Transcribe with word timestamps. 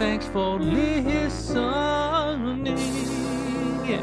Thanks 0.00 0.24
for 0.28 0.58
listening. 0.58 1.04
Yeah. 3.84 4.02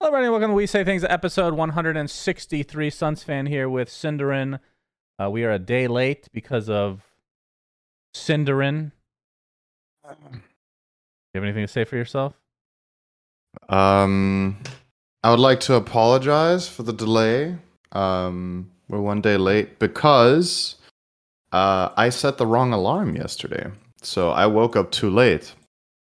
Hello, 0.00 0.06
everybody. 0.06 0.30
Welcome 0.30 0.52
to 0.52 0.54
We 0.54 0.66
Say 0.66 0.84
Things, 0.84 1.04
episode 1.04 1.52
163. 1.52 2.88
Suns 2.88 3.22
fan 3.22 3.44
here 3.44 3.68
with 3.68 3.90
Syndereren. 3.90 4.60
Uh, 5.22 5.28
we 5.28 5.44
are 5.44 5.50
a 5.50 5.58
day 5.58 5.86
late 5.86 6.28
because 6.32 6.70
of 6.70 7.02
Syndereren. 8.14 8.92
Do 10.02 10.16
You 10.32 10.40
have 11.34 11.44
anything 11.44 11.66
to 11.66 11.68
say 11.68 11.84
for 11.84 11.96
yourself? 11.96 12.40
Um, 13.68 14.56
I 15.22 15.30
would 15.30 15.40
like 15.40 15.60
to 15.60 15.74
apologize 15.74 16.66
for 16.66 16.84
the 16.84 16.94
delay. 16.94 17.58
Um, 17.92 18.70
we're 18.88 19.02
one 19.02 19.20
day 19.20 19.36
late 19.36 19.78
because 19.78 20.76
uh, 21.52 21.90
I 21.96 22.10
set 22.10 22.38
the 22.38 22.46
wrong 22.46 22.72
alarm 22.72 23.16
yesterday. 23.16 23.70
So 24.02 24.30
I 24.30 24.46
woke 24.46 24.76
up 24.76 24.90
too 24.90 25.10
late. 25.10 25.54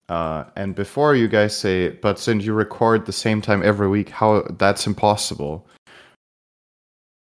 Uh, 0.10 0.46
and 0.56 0.76
before 0.76 1.16
you 1.16 1.28
guys 1.28 1.56
say, 1.56 1.90
but 1.90 2.20
since 2.20 2.44
you 2.44 2.54
record 2.54 3.06
the 3.06 3.14
same 3.14 3.42
time 3.42 3.64
every 3.64 3.88
week, 3.88 4.10
how 4.10 4.46
that's 4.58 4.86
impossible. 4.86 5.68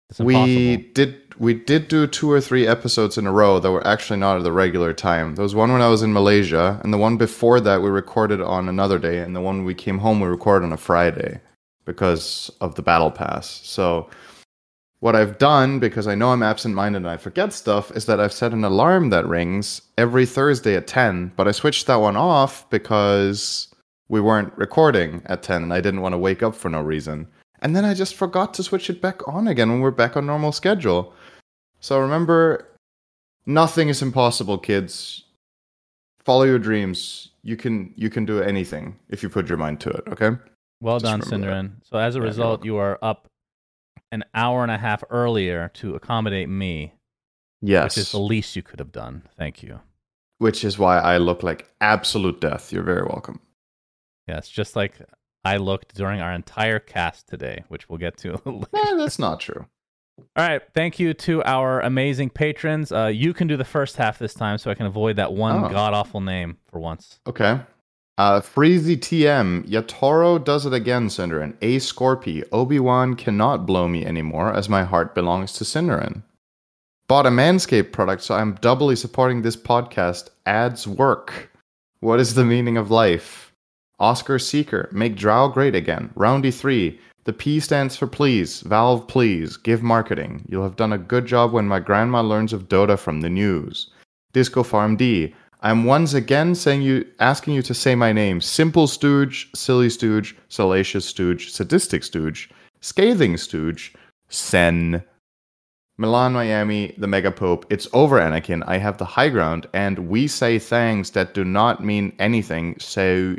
It's 0.10 0.20
We 0.20 0.78
did 0.94 1.22
we 1.38 1.54
did 1.54 1.88
do 1.88 2.08
two 2.08 2.32
or 2.32 2.40
three 2.40 2.66
episodes 2.66 3.18
in 3.18 3.28
a 3.28 3.32
row 3.32 3.60
that 3.60 3.72
were 3.72 3.86
actually 3.86 4.20
not 4.20 4.38
at 4.38 4.44
the 4.44 4.52
regular 4.52 4.94
time. 4.94 5.36
There 5.36 5.44
was 5.44 5.56
one 5.56 5.72
when 5.72 5.82
I 5.82 5.90
was 5.90 6.02
in 6.02 6.14
Malaysia, 6.14 6.80
and 6.84 6.94
the 6.94 6.98
one 6.98 7.18
before 7.18 7.60
that 7.60 7.82
we 7.82 7.90
recorded 7.90 8.40
on 8.40 8.70
another 8.70 9.00
day, 9.00 9.20
and 9.20 9.36
the 9.36 9.42
one 9.42 9.66
we 9.66 9.74
came 9.74 9.98
home 9.98 10.20
we 10.20 10.28
recorded 10.28 10.66
on 10.66 10.74
a 10.74 10.78
Friday 10.78 11.42
because 11.86 12.52
of 12.62 12.76
the 12.76 12.82
battle 12.82 13.12
pass. 13.12 13.62
So 13.64 14.10
what 15.00 15.16
I've 15.16 15.38
done, 15.38 15.80
because 15.80 16.08
I 16.08 16.16
know 16.16 16.30
I'm 16.30 16.44
absent-minded 16.44 17.00
and 17.00 17.10
I 17.10 17.18
forget 17.18 17.54
stuff, 17.54 17.92
is 17.92 18.06
that 18.06 18.20
I've 18.20 18.34
set 18.34 18.54
an 18.54 18.64
alarm 18.64 19.10
that 19.10 19.28
rings 19.28 19.82
every 19.98 20.26
Thursday 20.26 20.76
at 20.76 20.88
10, 20.88 21.34
but 21.36 21.48
I 21.48 21.52
switched 21.52 21.88
that 21.88 21.98
one 21.98 22.16
off 22.16 22.70
because 22.70 23.68
we 24.08 24.22
weren't 24.22 24.54
recording 24.58 25.22
at 25.26 25.44
10 25.44 25.64
and 25.64 25.74
I 25.74 25.82
didn't 25.82 26.02
want 26.02 26.14
to 26.14 26.18
wake 26.18 26.44
up 26.44 26.56
for 26.56 26.70
no 26.70 26.82
reason. 26.82 27.28
And 27.62 27.76
then 27.76 27.86
I 27.86 27.94
just 27.94 28.16
forgot 28.16 28.54
to 28.56 28.64
switch 28.64 28.90
it 28.90 29.02
back 29.02 29.28
on 29.28 29.48
again 29.48 29.70
when 29.70 29.80
we're 29.80 29.92
back 29.92 30.16
on 30.18 30.26
normal 30.26 30.52
schedule. 30.52 31.14
So 31.80 32.00
remember, 32.00 32.68
nothing 33.46 33.90
is 33.90 34.02
impossible, 34.02 34.58
kids. 34.58 35.24
Follow 36.24 36.44
your 36.44 36.60
dreams. 36.60 37.30
You 37.44 37.56
can 37.56 37.94
you 37.96 38.10
can 38.10 38.26
do 38.26 38.42
anything 38.42 38.98
if 39.10 39.22
you 39.22 39.30
put 39.30 39.48
your 39.48 39.58
mind 39.58 39.80
to 39.82 39.90
it, 39.90 40.04
okay? 40.08 40.32
Well 40.82 41.00
Just 41.00 41.12
done. 41.12 41.22
Syndereren. 41.22 41.72
So, 41.84 41.98
as 41.98 42.16
a 42.16 42.20
Yeah, 42.20 42.26
result, 42.26 42.66
you 42.66 42.78
are 42.78 42.98
up 43.02 43.28
an 44.16 44.24
hour 44.34 44.64
and 44.64 44.72
a 44.72 44.78
half 44.78 45.04
earlier 45.10 45.70
to 45.76 45.94
accommodate 45.96 46.50
me, 46.50 46.94
Yes. 47.62 47.96
which 47.96 48.06
is 48.06 48.12
the 48.12 48.20
least 48.20 48.56
you 48.56 48.64
could 48.64 48.80
have 48.80 48.92
done. 48.92 49.24
Thank 49.38 49.62
you. 49.62 49.80
which 50.38 50.66
is 50.66 50.78
why 50.78 51.00
I 51.00 51.18
look 51.18 51.44
like 51.44 51.70
absolute 51.80 52.42
death. 52.42 52.74
You're 52.74 52.84
very 52.84 53.04
welcome. 53.04 53.40
Yes, 54.28 54.50
just 54.50 54.76
like 54.76 54.94
I 55.46 55.56
looked 55.58 55.96
during 55.96 56.20
our 56.20 56.34
entire 56.34 56.80
cast 56.80 57.28
today, 57.30 57.64
which 57.70 57.88
we'll 57.88 58.00
get 58.00 58.18
to 58.18 58.32
later. 58.46 58.68
Eh, 58.76 58.96
that's 58.98 59.18
not 59.20 59.40
true. 59.40 59.66
All 60.36 60.46
right. 60.48 60.62
Thank 60.74 61.00
you 61.00 61.14
to 61.14 61.42
our 61.46 61.80
amazing 61.82 62.32
patrons. 62.32 62.92
Uh, 62.92 63.06
you 63.08 63.34
can 63.34 63.48
do 63.48 63.56
the 63.58 63.64
first 63.66 63.96
half 63.98 64.18
this 64.20 64.34
time 64.34 64.58
so 64.58 64.70
I 64.72 64.76
can 64.76 64.86
avoid 64.88 65.16
that 65.18 65.32
one 65.34 65.64
Oh. 65.66 65.70
god 65.70 65.94
awful 65.94 66.20
name 66.22 66.58
for 66.70 66.80
once. 66.80 67.20
Okay. 67.28 67.60
Uh, 68.18 68.40
Freezy 68.40 68.96
TM. 68.96 69.68
Yatoro 69.68 70.42
does 70.42 70.66
it 70.66 70.74
again, 70.74 71.08
Syndereren. 71.08 71.56
A 71.62 71.78
Scorpy. 71.78 72.44
Obi-Wan 72.52 73.16
cannot 73.16 73.66
blow 73.66 73.90
me 73.90 74.06
anymore 74.06 74.54
as 74.54 74.70
my 74.70 74.84
heart 74.84 75.14
belongs 75.14 75.52
to 75.54 75.66
Syndereren. 75.66 76.24
Bought 77.08 77.26
a 77.26 77.30
Manscaped 77.30 77.92
product, 77.92 78.24
so 78.24 78.36
I'm 78.36 78.56
doubly 78.56 78.96
supporting 78.96 79.42
this 79.42 79.58
podcast. 79.58 80.30
Ads 80.46 80.88
work. 80.88 81.52
What 82.00 82.20
is 82.20 82.36
the 82.36 82.46
meaning 82.46 82.78
of 82.78 82.90
life? 82.90 83.52
Oscar 84.00 84.40
Seeker. 84.40 84.90
Make 84.92 85.16
Drow 85.16 85.50
great 85.50 85.76
again. 85.76 86.10
Roundy 86.16 86.52
3. 86.52 86.98
The 87.26 87.34
P 87.34 87.60
stands 87.60 87.98
for 87.98 88.08
please. 88.08 88.62
Valve 88.62 89.08
please. 89.08 89.58
Give 89.58 89.84
marketing. 89.84 90.46
You'll 90.48 90.64
have 90.64 90.76
done 90.78 90.94
a 90.94 90.98
good 90.98 91.26
job 91.26 91.52
when 91.52 91.68
my 91.68 91.80
grandma 91.80 92.22
learns 92.22 92.54
of 92.54 92.70
Dota 92.70 92.98
from 92.98 93.22
the 93.22 93.30
news. 93.30 93.90
Disco 94.32 94.64
Farm 94.64 94.96
D. 94.96 95.34
I'm 95.62 95.86
once 95.86 96.14
again 96.14 96.56
saying 96.56 96.82
you 96.82 97.06
asking 97.20 97.54
you 97.54 97.62
to 97.64 97.74
say 97.74 97.96
my 97.96 98.12
name. 98.12 98.42
Simple 98.42 98.88
Stooge, 98.88 99.50
Silly 99.56 99.90
Stooge, 99.90 100.36
Salacious 100.50 101.06
Stooge, 101.06 101.52
Sadistic 101.52 102.04
Stooge, 102.04 102.50
Scathing 102.82 103.38
Stooge, 103.38 103.94
Sen. 104.30 105.04
Milan, 105.98 106.34
Miami, 106.34 106.94
the 106.98 107.08
Mega 107.08 107.32
Pope. 107.32 107.66
It's 107.70 107.88
over, 107.94 108.20
Anakin. 108.20 108.64
I 108.68 108.78
have 108.78 108.98
the 108.98 109.06
high 109.06 109.30
ground, 109.30 109.66
and 109.74 110.10
we 110.10 110.28
say 110.28 110.60
things 110.60 111.12
that 111.12 111.34
do 111.34 111.46
not 111.46 111.86
mean 111.86 112.14
anything. 112.20 112.76
So, 112.80 113.38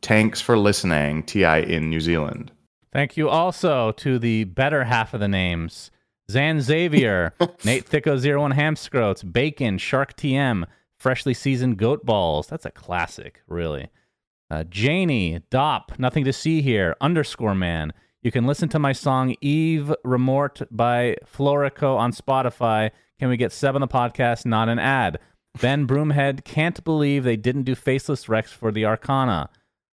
thanks 0.00 0.40
for 0.40 0.56
listening, 0.56 1.24
TI 1.24 1.64
in 1.66 1.90
New 1.90 2.00
Zealand. 2.00 2.52
Thank 2.92 3.16
you 3.16 3.28
also 3.28 3.92
to 3.92 4.18
the 4.18 4.44
better 4.44 4.84
half 4.84 5.12
of 5.12 5.20
the 5.20 5.28
names 5.28 5.90
Zan 6.30 6.60
Xavier, 6.60 7.34
Nate 7.64 7.88
Thicko01 7.88 8.54
Hamscroats, 8.54 9.30
Bacon, 9.30 9.78
Shark 9.78 10.16
TM, 10.16 10.64
Freshly 10.98 11.34
Seasoned 11.34 11.78
Goat 11.78 12.04
Balls. 12.04 12.48
That's 12.48 12.66
a 12.66 12.70
classic, 12.70 13.42
really. 13.46 13.88
Uh, 14.50 14.64
Janie, 14.64 15.40
Dop, 15.50 15.98
Nothing 15.98 16.24
to 16.24 16.32
See 16.32 16.62
Here, 16.62 16.96
Underscore 17.00 17.54
Man. 17.54 17.92
You 18.22 18.32
can 18.32 18.46
listen 18.46 18.68
to 18.70 18.78
my 18.78 18.92
song 18.92 19.36
Eve 19.40 19.94
Remort 20.02 20.62
by 20.70 21.16
Florico 21.24 21.96
on 21.96 22.12
Spotify. 22.12 22.90
Can 23.18 23.28
we 23.28 23.36
get 23.36 23.52
sub 23.52 23.74
on 23.74 23.80
the 23.80 23.88
podcast, 23.88 24.44
not 24.44 24.68
an 24.68 24.78
ad? 24.78 25.18
Ben 25.60 25.86
Broomhead 25.86 26.44
can't 26.44 26.82
believe 26.84 27.24
they 27.24 27.36
didn't 27.36 27.62
do 27.62 27.74
Faceless 27.74 28.28
Rex 28.28 28.52
for 28.52 28.72
the 28.72 28.84
Arcana. 28.84 29.50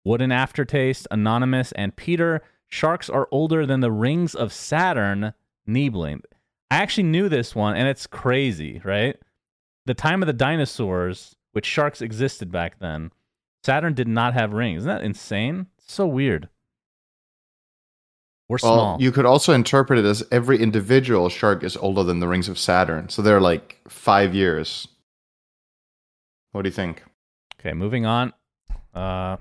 Wooden 0.03 0.31
Aftertaste, 0.31 1.07
Anonymous, 1.11 1.71
and 1.73 1.95
Peter. 1.95 2.41
Sharks 2.67 3.09
are 3.09 3.27
older 3.31 3.65
than 3.65 3.79
the 3.79 3.91
rings 3.91 4.35
of 4.35 4.53
Saturn. 4.53 5.33
Niebling. 5.65 6.21
I 6.71 6.77
actually 6.77 7.03
knew 7.03 7.29
this 7.29 7.55
one, 7.55 7.75
and 7.75 7.87
it's 7.87 8.07
crazy, 8.07 8.81
right? 8.83 9.17
The 9.89 9.95
time 9.95 10.21
of 10.21 10.27
the 10.27 10.33
dinosaurs, 10.33 11.35
which 11.53 11.65
sharks 11.65 11.99
existed 11.99 12.51
back 12.51 12.77
then, 12.77 13.11
Saturn 13.65 13.95
did 13.95 14.07
not 14.07 14.35
have 14.35 14.53
rings. 14.53 14.83
Isn't 14.83 14.87
that 14.89 15.01
insane? 15.03 15.65
So 15.79 16.05
weird. 16.05 16.47
We're 18.47 18.59
Well, 18.61 18.73
small. 18.75 19.01
you 19.01 19.11
could 19.11 19.25
also 19.25 19.51
interpret 19.51 19.97
it 19.97 20.05
as 20.05 20.23
every 20.31 20.61
individual 20.61 21.27
shark 21.29 21.63
is 21.63 21.75
older 21.75 22.03
than 22.03 22.19
the 22.19 22.27
rings 22.27 22.47
of 22.47 22.59
Saturn. 22.59 23.09
So 23.09 23.23
they're 23.23 23.41
like 23.41 23.79
five 23.87 24.35
years. 24.35 24.87
What 26.51 26.61
do 26.61 26.67
you 26.67 26.73
think? 26.73 27.01
okay, 27.59 27.73
moving 27.73 28.05
on. 28.05 28.31
Uh, 28.93 29.37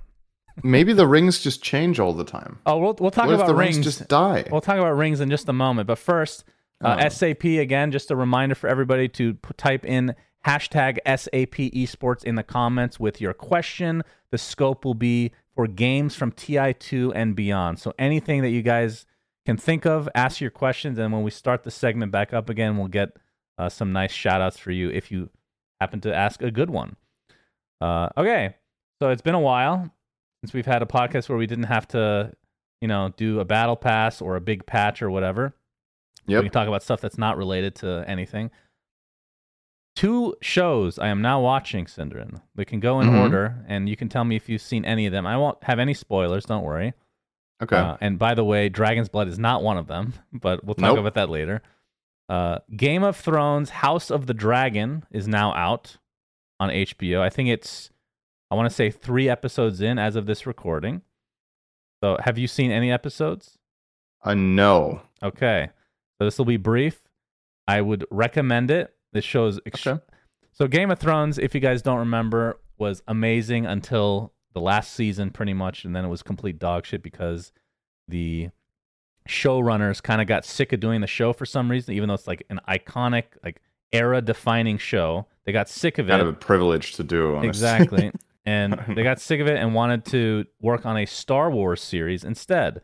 Maybe 0.62 0.94
the 0.94 1.06
rings 1.06 1.41
just 1.41 1.62
change 1.62 2.00
all 2.00 2.15
the 2.15 2.25
time. 2.25 2.59
oh, 2.65 2.78
we'll 2.78 2.97
we'll 2.98 3.10
talk 3.10 3.26
what 3.26 3.34
about 3.34 3.48
the 3.48 3.54
rings. 3.54 3.76
rings 3.76 3.84
just 3.98 4.09
die? 4.09 4.47
We'll 4.50 4.62
talk 4.62 4.78
about 4.78 4.97
rings 4.97 5.20
in 5.20 5.28
just 5.28 5.47
a 5.50 5.53
moment. 5.53 5.86
But 5.88 5.98
first, 5.98 6.44
uh, 6.83 6.97
Oh. 6.98 7.09
SAP 7.10 7.45
again, 7.59 7.92
just 7.92 8.10
a 8.10 8.16
reminder 8.16 8.54
for 8.54 8.66
everybody 8.66 9.09
to 9.10 9.34
p- 9.34 9.50
type 9.59 9.84
in 9.84 10.15
hashtag 10.46 10.98
SAP 11.06 11.72
esports 11.72 12.24
in 12.24 12.34
the 12.34 12.42
comments 12.42 12.98
with 12.98 13.20
your 13.20 13.34
question. 13.34 14.02
The 14.30 14.38
scope 14.38 14.84
will 14.84 14.94
be 14.94 15.32
for 15.54 15.66
games 15.66 16.14
from 16.14 16.32
TI2 16.32 17.12
and 17.14 17.34
beyond. 17.34 17.78
So 17.78 17.92
anything 17.98 18.42
that 18.42 18.50
you 18.50 18.62
guys 18.62 19.06
can 19.46 19.56
think 19.56 19.86
of, 19.86 20.08
ask 20.14 20.40
your 20.40 20.50
questions. 20.50 20.98
And 20.98 21.12
when 21.12 21.22
we 21.22 21.30
start 21.30 21.64
the 21.64 21.70
segment 21.70 22.12
back 22.12 22.32
up 22.32 22.48
again, 22.48 22.76
we'll 22.76 22.88
get 22.88 23.16
uh, 23.58 23.68
some 23.68 23.92
nice 23.92 24.12
shout 24.12 24.40
outs 24.40 24.58
for 24.58 24.70
you 24.70 24.90
if 24.90 25.10
you 25.10 25.30
happen 25.80 26.00
to 26.02 26.14
ask 26.14 26.42
a 26.42 26.50
good 26.50 26.70
one. 26.70 26.96
Uh, 27.80 28.08
okay. 28.16 28.56
So 29.00 29.10
it's 29.10 29.22
been 29.22 29.34
a 29.34 29.40
while 29.40 29.92
since 30.42 30.52
we've 30.52 30.66
had 30.66 30.82
a 30.82 30.86
podcast 30.86 31.28
where 31.28 31.38
we 31.38 31.46
didn't 31.46 31.64
have 31.64 31.88
to, 31.88 32.32
you 32.80 32.88
know, 32.88 33.12
do 33.16 33.40
a 33.40 33.44
battle 33.44 33.76
pass 33.76 34.20
or 34.20 34.36
a 34.36 34.40
big 34.40 34.66
patch 34.66 35.02
or 35.02 35.10
whatever. 35.10 35.54
Yep. 36.26 36.42
We 36.42 36.48
can 36.48 36.52
talk 36.52 36.68
about 36.68 36.82
stuff 36.82 37.00
that's 37.00 37.18
not 37.18 37.36
related 37.36 37.74
to 37.76 38.04
anything. 38.06 38.50
Two 39.98 40.36
shows 40.41 40.97
I 41.00 41.09
am 41.09 41.21
now 41.22 41.41
watching, 41.41 41.86
Syndereren. 41.86 42.41
We 42.54 42.65
can 42.65 42.78
go 42.78 43.00
in 43.00 43.09
Mhm. 43.09 43.21
order, 43.21 43.65
and 43.66 43.89
you 43.89 43.97
can 43.97 44.09
tell 44.09 44.24
me 44.24 44.36
if 44.36 44.48
you've 44.48 44.60
seen 44.62 44.84
any 44.84 45.06
of 45.06 45.12
them. 45.12 45.27
I 45.27 45.36
won't 45.36 45.60
have 45.65 45.80
any 45.80 45.92
spoilers. 45.92 46.45
Don't 46.45 46.62
worry. 46.62 46.92
Okay. 47.60 47.77
Uh, 47.77 47.97
and 48.00 48.16
by 48.16 48.34
the 48.34 48.45
way, 48.45 48.68
Dragon's 48.68 49.09
Blood 49.09 49.27
is 49.27 49.41
not 49.41 49.60
one 49.60 49.77
of 49.77 49.89
them, 49.89 50.12
but 50.33 50.62
we'll 50.62 50.77
talk 50.77 50.95
Nope. 50.95 50.98
about 51.00 51.15
that 51.15 51.28
later. 51.30 51.62
Uh, 52.28 52.60
Game 52.77 53.03
of 53.03 53.16
Thrones 53.16 53.71
House 53.71 54.09
of 54.09 54.27
the 54.28 54.34
Dragon 54.34 55.04
is 55.10 55.27
now 55.27 55.53
out 55.54 55.97
on 56.60 56.71
HBO. 56.71 57.21
I 57.21 57.28
think 57.28 57.48
it's, 57.48 57.91
I 58.53 58.54
want 58.54 58.68
to 58.68 58.74
say 58.74 58.92
three 58.92 59.28
episodes 59.28 59.80
in 59.80 59.98
as 59.98 60.15
of 60.15 60.27
this 60.27 60.47
recording. 60.47 61.03
So 62.04 62.18
have 62.24 62.39
you 62.39 62.47
seen 62.47 62.71
any 62.71 62.92
episodes? 62.92 63.59
uh, 64.22 64.34
no. 64.34 65.03
Okay. 65.24 65.71
So 66.18 66.24
this 66.24 66.39
will 66.39 66.45
be 66.45 66.56
brief. 66.56 67.09
I 67.66 67.80
would 67.80 68.04
recommend 68.12 68.71
it. 68.71 68.95
This 69.13 69.25
show 69.25 69.47
is 69.47 69.59
ext- 69.60 69.87
Okay. 69.87 70.03
So 70.53 70.66
Game 70.66 70.91
of 70.91 70.99
Thrones, 70.99 71.39
if 71.39 71.55
you 71.55 71.60
guys 71.60 71.83
don't 71.83 71.99
remember, 71.99 72.60
was 72.78 73.03
amazing 73.07 73.66
until 73.66 74.33
the 74.55 74.60
last 74.60 74.93
season 74.93 75.31
pretty 75.31 75.53
much 75.55 75.84
and 75.84 75.95
then 75.95 76.05
it 76.05 76.09
was 76.09 76.22
complete 76.22 76.59
dog 76.59 76.84
shit 76.87 77.03
because 77.03 77.53
the 78.09 78.49
showrunners 79.28 80.03
kind 80.03 80.21
of 80.21 80.27
got 80.27 80.45
sick 80.45 80.72
of 80.72 80.81
doing 80.81 81.01
the 81.01 81.07
show 81.07 81.33
for 81.33 81.45
some 81.45 81.71
reason 81.71 81.95
even 81.95 82.09
though 82.09 82.15
it's 82.15 82.27
like 82.27 82.45
an 82.51 82.59
iconic 82.69 83.25
like 83.45 83.60
era 83.93 84.21
defining 84.21 84.78
show. 84.78 85.27
They 85.45 85.53
got 85.53 85.69
sick 85.69 85.99
of 85.99 86.09
it. 86.09 86.10
Kind 86.10 86.22
of 86.22 86.28
a 86.28 86.33
privilege 86.33 86.95
to 86.95 87.05
do. 87.05 87.37
Honestly. 87.37 87.49
Exactly. 87.49 88.13
And 88.47 88.83
they 88.97 89.03
got 89.03 89.21
sick 89.21 89.41
of 89.41 89.47
it 89.47 89.59
and 89.59 89.75
wanted 89.75 90.07
to 90.07 90.47
work 90.63 90.87
on 90.87 90.97
a 90.97 91.05
Star 91.05 91.51
Wars 91.51 91.83
series 91.83 92.25
instead. 92.25 92.81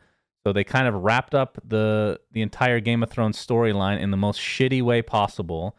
So 0.47 0.53
they 0.53 0.63
kind 0.63 0.87
of 0.87 0.93
wrapped 0.95 1.35
up 1.35 1.57
the 1.67 2.21
the 2.33 2.43
entire 2.43 2.81
Game 2.81 3.03
of 3.03 3.09
Thrones 3.09 3.39
storyline 3.39 3.99
in 3.99 4.11
the 4.11 4.19
most 4.19 4.39
shitty 4.39 4.83
way 4.83 5.01
possible. 5.01 5.75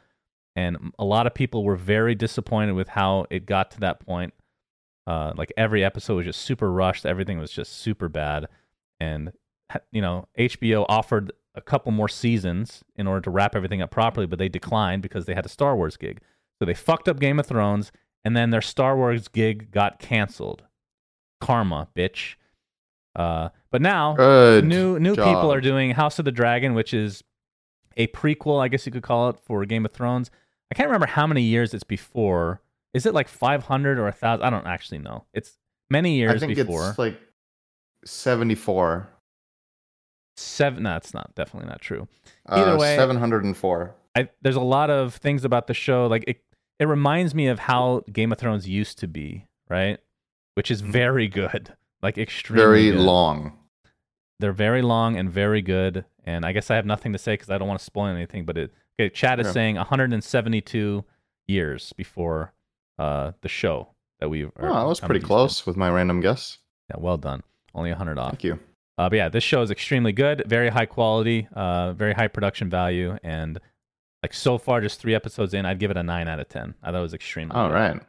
And 0.55 0.93
a 0.97 1.05
lot 1.05 1.27
of 1.27 1.33
people 1.33 1.63
were 1.63 1.75
very 1.75 2.15
disappointed 2.15 2.73
with 2.73 2.89
how 2.89 3.25
it 3.29 3.45
got 3.45 3.71
to 3.71 3.79
that 3.81 3.99
point. 3.99 4.33
Uh, 5.07 5.33
like 5.37 5.51
every 5.57 5.83
episode 5.83 6.15
was 6.15 6.25
just 6.25 6.41
super 6.41 6.71
rushed. 6.71 7.05
Everything 7.05 7.37
was 7.37 7.51
just 7.51 7.73
super 7.73 8.07
bad. 8.09 8.47
And 8.99 9.33
you 9.91 10.01
know, 10.01 10.27
HBO 10.37 10.85
offered 10.87 11.31
a 11.55 11.61
couple 11.61 11.91
more 11.91 12.09
seasons 12.09 12.83
in 12.95 13.07
order 13.07 13.21
to 13.21 13.31
wrap 13.31 13.55
everything 13.55 13.81
up 13.81 13.91
properly, 13.91 14.27
but 14.27 14.39
they 14.39 14.49
declined 14.49 15.01
because 15.01 15.25
they 15.25 15.33
had 15.33 15.45
a 15.45 15.49
Star 15.49 15.75
Wars 15.75 15.97
gig. 15.97 16.21
So 16.59 16.65
they 16.65 16.73
fucked 16.73 17.07
up 17.07 17.19
Game 17.19 17.39
of 17.39 17.45
Thrones, 17.45 17.91
and 18.23 18.35
then 18.35 18.49
their 18.49 18.61
Star 18.61 18.95
Wars 18.95 19.27
gig 19.27 19.71
got 19.71 19.99
canceled. 19.99 20.63
Karma, 21.41 21.87
bitch. 21.95 22.35
Uh, 23.15 23.49
but 23.71 23.81
now 23.81 24.13
Good 24.15 24.65
new 24.65 24.99
new 24.99 25.15
job. 25.15 25.27
people 25.27 25.51
are 25.51 25.61
doing 25.61 25.91
House 25.91 26.19
of 26.19 26.25
the 26.25 26.31
Dragon, 26.31 26.73
which 26.73 26.93
is 26.93 27.23
a 27.97 28.07
prequel, 28.07 28.61
I 28.61 28.67
guess 28.67 28.85
you 28.85 28.91
could 28.91 29.03
call 29.03 29.29
it, 29.29 29.39
for 29.39 29.65
Game 29.65 29.85
of 29.85 29.91
Thrones. 29.91 30.29
I 30.75 30.77
can't 30.77 30.89
remember 30.89 31.07
how 31.07 31.25
many 31.25 31.41
years 31.41 31.73
it's 31.73 31.85
before. 31.85 32.59
Is 32.93 33.05
it 33.05 33.13
like 33.13 33.29
500 33.29 33.97
or 33.97 34.01
a 34.01 34.11
1,000? 34.11 34.43
I 34.45 34.49
don't 34.49 34.67
actually 34.67 34.97
know. 34.97 35.23
It's 35.33 35.57
many 35.89 36.17
years 36.17 36.43
I 36.43 36.45
think 36.47 36.57
before. 36.57 36.89
it's 36.89 36.99
like 36.99 37.17
74. 38.03 39.07
Seven. 40.35 40.83
No, 40.83 40.97
it's 40.97 41.13
not. 41.13 41.33
Definitely 41.33 41.69
not 41.69 41.79
true. 41.79 42.09
Uh, 42.49 42.55
Either 42.55 42.77
way- 42.77 42.97
704. 42.97 43.95
I, 44.17 44.27
there's 44.41 44.57
a 44.57 44.61
lot 44.61 44.89
of 44.89 45.15
things 45.15 45.45
about 45.45 45.67
the 45.67 45.73
show. 45.73 46.07
Like 46.07 46.25
it, 46.27 46.43
it 46.77 46.89
reminds 46.89 47.33
me 47.33 47.47
of 47.47 47.59
how 47.59 48.01
Game 48.11 48.33
of 48.33 48.37
Thrones 48.37 48.67
used 48.67 48.99
to 48.99 49.07
be, 49.07 49.45
right? 49.69 49.97
Which 50.55 50.69
is 50.69 50.81
very 50.81 51.29
good, 51.29 51.73
like 52.01 52.17
extremely. 52.17 52.63
Very 52.65 52.91
good. 52.91 52.99
long. 52.99 53.57
They're 54.41 54.51
very 54.51 54.81
long 54.81 55.15
and 55.15 55.29
very 55.29 55.61
good. 55.61 56.03
And 56.25 56.45
I 56.45 56.51
guess 56.51 56.69
I 56.69 56.75
have 56.75 56.85
nothing 56.85 57.13
to 57.13 57.17
say 57.19 57.33
because 57.33 57.49
I 57.49 57.57
don't 57.57 57.67
want 57.69 57.79
to 57.79 57.85
spoil 57.85 58.07
anything. 58.07 58.43
But 58.45 58.57
it, 58.57 58.73
okay, 58.99 59.09
Chad 59.09 59.39
is 59.39 59.47
Yeah. 59.47 59.51
saying 59.53 59.75
172 59.77 61.03
years 61.47 61.93
before 61.93 62.53
uh, 62.97 63.31
the 63.41 63.49
show 63.49 63.89
that 64.19 64.29
we. 64.29 64.45
Oh, 64.45 64.51
that 64.57 64.83
was 64.87 64.99
pretty 64.99 65.19
to. 65.19 65.25
close 65.25 65.65
with 65.65 65.75
my 65.77 65.89
random 65.89 66.21
guess. 66.21 66.57
Yeah, 66.89 66.97
well 66.99 67.17
done. 67.17 67.43
Only 67.73 67.89
100 67.91 68.17
off. 68.17 68.31
Thank 68.31 68.43
you. 68.43 68.59
Uh, 68.97 69.09
but 69.09 69.15
yeah, 69.17 69.27
this 69.29 69.43
show 69.43 69.61
is 69.61 69.71
extremely 69.71 70.13
good, 70.13 70.43
very 70.47 70.69
high 70.69 70.85
quality, 70.85 71.47
uh, 71.53 71.91
very 71.93 72.13
high 72.13 72.29
production 72.29 72.69
value, 72.69 73.17
and 73.23 73.59
like 74.23 74.33
so 74.33 74.57
far, 74.57 74.79
just 74.79 75.01
three 75.01 75.13
episodes 75.13 75.53
in, 75.53 75.65
I'd 75.65 75.79
give 75.79 75.91
it 75.91 75.97
a 75.97 76.03
nine 76.03 76.27
out 76.29 76.39
of 76.39 76.47
ten. 76.47 76.75
I 76.81 76.87
thought 76.91 76.99
it 76.99 77.01
was 77.01 77.13
extremely. 77.13 77.53
All 77.55 77.67
good. 77.67 77.73
right. 77.75 78.01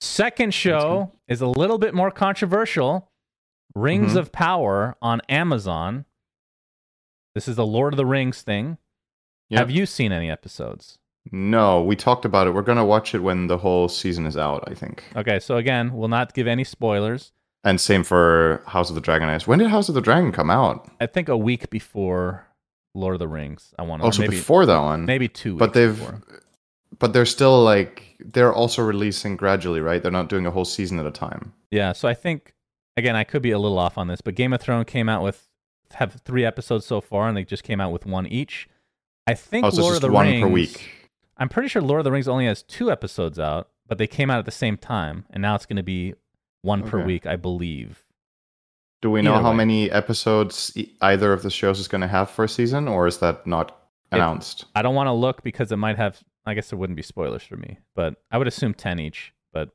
Second 0.00 0.54
show 0.54 1.12
is 1.26 1.40
a 1.40 1.46
little 1.48 1.78
bit 1.78 1.94
more 1.94 2.10
controversial. 2.12 3.10
Rings 3.74 4.12
Mhm. 4.14 4.18
of 4.18 4.30
Power 4.32 4.96
on 5.02 5.20
Amazon. 5.28 6.04
This 7.34 7.48
is 7.48 7.56
the 7.56 7.66
Lord 7.66 7.92
of 7.92 7.96
the 7.96 8.06
Rings 8.06 8.42
thing. 8.42 8.78
Yep. 9.50 9.58
Have 9.58 9.70
you 9.70 9.86
seen 9.86 10.12
any 10.12 10.30
episodes? 10.30 10.98
No, 11.32 11.82
we 11.82 11.96
talked 11.96 12.24
about 12.24 12.46
it. 12.46 12.50
We're 12.50 12.62
gonna 12.62 12.84
watch 12.84 13.14
it 13.14 13.20
when 13.20 13.46
the 13.46 13.58
whole 13.58 13.88
season 13.88 14.26
is 14.26 14.36
out. 14.36 14.64
I 14.66 14.74
think. 14.74 15.04
Okay, 15.16 15.38
so 15.38 15.56
again, 15.56 15.94
we'll 15.94 16.08
not 16.08 16.34
give 16.34 16.46
any 16.46 16.64
spoilers. 16.64 17.32
And 17.62 17.80
same 17.80 18.04
for 18.04 18.62
House 18.66 18.90
of 18.90 18.94
the 18.94 19.00
Dragon 19.00 19.28
Eyes. 19.28 19.46
When 19.46 19.58
did 19.58 19.68
House 19.68 19.88
of 19.88 19.94
the 19.94 20.02
Dragon 20.02 20.32
come 20.32 20.50
out? 20.50 20.90
I 21.00 21.06
think 21.06 21.30
a 21.30 21.36
week 21.36 21.70
before 21.70 22.46
Lord 22.94 23.14
of 23.14 23.20
the 23.20 23.28
Rings. 23.28 23.72
I 23.78 23.82
want 23.82 24.02
to. 24.02 24.04
Also 24.04 24.20
maybe, 24.20 24.36
before 24.36 24.66
that 24.66 24.78
one. 24.78 25.06
maybe 25.06 25.28
two. 25.28 25.56
but 25.56 25.72
they've 25.72 25.98
before. 25.98 26.22
but 26.98 27.14
they're 27.14 27.24
still 27.24 27.62
like 27.64 28.16
they're 28.20 28.52
also 28.52 28.82
releasing 28.82 29.36
gradually, 29.36 29.80
right? 29.80 30.02
They're 30.02 30.12
not 30.12 30.28
doing 30.28 30.46
a 30.46 30.50
whole 30.50 30.66
season 30.66 30.98
at 30.98 31.06
a 31.06 31.10
time. 31.10 31.54
Yeah, 31.70 31.92
so 31.92 32.06
I 32.06 32.14
think 32.14 32.54
again 32.98 33.16
I 33.16 33.24
could 33.24 33.40
be 33.40 33.50
a 33.50 33.58
little 33.58 33.78
off 33.78 33.96
on 33.96 34.08
this, 34.08 34.20
but 34.20 34.34
Game 34.34 34.52
of 34.52 34.60
Thrones 34.60 34.84
came 34.86 35.08
out 35.08 35.22
with 35.22 35.48
have 35.94 36.20
three 36.24 36.44
episodes 36.44 36.84
so 36.84 37.00
far, 37.00 37.28
and 37.28 37.36
they 37.36 37.44
just 37.44 37.62
came 37.62 37.80
out 37.80 37.92
with 37.92 38.04
one 38.04 38.26
each. 38.26 38.68
I 39.26 39.34
think 39.34 39.64
Oh, 39.64 39.70
so 39.70 39.76
it's 39.76 39.82
Lord 39.82 39.94
of 39.96 40.00
the 40.02 40.10
one 40.10 40.26
Rings. 40.26 40.42
per 40.42 40.48
week. 40.48 40.90
I'm 41.36 41.48
pretty 41.48 41.68
sure 41.68 41.82
Lord 41.82 42.00
of 42.00 42.04
the 42.04 42.12
Rings 42.12 42.28
only 42.28 42.46
has 42.46 42.62
two 42.62 42.90
episodes 42.90 43.38
out, 43.38 43.68
but 43.88 43.98
they 43.98 44.06
came 44.06 44.30
out 44.30 44.38
at 44.38 44.44
the 44.44 44.50
same 44.50 44.76
time, 44.76 45.24
and 45.30 45.42
now 45.42 45.54
it's 45.54 45.66
going 45.66 45.76
to 45.76 45.82
be 45.82 46.14
one 46.62 46.82
per 46.82 47.02
week, 47.04 47.26
I 47.26 47.36
believe. 47.36 48.04
Do 49.02 49.10
we 49.10 49.20
know 49.22 49.34
Either 49.34 49.42
how 49.42 49.50
way. 49.50 49.56
many 49.56 49.90
episodes 49.90 50.76
either 51.02 51.32
of 51.32 51.42
the 51.42 51.50
shows 51.50 51.78
is 51.78 51.88
going 51.88 52.00
to 52.00 52.08
have 52.08 52.30
for 52.30 52.44
a 52.44 52.48
season, 52.48 52.88
or 52.88 53.06
is 53.06 53.18
that 53.18 53.46
not 53.46 53.76
announced? 54.12 54.64
I 54.74 54.82
don't 54.82 54.94
want 54.94 55.08
to 55.08 55.12
look 55.12 55.42
because 55.42 55.72
it 55.72 55.76
might 55.76 55.96
have. 55.96 56.22
I 56.46 56.52
guess 56.54 56.68
there 56.70 56.78
wouldn't 56.78 56.96
be 56.96 57.02
spoilers 57.02 57.42
for 57.42 57.56
me, 57.56 57.78
but 57.94 58.16
I 58.30 58.36
would 58.38 58.46
assume 58.46 58.74
ten 58.74 58.98
each. 59.00 59.32
But 59.52 59.70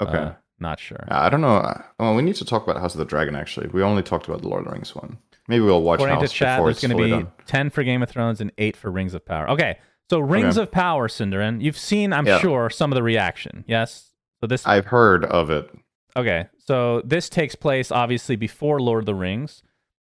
Okay. 0.00 0.18
uh, 0.18 0.32
not 0.58 0.78
sure. 0.80 1.04
I 1.08 1.28
don't 1.28 1.40
know. 1.40 1.56
Uh, 1.56 1.82
Well, 1.98 2.14
we 2.14 2.22
need 2.22 2.36
to 2.36 2.44
talk 2.44 2.62
about 2.64 2.80
House 2.80 2.94
of 2.94 2.98
the 2.98 3.04
Dragon. 3.04 3.34
Actually, 3.36 3.68
we 3.68 3.82
only 3.82 4.02
talked 4.02 4.26
about 4.28 4.42
the 4.42 4.48
Lord 4.48 4.60
of 4.60 4.66
the 4.66 4.72
Rings 4.72 4.94
one. 4.94 5.18
Maybe 5.48 5.64
we'll 5.64 5.82
watch 5.82 5.98
According 5.98 6.20
House 6.20 6.30
to 6.30 6.36
chat, 6.36 6.56
before 6.58 6.66
there's 6.68 6.76
it's 6.76 6.86
going 6.86 6.96
to 6.96 7.02
fully 7.04 7.18
be 7.18 7.24
done. 7.24 7.32
10 7.46 7.70
for 7.70 7.82
Game 7.82 8.02
of 8.02 8.08
Thrones 8.08 8.40
and 8.40 8.52
8 8.58 8.76
for 8.76 8.90
Rings 8.90 9.12
of 9.14 9.24
Power. 9.26 9.50
Okay, 9.50 9.78
so 10.08 10.20
Rings 10.20 10.56
Okay. 10.56 10.62
of 10.62 10.70
Power, 10.70 11.08
Syndereren, 11.08 11.60
you've 11.62 11.78
seen, 11.78 12.12
I'm 12.12 12.26
Yeah. 12.26 12.38
sure, 12.38 12.70
some 12.70 12.92
of 12.92 12.96
the 12.96 13.02
reaction. 13.02 13.64
Yes? 13.66 14.14
So 14.40 14.46
this 14.46 14.66
I've 14.66 14.86
heard 14.86 15.24
of 15.24 15.50
it. 15.50 15.70
Okay, 16.16 16.46
so 16.58 17.00
this 17.04 17.28
takes 17.28 17.54
place 17.54 17.90
obviously 17.90 18.36
before 18.36 18.80
Lord 18.80 19.00
of 19.02 19.06
the 19.06 19.14
Rings, 19.14 19.62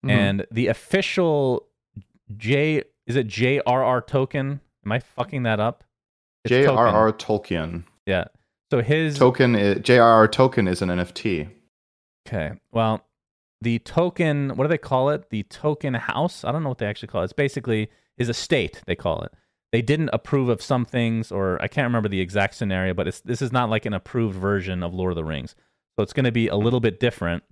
Mhm. 0.06 0.10
and 0.12 0.46
the 0.52 0.68
official 0.68 1.68
J 2.36 2.84
is 3.06 3.16
it 3.18 3.28
J.R.R. 3.28 4.02
Token? 4.02 4.62
Am 4.86 4.92
I 4.92 5.00
fucking 5.00 5.44
that 5.44 5.60
up? 5.60 5.84
It's 6.46 6.50
J.R.R. 6.50 7.12
Tolkien. 7.14 7.18
Tolkien. 7.18 7.84
Yeah. 8.06 8.26
So 8.72 8.82
his 8.82 9.18
Token. 9.20 9.56
i- 9.56 9.76
J.R.R. 9.76 10.28
Token 10.28 10.68
is 10.68 10.82
an 10.82 10.90
NFT. 10.90 11.50
okay. 12.28 12.54
Well, 12.72 13.06
the 13.64 13.80
token. 13.80 14.50
What 14.52 14.66
do 14.66 14.68
they 14.70 14.78
call 14.78 15.10
it? 15.10 15.30
The 15.30 15.44
token 15.44 15.94
house. 15.94 16.44
I 16.44 16.52
don't 16.52 16.64
know 16.64 16.70
what 16.70 16.78
they 16.78 16.86
actually 16.86 17.08
call 17.08 17.22
it. 17.22 17.26
It's 17.26 17.34
basically 17.34 17.90
is 18.18 18.30
a 18.30 18.34
state 18.34 18.82
They 18.86 18.96
call 18.96 19.24
it. 19.24 19.34
They 19.72 19.82
didn't 19.82 20.10
approve 20.14 20.50
of 20.50 20.62
some 20.62 20.86
things, 20.86 21.32
or 21.32 21.60
I 21.60 21.68
can't 21.68 21.86
remember 21.86 22.08
the 22.08 22.22
exact 22.22 22.54
scenario, 22.54 22.94
but 22.94 23.08
it's 23.08 23.22
this 23.22 23.42
is 23.42 23.52
not 23.52 23.72
like 23.72 23.88
an 23.88 23.94
approved 23.94 24.36
version 24.36 24.84
of 24.84 24.94
Lord 24.94 25.12
of 25.14 25.16
the 25.16 25.24
Rings. 25.24 25.56
So 25.96 26.04
it's 26.04 26.14
going 26.14 26.26
to 26.26 26.32
be 26.32 26.48
a 26.48 26.56
little 26.56 26.80
bit 26.80 27.00
different 27.00 27.44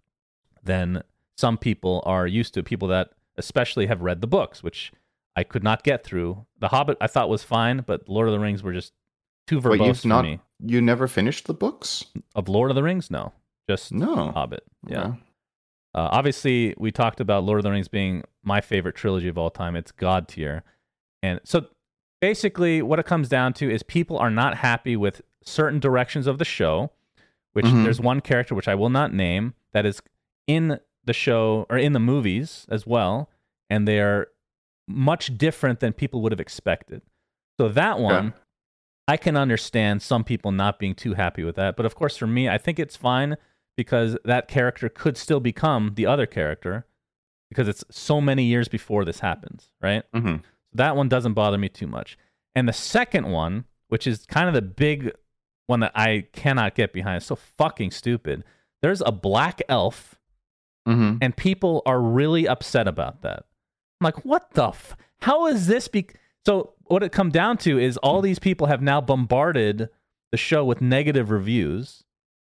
than 0.64 1.02
some 1.36 1.58
people 1.58 2.04
are 2.06 2.28
used 2.28 2.54
to. 2.54 2.62
People 2.64 2.88
that 2.90 3.10
especially 3.38 3.88
have 3.88 4.02
read 4.02 4.22
the 4.22 4.28
books, 4.28 4.62
which 4.62 4.92
I 5.36 5.44
could 5.44 5.64
not 5.64 5.84
get 5.84 6.04
through. 6.04 6.46
The 6.60 6.68
Hobbit 6.68 6.98
I 7.02 7.08
thought 7.08 7.30
was 7.30 7.44
fine, 7.44 7.84
but 7.88 8.08
Lord 8.08 8.28
of 8.28 8.34
the 8.34 8.40
Rings 8.40 8.62
were 8.62 8.74
just 8.74 8.94
too 9.48 9.60
verbose 9.60 9.88
you've 9.88 10.00
for 10.02 10.08
not. 10.08 10.24
me. 10.24 10.40
You 10.64 10.80
never 10.80 11.08
finished 11.08 11.48
the 11.48 11.56
books? 11.56 12.06
Of 12.36 12.48
Lord 12.48 12.70
of 12.70 12.76
the 12.76 12.84
Rings, 12.84 13.10
no, 13.10 13.34
just 13.68 13.92
No. 13.92 14.32
Hobbit. 14.32 14.64
Yeah. 14.88 15.00
Okay. 15.08 15.18
Uh, 15.94 16.08
obviously, 16.12 16.74
we 16.78 16.92
talked 16.92 17.20
about 17.20 17.44
Lord 17.44 17.60
of 17.60 17.64
the 17.64 17.72
Rings 17.72 17.88
being 17.88 18.24
my 18.44 18.62
favorite 18.62 18.96
trilogy 18.96 19.28
of 19.28 19.38
all 19.38 19.50
time. 19.50 19.76
It's 19.76 19.92
God 19.92 20.28
tier. 20.28 20.64
And 21.22 21.40
so 21.44 21.66
basically, 22.22 22.82
what 22.82 23.00
it 23.00 23.06
comes 23.06 23.28
down 23.28 23.54
to 23.54 23.70
is 23.70 23.84
people 23.84 24.18
are 24.18 24.32
not 24.32 24.58
happy 24.58 24.96
with 24.96 25.22
certain 25.44 25.80
directions 25.80 26.28
of 26.28 26.38
the 26.38 26.46
show, 26.46 26.92
which 27.54 27.66
Mhm. 27.66 27.84
there's 27.84 28.00
one 28.00 28.22
character, 28.22 28.56
which 28.56 28.68
I 28.68 28.76
will 28.76 28.90
not 28.90 29.14
name, 29.14 29.54
that 29.74 29.86
is 29.86 30.02
in 30.48 30.80
the 31.04 31.14
show 31.14 31.66
or 31.70 31.78
in 31.78 31.94
the 31.94 32.00
movies 32.00 32.66
as 32.70 32.88
well. 32.88 33.30
And 33.70 33.88
they're 33.88 34.28
much 34.88 35.38
different 35.38 35.80
than 35.80 35.94
people 35.94 36.22
would 36.22 36.32
have 36.32 36.40
expected. 36.40 37.02
So 37.60 37.68
that 37.70 38.00
one, 38.00 38.34
I 39.08 39.18
can 39.18 39.36
understand 39.36 40.02
some 40.02 40.24
people 40.24 40.52
not 40.52 40.80
being 40.80 40.96
too 40.96 41.16
happy 41.16 41.44
with 41.44 41.56
that. 41.56 41.76
But 41.76 41.86
of 41.86 41.96
course, 41.96 42.16
for 42.18 42.28
me, 42.28 42.48
I 42.48 42.58
think 42.58 42.80
it's 42.80 42.96
fine 42.96 43.36
because 43.82 44.16
that 44.26 44.48
character 44.48 44.90
could 44.90 45.18
still 45.18 45.40
become 45.40 45.94
the 45.96 46.06
other 46.06 46.28
character 46.28 46.86
because 47.50 47.68
it's 47.68 47.84
so 47.90 48.22
many 48.22 48.44
years 48.44 48.68
before 48.68 49.04
this 49.06 49.22
happens, 49.22 49.72
right? 49.82 50.04
hmm 50.14 50.36
That 50.74 50.96
one 50.96 51.10
doesn't 51.10 51.34
bother 51.34 51.58
me 51.58 51.68
too 51.68 51.88
much. 51.88 52.16
And 52.54 52.68
the 52.70 52.74
second 52.74 53.26
one, 53.32 53.66
which 53.88 54.06
is 54.06 54.28
kind 54.28 54.48
of 54.48 54.54
the 54.54 54.62
big 54.62 55.12
one 55.66 55.80
that 55.80 55.94
I 55.96 56.28
cannot 56.32 56.76
get 56.76 56.94
behind, 56.94 57.18
it's 57.18 57.26
so 57.26 57.36
fucking 57.58 57.90
stupid. 57.90 58.44
There's 58.84 59.02
a 59.02 59.12
black 59.12 59.62
elf 59.68 60.16
hmm 60.86 61.18
and 61.22 61.36
people 61.36 61.82
are 61.88 62.00
really 62.02 62.48
upset 62.48 62.88
about 62.88 63.22
that. 63.24 63.46
I'm 64.00 64.06
like, 64.06 64.24
what 64.26 64.52
the? 64.52 64.68
F- 64.68 64.96
How 65.22 65.48
is 65.48 65.66
this? 65.68 65.88
Be- 65.88 66.08
so 66.46 66.74
what 66.86 67.02
it 67.04 67.12
come 67.12 67.30
down 67.32 67.58
to 67.66 67.80
is 67.80 67.98
all 67.98 68.22
these 68.22 68.40
people 68.40 68.68
have 68.68 68.82
now 68.82 69.00
bombarded 69.02 69.90
the 70.32 70.38
show 70.38 70.64
with 70.66 70.82
negative 70.82 71.30
reviews, 71.32 72.04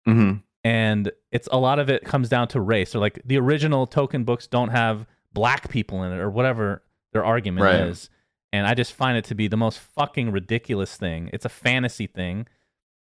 hmm 0.07 0.35
and 0.65 1.13
it's 1.31 1.49
a 1.53 1.59
lot 1.59 1.79
of 1.79 1.91
it 1.91 2.05
comes 2.05 2.29
down 2.29 2.49
to 2.49 2.61
race 2.61 2.95
or 2.95 2.99
like 2.99 3.21
the 3.25 3.37
original 3.39 3.87
token 3.87 4.25
books 4.25 4.47
don't 4.47 4.71
have 4.71 5.07
black 5.33 5.69
people 5.69 6.03
in 6.05 6.13
it 6.13 6.19
or 6.19 6.31
whatever 6.31 6.83
their 7.13 7.25
argument 7.25 7.65
Right. 7.65 7.81
is. 7.81 8.09
And 8.53 8.67
I 8.67 8.75
just 8.75 8.93
find 8.93 9.19
it 9.19 9.25
to 9.27 9.35
be 9.35 9.47
the 9.49 9.57
most 9.57 9.79
fucking 9.79 10.31
ridiculous 10.31 10.97
thing. 10.97 11.29
It's 11.33 11.45
a 11.45 11.49
fantasy 11.49 12.07
thing. 12.07 12.47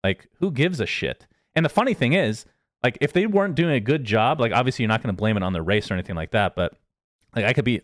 Like, 0.03 0.29
who 0.41 0.51
gives 0.51 0.81
a 0.81 0.87
shit? 0.87 1.27
And 1.55 1.63
the 1.65 1.69
funny 1.69 1.93
thing 1.95 2.15
is, 2.15 2.47
like, 2.83 2.97
if 3.03 3.13
they 3.13 3.27
weren't 3.27 3.55
doing 3.55 3.75
a 3.75 3.81
good 3.81 4.05
job, 4.05 4.41
like, 4.41 4.53
obviously 4.53 4.83
you're 4.83 4.89
not 4.89 5.03
going 5.03 5.15
to 5.15 5.19
blame 5.19 5.37
it 5.37 5.43
on 5.43 5.53
their 5.53 5.63
race 5.63 5.91
or 5.91 5.95
anything 5.95 6.17
like 6.17 6.31
that. 6.31 6.57
But 6.57 6.75
like, 7.37 7.45
I 7.45 7.53
could 7.53 7.67
be, 7.67 7.83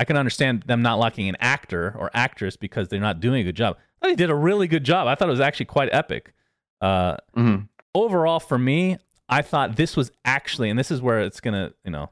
I 0.00 0.04
can 0.04 0.16
understand 0.16 0.62
them 0.62 0.80
not 0.80 0.98
liking 0.98 1.28
an 1.28 1.36
actor 1.40 1.94
or 1.98 2.10
actress 2.14 2.56
because 2.56 2.88
they're 2.88 2.98
not 3.00 3.20
doing 3.20 3.42
a 3.42 3.44
good 3.44 3.54
job. 3.56 3.76
I 3.76 4.06
thought 4.06 4.10
he 4.10 4.16
did 4.16 4.30
a 4.30 4.34
really 4.34 4.66
good 4.66 4.84
job. 4.84 5.06
I 5.06 5.14
thought 5.14 5.28
it 5.28 5.30
was 5.30 5.40
actually 5.40 5.66
quite 5.66 5.90
epic. 5.92 6.32
Uh, 6.80 7.16
mm-hmm 7.36 7.64
overall 7.92 8.38
for 8.38 8.56
me, 8.56 8.96
I 9.30 9.42
thought 9.42 9.76
this 9.76 9.96
was 9.96 10.10
actually, 10.24 10.68
and 10.70 10.78
this 10.78 10.90
is 10.90 11.00
where 11.00 11.20
it's 11.20 11.40
gonna, 11.40 11.72
you 11.84 11.90
know, 11.90 12.10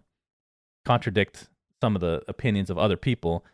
contradict 0.84 1.48
some 1.80 1.94
of 1.94 2.00
the 2.00 2.22
opinions 2.28 2.70
of 2.70 2.78
other 2.78 2.96
people. 2.96 3.44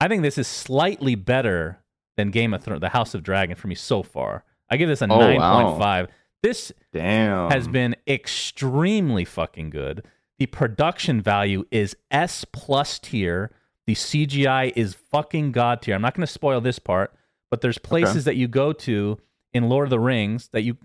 I 0.00 0.08
think 0.08 0.22
this 0.22 0.38
is 0.38 0.48
slightly 0.48 1.14
better 1.14 1.80
than 2.16 2.30
Game 2.30 2.54
of 2.54 2.62
Thrones, 2.62 2.80
the 2.80 2.88
House 2.88 3.14
of 3.14 3.22
Dragon 3.22 3.54
for 3.56 3.68
me 3.68 3.74
so 3.74 4.02
far. 4.02 4.44
I 4.70 4.76
give 4.76 4.88
this 4.88 5.02
a 5.02 5.04
Oh, 5.04 5.18
nine 5.18 5.38
wow. 5.38 5.68
point 5.68 5.78
five. 5.78 6.08
This 6.42 6.72
Damn. 6.92 7.50
has 7.50 7.68
been 7.68 7.96
extremely 8.08 9.24
fucking 9.24 9.70
good. 9.70 10.04
The 10.38 10.46
production 10.46 11.20
value 11.20 11.66
is 11.70 11.94
S 12.10 12.46
plus 12.50 12.98
tier. 12.98 13.50
The 13.86 13.94
CGI 13.94 14.72
is 14.74 14.94
fucking 14.94 15.52
god 15.52 15.82
tier. 15.82 15.94
I'm 15.94 16.00
not 16.02 16.14
going 16.14 16.26
to 16.26 16.32
spoil 16.32 16.60
this 16.62 16.78
part, 16.78 17.12
but 17.50 17.60
there's 17.60 17.76
places 17.78 18.24
that 18.24 18.36
you 18.36 18.48
go 18.48 18.72
to 18.72 19.18
in 19.52 19.68
Lord 19.68 19.84
of 19.86 19.90
the 19.90 19.98
Rings 20.00 20.48
that 20.52 20.62
you, 20.62 20.78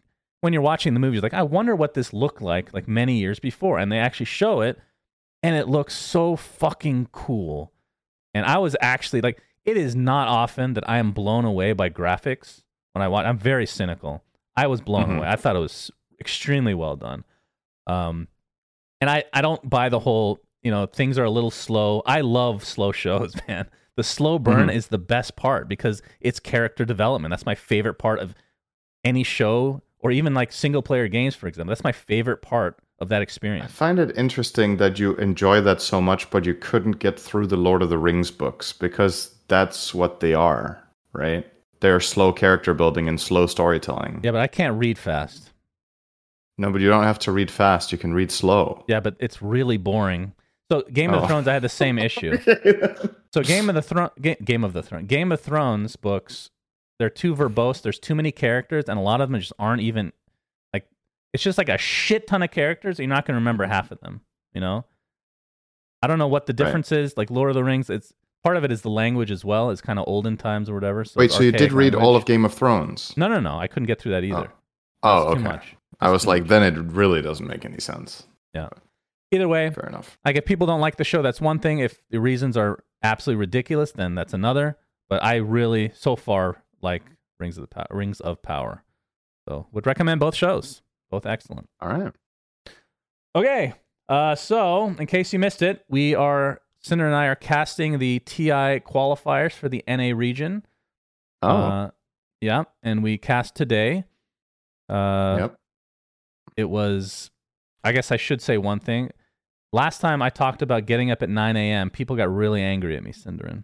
when 0.45 0.53
you're 0.53 0.61
watching 0.61 0.93
the 0.93 0.99
movie, 0.99 1.15
you're 1.15 1.23
like, 1.23 1.33
I 1.33 1.41
wonder 1.41 1.75
what 1.75 1.95
this 1.95 2.13
looked 2.13 2.39
like 2.39 2.71
like 2.71 2.87
many 2.87 3.17
years 3.17 3.39
before, 3.39 3.79
and 3.79 3.91
they 3.91 3.97
actually 3.97 4.27
show 4.27 4.61
it, 4.61 4.79
and 5.43 5.55
it 5.55 5.67
looks 5.67 5.95
so 5.95 6.35
fucking 6.35 7.09
cool. 7.11 7.73
And 8.35 8.45
I 8.45 8.59
was 8.59 8.75
actually 8.79 9.21
like, 9.21 9.41
it 9.65 9.75
is 9.75 9.95
not 9.95 10.27
often 10.27 10.75
that 10.75 10.87
I 10.87 10.99
am 10.99 11.11
blown 11.13 11.45
away 11.45 11.73
by 11.73 11.89
graphics 11.89 12.61
when 12.93 13.01
I 13.01 13.07
watch. 13.07 13.25
I'm 13.25 13.39
very 13.39 13.65
cynical. 13.65 14.23
I 14.55 14.67
was 14.67 14.81
blown 14.81 15.07
Mhm. 15.09 15.17
away. 15.17 15.27
I 15.27 15.35
thought 15.35 15.55
it 15.55 15.59
was 15.59 15.89
extremely 16.19 16.75
well 16.75 16.95
done. 16.95 17.23
Um, 17.87 18.27
and 19.01 19.09
I, 19.09 19.23
I 19.33 19.41
don't 19.41 19.67
buy 19.67 19.89
the 19.89 19.99
whole, 19.99 20.39
you 20.61 20.69
know, 20.69 20.85
things 20.85 21.17
are 21.17 21.23
a 21.23 21.29
little 21.31 21.49
slow. 21.51 22.03
I 22.05 22.21
love 22.21 22.63
slow 22.63 22.91
shows, 22.91 23.33
man. 23.47 23.67
The 23.97 24.03
slow 24.03 24.37
burn 24.37 24.67
Mhm. 24.67 24.75
is 24.75 24.87
the 24.89 24.97
best 24.99 25.35
part 25.35 25.67
because 25.67 26.01
it's 26.21 26.39
character 26.39 26.85
development. 26.85 27.31
That's 27.31 27.45
my 27.45 27.55
favorite 27.55 27.95
part 27.95 28.19
of 28.19 28.35
any 29.03 29.23
show 29.23 29.81
or 30.05 30.11
even 30.11 30.35
like 30.35 30.51
single 30.51 30.83
player 30.83 31.07
games, 31.07 31.33
for 31.33 31.47
example. 31.47 31.71
That's 31.71 31.83
my 31.83 31.91
favorite 31.91 32.43
part 32.43 32.77
of 32.99 33.09
that 33.09 33.23
experience. 33.23 33.65
I 33.65 33.67
find 33.69 33.97
it 33.97 34.15
interesting 34.15 34.77
that 34.77 34.99
you 34.99 35.15
enjoy 35.15 35.61
that 35.61 35.81
so 35.81 35.99
much, 35.99 36.29
but 36.29 36.45
you 36.45 36.53
couldn't 36.53 36.99
get 36.99 37.19
through 37.19 37.47
the 37.47 37.57
Lord 37.57 37.81
of 37.81 37.89
the 37.89 37.97
Rings 37.97 38.29
books 38.29 38.71
because 38.71 39.35
that's 39.47 39.95
what 39.95 40.19
they 40.19 40.35
are, 40.35 40.83
right? 41.11 41.45
They're 41.79 41.99
slow 41.99 42.31
character 42.31 42.75
building 42.75 43.07
and 43.09 43.19
slow 43.19 43.47
storytelling. 43.47 44.21
Yeah, 44.23 44.31
but 44.31 44.41
I 44.41 44.47
can't 44.47 44.77
read 44.77 44.99
fast. 44.99 45.51
No, 46.59 46.71
but 46.71 46.81
you 46.81 46.87
don't 46.87 47.03
have 47.03 47.19
to 47.19 47.31
read 47.31 47.49
fast. 47.49 47.91
You 47.91 47.97
can 47.97 48.13
read 48.13 48.31
slow. 48.31 48.85
Yeah, 48.87 48.99
but 48.99 49.15
it's 49.19 49.41
really 49.41 49.77
boring. 49.77 50.33
So 50.71 50.83
Game 50.93 51.13
of 51.15 51.23
Oh. 51.23 51.27
Thrones, 51.27 51.47
I 51.47 51.53
had 51.53 51.63
the 51.63 51.69
same 51.69 51.97
issue. 51.97 52.37
So 53.33 53.41
Game 53.41 53.67
of 53.67 53.75
the 53.75 53.81
Throne, 53.81 54.11
Ga- 54.21 54.37
Game 54.41 54.63
of 54.63 54.71
the 54.71 54.81
Throne, 54.81 55.07
Game 55.07 55.29
of 55.33 55.41
Thrones 55.41 55.97
books, 55.97 56.51
they're 56.99 57.09
too 57.09 57.35
verbose. 57.35 57.81
There's 57.81 57.99
too 57.99 58.15
many 58.15 58.31
characters, 58.31 58.85
and 58.87 58.97
a 58.97 59.01
lot 59.01 59.21
of 59.21 59.29
them 59.29 59.39
just 59.39 59.53
aren't 59.59 59.81
even 59.81 60.11
like. 60.73 60.87
It's 61.33 61.43
just 61.43 61.57
like 61.57 61.69
a 61.69 61.77
shit 61.77 62.27
ton 62.27 62.43
of 62.43 62.51
characters. 62.51 62.99
You're 62.99 63.07
not 63.07 63.25
going 63.25 63.33
to 63.33 63.39
remember 63.39 63.63
mm-hmm. 63.63 63.73
half 63.73 63.91
of 63.91 63.99
them. 64.01 64.21
You 64.53 64.61
know. 64.61 64.85
I 66.01 66.07
don't 66.07 66.19
know 66.19 66.27
what 66.27 66.45
the 66.45 66.51
Right. 66.53 66.57
difference 66.57 66.91
is. 66.91 67.17
Like 67.17 67.31
Lord 67.31 67.49
of 67.49 67.55
the 67.55 67.63
Rings, 67.63 67.89
it's 67.89 68.13
part 68.43 68.57
of 68.57 68.63
it 68.63 68.71
is 68.71 68.83
the 68.83 68.91
language 68.91 69.31
as 69.31 69.43
well. 69.43 69.71
It's 69.71 69.81
kind 69.81 69.97
of 69.97 70.05
olden 70.07 70.37
times 70.37 70.69
or 70.69 70.75
whatever. 70.75 71.03
So 71.03 71.17
Wait, 71.17 71.31
so 71.31 71.41
you 71.41 71.51
did 71.51 71.73
read 71.73 71.95
all 71.95 72.15
of 72.15 72.25
Game 72.25 72.45
of 72.45 72.53
Thrones? 72.53 73.11
No, 73.17 73.27
no, 73.27 73.39
no. 73.39 73.57
I 73.57 73.65
couldn't 73.65 73.87
get 73.87 73.99
through 73.99 74.11
that 74.11 74.23
either. 74.23 74.51
Oh, 75.01 75.29
oh 75.29 75.35
That's 75.35 75.65
okay. 75.65 75.77
I 75.99 76.11
was 76.11 76.27
like, 76.27 76.43
much. 76.43 76.49
then 76.49 76.63
it 76.63 76.77
really 76.93 77.23
doesn't 77.23 77.47
make 77.47 77.65
any 77.65 77.79
sense. 77.79 78.27
Yeah. 78.53 78.69
Either 79.31 79.47
way, 79.47 79.71
Fair 79.71 79.87
enough. 79.87 80.19
Like 80.23 80.35
if 80.35 80.45
people 80.45 80.67
don't 80.67 80.79
like 80.79 80.97
the 80.97 81.03
show, 81.03 81.23
that's 81.23 81.41
one 81.41 81.57
thing. 81.57 81.79
If 81.79 81.99
the 82.11 82.19
reasons 82.19 82.55
are 82.55 82.83
absolutely 83.01 83.39
ridiculous, 83.39 83.91
then 83.91 84.13
that's 84.13 84.33
another. 84.33 84.77
But 85.09 85.23
I 85.23 85.35
really, 85.37 85.91
so 85.95 86.15
far, 86.15 86.63
like 86.85 87.03
Rings 87.39 87.57
of 87.57 87.63
the 87.63 87.67
Power, 87.67 87.87
Rings 87.91 88.21
of 88.21 88.41
Power. 88.41 88.83
So 89.49 89.67
would 89.73 89.85
recommend 89.85 90.21
both 90.21 90.35
shows. 90.35 90.81
Both 91.11 91.25
excellent. 91.25 91.67
All 91.81 91.89
right. 91.89 92.13
Okay. 93.35 93.73
Uh, 94.07 94.35
so 94.35 94.95
in 94.97 95.05
case 95.07 95.33
you 95.33 95.39
missed 95.39 95.61
it, 95.61 95.83
we 95.89 96.15
are 96.15 96.61
Cinder 96.79 97.05
and 97.05 97.15
I 97.15 97.25
are 97.25 97.35
casting 97.35 97.99
the 97.99 98.19
TI 98.19 98.79
qualifiers 98.79 99.51
for 99.51 99.67
the 99.67 99.83
NA 99.87 100.15
region. 100.15 100.65
Oh, 101.41 101.49
Uh, 101.49 101.91
yeah, 102.41 102.63
and 102.83 103.03
we 103.03 103.17
cast 103.17 103.55
today. 103.55 104.05
Uh, 104.87 105.37
yep. 105.39 105.55
it 106.55 106.69
was 106.69 107.31
i 107.83 107.91
guess 107.91 108.11
i 108.11 108.17
should 108.17 108.39
say 108.39 108.55
one 108.55 108.79
thing 108.79 109.09
last 109.73 109.99
time 109.99 110.21
i 110.21 110.29
talked 110.29 110.61
about 110.61 110.85
getting 110.85 111.09
up 111.09 111.23
at 111.23 111.29
9 111.29 111.55
a.m 111.57 111.89
people 111.89 112.15
got 112.15 112.31
really 112.31 112.61
angry 112.61 112.95
at 112.95 113.03
me 113.03 113.11
syndereren 113.11 113.63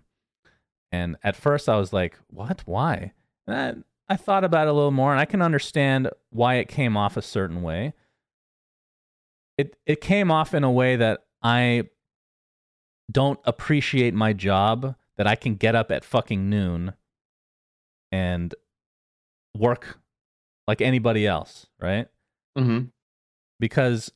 and 0.92 1.16
at 1.24 1.36
first 1.36 1.70
i 1.70 1.78
was 1.78 1.92
like 1.94 2.18
what 2.28 2.62
why 2.66 3.12
and 3.48 3.84
I, 4.10 4.14
I 4.14 4.18
thought 4.18 4.44
about 4.44 4.68
it 4.68 4.72
a 4.72 4.74
little 4.74 4.92
more 4.92 5.12
and 5.12 5.20
i 5.20 5.26
can 5.26 5.42
understand 5.42 6.10
why 6.30 6.56
it 6.56 6.68
came 6.68 6.98
off 6.98 7.18
a 7.18 7.22
certain 7.22 7.62
way 7.62 7.94
it 9.58 9.76
it 9.86 10.02
came 10.02 10.32
off 10.32 10.54
in 10.54 10.64
a 10.64 10.72
way 10.72 10.96
that 10.96 11.26
i 11.42 11.84
don't 13.12 13.40
appreciate 13.46 14.14
my 14.14 14.34
job 14.34 14.96
that 15.18 15.28
i 15.28 15.36
can 15.36 15.56
get 15.56 15.76
up 15.76 15.92
at 15.92 16.04
fucking 16.04 16.50
noon 16.50 16.94
and 18.12 18.56
work 19.58 20.00
like 20.68 20.82
anybody 20.82 21.26
else 21.28 21.68
right 21.80 22.08
Mm-hmm. 22.58 22.88
because 23.62 24.12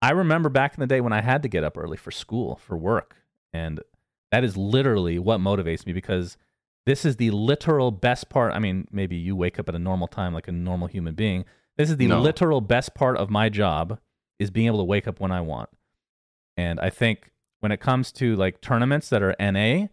I 0.00 0.12
remember 0.12 0.48
back 0.48 0.74
in 0.74 0.80
the 0.80 0.86
day 0.86 1.02
when 1.02 1.12
I 1.12 1.20
had 1.20 1.42
to 1.42 1.48
get 1.48 1.64
up 1.64 1.76
early 1.78 1.98
for 1.98 2.10
school, 2.10 2.56
for 2.56 2.76
work. 2.78 3.16
And 3.52 3.80
that 4.34 4.42
is 4.42 4.56
literally 4.56 5.16
what 5.16 5.38
motivates 5.38 5.86
me 5.86 5.92
because 5.92 6.36
this 6.86 7.04
is 7.04 7.16
the 7.18 7.30
literal 7.30 7.92
best 7.92 8.28
part. 8.28 8.52
I 8.52 8.58
mean, 8.58 8.88
maybe 8.90 9.14
you 9.14 9.36
wake 9.36 9.60
up 9.60 9.68
at 9.68 9.76
a 9.76 9.78
normal 9.78 10.08
time 10.08 10.34
like 10.34 10.48
a 10.48 10.52
normal 10.52 10.88
human 10.88 11.14
being. 11.14 11.44
This 11.76 11.88
is 11.88 11.98
the 11.98 12.08
No. 12.08 12.20
literal 12.20 12.60
best 12.60 12.96
part 12.96 13.16
of 13.16 13.30
my 13.30 13.48
job 13.48 14.00
is 14.40 14.50
being 14.50 14.66
able 14.66 14.78
to 14.78 14.84
wake 14.84 15.06
up 15.06 15.20
when 15.20 15.30
I 15.30 15.40
want. 15.40 15.70
And 16.56 16.80
I 16.80 16.90
think 16.90 17.30
when 17.60 17.70
it 17.70 17.78
comes 17.78 18.10
to 18.12 18.34
like 18.34 18.60
tournaments 18.60 19.08
that 19.10 19.22
are 19.22 19.36
NA, 19.38 19.86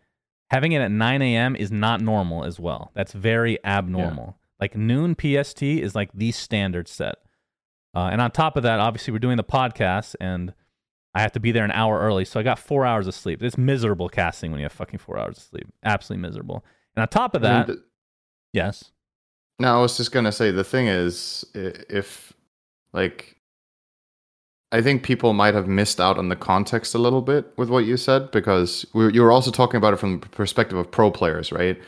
having 0.49 0.71
it 0.71 0.81
at 0.81 0.89
9 0.89 1.21
a.m. 1.21 1.55
is 1.55 1.71
not 1.71 2.01
normal 2.01 2.43
as 2.43 2.59
well. 2.59 2.89
That's 2.95 3.13
very 3.13 3.63
abnormal. 3.63 4.39
Like 4.59 4.75
noon 4.75 5.15
PST 5.15 5.61
is 5.61 5.93
like 5.93 6.09
the 6.15 6.31
standard 6.31 6.87
set. 6.87 7.15
Uh, 7.93 8.09
and 8.11 8.19
on 8.21 8.31
top 8.31 8.57
of 8.57 8.63
that, 8.63 8.79
obviously, 8.79 9.11
we're 9.11 9.19
doing 9.19 9.37
the 9.37 9.43
podcast, 9.43 10.15
and 10.19 10.53
I 11.13 11.21
have 11.21 11.33
to 11.33 11.39
be 11.39 11.51
there 11.51 11.65
an 11.65 11.71
hour 11.71 11.99
early. 11.99 12.25
So 12.25 12.39
I 12.39 12.43
got 12.43 12.57
four 12.57 12.85
hours 12.85 13.07
of 13.07 13.13
sleep. 13.13 13.43
It's 13.43 13.57
miserable 13.57 14.09
casting 14.09 14.51
when 14.51 14.59
you 14.59 14.65
have 14.65 14.71
fucking 14.71 14.99
four 14.99 15.17
hours 15.17 15.37
of 15.37 15.43
sleep. 15.43 15.67
Absolutely 15.83 16.21
miserable. 16.21 16.63
And 16.95 17.01
on 17.01 17.07
top 17.07 17.35
of 17.35 17.41
that, 17.41 17.69
yes. 18.53 18.91
No, 19.59 19.77
I 19.77 19.81
was 19.81 19.97
just 19.97 20.11
gonna 20.11 20.31
say 20.31 20.51
the 20.51 20.63
thing 20.63 20.87
is, 20.87 21.45
if 21.53 22.33
like, 22.93 23.37
I 24.71 24.81
think 24.81 25.03
people 25.03 25.33
might 25.33 25.53
have 25.53 25.67
missed 25.67 25.99
out 25.99 26.17
on 26.17 26.29
the 26.29 26.35
context 26.35 26.95
a 26.95 26.97
little 26.97 27.21
bit 27.21 27.51
with 27.57 27.69
what 27.69 27.85
you 27.85 27.97
said 27.97 28.31
because 28.31 28.85
we, 28.93 29.11
you 29.13 29.21
were 29.21 29.31
also 29.31 29.51
talking 29.51 29.77
about 29.77 29.93
it 29.93 29.97
from 29.97 30.21
the 30.21 30.27
perspective 30.29 30.77
of 30.77 30.89
pro 30.89 31.11
players, 31.11 31.51
right? 31.51 31.79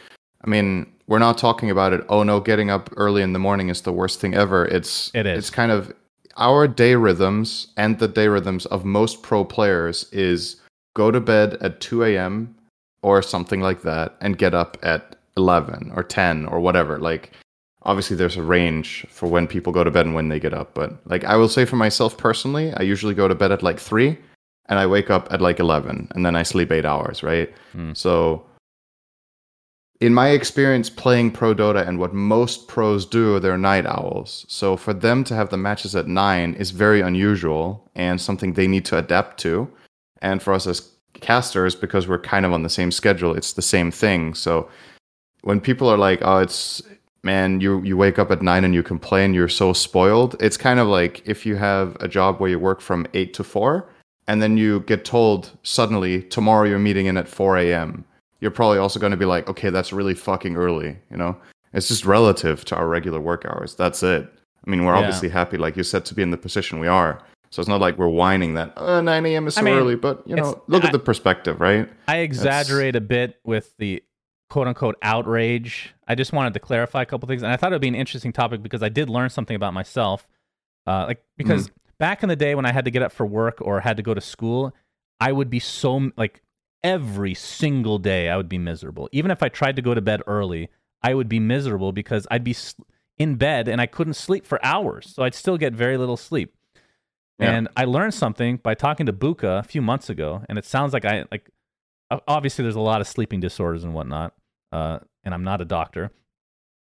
I 0.45 0.49
mean, 0.49 0.91
we're 1.07 1.19
not 1.19 1.37
talking 1.37 1.71
about 1.71 1.93
it. 1.93 2.01
Oh 2.09 2.23
no, 2.23 2.41
getting 2.41 2.69
up 2.69 2.89
early 2.97 3.21
in 3.21 3.31
the 3.31 3.39
morning 3.39 3.69
is 3.69 3.81
the 3.81 3.93
worst 3.93 4.19
thing 4.19 4.35
ever. 4.35 4.65
It's 4.65 5.11
It 5.13 5.25
is. 5.25 5.39
It's 5.39 5.49
kind 5.49 5.71
of 5.71 5.93
our 6.37 6.67
day 6.67 6.95
rhythms 6.95 7.67
and 7.77 7.99
the 7.99 8.07
day 8.07 8.27
rhythms 8.27 8.65
of 8.67 8.85
most 8.85 9.23
pro 9.23 9.43
players 9.43 10.09
is 10.11 10.57
go 10.95 11.11
to 11.11 11.19
bed 11.19 11.55
at 11.61 11.79
2 11.79 12.03
a.m. 12.03 12.55
or 13.01 13.21
something 13.21 13.61
like 13.61 13.81
that 13.83 14.15
and 14.21 14.37
get 14.37 14.53
up 14.53 14.77
at 14.83 15.15
11 15.37 15.91
or 15.95 16.03
10 16.03 16.45
or 16.45 16.59
whatever. 16.59 16.99
Like, 16.99 17.31
obviously, 17.83 18.15
there's 18.15 18.37
a 18.37 18.43
range 18.43 19.05
for 19.09 19.27
when 19.27 19.47
people 19.47 19.73
go 19.73 19.83
to 19.83 19.91
bed 19.91 20.05
and 20.05 20.15
when 20.15 20.29
they 20.29 20.39
get 20.39 20.53
up. 20.53 20.73
But, 20.73 20.95
like, 21.05 21.23
I 21.23 21.35
will 21.35 21.49
say 21.49 21.65
for 21.65 21.75
myself 21.75 22.17
personally, 22.17 22.73
I 22.73 22.83
usually 22.83 23.13
go 23.13 23.27
to 23.27 23.35
bed 23.35 23.51
at 23.51 23.63
like 23.63 23.79
3 23.79 24.17
and 24.67 24.79
I 24.79 24.85
wake 24.85 25.09
up 25.09 25.31
at 25.31 25.41
like 25.41 25.59
11 25.59 26.09
and 26.15 26.25
then 26.25 26.35
I 26.35 26.43
sleep 26.43 26.71
eight 26.71 26.85
hours, 26.85 27.23
right? 27.23 27.53
Hmm. 27.73 27.93
So, 27.93 28.45
in 29.99 30.13
my 30.13 30.29
experience 30.29 30.89
playing 30.89 31.31
pro 31.31 31.53
dota 31.53 31.87
and 31.87 31.99
what 31.99 32.13
most 32.13 32.67
pros 32.67 33.05
do 33.05 33.39
they're 33.39 33.57
night 33.57 33.85
owls. 33.85 34.45
So 34.49 34.75
for 34.75 34.93
them 34.93 35.23
to 35.25 35.35
have 35.35 35.49
the 35.49 35.57
matches 35.57 35.95
at 35.95 36.07
9 36.07 36.53
is 36.55 36.71
very 36.71 37.01
unusual 37.01 37.89
and 37.95 38.19
something 38.19 38.53
they 38.53 38.67
need 38.67 38.85
to 38.85 38.97
adapt 38.97 39.39
to. 39.41 39.69
And 40.21 40.41
for 40.41 40.53
us 40.53 40.67
as 40.67 40.89
casters 41.21 41.75
because 41.75 42.07
we're 42.07 42.19
kind 42.19 42.45
of 42.45 42.51
on 42.51 42.63
the 42.63 42.69
same 42.69 42.91
schedule 42.91 43.33
it's 43.33 43.53
the 43.53 43.61
same 43.61 43.91
thing. 43.91 44.33
So 44.33 44.67
when 45.41 45.61
people 45.61 45.87
are 45.89 45.97
like 45.97 46.19
oh 46.23 46.39
it's 46.39 46.81
man 47.23 47.61
you 47.61 47.81
you 47.83 47.95
wake 47.95 48.19
up 48.19 48.31
at 48.31 48.41
9 48.41 48.63
and 48.65 48.73
you 48.73 48.83
complain 48.83 49.33
you're 49.33 49.47
so 49.47 49.71
spoiled 49.71 50.35
it's 50.41 50.57
kind 50.57 50.79
of 50.79 50.87
like 50.87 51.21
if 51.25 51.45
you 51.45 51.55
have 51.55 51.95
a 52.01 52.07
job 52.07 52.39
where 52.39 52.49
you 52.49 52.59
work 52.59 52.81
from 52.81 53.07
8 53.13 53.33
to 53.35 53.43
4 53.43 53.87
and 54.27 54.41
then 54.41 54.57
you 54.57 54.81
get 54.81 55.05
told 55.05 55.51
suddenly 55.63 56.23
tomorrow 56.23 56.67
you're 56.67 56.79
meeting 56.79 57.05
in 57.05 57.15
at 57.15 57.29
4 57.29 57.57
a.m 57.57 58.05
you're 58.43 58.51
probably 58.51 58.77
also 58.77 58.99
going 58.99 59.11
to 59.11 59.17
be 59.17 59.25
like, 59.25 59.47
okay, 59.49 59.69
that's 59.69 59.93
really 59.93 60.13
fucking 60.13 60.57
early. 60.57 60.99
You 61.09 61.15
know, 61.17 61.37
it's 61.73 61.87
just 61.87 62.05
relative 62.05 62.65
to 62.65 62.75
our 62.75 62.87
regular 62.87 63.21
work 63.21 63.45
hours. 63.45 63.73
That's 63.73 64.03
it. 64.03 64.27
I 64.67 64.69
mean, 64.69 64.83
we're 64.83 64.93
Yeah. 64.93 64.99
obviously 64.99 65.29
happy, 65.29 65.57
like 65.57 65.77
you 65.77 65.83
said, 65.83 66.03
to 66.05 66.13
be 66.13 66.21
in 66.21 66.29
the 66.31 66.37
position 66.37 66.77
we 66.79 66.87
are. 66.87 67.21
So 67.51 67.61
it's 67.61 67.69
not 67.69 67.79
like 67.79 67.97
we're 67.97 68.09
whining 68.09 68.55
that 68.55 68.73
uh, 68.77 68.99
9 69.01 69.25
a.m. 69.27 69.47
is 69.47 69.55
so 69.55 69.61
I 69.61 69.63
mean, 69.63 69.73
early, 69.75 69.95
but 69.95 70.27
you 70.27 70.35
know, 70.35 70.61
look 70.67 70.83
I- 70.83 70.87
at 70.87 70.91
the 70.91 70.99
perspective, 70.99 71.61
right? 71.61 71.87
I 72.07 72.17
exaggerate 72.17 72.95
a 72.97 73.01
bit 73.01 73.39
with 73.45 73.73
the 73.77 74.03
quote 74.49 74.67
unquote 74.67 74.97
outrage. 75.01 75.93
I 76.07 76.15
just 76.15 76.33
wanted 76.33 76.53
to 76.55 76.59
clarify 76.59 77.01
a 77.03 77.05
couple 77.05 77.27
things, 77.27 77.43
and 77.43 77.51
I 77.51 77.55
thought 77.55 77.71
it 77.71 77.75
would 77.75 77.81
be 77.81 77.87
an 77.87 77.95
interesting 77.95 78.33
topic 78.33 78.61
because 78.61 78.83
I 78.83 78.89
did 78.89 79.09
learn 79.09 79.29
something 79.29 79.55
about 79.55 79.73
myself. 79.73 80.27
Uh, 80.85 81.05
like 81.07 81.23
because 81.37 81.71
back 81.99 82.23
in 82.23 82.29
the 82.29 82.35
day 82.35 82.55
when 82.55 82.65
I 82.65 82.71
had 82.73 82.83
to 82.85 82.91
get 82.91 83.01
up 83.03 83.11
for 83.13 83.25
work 83.25 83.59
or 83.61 83.79
had 83.79 83.95
to 83.97 84.03
go 84.03 84.13
to 84.13 84.21
school, 84.21 84.73
I 85.21 85.31
would 85.31 85.49
be 85.49 85.59
so 85.59 86.11
like 86.17 86.41
every 86.83 87.33
single 87.33 87.97
day 87.97 88.29
I 88.29 88.37
would 88.37 88.49
be 88.49 88.57
miserable. 88.57 89.09
Even 89.11 89.31
if 89.31 89.41
I 89.41 89.49
tried 89.49 89.75
to 89.77 89.81
go 89.81 89.93
to 89.93 90.01
bed 90.01 90.21
early, 90.27 90.69
I 91.01 91.13
would 91.13 91.29
be 91.29 91.39
miserable 91.39 91.91
because 91.91 92.27
I'd 92.29 92.43
be 92.43 92.55
in 93.17 93.35
bed 93.35 93.67
and 93.67 93.79
I 93.79 93.85
couldn't 93.85 94.15
sleep 94.15 94.45
for 94.45 94.63
hours. 94.65 95.13
So 95.13 95.23
I'd 95.23 95.35
still 95.35 95.57
get 95.57 95.73
very 95.73 95.97
little 95.97 96.17
sleep. 96.17 96.53
Yeah. 97.39 97.51
And 97.51 97.67
I 97.75 97.85
learned 97.85 98.13
something 98.13 98.57
by 98.57 98.75
talking 98.75 99.05
to 99.07 99.13
Buka 99.13 99.59
a 99.59 99.63
few 99.63 99.81
months 99.81 100.09
ago, 100.09 100.43
and 100.47 100.57
it 100.57 100.65
sounds 100.65 100.93
like 100.93 101.03
I 101.03 101.25
like. 101.31 101.49
Obviously, 102.27 102.61
there's 102.61 102.75
a 102.75 102.79
lot 102.79 103.01
of 103.01 103.07
sleeping 103.07 103.39
disorders 103.39 103.83
and 103.83 103.93
whatnot, 103.93 104.35
uh, 104.71 104.99
and 105.23 105.33
I'm 105.33 105.43
not 105.43 105.59
a 105.59 105.65
doctor, 105.65 106.11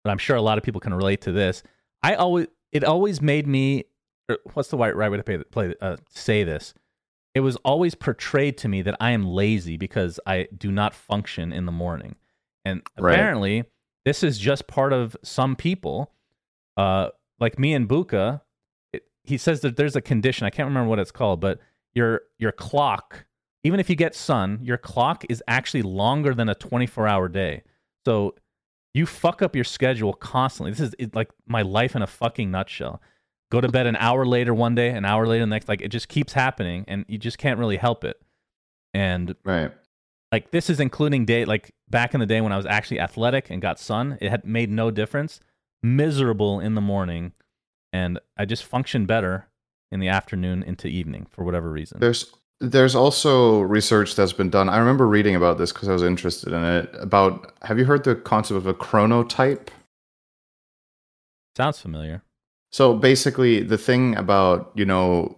but 0.04 0.10
I'm 0.10 0.18
sure 0.18 0.36
a 0.36 0.42
lot 0.42 0.58
of 0.58 0.64
people 0.64 0.82
can 0.82 0.94
relate 0.94 1.22
to 1.22 1.32
this. 1.32 1.62
I 2.02 2.16
always, 2.16 2.48
it 2.72 2.84
always 2.84 3.22
made 3.22 3.46
me. 3.46 3.86
What's 4.54 4.70
the 4.70 4.78
right, 4.78 4.96
right 4.96 5.12
way 5.12 5.18
to 5.18 5.24
pay, 5.24 5.38
play, 5.38 5.76
uh, 5.82 5.98
say 6.10 6.44
this? 6.44 6.74
It 7.36 7.42
was 7.42 7.56
always 7.58 7.96
portrayed 7.96 8.58
to 8.60 8.68
me 8.68 8.82
that 8.82 8.98
I 9.00 9.12
am 9.12 9.26
lazy 9.26 9.78
because 9.78 10.20
I 10.26 10.48
do 10.58 10.72
not 10.72 10.94
function 10.94 11.54
in 11.54 11.66
the 11.66 11.72
morning, 11.72 12.16
and 12.66 12.82
Right. 12.98 13.14
apparently, 13.14 13.64
this 14.06 14.24
is 14.24 14.38
just 14.40 14.68
part 14.68 14.94
of 14.94 15.16
some 15.24 15.56
people, 15.56 16.12
uh, 16.78 17.10
like 17.40 17.60
me 17.60 17.74
and 17.74 17.88
Buka 17.88 18.42
it, 18.94 19.04
he 19.24 19.38
says 19.38 19.62
that 19.62 19.76
there's 19.78 19.96
a 19.96 20.02
condition 20.02 20.46
i 20.46 20.50
can't 20.50 20.68
remember 20.68 20.90
what 20.90 21.00
it's 21.00 21.12
called 21.12 21.40
but 21.40 21.60
your 21.94 22.22
your 22.38 22.52
clock 22.52 23.26
even 23.64 23.80
if 23.80 23.90
you 23.90 23.96
get 23.96 24.16
sun 24.16 24.60
your 24.62 24.78
clock 24.78 25.24
is 25.30 25.44
actually 25.48 25.82
longer 25.84 26.34
than 26.34 26.50
a 26.50 26.56
24 26.56 27.08
hour 27.08 27.28
day. 27.30 27.62
So 28.06 28.36
you 28.94 29.06
fuck 29.06 29.42
up 29.42 29.56
your 29.56 29.66
schedule 29.66 30.14
constantly. 30.14 30.72
This 30.72 30.80
is 30.80 30.96
it, 30.98 31.14
like 31.14 31.30
my 31.46 31.62
life 31.62 31.96
in 31.96 32.02
a 32.02 32.08
fucking 32.08 32.50
nutshell 32.50 33.02
go 33.52 33.60
to 33.62 33.68
bed 33.68 33.88
an 33.88 33.96
hour 33.96 34.26
later 34.26 34.54
one 34.54 34.76
day 34.76 34.90
an 34.90 35.06
hour 35.06 35.26
later 35.28 35.44
the 35.44 35.48
next 35.48 35.68
like 35.68 35.82
it 35.82 35.90
just 35.90 36.08
keeps 36.08 36.34
happening 36.34 36.86
and 36.88 37.06
you 37.08 37.18
just 37.18 37.38
can't 37.38 37.60
really 37.60 37.78
help 37.78 38.04
it 38.04 38.22
and 38.94 39.36
Right. 39.44 39.72
like 40.32 40.52
this 40.52 40.70
is 40.70 40.80
including 40.80 41.26
day 41.26 41.46
like 41.46 41.72
back 41.90 42.14
in 42.14 42.20
the 42.20 42.26
day 42.26 42.42
when 42.42 42.52
I 42.52 42.58
was 42.58 42.66
actually 42.66 43.00
athletic 43.00 43.50
and 43.50 43.62
got 43.62 43.80
sun, 43.80 44.18
it 44.22 44.30
had 44.30 44.46
made 44.46 44.70
no 44.70 44.92
difference. 44.92 45.40
Miserable 45.82 46.60
in 46.60 46.76
the 46.76 46.82
morning, 46.82 47.32
and 47.94 48.20
I 48.38 48.46
just 48.46 48.64
function 48.66 49.06
better 49.06 49.48
in 49.92 50.00
the 50.02 50.10
afternoon 50.10 50.62
into 50.62 50.88
evening 50.88 51.26
for 51.30 51.44
whatever 51.44 51.70
reason. 51.72 52.00
There's 52.00 52.32
there's 52.60 52.96
also 52.96 53.62
research 53.62 54.16
that's 54.16 54.34
been 54.34 54.50
done. 54.50 54.68
I 54.68 54.78
remember 54.78 55.08
reading 55.08 55.36
about 55.36 55.58
this 55.58 55.72
because 55.72 55.88
I 55.88 55.94
was 55.94 56.04
interested 56.04 56.52
in 56.52 56.64
it. 56.64 56.90
About 57.00 57.54
have 57.62 57.80
you 57.80 57.86
heard 57.86 58.04
the 58.04 58.16
concept 58.16 58.58
of 58.58 58.68
a 58.68 58.74
chronotype? 58.74 59.70
Sounds 61.56 61.80
familiar. 61.80 62.24
So 62.72 62.94
basically, 62.94 63.62
the 63.64 63.78
thing 63.78 64.16
about 64.16 64.72
you 64.76 64.86
know 64.86 65.36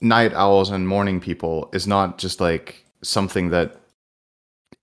night 0.00 0.34
owls 0.34 0.70
and 0.70 0.86
morning 0.86 1.20
people 1.20 1.70
is 1.72 1.86
not 1.86 2.18
just 2.18 2.40
like 2.40 2.84
something 3.02 3.50
that 3.50 3.80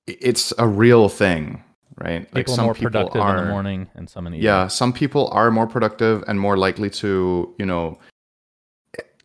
it's 0.08 0.54
a 0.58 0.68
real 0.68 1.10
thing, 1.10 1.64
right? 1.98 2.28
like 2.34 2.48
some 2.48 2.74
People 2.74 3.10
are 3.14 3.38
in 3.38 3.46
the 3.46 3.52
morning 3.52 3.90
and 3.96 4.10
some 4.10 4.28
in 4.28 4.34
the 4.34 4.40
Yeah, 4.40 4.64
evening. 4.64 4.70
some 4.70 4.94
people 4.94 5.30
are 5.30 5.52
more 5.52 5.68
productive 5.68 6.24
and 6.28 6.40
more 6.40 6.58
likely 6.58 6.90
to, 6.90 7.54
you 7.58 7.66
know, 7.66 8.00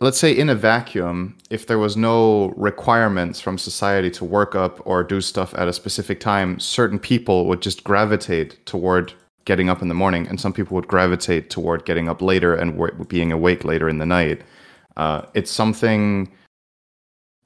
let's 0.01 0.19
say 0.19 0.33
in 0.33 0.49
a 0.49 0.55
vacuum, 0.55 1.37
if 1.51 1.67
there 1.67 1.79
was 1.79 1.97
no 1.97 2.49
requirements 2.57 3.41
from 3.41 3.59
society 3.59 4.11
to 4.13 4.25
work 4.25 4.55
up 4.55 4.81
or 4.87 5.03
do 5.03 5.21
stuff 5.21 5.55
at 5.57 5.69
a 5.69 5.73
specific 5.73 6.21
time, 6.21 6.61
certain 6.61 6.99
people 6.99 7.47
would 7.47 7.61
just 7.63 7.83
gravitate 7.85 8.65
toward 8.67 9.15
getting 9.49 9.71
up 9.71 9.81
in 9.81 9.89
the 9.89 9.95
morning, 9.95 10.29
and 10.29 10.39
some 10.39 10.53
people 10.53 10.75
would 10.75 10.87
gravitate 10.87 11.49
toward 11.49 11.87
getting 11.87 12.07
up 12.07 12.21
later 12.21 12.55
and 12.55 12.77
wa- 12.77 12.91
being 13.09 13.33
awake 13.33 13.65
later 13.65 13.89
in 13.89 13.97
the 13.97 14.05
night. 14.05 14.43
Uh, 14.99 15.23
it's 15.33 15.51
something 15.51 16.31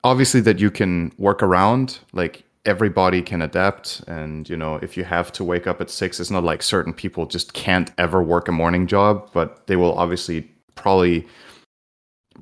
obviously 0.03 0.41
that 0.41 0.59
you 0.59 0.69
can 0.69 1.12
work 1.17 1.45
around 1.45 2.01
like 2.12 2.43
everybody 2.65 3.23
can 3.23 3.41
adapt 3.41 4.03
and 4.09 4.49
you 4.49 4.57
know 4.57 4.77
if 4.83 4.97
you 4.97 5.05
have 5.05 5.31
to 5.31 5.45
wake 5.45 5.67
up 5.69 5.81
at 5.81 5.91
six 5.91 6.19
it's 6.19 6.31
not 6.31 6.43
like 6.43 6.61
certain 6.62 6.93
people 6.93 7.25
just 7.25 7.53
can't 7.53 7.93
ever 7.99 8.21
work 8.21 8.49
a 8.49 8.53
morning 8.53 8.87
job 8.87 9.29
but 9.33 9.67
they 9.69 9.77
will 9.77 9.95
obviously 9.95 10.49
probably 10.75 11.27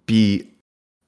be 0.06 0.48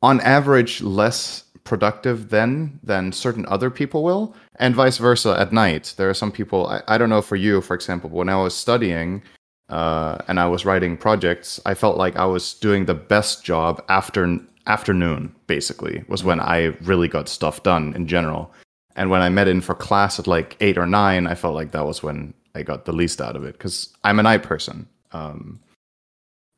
on 0.03 0.21
average 0.21 0.83
less 0.83 1.45
productive 1.65 2.29
then 2.29 2.79
than 2.83 3.13
certain 3.13 3.47
other 3.49 3.71
people 3.71 4.03
will 4.03 4.35
and 4.57 4.75
vice 4.75 4.99
versa 4.99 5.37
at 5.39 5.53
night. 5.53 5.95
There 5.97 6.11
are 6.11 6.15
some 6.15 6.33
people 6.33 6.67
i, 6.67 6.83
I 6.89 6.99
don't 6.99 7.09
know 7.11 7.23
for 7.23 7.37
you 7.37 7.61
for 7.61 7.75
example 7.75 8.11
when 8.11 8.29
i 8.29 8.37
was 8.37 8.55
studying 8.55 9.23
uh, 9.69 10.19
and 10.29 10.39
i 10.39 10.47
was 10.47 10.65
writing 10.65 10.97
projects 10.97 11.61
i 11.65 11.75
felt 11.75 11.97
like 11.97 12.17
i 12.17 12.25
was 12.25 12.55
doing 12.55 12.85
the 12.85 12.95
best 12.95 13.45
job 13.45 13.83
after 13.89 14.39
afternoon 14.67 15.35
basically 15.47 16.05
was 16.09 16.23
when 16.23 16.41
i 16.41 16.67
really 16.83 17.09
got 17.09 17.29
stuff 17.29 17.63
done 17.63 17.95
in 17.95 18.07
general. 18.07 18.53
And 18.95 19.11
when 19.11 19.23
i 19.23 19.29
met 19.29 19.49
in 19.49 19.61
for 19.61 19.75
class 19.75 20.19
at 20.19 20.27
like 20.27 20.57
eight 20.61 20.79
or 20.79 20.87
nine 20.87 21.27
i 21.27 21.35
felt 21.35 21.55
like 21.55 21.73
that 21.73 21.87
was 21.87 22.03
when 22.03 22.35
i 22.55 22.63
got 22.63 22.85
the 22.85 22.93
least 22.93 23.21
out 23.21 23.37
of 23.37 23.45
it 23.45 23.53
because 23.53 23.93
i'm 24.05 24.19
a 24.19 24.23
night 24.23 24.43
person. 24.43 24.87
Um, 25.13 25.61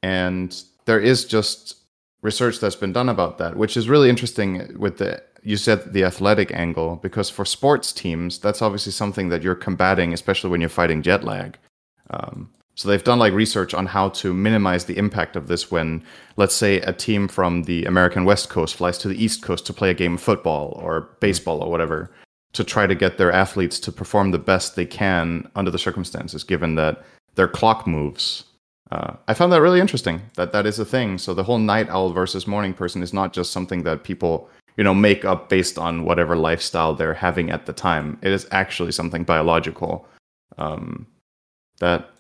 and 0.03 0.63
there 0.85 1.01
is 1.01 1.25
just 1.25 1.77
research 2.21 2.61
that's 2.61 2.77
been 2.77 2.93
done 2.93 3.09
about 3.09 3.39
that, 3.39 3.57
which 3.57 3.77
is 3.77 3.89
really 3.89 4.11
interesting 4.11 4.77
with 4.79 4.99
the 4.99 5.23
you 5.45 5.57
said 5.57 5.93
the 5.93 6.05
athletic 6.05 6.53
angle 6.53 6.97
because 6.97 7.31
for 7.31 7.45
sports 7.45 7.93
teams 7.93 8.39
that's 8.39 8.63
obviously 8.63 8.93
something 8.93 9.29
that 9.29 9.43
you're 9.43 9.55
combating, 9.55 10.13
especially 10.13 10.51
when 10.51 10.61
you're 10.61 10.71
fighting 10.71 11.03
jet 11.03 11.23
lag. 11.23 11.59
Um, 12.11 12.51
so 12.75 12.89
they've 12.89 13.05
done 13.05 13.21
like 13.21 13.33
research 13.33 13.73
on 13.73 13.87
how 13.87 14.09
to 14.11 14.35
minimize 14.35 14.87
the 14.87 14.99
impact 14.99 15.37
of 15.37 15.47
this 15.47 15.71
when, 15.71 16.03
let's 16.37 16.55
say, 16.55 16.81
a 16.81 16.93
team 16.93 17.29
from 17.29 17.65
the 17.65 17.85
American 17.85 18.25
West 18.25 18.51
Coast 18.51 18.75
flies 18.75 18.99
to 18.99 19.09
the 19.09 19.23
East 19.23 19.43
Coast 19.43 19.65
to 19.67 19.73
play 19.73 19.91
a 19.91 19.95
game 19.95 20.15
of 20.15 20.21
football 20.21 20.79
or 20.83 21.09
baseball 21.21 21.63
or 21.63 21.71
whatever, 21.71 22.11
to 22.53 22.65
try 22.65 22.87
to 22.87 22.95
get 22.95 23.17
their 23.17 23.31
athletes 23.31 23.79
to 23.81 23.93
perform 23.93 24.33
the 24.33 24.39
best 24.39 24.75
they 24.75 24.87
can 24.87 25.49
under 25.55 25.71
the 25.71 25.79
circumstances, 25.79 26.43
given 26.43 26.75
that 26.75 27.05
their 27.37 27.49
clock 27.49 27.87
moves. 27.87 28.45
Uh, 28.91 29.15
I 29.29 29.35
found 29.35 29.53
that 29.53 29.63
really 29.63 29.81
interesting. 29.81 30.23
That 30.35 30.53
that 30.53 30.67
is 30.67 30.79
a 30.79 30.85
thing. 30.85 31.19
So 31.19 31.33
the 31.33 31.45
whole 31.45 31.59
night 31.59 31.89
owl 31.89 32.13
versus 32.13 32.47
morning 32.47 32.75
person 32.75 33.03
is 33.03 33.13
not 33.13 33.33
just 33.33 33.53
something 33.53 33.85
that 33.85 34.05
people 34.05 34.49
you 34.77 34.85
know 34.85 34.95
make 34.95 35.25
up 35.25 35.49
based 35.49 35.79
on 35.79 36.05
whatever 36.05 36.37
lifestyle 36.37 36.95
they're 36.95 37.15
having 37.15 37.51
at 37.51 37.67
the 37.67 37.73
time. 37.73 38.19
It 38.23 38.33
is 38.33 38.47
actually 38.51 38.93
something 38.93 39.25
biological. 39.25 40.07
Um, 40.57 41.07
that 41.81 42.11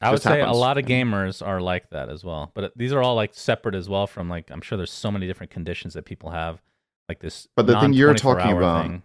I 0.00 0.10
would 0.10 0.22
say 0.22 0.38
happens. 0.38 0.56
a 0.56 0.60
lot 0.60 0.78
of 0.78 0.84
gamers 0.84 1.46
are 1.46 1.60
like 1.60 1.90
that 1.90 2.08
as 2.08 2.24
well. 2.24 2.50
But 2.54 2.72
these 2.76 2.92
are 2.92 3.02
all 3.02 3.14
like 3.14 3.34
separate 3.34 3.74
as 3.74 3.88
well 3.88 4.06
from 4.06 4.28
like 4.28 4.50
I'm 4.50 4.60
sure 4.60 4.76
there's 4.76 4.92
so 4.92 5.10
many 5.10 5.26
different 5.26 5.50
conditions 5.50 5.94
that 5.94 6.04
people 6.04 6.30
have, 6.30 6.60
like 7.08 7.20
this. 7.20 7.48
But 7.56 7.66
the 7.66 7.78
thing 7.80 7.92
you're 7.92 8.14
talking 8.14 8.56
about- 8.56 8.86
thing. 8.86 9.02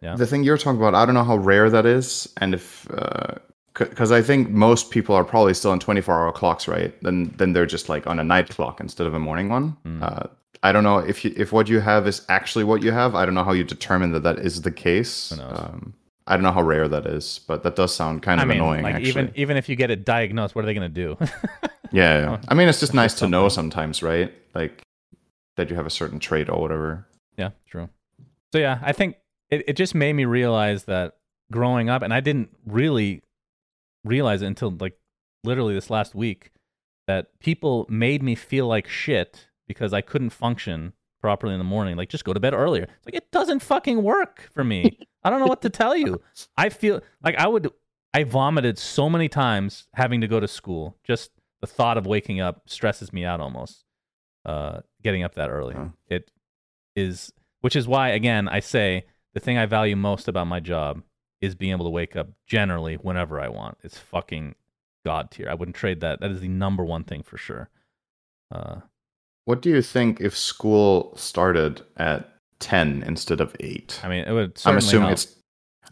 Yeah. 0.00 0.14
the 0.14 0.26
thing 0.26 0.44
you're 0.44 0.56
talking 0.56 0.78
about, 0.78 0.94
I 0.94 1.04
don't 1.04 1.14
know 1.14 1.24
how 1.24 1.36
rare 1.36 1.68
that 1.68 1.84
is, 1.86 2.32
and 2.40 2.54
if 2.54 2.88
uh, 2.90 3.34
because 3.74 4.12
I 4.12 4.22
think 4.22 4.48
most 4.48 4.90
people 4.90 5.14
are 5.14 5.24
probably 5.24 5.54
still 5.54 5.72
on 5.72 5.80
24 5.80 6.14
hour 6.14 6.32
clocks, 6.32 6.68
right? 6.68 6.94
Then 7.02 7.34
then 7.36 7.52
they're 7.52 7.66
just 7.66 7.88
like 7.88 8.06
on 8.06 8.18
a 8.18 8.24
night 8.24 8.48
clock 8.48 8.80
instead 8.80 9.06
of 9.06 9.14
a 9.14 9.18
morning 9.18 9.48
one. 9.48 9.76
Mm. 9.84 10.02
Uh, 10.02 10.26
I 10.62 10.72
don't 10.72 10.84
know 10.84 10.98
if 10.98 11.24
you, 11.24 11.34
if 11.36 11.52
what 11.52 11.68
you 11.68 11.80
have 11.80 12.06
is 12.06 12.24
actually 12.28 12.64
what 12.64 12.82
you 12.82 12.92
have. 12.92 13.14
I 13.14 13.24
don't 13.24 13.34
know 13.34 13.44
how 13.44 13.52
you 13.52 13.64
determine 13.64 14.12
that 14.12 14.22
that 14.22 14.38
is 14.38 14.62
the 14.62 14.70
case. 14.70 15.36
Um, 15.38 15.94
I 16.26 16.36
don't 16.36 16.44
know 16.44 16.52
how 16.52 16.62
rare 16.62 16.86
that 16.86 17.04
is, 17.04 17.40
but 17.48 17.64
that 17.64 17.74
does 17.74 17.94
sound 17.94 18.22
kind 18.22 18.40
I 18.40 18.44
of 18.44 18.48
mean, 18.48 18.58
annoying. 18.58 18.82
like 18.82 18.94
actually, 18.94 19.10
even 19.10 19.32
even 19.34 19.56
if 19.56 19.68
you 19.68 19.74
get 19.74 19.90
it 19.90 20.04
diagnosed, 20.04 20.54
what 20.54 20.64
are 20.64 20.66
they 20.66 20.74
going 20.74 20.92
to 20.92 21.00
do? 21.02 21.16
yeah, 21.90 22.20
yeah. 22.20 22.40
I 22.48 22.54
mean, 22.54 22.68
it's 22.68 22.78
just 22.78 22.94
nice 22.94 23.14
to 23.14 23.28
know 23.28 23.48
sometimes, 23.48 24.02
right? 24.02 24.32
Like 24.54 24.82
that 25.56 25.68
you 25.68 25.76
have 25.76 25.86
a 25.86 25.90
certain 25.90 26.20
trait 26.20 26.48
or 26.48 26.60
whatever. 26.60 27.06
Yeah, 27.36 27.50
true. 27.66 27.88
So 28.52 28.58
yeah, 28.58 28.78
I 28.82 28.92
think 28.92 29.16
it, 29.50 29.64
it 29.66 29.72
just 29.76 29.94
made 29.96 30.12
me 30.12 30.24
realize 30.24 30.84
that 30.84 31.16
growing 31.50 31.90
up, 31.90 32.02
and 32.02 32.14
I 32.14 32.20
didn't 32.20 32.50
really 32.64 33.22
realize 34.04 34.42
it 34.42 34.46
until 34.46 34.70
like 34.70 34.96
literally 35.42 35.74
this 35.74 35.90
last 35.90 36.14
week 36.14 36.52
that 37.08 37.38
people 37.40 37.84
made 37.88 38.22
me 38.22 38.36
feel 38.36 38.68
like 38.68 38.86
shit 38.86 39.48
because 39.72 39.92
I 39.92 40.00
couldn't 40.00 40.30
function 40.30 40.92
properly 41.20 41.54
in 41.54 41.58
the 41.58 41.64
morning. 41.64 41.96
Like, 41.96 42.08
just 42.08 42.24
go 42.24 42.32
to 42.32 42.40
bed 42.40 42.54
earlier. 42.54 42.84
It's 42.84 43.06
like, 43.06 43.14
it 43.14 43.30
doesn't 43.30 43.60
fucking 43.60 44.02
work 44.02 44.50
for 44.52 44.64
me. 44.64 44.98
I 45.22 45.30
don't 45.30 45.40
know 45.40 45.46
what 45.46 45.62
to 45.62 45.70
tell 45.70 45.96
you. 45.96 46.20
I 46.56 46.68
feel 46.68 47.00
like 47.22 47.36
I 47.36 47.46
would, 47.46 47.70
I 48.12 48.24
vomited 48.24 48.78
so 48.78 49.08
many 49.08 49.28
times 49.28 49.86
having 49.94 50.20
to 50.20 50.28
go 50.28 50.40
to 50.40 50.48
school. 50.48 50.96
Just 51.04 51.30
the 51.60 51.66
thought 51.66 51.96
of 51.96 52.06
waking 52.06 52.40
up 52.40 52.62
stresses 52.66 53.12
me 53.12 53.24
out 53.24 53.40
almost, 53.40 53.84
uh, 54.44 54.80
getting 55.02 55.22
up 55.22 55.34
that 55.36 55.48
early. 55.48 55.74
Huh. 55.74 55.88
It 56.08 56.30
is, 56.96 57.32
which 57.60 57.76
is 57.76 57.88
why, 57.88 58.10
again, 58.10 58.48
I 58.48 58.60
say 58.60 59.04
the 59.32 59.40
thing 59.40 59.56
I 59.56 59.66
value 59.66 59.96
most 59.96 60.28
about 60.28 60.48
my 60.48 60.60
job 60.60 61.02
is 61.40 61.54
being 61.54 61.72
able 61.72 61.86
to 61.86 61.90
wake 61.90 62.16
up 62.16 62.28
generally 62.46 62.96
whenever 62.96 63.40
I 63.40 63.48
want. 63.48 63.78
It's 63.82 63.98
fucking 63.98 64.54
god 65.04 65.30
tier. 65.30 65.48
I 65.48 65.54
wouldn't 65.54 65.76
trade 65.76 66.00
that. 66.00 66.20
That 66.20 66.30
is 66.30 66.40
the 66.40 66.48
number 66.48 66.84
one 66.84 67.04
thing 67.04 67.22
for 67.22 67.36
sure. 67.36 67.68
Uh, 68.50 68.80
What 69.44 69.62
do 69.62 69.70
you 69.70 69.82
think 69.82 70.20
if 70.20 70.36
school 70.36 71.12
started 71.16 71.82
at 71.96 72.28
10 72.60 73.02
instead 73.06 73.40
of 73.40 73.56
8? 73.58 74.00
I 74.04 74.08
mean, 74.08 74.24
it 74.24 74.32
would. 74.32 74.60
I'm 74.64 74.76
assuming 74.76 75.08
help. 75.08 75.12
it's 75.14 75.36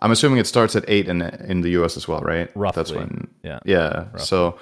I'm 0.00 0.12
assuming 0.12 0.38
it 0.38 0.46
starts 0.46 0.76
at 0.76 0.84
8 0.88 1.08
in 1.08 1.22
in 1.22 1.60
the 1.62 1.70
US 1.82 1.96
as 1.96 2.06
well, 2.06 2.20
right? 2.20 2.46
That's 2.46 2.56
Roughly, 2.56 2.98
when 2.98 3.28
yeah. 3.42 3.58
Yeah. 3.64 4.04
Roughly. 4.12 4.20
So 4.20 4.58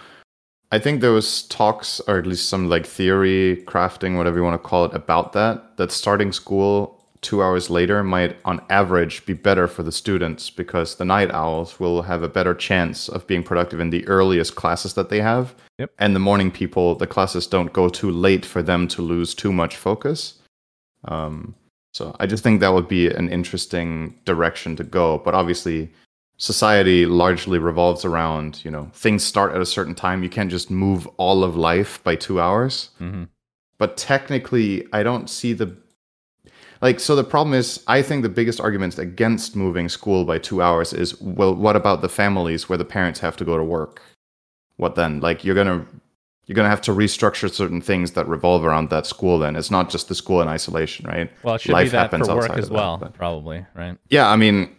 I 0.73 0.79
think 0.79 1.01
there 1.01 1.13
was 1.13 1.45
talks 1.45 2.01
or 2.01 2.19
at 2.19 2.27
least 2.27 2.49
some 2.49 2.69
like 2.69 2.87
theory 2.87 3.63
crafting 3.67 4.17
whatever 4.17 4.39
you 4.39 4.45
want 4.45 4.61
to 4.61 4.69
call 4.69 4.85
it 4.85 4.95
about 4.95 5.33
that 5.33 5.77
that 5.77 5.93
starting 5.93 6.33
school 6.33 6.98
2 7.23 7.43
hours 7.43 7.71
later 7.71 8.03
might 8.03 8.37
on 8.45 8.61
average 8.71 9.27
be 9.27 9.33
better 9.33 9.67
for 9.67 9.83
the 9.83 9.93
students 9.93 10.51
because 10.51 10.95
the 10.95 11.05
night 11.05 11.31
owls 11.31 11.81
will 11.81 12.03
have 12.03 12.23
a 12.23 12.29
better 12.29 12.55
chance 12.55 13.09
of 13.09 13.27
being 13.27 13.43
productive 13.43 13.81
in 13.81 13.91
the 13.91 14.07
earliest 14.07 14.55
classes 14.55 14.95
that 14.95 15.09
they 15.09 15.21
have. 15.21 15.55
Yep. 15.79 15.91
And 15.99 16.15
the 16.15 16.21
morning 16.21 16.51
people, 16.51 16.95
the 16.95 17.07
classes 17.07 17.47
don't 17.47 17.73
go 17.73 17.89
too 17.89 18.11
late 18.11 18.45
for 18.45 18.63
them 18.63 18.89
to 18.89 19.03
lose 19.03 19.35
too 19.35 19.53
much 19.53 19.77
focus. 19.77 20.35
Um, 21.05 21.55
so 21.95 22.15
I 22.21 22.27
just 22.27 22.43
think 22.43 22.61
that 22.61 22.73
would 22.73 22.89
be 22.89 23.09
an 23.09 23.29
interesting 23.29 24.19
direction 24.25 24.77
to 24.77 24.85
go. 24.85 25.19
But 25.19 25.35
obviously, 25.35 25.93
society 26.37 27.05
largely 27.07 27.59
revolves 27.59 28.05
around 28.05 28.65
you 28.65 28.71
know 28.71 28.89
things 28.95 29.25
start 29.25 29.55
at 29.55 29.61
a 29.61 29.67
certain 29.67 29.95
time. 29.95 30.23
You 30.23 30.29
can't 30.29 30.51
just 30.51 30.71
move 30.71 31.07
all 31.17 31.43
of 31.43 31.57
life 31.57 32.03
by 32.05 32.15
two 32.15 32.41
hours. 32.41 32.91
Mhm. 33.01 33.29
But 33.79 33.97
technically, 33.97 34.87
I 34.93 35.03
don't 35.03 35.29
see 35.31 35.53
the 35.53 35.77
like. 36.81 37.01
So 37.01 37.15
the 37.17 37.25
problem 37.25 37.55
is, 37.55 37.83
I 37.87 38.03
think 38.03 38.23
the 38.23 38.29
biggest 38.29 38.61
arguments 38.61 38.99
against 38.99 39.57
moving 39.57 39.89
school 39.89 40.25
by 40.25 40.39
two 40.39 40.63
hours 40.63 40.93
is 40.93 41.21
well, 41.21 41.55
what 41.55 41.77
about 41.77 42.01
the 42.03 42.09
families 42.09 42.69
where 42.69 42.79
the 42.79 42.85
parents 42.85 43.21
have 43.21 43.37
to 43.39 43.45
go 43.45 43.57
to 43.57 43.65
work? 43.65 44.03
What 44.77 44.95
then? 44.95 45.21
Like 45.21 45.45
you're 45.45 45.55
gonna 45.55 45.85
you're 46.47 46.55
gonna 46.55 46.69
have 46.71 46.81
to 46.83 46.93
restructure 46.93 47.51
certain 47.53 47.81
things 47.81 48.13
that 48.13 48.27
revolve 48.29 48.65
around 48.65 48.91
that 48.91 49.07
school. 49.07 49.39
Then 49.39 49.57
it's 49.57 49.71
not 49.71 49.91
just 49.91 50.09
the 50.09 50.15
school 50.15 50.41
in 50.41 50.49
isolation, 50.49 51.07
right? 51.07 51.31
Well, 51.43 51.57
it 51.57 51.61
should 51.61 51.73
Life 51.73 51.87
be 51.87 51.91
that 51.91 51.99
happens 51.99 52.27
for 52.27 52.35
work 52.37 52.45
outside 52.45 52.59
as 52.59 52.65
of 52.67 52.71
that, 52.71 52.77
well, 52.77 53.13
probably, 53.17 53.67
right? 53.75 53.99
Yeah, 54.09 54.31
I 54.31 54.37
mean, 54.37 54.75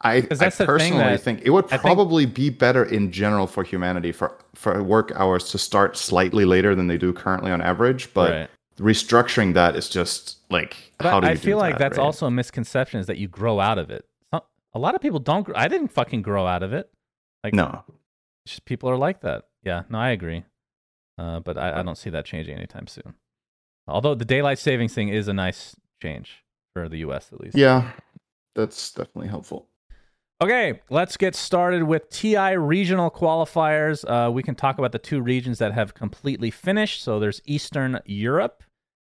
I, 0.00 0.14
I 0.16 0.20
'Cause 0.22 0.38
that's 0.38 0.56
the 0.58 0.64
thing 0.66 0.92
personally 0.94 1.16
think 1.18 1.42
it 1.44 1.50
would 1.50 1.66
I 1.66 1.68
think- 1.68 1.82
probably 1.82 2.24
be 2.26 2.50
better 2.50 2.84
in 2.84 3.12
general 3.12 3.46
for 3.46 3.62
humanity 3.62 4.10
for 4.12 4.32
for 4.54 4.82
work 4.82 5.12
hours 5.16 5.50
to 5.50 5.58
start 5.58 5.96
slightly 5.96 6.44
later 6.44 6.74
than 6.74 6.86
they 6.86 6.96
do 6.98 7.12
currently 7.12 7.50
on 7.52 7.60
average. 7.60 8.12
But 8.14 8.30
right. 8.30 8.50
Restructuring 8.82 9.54
that 9.54 9.76
is 9.76 9.88
just 9.88 10.38
like 10.50 10.76
But 10.98 11.06
how 11.10 11.20
do 11.20 11.26
you 11.26 11.32
I 11.32 11.36
feel 11.36 11.58
like 11.58 11.74
that, 11.74 11.78
that's 11.78 11.98
right? 11.98 12.04
also 12.04 12.26
a 12.26 12.30
misconception 12.30 13.00
is 13.00 13.06
that 13.06 13.18
you 13.18 13.28
grow 13.28 13.60
out 13.60 13.78
of 13.78 13.90
it. 13.90 14.04
A 14.74 14.78
lot 14.78 14.94
of 14.94 15.02
people 15.02 15.18
don't. 15.18 15.46
I 15.54 15.68
didn't 15.68 15.88
fucking 15.88 16.22
grow 16.22 16.46
out 16.46 16.62
of 16.62 16.72
it. 16.72 16.90
Like 17.44 17.52
no. 17.52 17.84
just 18.46 18.64
people 18.64 18.88
are 18.88 18.96
like 18.96 19.20
that. 19.20 19.44
Yeah, 19.62 19.82
no, 19.90 19.98
I 19.98 20.10
agree. 20.10 20.44
Uh, 21.18 21.40
but 21.40 21.58
I, 21.58 21.80
I 21.80 21.82
don't 21.82 21.98
see 21.98 22.08
that 22.08 22.24
changing 22.24 22.56
anytime 22.56 22.86
soon. 22.86 23.14
Although 23.86 24.14
the 24.14 24.24
daylight 24.24 24.58
savings 24.58 24.94
thing 24.94 25.08
is 25.08 25.28
a 25.28 25.34
nice 25.34 25.76
change 26.02 26.42
for 26.72 26.88
the 26.88 26.98
U.S. 26.98 27.28
at 27.32 27.40
least. 27.40 27.56
Yeah, 27.56 27.90
that's 28.54 28.92
definitely 28.92 29.28
helpful. 29.28 29.66
Okay, 30.40 30.80
let's 30.88 31.16
get 31.16 31.34
started 31.36 31.84
with 31.84 32.08
TI 32.08 32.56
regional 32.56 33.10
qualifiers. 33.10 34.04
Uh, 34.08 34.30
we 34.32 34.42
can 34.42 34.54
talk 34.54 34.78
about 34.78 34.92
the 34.92 34.98
two 34.98 35.20
regions 35.20 35.58
that 35.58 35.72
have 35.72 35.94
completely 35.94 36.50
finished. 36.50 37.02
So 37.02 37.20
there's 37.20 37.40
Eastern 37.44 38.00
Europe. 38.06 38.64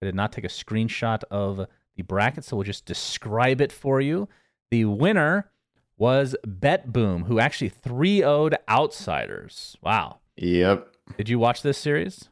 I 0.03 0.07
did 0.07 0.15
not 0.15 0.33
take 0.33 0.45
a 0.45 0.49
screenshot 0.49 1.23
of 1.31 1.67
the 1.97 2.03
bracket, 2.03 2.45
so 2.45 2.57
we'll 2.57 2.65
just 2.65 2.87
describe 2.87 3.61
it 3.61 3.73
for 3.73 4.01
you. 4.01 4.29
The 4.71 4.85
winner 4.85 5.51
was 5.97 6.37
BetBoom, 6.47 7.27
who 7.27 7.41
actually 7.41 7.71
3 7.71 8.21
0'd 8.21 8.57
Outsiders. 8.69 9.77
Wow. 9.83 10.19
Yep. 10.37 10.95
Did 11.17 11.29
you 11.29 11.39
watch 11.39 11.63
this 11.63 11.79
series? 11.79 12.29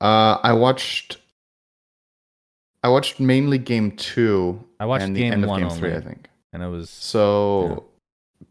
Uh, 0.00 0.38
I 0.42 0.52
watched. 0.52 1.18
I 2.82 2.88
watched 2.88 3.20
mainly 3.20 3.58
game 3.58 3.92
two. 3.92 4.64
I 4.80 4.86
watched 4.86 5.04
and 5.04 5.14
game 5.14 5.30
the 5.30 5.34
end 5.34 5.46
one 5.46 5.62
of 5.62 5.68
game 5.68 5.78
three, 5.78 5.90
only. 5.90 6.02
I 6.02 6.06
think. 6.08 6.28
And 6.52 6.62
it 6.62 6.68
was. 6.68 6.88
So 6.88 7.90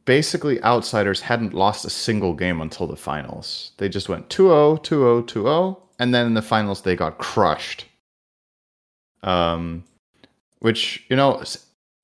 basically, 0.05 0.61
outsiders 0.63 1.21
hadn't 1.21 1.53
lost 1.53 1.83
a 1.83 1.89
single 1.89 2.33
game 2.33 2.61
until 2.61 2.87
the 2.87 2.95
finals. 2.95 3.71
They 3.77 3.89
just 3.89 4.07
went 4.07 4.29
2 4.29 4.47
0, 4.47 4.77
2 4.77 4.95
0, 4.95 5.21
2 5.23 5.41
0. 5.41 5.83
And 5.97 6.13
then 6.13 6.27
in 6.27 6.33
the 6.35 6.41
finals, 6.41 6.83
they 6.83 6.95
got 6.95 7.17
crushed. 7.17 7.85
Um, 9.23 9.83
which, 10.59 11.05
you 11.09 11.15
know, 11.15 11.43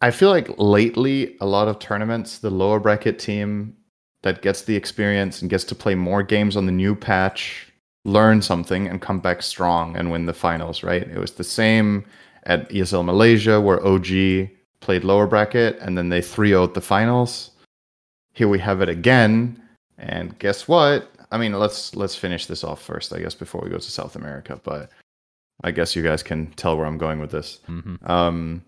I 0.01 0.12
feel 0.12 0.30
like 0.30 0.49
lately, 0.58 1.36
a 1.41 1.45
lot 1.45 1.67
of 1.67 1.80
tournaments, 1.80 2.39
the 2.39 2.49
lower 2.49 2.80
bracket 2.80 3.19
team 3.19 3.75
that 4.23 4.41
gets 4.41 4.63
the 4.63 4.75
experience 4.75 5.41
and 5.41 5.49
gets 5.49 5.63
to 5.65 5.75
play 5.75 5.95
more 5.95 6.23
games 6.23 6.58
on 6.58 6.65
the 6.65 6.71
new 6.71 6.95
patch, 6.95 7.71
learn 8.06 8.41
something 8.41 8.88
and 8.88 9.01
come 9.01 9.19
back 9.19 9.41
strong 9.41 9.95
and 9.95 10.12
win 10.12 10.25
the 10.25 10.34
finals, 10.34 10.84
right? 10.84 11.04
It 11.04 11.17
was 11.17 11.32
the 11.32 11.43
same 11.43 12.06
at 12.43 12.69
ESL 12.69 13.06
Malaysia 13.06 13.60
where 13.60 13.86
OG 13.86 14.49
played 14.80 15.04
lower 15.04 15.28
bracket 15.28 15.78
and 15.80 15.97
then 15.97 16.10
they 16.10 16.21
3 16.21 16.49
0 16.49 16.67
the 16.67 16.82
finals. 16.82 17.51
Here 18.34 18.47
we 18.47 18.60
have 18.60 18.82
it 18.82 18.89
again. 18.89 19.62
And 19.97 20.38
guess 20.39 20.67
what? 20.67 21.12
I 21.32 21.38
mean, 21.38 21.54
let's 21.54 21.95
let's 21.95 22.15
finish 22.15 22.45
this 22.45 22.63
off 22.63 22.82
first, 22.82 23.13
I 23.13 23.19
guess, 23.19 23.34
before 23.34 23.62
we 23.62 23.69
go 23.69 23.78
to 23.78 23.91
South 23.91 24.15
America. 24.15 24.60
But 24.63 24.89
I 25.63 25.72
guess 25.72 25.96
you 25.96 26.04
guys 26.04 26.24
can 26.24 26.48
tell 26.52 26.78
where 26.78 26.86
I'm 26.86 26.98
going 26.98 27.20
with 27.20 27.32
this. 27.32 27.60
mhm. 27.68 28.08
Um, 28.10 28.63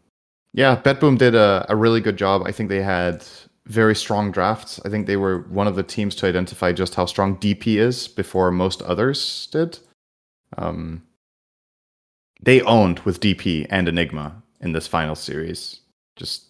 yeah, 0.53 0.81
BetBoom 0.81 1.17
did 1.17 1.35
a, 1.35 1.65
a 1.69 1.75
really 1.75 2.01
good 2.01 2.17
job. 2.17 2.41
I 2.45 2.51
think 2.51 2.69
they 2.69 2.81
had 2.81 3.23
very 3.65 3.95
strong 3.95 4.31
drafts. 4.31 4.79
I 4.85 4.89
think 4.89 5.05
they 5.05 5.17
were 5.17 5.39
one 5.49 5.67
of 5.67 5.75
the 5.75 5.83
teams 5.83 6.15
to 6.15 6.27
identify 6.27 6.71
just 6.71 6.95
how 6.95 7.05
strong 7.05 7.37
DP 7.37 7.75
is 7.75 8.07
before 8.07 8.49
most 8.49 8.81
others 8.81 9.47
did. 9.51 9.77
Um, 10.57 11.03
they 12.41 12.61
owned 12.61 12.99
with 13.01 13.19
DP 13.19 13.67
and 13.69 13.87
Enigma 13.87 14.41
in 14.61 14.71
this 14.71 14.87
final 14.87 15.15
series. 15.15 15.81
Just 16.15 16.45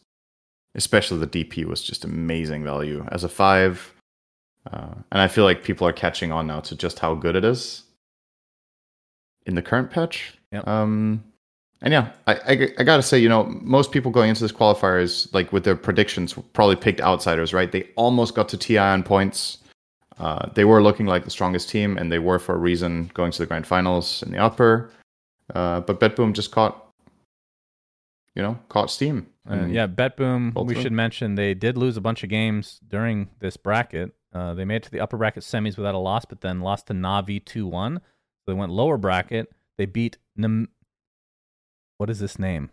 especially 0.75 1.17
the 1.17 1.27
DP 1.27 1.65
was 1.65 1.81
just 1.81 2.05
amazing 2.05 2.63
value 2.63 3.05
as 3.11 3.23
a 3.23 3.29
five. 3.29 3.93
Uh, 4.71 4.93
and 5.11 5.21
I 5.21 5.27
feel 5.27 5.43
like 5.43 5.63
people 5.63 5.87
are 5.87 5.93
catching 5.93 6.31
on 6.31 6.47
now 6.47 6.59
to 6.61 6.75
just 6.75 6.99
how 6.99 7.15
good 7.15 7.35
it 7.35 7.43
is 7.43 7.83
in 9.47 9.55
the 9.55 9.61
current 9.61 9.89
patch. 9.89 10.37
Yep. 10.51 10.67
Um, 10.67 11.23
and 11.81 11.93
yeah, 11.93 12.11
I, 12.25 12.33
I, 12.33 12.69
I 12.79 12.83
gotta 12.83 13.03
say, 13.03 13.17
you 13.19 13.29
know, 13.29 13.43
most 13.61 13.91
people 13.91 14.11
going 14.11 14.29
into 14.29 14.41
this 14.41 14.51
qualifiers, 14.51 15.33
like 15.33 15.53
with 15.53 15.63
their 15.63 15.75
predictions, 15.75 16.33
probably 16.53 16.75
picked 16.75 17.01
outsiders, 17.01 17.53
right? 17.53 17.71
They 17.71 17.89
almost 17.95 18.35
got 18.35 18.49
to 18.49 18.57
TI 18.57 18.77
on 18.77 19.03
points. 19.03 19.59
Uh, 20.19 20.49
they 20.53 20.65
were 20.65 20.81
looking 20.81 21.05
like 21.05 21.23
the 21.23 21.29
strongest 21.29 21.69
team, 21.69 21.97
and 21.97 22.11
they 22.11 22.19
were 22.19 22.39
for 22.39 22.55
a 22.55 22.57
reason 22.57 23.11
going 23.13 23.31
to 23.31 23.39
the 23.39 23.45
grand 23.45 23.67
finals 23.67 24.23
in 24.23 24.31
the 24.31 24.39
upper. 24.39 24.89
Uh, 25.53 25.79
but 25.81 25.99
BetBoom 25.99 26.33
just 26.33 26.51
caught, 26.51 26.91
you 28.33 28.41
know, 28.41 28.57
caught 28.69 28.89
steam. 28.89 29.27
Uh, 29.49 29.65
yeah, 29.65 29.85
BetBoom. 29.85 30.55
We 30.65 30.73
through. 30.73 30.83
should 30.83 30.91
mention 30.91 31.35
they 31.35 31.53
did 31.53 31.77
lose 31.77 31.95
a 31.95 32.01
bunch 32.01 32.23
of 32.23 32.29
games 32.29 32.79
during 32.87 33.29
this 33.39 33.55
bracket. 33.55 34.13
Uh, 34.33 34.55
they 34.55 34.65
made 34.65 34.77
it 34.77 34.83
to 34.83 34.91
the 34.91 34.99
upper 34.99 35.17
bracket 35.17 35.43
semis 35.43 35.77
without 35.77 35.95
a 35.95 35.99
loss, 35.99 36.25
but 36.25 36.41
then 36.41 36.61
lost 36.61 36.87
to 36.87 36.93
Navi 36.93 37.43
2 37.43 37.67
1. 37.67 38.01
So 38.47 38.53
they 38.53 38.57
went 38.59 38.71
lower 38.71 38.97
bracket. 38.97 39.51
They 39.77 39.85
beat 39.85 40.17
Nem- 40.37 40.69
What 41.97 42.09
is 42.09 42.19
this 42.19 42.39
name? 42.39 42.69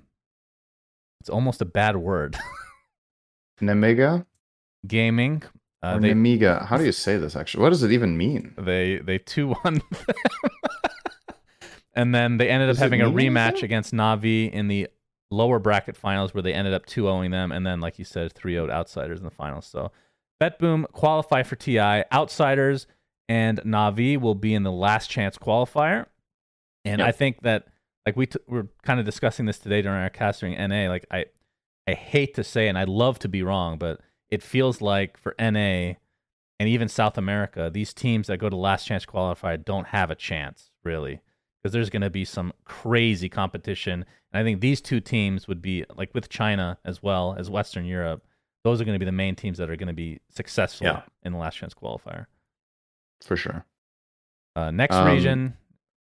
It's 1.21 1.29
almost 1.29 1.61
a 1.61 1.65
bad 1.65 1.97
word. 1.97 2.37
Nemega 3.61 4.25
Gaming. 4.87 5.43
Uh, 5.83 5.95
or 5.97 6.01
they, 6.01 6.13
Nemiga. 6.13 6.65
How 6.65 6.77
do 6.77 6.85
you 6.85 6.93
say 6.93 7.17
this 7.17 7.35
actually? 7.35 7.63
What 7.63 7.71
does 7.71 7.83
it 7.83 7.91
even 7.91 8.17
mean? 8.17 8.55
they 8.57 8.99
they 8.99 9.19
2 9.19 9.49
1. 9.65 9.83
and 11.95 12.15
then 12.15 12.37
they 12.37 12.49
ended 12.49 12.69
up 12.69 12.75
Does 12.75 12.81
having 12.83 13.01
a 13.01 13.07
rematch 13.07 13.49
anything? 13.49 13.65
against 13.65 13.93
Navi 13.93 14.51
in 14.53 14.69
the 14.69 14.89
lower 15.33 15.59
bracket 15.59 15.97
finals 15.97 16.33
where 16.35 16.43
they 16.43 16.55
ended 16.55 16.73
up 16.73 16.87
2 16.87 17.03
0ing 17.05 17.33
them. 17.33 17.51
And 17.51 17.67
then, 17.67 17.81
like 17.81 17.99
you 17.99 18.05
said, 18.05 18.33
3 18.33 18.53
0 18.53 18.71
outsiders 18.71 19.19
in 19.19 19.25
the 19.25 19.31
finals. 19.33 19.67
So 19.67 19.91
BetBoom 20.41 20.85
qualify 20.93 21.43
for 21.43 21.57
TI. 21.57 22.05
Outsiders 22.13 22.87
and 23.29 23.59
Navi 23.63 24.21
will 24.21 24.35
be 24.35 24.55
in 24.55 24.63
the 24.63 24.73
last 24.73 25.09
chance 25.11 25.37
qualifier. 25.39 26.07
And 26.85 26.99
Yep. 27.01 27.09
I 27.09 27.13
think 27.13 27.41
that, 27.43 27.67
like, 28.07 28.17
we 28.17 28.27
t- 28.27 28.39
we're 28.47 28.69
kind 28.83 29.01
of 29.01 29.07
discussing 29.07 29.47
this 29.47 29.59
today 29.59 29.81
during 29.83 29.99
our 30.03 30.11
casting 30.11 30.53
NA. 30.55 30.89
Like, 30.89 31.07
I, 31.11 31.27
I 31.87 31.93
hate 31.95 32.35
to 32.35 32.45
say, 32.45 32.69
and 32.69 32.77
I'd 32.79 32.89
love 32.89 33.19
to 33.21 33.29
be 33.29 33.43
wrong, 33.43 33.79
but 33.79 34.01
it 34.31 34.43
feels 34.43 34.81
like 34.81 35.17
for 35.17 35.35
NA 35.39 35.95
and 36.61 36.69
even 36.69 36.89
South 36.89 37.17
America, 37.19 37.71
these 37.73 37.93
teams 37.95 38.27
that 38.27 38.39
go 38.39 38.49
to 38.49 38.57
last 38.57 38.87
chance 38.87 39.05
qualifier 39.07 39.63
don't 39.63 39.89
have 39.89 40.11
a 40.11 40.15
chance 40.15 40.71
really 40.85 41.21
because 41.63 41.73
there's 41.73 41.91
going 41.91 42.03
to 42.03 42.11
be 42.11 42.25
some 42.25 42.53
crazy 42.65 43.29
competition. 43.29 44.05
And 44.33 44.41
I 44.41 44.45
think 44.45 44.61
these 44.61 44.81
two 44.81 45.01
teams 45.01 45.49
would 45.49 45.63
be 45.63 45.85
like 45.97 46.13
with 46.15 46.29
China 46.29 46.79
as 46.85 47.03
well 47.03 47.35
as 47.39 47.49
Western 47.51 47.85
Europe. 47.87 48.23
Those 48.65 48.81
are 48.81 48.85
going 48.85 48.95
to 48.95 48.99
be 48.99 49.05
the 49.07 49.13
main 49.13 49.35
teams 49.35 49.59
that 49.59 49.69
are 49.71 49.77
going 49.77 49.89
to 49.89 49.93
be 49.95 50.21
successful 50.31 50.87
Yeah. 50.87 51.03
in 51.23 51.33
the 51.33 51.39
last 51.39 51.57
chance 51.57 51.75
qualifier. 51.75 52.27
For 53.23 53.37
sure. 53.37 53.65
Uh, 54.57 54.71
next 54.71 54.97
Um, 54.97 55.07
region, 55.07 55.57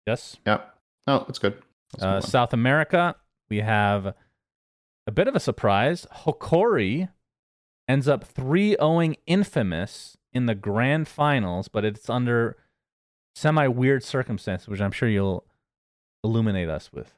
yes, 0.06 0.36
Yeah. 0.46 0.60
No, 1.06 1.24
that's 1.26 1.38
good. 1.38 1.62
Uh. 2.00 2.20
South 2.20 2.52
America. 2.52 3.16
We 3.48 3.58
have 3.58 4.14
a 5.06 5.12
bit 5.12 5.26
of 5.28 5.34
a 5.34 5.40
surprise. 5.40 6.06
Hokori 6.24 7.08
ends 7.88 8.06
up 8.06 8.22
3 8.24 8.76
0ing 8.78 9.16
Infamous 9.26 10.16
in 10.32 10.46
the 10.46 10.54
grand 10.54 11.08
finals, 11.08 11.68
but 11.68 11.84
it's 11.84 12.08
under 12.08 12.56
semi 13.34 13.66
weird 13.66 14.04
circumstances, 14.04 14.68
which 14.68 14.80
I'm 14.80 14.92
sure 14.92 15.08
you'll 15.08 15.44
illuminate 16.22 16.68
us 16.68 16.92
with. 16.92 17.14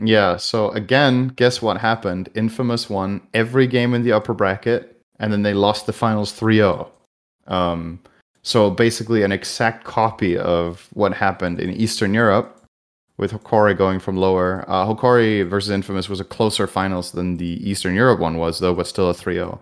Yeah, 0.00 0.36
so 0.36 0.70
again, 0.70 1.28
guess 1.28 1.62
what 1.62 1.78
happened? 1.78 2.28
Infamous 2.34 2.90
won 2.90 3.26
every 3.32 3.66
game 3.66 3.94
in 3.94 4.02
the 4.02 4.12
upper 4.12 4.34
bracket, 4.34 5.00
and 5.18 5.32
then 5.32 5.42
they 5.42 5.54
lost 5.54 5.86
the 5.86 5.92
finals 5.92 6.32
3 6.32 6.56
0. 6.56 6.90
Um, 7.46 8.00
so 8.44 8.70
basically, 8.70 9.22
an 9.24 9.32
exact 9.32 9.84
copy 9.84 10.38
of 10.38 10.88
what 10.92 11.14
happened 11.14 11.58
in 11.58 11.70
Eastern 11.70 12.14
Europe, 12.14 12.64
with 13.16 13.32
Hokori 13.32 13.76
going 13.76 14.00
from 14.00 14.16
lower. 14.16 14.64
Uh, 14.68 14.86
Hokori 14.86 15.48
versus 15.48 15.70
Infamous 15.70 16.08
was 16.08 16.20
a 16.20 16.24
closer 16.24 16.66
finals 16.66 17.12
than 17.12 17.36
the 17.36 17.68
Eastern 17.68 17.94
Europe 17.94 18.20
one 18.20 18.36
was, 18.36 18.58
though, 18.58 18.74
but 18.74 18.86
still 18.86 19.08
a 19.08 19.14
3 19.14 19.34
0. 19.34 19.60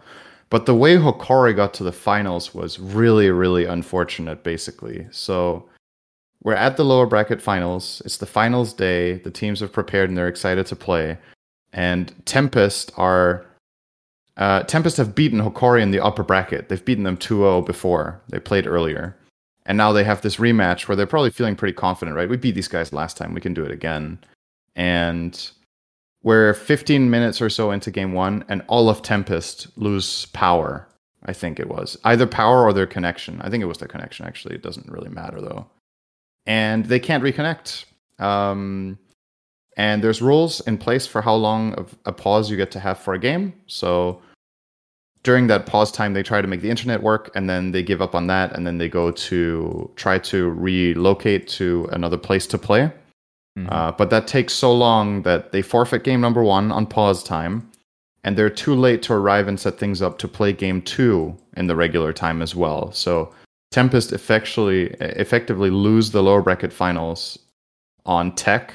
But 0.51 0.66
the 0.66 0.75
way 0.75 0.97
Hokori 0.97 1.55
got 1.55 1.73
to 1.75 1.85
the 1.85 1.92
finals 1.92 2.55
was 2.55 2.79
really, 2.79 3.31
really 3.31 3.64
unfortunate, 3.64 4.42
basically. 4.42 5.07
So 5.11 5.68
we're 6.42 6.55
at 6.55 6.77
the 6.77 6.85
lower 6.85 7.07
bracket 7.07 7.40
finals. 7.40 8.03
It's 8.05 8.18
the 8.18 8.27
finals 8.27 8.73
day. 8.73 9.14
The 9.18 9.31
teams 9.31 9.61
have 9.61 9.73
prepared 9.73 10.09
and 10.09 10.18
they're 10.18 10.29
excited 10.29 10.66
to 10.66 10.77
play. 10.77 11.18
And 11.73 12.12
Tempest 12.27 12.92
are 12.97 13.47
uh, 14.37 14.62
Tempest 14.64 14.97
have 14.97 15.14
beaten 15.14 15.40
Hokori 15.40 15.83
in 15.83 15.90
the 15.90 16.01
upper 16.01 16.23
bracket. 16.23 16.68
They've 16.68 16.85
beaten 16.85 17.05
them 17.05 17.16
2-0 17.16 17.66
before. 17.66 18.21
They 18.29 18.38
played 18.38 18.66
earlier. 18.66 19.16
And 19.64 19.79
now 19.79 19.92
they 19.92 20.05
have 20.05 20.23
this 20.23 20.37
rematch 20.37 20.88
where 20.88 20.97
they're 20.97 21.07
probably 21.07 21.31
feeling 21.31 21.55
pretty 21.55 21.75
confident, 21.75 22.16
right? 22.16 22.29
We 22.29 22.37
beat 22.37 22.55
these 22.55 22.68
guys 22.68 22.92
last 22.92 23.16
time. 23.16 23.35
We 23.35 23.40
can 23.40 23.55
do 23.55 23.64
it 23.64 23.71
again. 23.71 24.18
And 24.75 25.51
we're 26.23 26.55
15 26.55 27.11
minutes 27.11 27.40
or 27.40 27.51
so 27.51 27.71
into 27.71 27.90
game 27.90 28.12
one, 28.12 28.45
and 28.49 28.62
all 28.66 28.88
of 28.88 29.03
Tempest 29.03 29.68
lose 29.77 30.27
power. 30.27 30.88
I 31.25 31.33
think 31.33 31.61
it 31.61 31.68
was 31.68 31.97
either 32.05 32.27
power 32.27 32.64
or 32.64 32.73
their 32.73 32.87
connection. 32.87 33.40
I 33.42 33.51
think 33.51 33.62
it 33.62 33.66
was 33.66 33.79
their 33.79 33.88
connection. 33.88 34.27
Actually, 34.27 34.57
it 34.57 34.62
doesn't 34.62 34.90
really 34.90 35.11
matter 35.11 35.40
though 35.40 35.66
and 36.47 36.87
they 36.87 36.99
can't 36.99 37.23
reconnect. 37.23 37.85
Um, 38.18 38.99
and 39.76 40.02
there's 40.02 40.22
rules 40.22 40.61
in 40.62 40.78
place 40.78 41.06
for 41.06 41.22
how 41.22 41.35
long 41.35 41.74
of 41.74 41.96
a 42.04 42.12
pause 42.12 42.50
you 42.50 42.56
get 42.56 42.70
to 42.72 42.80
have 42.80 42.98
for 42.98 43.14
a 43.14 43.18
game. 43.18 43.52
So 43.66 44.20
during 45.22 45.46
that 45.46 45.66
pause 45.66 45.92
time, 45.92 46.14
they 46.14 46.22
try 46.22 46.42
to 46.42 46.48
make 46.48 46.62
the 46.62 46.70
internet 46.70 47.02
work, 47.02 47.30
and 47.35 47.48
then 47.48 47.72
they 47.72 47.82
give 47.82 48.02
up 48.02 48.14
on 48.14 48.26
that, 48.26 48.56
and 48.56 48.66
then 48.66 48.78
they 48.78 48.88
go 48.88 49.11
to 49.11 49.90
try 49.96 50.18
to 50.18 50.50
relocate 50.50 51.46
to 51.48 51.88
another 51.92 52.18
place 52.18 52.46
to 52.48 52.58
play. 52.58 52.90
Mhm. 53.58 53.70
Uh, 53.70 53.92
but 53.92 54.11
that 54.11 54.26
takes 54.26 54.52
so 54.54 54.74
long 54.74 55.22
that 55.22 55.52
they 55.52 55.62
forfeit 55.62 56.04
game 56.04 56.20
number 56.20 56.42
one 56.42 56.72
on 56.72 56.87
pause 56.87 57.22
time, 57.22 57.70
and 58.24 58.37
they're 58.37 58.50
too 58.50 58.74
late 58.74 59.02
to 59.02 59.12
arrive 59.12 59.46
and 59.46 59.61
set 59.61 59.78
things 59.78 60.02
up 60.02 60.18
to 60.18 60.28
play 60.28 60.52
game 60.52 60.82
two 60.82 61.37
in 61.56 61.66
the 61.66 61.76
regular 61.76 62.12
time 62.12 62.42
as 62.42 62.54
well. 62.56 62.90
So 62.92 63.32
Tempest 63.70 64.12
effectively 64.12 64.94
effectively 65.00 65.70
lose 65.70 66.11
the 66.11 66.22
lower 66.22 66.42
bracket 66.42 66.72
finals 66.72 67.38
on 68.04 68.32
tech. 68.35 68.74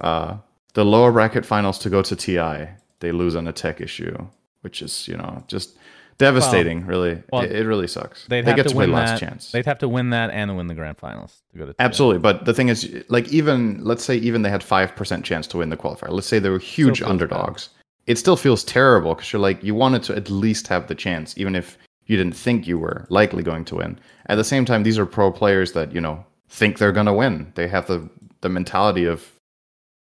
Uh, 0.00 0.38
the 0.74 0.84
lower 0.84 1.12
bracket 1.12 1.44
finals 1.44 1.78
to 1.80 1.90
go 1.90 2.02
to 2.02 2.16
TI, 2.16 2.68
they 3.00 3.12
lose 3.12 3.34
on 3.34 3.46
a 3.46 3.52
tech 3.52 3.80
issue, 3.80 4.16
which 4.62 4.82
is 4.82 5.08
you 5.08 5.16
know 5.16 5.42
just 5.48 5.76
devastating. 6.18 6.86
really, 6.86 7.22
well, 7.32 7.42
it, 7.42 7.52
it 7.52 7.66
really 7.66 7.86
sucks. 7.86 8.26
They'd 8.26 8.44
they 8.44 8.50
have 8.50 8.56
get 8.56 8.62
to, 8.64 8.68
to, 8.68 8.74
play 8.74 8.86
win 8.86 8.94
last 8.94 9.12
that. 9.12 9.20
chance. 9.20 9.52
They'd 9.52 9.66
have 9.66 9.78
to 9.78 9.88
win 9.88 10.10
that 10.10 10.30
and 10.30 10.56
win 10.56 10.66
the 10.68 10.74
grand 10.74 10.98
finals 10.98 11.42
to 11.52 11.58
go 11.58 11.66
to 11.66 11.72
TI. 11.72 11.76
Absolutely, 11.80 12.20
but 12.20 12.44
the 12.44 12.54
thing 12.54 12.68
is, 12.68 13.04
like, 13.08 13.28
even 13.28 13.82
let's 13.84 14.04
say 14.04 14.16
even 14.16 14.42
they 14.42 14.50
had 14.50 14.62
five 14.62 14.94
percent 14.94 15.24
chance 15.24 15.46
to 15.48 15.58
win 15.58 15.70
the 15.70 15.76
qualifier. 15.76 16.10
Let's 16.10 16.26
say 16.26 16.38
they 16.38 16.50
were 16.50 16.58
huge 16.58 17.02
underdogs. 17.02 17.70
It 18.06 18.18
still 18.18 18.36
feels 18.36 18.64
terrible 18.64 19.14
because 19.14 19.32
you're 19.32 19.40
like 19.40 19.62
you 19.62 19.74
wanted 19.74 20.02
to 20.04 20.16
at 20.16 20.30
least 20.30 20.68
have 20.68 20.86
the 20.86 20.94
chance, 20.94 21.36
even 21.36 21.54
if 21.54 21.78
you 22.06 22.16
didn't 22.16 22.34
think 22.34 22.66
you 22.66 22.78
were 22.78 23.06
likely 23.08 23.42
going 23.42 23.64
to 23.66 23.76
win. 23.76 23.98
At 24.26 24.34
the 24.34 24.44
same 24.44 24.64
time, 24.64 24.82
these 24.82 24.98
are 24.98 25.06
pro 25.06 25.30
players 25.30 25.72
that 25.72 25.92
you 25.92 26.00
know 26.00 26.24
think 26.48 26.78
they're 26.78 26.92
going 26.92 27.06
to 27.06 27.12
win. 27.12 27.52
They 27.54 27.68
have 27.68 27.86
the 27.86 28.08
the 28.40 28.48
mentality 28.48 29.04
of, 29.04 29.30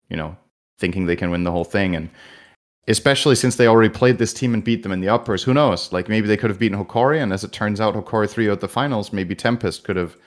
you 0.09 0.17
know, 0.17 0.35
thinking 0.79 1.05
they 1.05 1.15
can 1.15 1.31
win 1.31 1.43
the 1.43 1.51
whole 1.51 1.65
thing, 1.65 1.95
and 1.95 2.09
especially 2.87 3.35
since 3.35 3.55
they 3.55 3.67
already 3.67 3.89
played 3.89 4.17
this 4.17 4.33
team 4.33 4.53
and 4.53 4.63
beat 4.63 4.83
them 4.83 4.91
in 4.91 5.01
the 5.01 5.09
uppers. 5.09 5.43
Who 5.43 5.53
knows? 5.53 5.93
Like 5.93 6.09
maybe 6.09 6.27
they 6.27 6.37
could 6.37 6.49
have 6.49 6.59
beaten 6.59 6.83
Hokori, 6.83 7.21
and 7.21 7.31
as 7.31 7.43
it 7.43 7.51
turns 7.51 7.79
out, 7.79 7.95
Hokori 7.95 8.29
three 8.29 8.49
out 8.49 8.59
the 8.59 8.67
finals. 8.67 9.13
Maybe 9.13 9.35
Tempest 9.35 9.83
could 9.83 9.95
have 9.95 10.17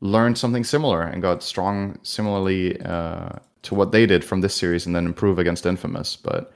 learned 0.00 0.36
something 0.36 0.64
similar 0.64 1.02
and 1.02 1.22
got 1.22 1.42
strong 1.42 1.98
similarly 2.02 2.80
uh, 2.82 3.30
to 3.62 3.74
what 3.74 3.92
they 3.92 4.04
did 4.06 4.24
from 4.24 4.42
this 4.42 4.54
series, 4.54 4.86
and 4.86 4.94
then 4.94 5.06
improve 5.06 5.38
against 5.38 5.64
Infamous. 5.66 6.16
But 6.16 6.52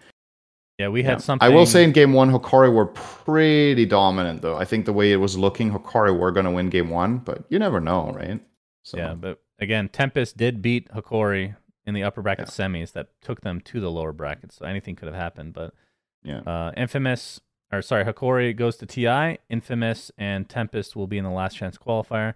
Yeah, 0.79 0.89
we 0.89 1.03
had 1.03 1.13
yeah. 1.13 1.19
something. 1.19 1.47
I 1.47 1.55
will 1.55 1.67
say 1.67 1.83
in 1.83 1.93
game 1.93 2.13
one, 2.13 2.31
Hokori 2.31 2.73
were 2.73 2.87
pretty 2.87 3.87
dominant, 3.87 4.43
though. 4.43 4.57
I 4.57 4.65
think 4.65 4.85
the 4.85 4.93
way 4.93 5.13
it 5.13 5.17
was 5.17 5.39
looking, 5.39 5.71
Hokori 5.71 6.17
were 6.17 6.31
going 6.31 6.47
to 6.47 6.53
win 6.53 6.69
game 6.69 6.91
one, 6.91 7.19
but 7.19 7.45
you 7.49 7.59
never 7.59 7.81
know, 7.81 8.13
right? 8.13 8.41
So, 8.83 8.99
Yeah, 8.99 9.15
but 9.15 9.41
again, 9.59 9.89
Tempest 9.89 10.37
did 10.37 10.61
beat 10.61 10.91
Hokori 10.91 11.57
in 11.89 11.95
the 11.95 12.03
upper 12.05 12.23
bracket 12.23 12.47
Yeah. 12.49 12.67
semis 12.67 12.93
that 12.93 13.09
took 13.21 13.41
them 13.41 13.61
to 13.63 13.81
the 13.81 13.91
lower 13.91 14.13
bracket, 14.13 14.53
so 14.53 14.65
anything 14.67 14.95
could 14.97 15.07
have 15.07 15.15
happened. 15.17 15.55
But 15.55 15.73
yeah. 16.23 16.41
uh, 16.41 16.73
Infamous, 16.77 17.41
or 17.73 17.83
sorry, 17.83 18.05
Hokori 18.05 18.55
goes 18.55 18.77
to 18.79 18.87
TI. 18.87 19.39
Infamous 19.49 20.11
and 20.19 20.49
Tempest 20.49 20.95
will 20.97 21.07
be 21.07 21.19
in 21.19 21.25
the 21.25 21.31
last 21.31 21.57
chance 21.57 21.77
qualifier. 21.79 22.35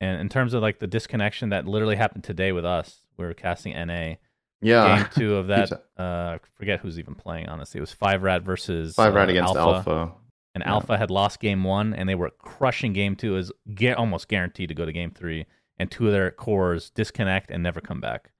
And 0.00 0.20
in 0.20 0.28
terms 0.28 0.54
of 0.54 0.62
like 0.62 0.78
the 0.80 0.86
disconnection 0.86 1.50
that 1.50 1.66
literally 1.66 1.96
happened 1.96 2.24
today 2.24 2.52
with 2.52 2.64
us, 2.64 3.04
we 3.16 3.24
were 3.24 3.34
casting 3.34 3.72
NA. 3.74 4.14
yeah. 4.60 4.96
Game 5.02 5.06
two 5.14 5.36
of 5.36 5.46
that, 5.54 5.72
uh, 5.98 6.36
I 6.36 6.38
forget 6.56 6.80
who's 6.80 6.98
even 6.98 7.14
playing. 7.14 7.48
Honestly, 7.48 7.78
it 7.78 7.82
was 7.82 7.92
Five 7.92 8.22
Rat 8.22 8.42
versus 8.42 8.94
Five 8.94 9.14
uh, 9.14 9.20
against 9.20 9.54
Alpha. 9.56 10.12
and 10.54 10.62
Yeah. 10.64 10.70
Alpha 10.72 10.96
had 10.98 11.10
lost 11.10 11.40
game 11.40 11.64
one, 11.64 11.94
and 11.94 12.08
they 12.08 12.14
were 12.14 12.30
crushing 12.38 12.92
game 12.92 13.16
two. 13.16 13.36
Is 13.36 13.52
almost 13.96 14.28
guaranteed 14.28 14.68
to 14.68 14.74
go 14.74 14.84
to 14.84 14.92
game 14.92 15.10
three, 15.12 15.46
and 15.78 15.90
two 15.90 16.06
of 16.06 16.12
their 16.12 16.30
cores 16.30 16.90
disconnect 16.90 17.50
and 17.50 17.62
never 17.62 17.80
come 17.80 18.00
back. 18.00 18.30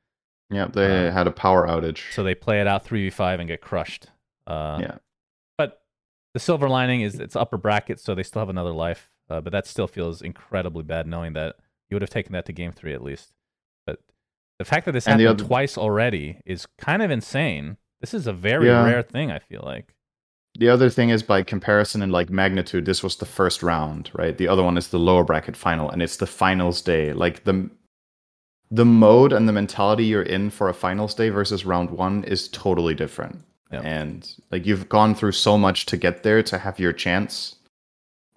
Yeah, 0.55 0.67
they 0.67 1.09
Uh, 1.09 1.11
had 1.13 1.27
a 1.27 1.31
power 1.33 1.67
outage. 1.67 2.13
So 2.13 2.23
they 2.23 2.35
play 2.35 2.61
it 2.61 2.67
out 2.67 2.85
three 2.85 3.03
v 3.05 3.11
five 3.11 3.41
and 3.41 3.49
get 3.49 3.61
crushed. 3.61 4.07
Uh, 4.47 4.79
yeah. 4.81 4.97
But 5.59 5.83
the 6.35 6.41
silver 6.41 6.69
lining 6.69 7.01
is 7.01 7.19
it's 7.19 7.37
upper 7.37 7.57
bracket, 7.57 7.99
so 8.01 8.15
they 8.15 8.23
still 8.23 8.41
have 8.41 8.49
another 8.49 8.73
life. 8.73 9.11
Uh, 9.31 9.41
but 9.41 9.53
that 9.53 9.67
still 9.67 9.87
feels 9.87 10.21
incredibly 10.23 10.83
bad, 10.83 11.07
knowing 11.07 11.33
that 11.33 11.57
you 11.91 11.95
would 11.95 12.03
have 12.03 12.11
taken 12.11 12.33
that 12.33 12.45
to 12.47 12.53
game 12.53 12.73
three 12.73 12.93
at 12.95 13.03
least. 13.03 13.33
But 13.87 14.01
the 14.59 14.65
fact 14.65 14.85
that 14.87 14.93
this 14.93 15.07
And 15.09 15.21
happened 15.21 15.41
other- 15.41 15.49
twice 15.49 15.77
already 15.79 16.41
is 16.45 16.67
kind 16.79 17.03
of 17.03 17.11
insane. 17.11 17.77
This 18.01 18.13
is 18.15 18.27
a 18.27 18.33
very 18.33 18.67
Yeah. 18.69 18.85
rare 18.85 19.03
thing. 19.03 19.31
I 19.33 19.39
feel 19.39 19.63
like. 19.65 19.95
The 20.57 20.69
other 20.69 20.89
thing 20.91 21.09
is 21.09 21.23
by 21.25 21.43
comparison 21.43 22.01
and 22.03 22.13
like 22.13 22.31
magnitude, 22.31 22.85
this 22.85 23.03
was 23.03 23.17
the 23.17 23.27
first 23.27 23.63
round, 23.63 24.11
right? 24.15 24.37
The 24.39 24.47
other 24.47 24.63
one 24.63 24.77
is 24.77 24.89
the 24.89 24.99
lower 25.01 25.25
bracket 25.25 25.57
final, 25.57 25.91
and 25.91 26.01
it's 26.03 26.17
the 26.19 26.27
finals 26.27 26.81
day. 26.83 27.13
Like 27.13 27.43
the 27.45 27.71
the 28.71 28.85
mode 28.85 29.33
and 29.33 29.49
the 29.49 29.53
mentality 29.53 30.05
you're 30.05 30.23
in 30.23 30.51
for 30.51 30.69
a 30.69 30.75
finals 30.75 31.15
day 31.15 31.29
versus 31.29 31.65
round 31.65 31.91
one 31.91 32.25
is 32.25 32.49
totally 32.49 32.95
different. 32.95 33.41
Yep. 33.73 33.85
And 33.85 34.35
like 34.51 34.67
you've 34.67 34.89
gone 34.89 35.15
through 35.15 35.33
so 35.33 35.59
much 35.59 35.87
to 35.87 35.97
get 35.97 36.23
there 36.23 36.43
to 36.45 36.59
have 36.59 36.79
your 36.79 36.93
chance, 36.93 37.57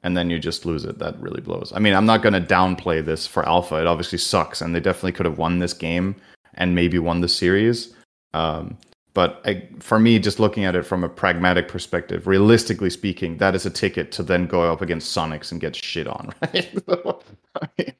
and 0.03 0.15
then 0.15 0.29
you 0.29 0.39
just 0.39 0.65
lose 0.65 0.85
it. 0.85 0.99
That 0.99 1.19
really 1.19 1.41
blows. 1.41 1.71
I 1.75 1.79
mean, 1.79 1.93
I'm 1.93 2.05
not 2.05 2.21
gonna 2.21 2.41
downplay 2.41 3.03
this 3.03 3.27
for 3.27 3.47
Alpha. 3.47 3.75
It 3.75 3.87
obviously 3.87 4.17
sucks, 4.17 4.61
and 4.61 4.73
they 4.73 4.79
definitely 4.79 5.11
could 5.13 5.25
have 5.25 5.37
won 5.37 5.59
this 5.59 5.73
game 5.73 6.15
and 6.55 6.75
maybe 6.75 6.99
won 6.99 7.21
the 7.21 7.27
series. 7.27 7.93
Um, 8.33 8.77
but 9.13 9.41
I, 9.45 9.67
for 9.79 9.99
me, 9.99 10.19
just 10.19 10.39
looking 10.39 10.63
at 10.63 10.75
it 10.75 10.83
from 10.83 11.03
a 11.03 11.09
pragmatic 11.09 11.67
perspective, 11.67 12.27
realistically 12.27 12.91
speaking, 12.91 13.37
that 13.37 13.55
is 13.55 13.65
a 13.65 13.71
ticket 13.71 14.11
to 14.11 14.21
then 14.21 14.45
go 14.45 14.71
up 14.71 14.81
against 14.81 15.15
Soniqs 15.15 15.51
and 15.51 15.59
get 15.59 15.75
shit 15.75 16.07
on, 16.07 16.33
right? 16.41 16.71
I 17.61 17.67
mean, 17.79 17.93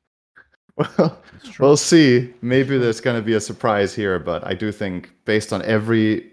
well, 0.78 1.22
we'll 1.60 1.78
see. 1.78 2.34
Maybe 2.42 2.78
there's 2.78 3.02
going 3.02 3.16
to 3.18 3.26
be 3.26 3.34
a 3.34 3.42
surprise 3.42 3.94
here, 3.94 4.20
but 4.20 4.46
I 4.46 4.54
do 4.54 4.72
think, 4.72 5.12
based 5.26 5.52
on 5.52 5.62
every 5.64 6.32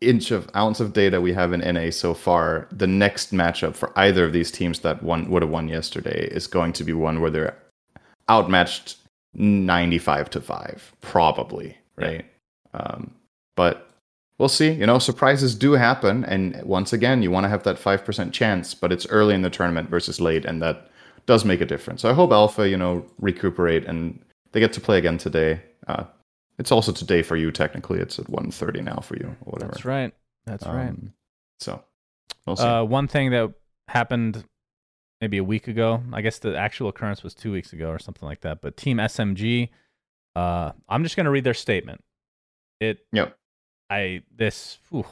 inch 0.00 0.30
of 0.30 0.48
ounce 0.54 0.80
of 0.80 0.92
data 0.92 1.20
we 1.20 1.32
have 1.32 1.52
in 1.52 1.60
NA 1.60 1.90
so 1.90 2.14
far, 2.14 2.68
the 2.70 2.86
next 2.86 3.32
matchup 3.32 3.74
for 3.74 3.92
either 3.98 4.24
of 4.24 4.32
these 4.32 4.50
teams 4.50 4.80
that 4.80 5.02
won 5.02 5.30
would 5.30 5.42
have 5.42 5.50
won 5.50 5.68
yesterday 5.68 6.28
is 6.28 6.46
going 6.46 6.72
to 6.74 6.84
be 6.84 6.92
one 6.92 7.20
where 7.20 7.30
they're 7.30 7.56
outmatched 8.28 8.96
95 9.34 10.30
to 10.30 10.40
5 10.40 10.92
probably 11.00 11.76
right 11.96 12.24
um, 12.74 13.12
but 13.56 13.90
we'll 14.38 14.48
see. 14.48 14.70
You 14.70 14.86
know, 14.86 14.98
surprises 14.98 15.54
do 15.54 15.72
happen, 15.72 16.24
and 16.24 16.60
once 16.64 16.92
again, 16.92 17.22
you 17.22 17.30
want 17.30 17.44
to 17.44 17.48
have 17.48 17.62
that 17.62 17.78
five 17.78 18.04
percent 18.04 18.34
chance, 18.34 18.74
but 18.74 18.92
it's 18.92 19.06
early 19.06 19.34
in 19.34 19.42
the 19.42 19.50
tournament 19.50 19.88
versus 19.88 20.20
late, 20.20 20.44
and 20.44 20.60
that 20.62 20.90
does 21.26 21.44
make 21.44 21.60
a 21.60 21.66
difference. 21.66 22.02
So 22.02 22.10
I 22.10 22.12
hope 22.12 22.32
Alpha, 22.32 22.68
you 22.68 22.76
know, 22.76 23.06
recuperate 23.18 23.84
and 23.86 24.22
they 24.52 24.60
get 24.60 24.72
to 24.74 24.80
play 24.80 24.98
again 24.98 25.18
today. 25.18 25.60
Uh, 25.86 26.04
it's 26.58 26.70
also 26.70 26.92
today 26.92 27.22
for 27.22 27.36
you. 27.36 27.50
Technically, 27.50 27.98
it's 27.98 28.18
at 28.18 28.26
1.30 28.26 28.84
now 28.84 29.00
for 29.00 29.16
you, 29.16 29.34
or 29.44 29.52
whatever. 29.52 29.72
That's 29.72 29.84
right. 29.84 30.14
That's 30.46 30.64
right. 30.66 30.88
Um, 30.88 31.12
So 31.60 31.82
we'll 32.46 32.56
see. 32.56 32.64
Uh, 32.64 32.84
one 32.84 33.08
thing 33.08 33.30
that 33.30 33.52
happened 33.88 34.44
maybe 35.20 35.38
a 35.38 35.44
week 35.44 35.68
ago, 35.68 36.02
I 36.12 36.20
guess 36.20 36.38
the 36.38 36.56
actual 36.56 36.88
occurrence 36.88 37.22
was 37.22 37.34
two 37.34 37.50
weeks 37.50 37.72
ago 37.72 37.88
or 37.88 37.98
something 37.98 38.28
like 38.28 38.42
that. 38.42 38.60
But 38.60 38.76
Team 38.76 38.98
SMG, 38.98 39.70
uh, 40.36 40.72
I'm 40.88 41.02
just 41.02 41.16
going 41.16 41.24
to 41.24 41.30
read 41.30 41.44
their 41.44 41.54
statement. 41.54 42.02
It, 42.80 42.98
yep. 43.12 43.36
I 43.90 44.22
this, 44.34 44.78
whew, 44.90 45.06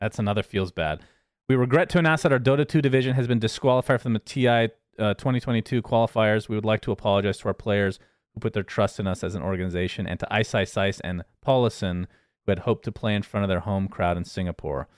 that's 0.00 0.18
another 0.18 0.42
feels 0.42 0.70
bad. 0.70 1.00
We 1.48 1.56
regret 1.56 1.88
to 1.90 1.98
announce 1.98 2.22
that 2.22 2.32
our 2.32 2.38
Dota 2.38 2.66
2 2.66 2.80
division 2.80 3.14
has 3.14 3.26
been 3.26 3.38
disqualified 3.38 4.00
from 4.00 4.14
the 4.14 4.18
TI 4.18 4.70
uh, 4.98 5.14
2022 5.14 5.82
qualifiers. 5.82 6.48
We 6.48 6.56
would 6.56 6.64
like 6.64 6.80
to 6.82 6.92
apologize 6.92 7.38
to 7.38 7.48
our 7.48 7.54
players 7.54 7.98
who 8.34 8.40
put 8.40 8.52
their 8.52 8.62
trust 8.62 9.00
in 9.00 9.06
us 9.06 9.24
as 9.24 9.34
an 9.34 9.42
organization, 9.42 10.06
and 10.06 10.20
to 10.20 10.32
Ice 10.32 10.54
Ice 10.54 11.00
and 11.00 11.22
Paulison, 11.44 12.06
who 12.44 12.52
had 12.52 12.60
hoped 12.60 12.84
to 12.84 12.92
play 12.92 13.14
in 13.14 13.22
front 13.22 13.44
of 13.44 13.48
their 13.48 13.60
home 13.60 13.88
crowd 13.88 14.16
in 14.16 14.24
Singapore. 14.24 14.88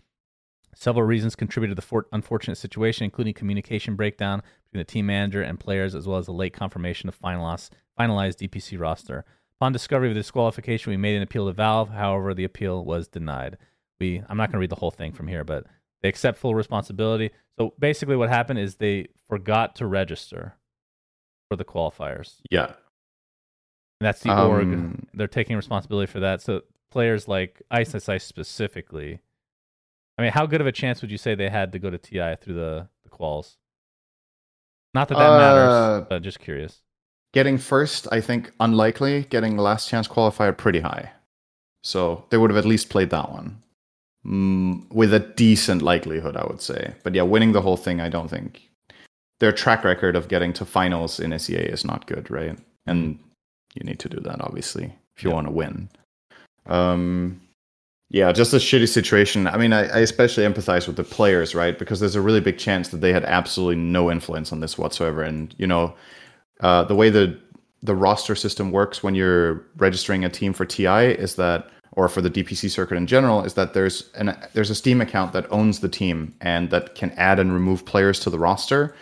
Several 0.74 1.04
reasons 1.04 1.34
contributed 1.34 1.76
to 1.76 1.80
the 1.80 1.86
for- 1.86 2.06
unfortunate 2.12 2.56
situation, 2.56 3.04
including 3.04 3.34
communication 3.34 3.96
breakdown 3.96 4.42
between 4.66 4.80
the 4.80 4.84
team 4.84 5.06
manager 5.06 5.42
and 5.42 5.58
players, 5.58 5.94
as 5.94 6.06
well 6.06 6.18
as 6.18 6.26
the 6.26 6.32
late 6.32 6.52
confirmation 6.52 7.08
of 7.08 7.18
finalized, 7.18 7.70
finalized 7.98 8.36
DPC 8.36 8.78
roster. 8.78 9.24
Upon 9.60 9.72
discovery 9.72 10.08
of 10.08 10.14
the 10.14 10.20
disqualification, 10.20 10.90
we 10.90 10.96
made 10.96 11.16
an 11.16 11.22
appeal 11.22 11.46
to 11.46 11.52
Valve. 11.52 11.90
However, 11.90 12.32
the 12.32 12.44
appeal 12.44 12.84
was 12.84 13.08
denied. 13.08 13.56
We 13.98 14.22
I'm 14.28 14.36
not 14.36 14.50
going 14.50 14.52
to 14.52 14.60
read 14.60 14.70
the 14.70 14.76
whole 14.76 14.92
thing 14.92 15.12
from 15.12 15.26
here, 15.26 15.42
but 15.42 15.66
they 16.02 16.08
accept 16.08 16.38
full 16.38 16.54
responsibility. 16.54 17.30
So 17.58 17.74
basically, 17.78 18.16
what 18.16 18.28
happened 18.28 18.58
is 18.60 18.76
they 18.76 19.08
forgot 19.28 19.74
to 19.76 19.86
register 19.86 20.54
for 21.50 21.56
the 21.56 21.64
qualifiers. 21.64 22.36
Yeah. 22.50 22.66
And 22.66 24.06
that's 24.06 24.20
the 24.20 24.30
org. 24.32 24.66
Um, 24.72 25.06
They're 25.14 25.26
taking 25.26 25.56
responsibility 25.56 26.10
for 26.10 26.20
that. 26.20 26.40
So 26.40 26.62
players 26.90 27.26
like 27.26 27.62
Ice 27.70 27.94
Ice 27.94 28.08
Ice 28.08 28.24
specifically. 28.24 29.20
I 30.16 30.22
mean, 30.22 30.32
how 30.32 30.46
good 30.46 30.60
of 30.60 30.66
a 30.66 30.72
chance 30.72 31.00
would 31.02 31.10
you 31.10 31.18
say 31.18 31.34
they 31.34 31.48
had 31.48 31.72
to 31.72 31.78
go 31.78 31.90
to 31.90 31.98
TI 31.98 32.36
through 32.40 32.54
the, 32.54 32.88
the 33.04 33.10
quals? 33.10 33.56
Not 34.94 35.08
that 35.08 35.18
that 35.18 35.30
Uh, 35.30 35.38
matters, 35.38 36.06
but 36.08 36.22
just 36.22 36.40
curious. 36.40 36.82
Getting 37.32 37.58
first, 37.58 38.08
I 38.10 38.20
think 38.20 38.52
unlikely. 38.58 39.24
Getting 39.24 39.56
last 39.56 39.88
chance 39.88 40.08
qualifier, 40.08 40.56
pretty 40.56 40.80
high. 40.80 41.12
So 41.84 42.24
they 42.30 42.36
would 42.36 42.50
have 42.50 42.56
at 42.56 42.64
least 42.64 42.88
played 42.88 43.10
that 43.10 43.30
one 43.30 43.62
mm, 44.28 44.88
with 44.92 45.14
a 45.14 45.20
decent 45.20 45.82
likelihood, 45.82 46.36
I 46.36 46.46
would 46.46 46.60
say. 46.60 46.94
But 47.02 47.14
yeah, 47.14 47.22
winning 47.22 47.52
the 47.52 47.62
whole 47.62 47.76
thing, 47.76 48.00
I 48.00 48.08
don't 48.08 48.28
think 48.28 48.68
their 49.40 49.52
track 49.52 49.84
record 49.84 50.16
of 50.16 50.28
getting 50.28 50.52
to 50.54 50.64
finals 50.64 51.20
in 51.20 51.36
SEA 51.38 51.56
is 51.56 51.84
not 51.84 52.06
good, 52.06 52.30
right? 52.30 52.58
And 52.86 53.18
you 53.74 53.84
need 53.84 53.98
to 54.00 54.08
do 54.08 54.20
that 54.20 54.40
obviously 54.40 54.92
if 55.16 55.22
you 55.22 55.30
Yeah. 55.30 55.34
want 55.34 55.46
to 55.46 55.52
win. 55.52 55.88
Um, 56.66 57.40
yeah, 58.10 58.32
just 58.32 58.54
a 58.54 58.56
shitty 58.56 58.88
situation. 58.88 59.46
I 59.46 59.58
mean, 59.58 59.72
I, 59.72 59.82
I 59.82 59.98
especially 59.98 60.44
empathize 60.44 60.86
with 60.86 60.96
the 60.96 61.04
players, 61.04 61.54
right? 61.54 61.78
Because 61.78 62.00
there's 62.00 62.14
a 62.14 62.20
really 62.22 62.40
big 62.40 62.58
chance 62.58 62.88
that 62.88 62.98
they 62.98 63.12
had 63.12 63.24
absolutely 63.24 63.76
no 63.76 64.10
influence 64.10 64.50
on 64.52 64.60
this 64.60 64.78
whatsoever. 64.78 65.22
And 65.22 65.54
you 65.58 65.66
know, 65.66 65.94
uh, 66.60 66.84
the 66.84 66.94
way 66.94 67.10
the 67.10 67.38
the 67.82 67.94
roster 67.94 68.34
system 68.34 68.72
works 68.72 69.02
when 69.02 69.14
you're 69.14 69.64
registering 69.76 70.24
a 70.24 70.28
team 70.28 70.52
for 70.52 70.64
TI 70.64 71.12
is 71.12 71.36
that, 71.36 71.70
or 71.92 72.08
for 72.08 72.20
the 72.20 72.30
DPC 72.30 72.70
circuit 72.70 72.96
in 72.96 73.06
general, 73.06 73.44
is 73.44 73.54
that 73.54 73.74
there's 73.74 74.10
an 74.14 74.36
there's 74.52 74.70
a 74.70 74.74
Steam 74.74 75.00
account 75.00 75.32
that 75.32 75.50
owns 75.50 75.80
the 75.80 75.88
team 75.88 76.34
and 76.40 76.70
that 76.70 76.94
can 76.94 77.10
add 77.12 77.38
and 77.38 77.52
remove 77.52 77.84
players 77.84 78.20
to 78.20 78.30
the 78.30 78.38
roster. 78.38 78.94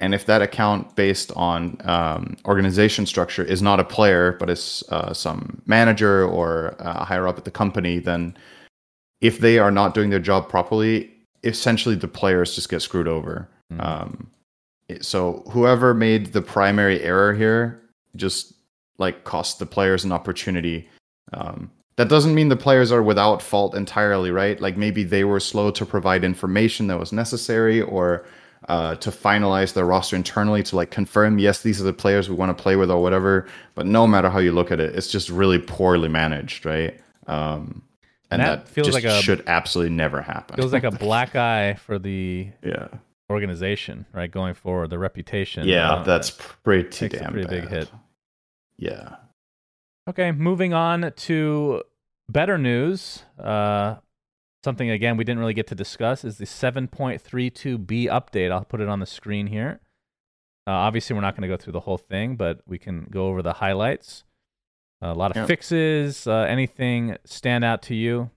And 0.00 0.12
if 0.12 0.26
that 0.26 0.42
account, 0.42 0.96
based 0.96 1.30
on 1.36 1.78
um, 1.84 2.36
organization 2.46 3.06
structure, 3.06 3.44
is 3.44 3.62
not 3.62 3.78
a 3.78 3.84
player 3.84 4.32
but 4.32 4.50
is 4.50 4.82
uh, 4.90 5.12
some 5.12 5.62
manager 5.66 6.24
or 6.24 6.74
uh, 6.80 7.04
higher 7.04 7.28
up 7.28 7.38
at 7.38 7.44
the 7.44 7.50
company, 7.50 8.00
then 8.00 8.36
if 9.20 9.38
they 9.38 9.58
are 9.58 9.70
not 9.70 9.94
doing 9.94 10.10
their 10.10 10.18
job 10.18 10.48
properly, 10.48 11.10
essentially 11.44 11.94
the 11.94 12.08
players 12.08 12.54
just 12.54 12.68
get 12.68 12.82
screwed 12.82 13.08
over. 13.08 13.48
Mhm. 13.72 13.84
Um, 13.84 14.30
so 15.00 15.42
whoever 15.50 15.94
made 15.94 16.32
the 16.32 16.42
primary 16.42 17.00
error 17.02 17.32
here 17.32 17.80
just 18.16 18.52
like 18.98 19.24
cost 19.24 19.58
the 19.58 19.66
players 19.66 20.04
an 20.04 20.12
opportunity. 20.12 20.88
Um, 21.32 21.70
that 21.96 22.08
doesn't 22.08 22.34
mean 22.34 22.48
the 22.48 22.56
players 22.56 22.90
are 22.92 23.02
without 23.02 23.40
fault 23.42 23.74
entirely, 23.74 24.30
right? 24.30 24.60
Like 24.60 24.76
maybe 24.76 25.04
they 25.04 25.24
were 25.24 25.40
slow 25.40 25.70
to 25.72 25.86
provide 25.86 26.24
information 26.24 26.88
that 26.88 26.98
was 26.98 27.12
necessary 27.12 27.80
or 27.80 28.24
uh, 28.68 28.94
to 28.96 29.10
finalize 29.10 29.74
their 29.74 29.84
roster 29.86 30.16
internally 30.16 30.62
to 30.64 30.76
like 30.76 30.90
confirm, 30.90 31.38
yes, 31.38 31.62
these 31.62 31.80
are 31.80 31.84
the 31.84 31.92
players 31.92 32.28
we 32.28 32.34
want 32.34 32.56
to 32.56 32.60
play 32.62 32.76
with 32.76 32.90
or 32.90 33.00
whatever. 33.02 33.46
But 33.74 33.86
no 33.86 34.06
matter 34.06 34.28
how 34.30 34.38
you 34.38 34.52
look 34.52 34.70
at 34.72 34.80
it, 34.80 34.94
it's 34.96 35.08
just 35.08 35.28
really 35.28 35.58
poorly 35.58 36.08
managed, 36.08 36.64
right? 36.66 36.98
Um, 37.26 37.82
and 38.30 38.40
That 38.40 38.64
that, 38.64 38.68
feels 38.68 38.86
just 38.88 38.94
like 38.94 39.04
a- 39.04 39.20
should 39.22 39.44
absolutely 39.46 39.94
never 39.94 40.20
happen. 40.22 40.56
Feels 40.56 40.72
like 40.72 40.84
a 40.84 40.90
black 41.06 41.36
eye 41.36 41.74
for 41.74 41.98
the 41.98 42.48
yeah, 42.64 42.88
organization, 43.30 44.06
right? 44.12 44.30
Going 44.30 44.54
forward, 44.54 44.90
the 44.90 44.98
reputation. 44.98 45.68
yeah, 45.68 45.92
Uh, 45.92 46.02
that's 46.02 46.30
pretty 46.30 47.08
damn 47.08 47.32
pretty 47.32 47.46
big 47.46 47.68
hit. 47.68 47.88
Yeah. 48.78 49.16
Okay, 50.08 50.32
moving 50.32 50.74
on 50.74 51.12
to 51.16 51.82
better 52.28 52.58
news. 52.58 53.22
Uh, 53.42 53.96
something 54.62 54.90
again 54.90 55.16
we 55.16 55.24
didn't 55.24 55.38
really 55.40 55.54
get 55.54 55.66
to 55.68 55.74
discuss 55.74 56.24
is 56.24 56.36
the 56.38 56.44
7.32b 56.44 58.06
update. 58.06 58.50
I'll 58.52 58.64
put 58.64 58.80
it 58.80 58.88
on 58.88 59.00
the 59.00 59.06
screen 59.06 59.46
here. 59.46 59.80
Uh, 60.66 60.72
obviously, 60.72 61.14
we're 61.14 61.20
not 61.22 61.34
going 61.36 61.42
to 61.48 61.54
go 61.54 61.56
through 61.62 61.74
the 61.74 61.80
whole 61.80 61.98
thing, 61.98 62.36
but 62.36 62.60
we 62.66 62.78
can 62.78 63.06
go 63.10 63.26
over 63.28 63.42
the 63.42 63.54
highlights. 63.54 64.24
a 65.02 65.12
lot 65.12 65.30
of 65.30 65.36
Yeah. 65.36 65.44
fixes. 65.44 66.26
Uh, 66.26 66.46
anything 66.48 67.18
stand 67.26 67.62
out 67.62 67.82
to 67.82 67.94
you? 67.94 68.30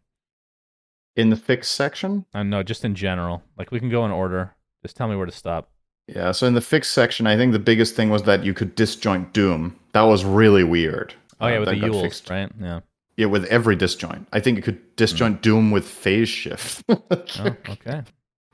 In 1.15 1.29
the 1.29 1.37
fix 1.37 1.69
section, 1.69 2.25
Uh, 2.33 2.43
no, 2.43 2.61
just 2.61 2.83
in 2.83 2.93
general. 2.93 3.41
Like 3.57 3.71
we 3.71 3.79
can 3.79 3.89
go 3.89 4.03
in 4.03 4.11
order. 4.11 4.53
Just 4.83 4.97
tell 4.97 5.07
me 5.07 5.15
where 5.15 5.25
to 5.25 5.31
stop. 5.31 5.69
Yeah, 6.07 6.33
so 6.33 6.45
in 6.45 6.55
the 6.55 6.61
fix 6.61 6.89
section, 6.89 7.25
I 7.25 7.37
think 7.37 7.53
the 7.53 7.59
biggest 7.59 7.95
thing 7.95 8.09
was 8.09 8.23
that 8.23 8.43
you 8.43 8.53
could 8.53 8.75
disjoint 8.75 9.31
Doom. 9.31 9.79
That 9.93 10.01
was 10.01 10.25
really 10.25 10.65
weird. 10.65 11.13
Oh 11.39 11.47
yeah, 11.47 11.57
Uh, 11.57 11.59
with 11.61 11.69
the 11.69 11.75
Euls, 11.75 12.01
fixed. 12.01 12.29
right? 12.29 12.51
Yeah. 12.59 12.79
Yeah, 13.15 13.25
with 13.27 13.45
every 13.45 13.75
disjoint. 13.75 14.27
I 14.31 14.39
think 14.39 14.57
it 14.59 14.63
could 14.63 14.95
disjoint 14.95 15.41
Doom 15.41 15.71
with 15.71 15.85
phase 15.87 16.29
shift. 16.29 16.83
Oh, 16.89 17.55
okay. 17.69 18.03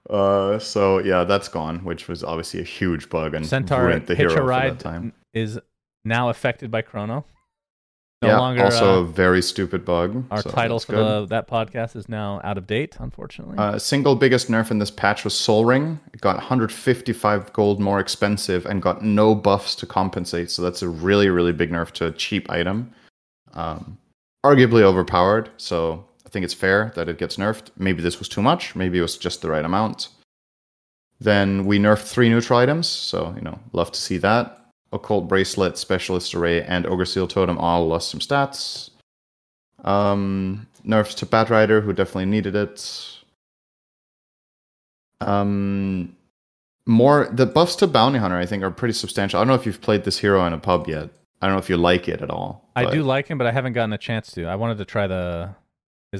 uh, 0.09 0.59
so 0.59 0.99
yeah, 0.99 1.23
that's 1.23 1.47
gone, 1.49 1.83
which 1.83 2.07
was 2.07 2.23
obviously 2.23 2.59
a 2.59 2.63
huge 2.63 3.09
bug 3.09 3.33
and 3.33 3.45
Centaur 3.45 3.85
ruined 3.85 4.07
the 4.07 4.15
hero 4.15 4.33
for 4.35 4.45
that 4.47 4.79
time. 4.79 5.13
is 5.33 5.59
now 6.05 6.29
affected 6.29 6.71
by 6.71 6.81
Chrono. 6.81 7.25
No 8.23 8.29
yeah, 8.29 8.39
longer. 8.39 8.63
also 8.63 8.99
uh, 8.99 9.01
a 9.01 9.03
very 9.03 9.41
stupid 9.41 9.83
bug. 9.83 10.23
our 10.31 10.41
so 10.41 10.49
title 10.49 10.79
for 10.79 10.93
the, 10.93 11.25
that 11.25 11.45
podcast 11.49 11.97
is 11.97 12.07
now 12.07 12.39
out 12.45 12.57
of 12.57 12.65
date, 12.65 12.95
unfortunately. 12.99 13.57
Uh, 13.57 13.77
single 13.77 14.15
biggest 14.15 14.49
nerf 14.49 14.71
in 14.71 14.79
this 14.79 14.89
patch 14.89 15.25
was 15.25 15.33
Soul 15.33 15.65
Ring. 15.65 15.99
It 16.13 16.21
got 16.21 16.37
155 16.37 17.51
gold 17.51 17.81
more 17.81 17.99
expensive 17.99 18.65
and 18.65 18.81
got 18.81 19.03
no 19.03 19.35
buffs 19.35 19.75
to 19.75 19.85
compensate. 19.85 20.49
So 20.49 20.61
that's 20.61 20.81
a 20.81 20.87
really, 20.87 21.27
really 21.27 21.51
big 21.51 21.69
nerf 21.69 21.91
to 21.91 22.07
a 22.07 22.11
cheap 22.11 22.49
item. 22.49 22.93
Um, 23.55 23.97
arguably 24.45 24.83
overpowered. 24.83 25.49
So 25.57 26.05
I 26.25 26.29
think 26.29 26.45
it's 26.45 26.53
fair 26.53 26.93
that 26.95 27.09
it 27.09 27.17
gets 27.17 27.35
nerfed. 27.35 27.71
Maybe 27.77 28.01
this 28.01 28.19
was 28.19 28.29
too 28.29 28.41
much. 28.41 28.73
Maybe 28.73 28.99
it 28.99 29.01
was 29.01 29.17
just 29.17 29.41
the 29.41 29.49
right 29.49 29.65
amount. 29.65 30.07
Then 31.19 31.65
we 31.65 31.77
nerfed 31.77 32.09
three 32.09 32.29
neutral 32.29 32.59
items. 32.59 32.87
So, 32.87 33.33
you 33.35 33.41
know, 33.41 33.59
love 33.73 33.91
to 33.91 33.99
see 33.99 34.17
that. 34.19 34.62
Occult 34.93 35.27
Bracelet, 35.27 35.77
Specialist 35.77 36.35
Array, 36.35 36.63
and 36.63 36.85
Ogre 36.85 37.05
Seal 37.05 37.27
Totem 37.27 37.57
all 37.57 37.87
lost 37.87 38.09
some 38.09 38.19
stats. 38.19 38.89
Um, 39.83 40.67
nerfs 40.83 41.15
to 41.15 41.25
Batrider, 41.25 41.83
who 41.83 41.93
definitely 41.93 42.25
needed 42.25 42.55
it. 42.55 43.19
Um, 45.21 46.15
more 46.85 47.29
the 47.31 47.45
buffs 47.45 47.75
to 47.77 47.87
Bounty 47.87 48.19
Hunter, 48.19 48.37
I 48.37 48.45
think, 48.45 48.63
are 48.63 48.71
pretty 48.71 48.93
substantial. 48.93 49.39
I 49.39 49.41
don't 49.41 49.47
know 49.49 49.55
if 49.55 49.65
you've 49.65 49.81
played 49.81 50.03
this 50.03 50.19
hero 50.19 50.45
in 50.45 50.53
a 50.53 50.57
pub 50.57 50.87
yet. 50.87 51.09
I 51.41 51.47
don't 51.47 51.55
know 51.55 51.59
if 51.59 51.69
you 51.69 51.77
like 51.77 52.07
it 52.07 52.21
at 52.21 52.29
all. 52.29 52.69
I 52.75 52.85
but 52.85 52.93
do 52.93 53.03
like 53.03 53.27
him, 53.27 53.37
but 53.37 53.47
I 53.47 53.51
haven't 53.51 53.73
gotten 53.73 53.93
a 53.93 53.97
chance 53.97 54.31
to. 54.33 54.45
I 54.45 54.55
wanted 54.55 54.77
to 54.77 54.85
try 54.85 55.07
the. 55.07 55.55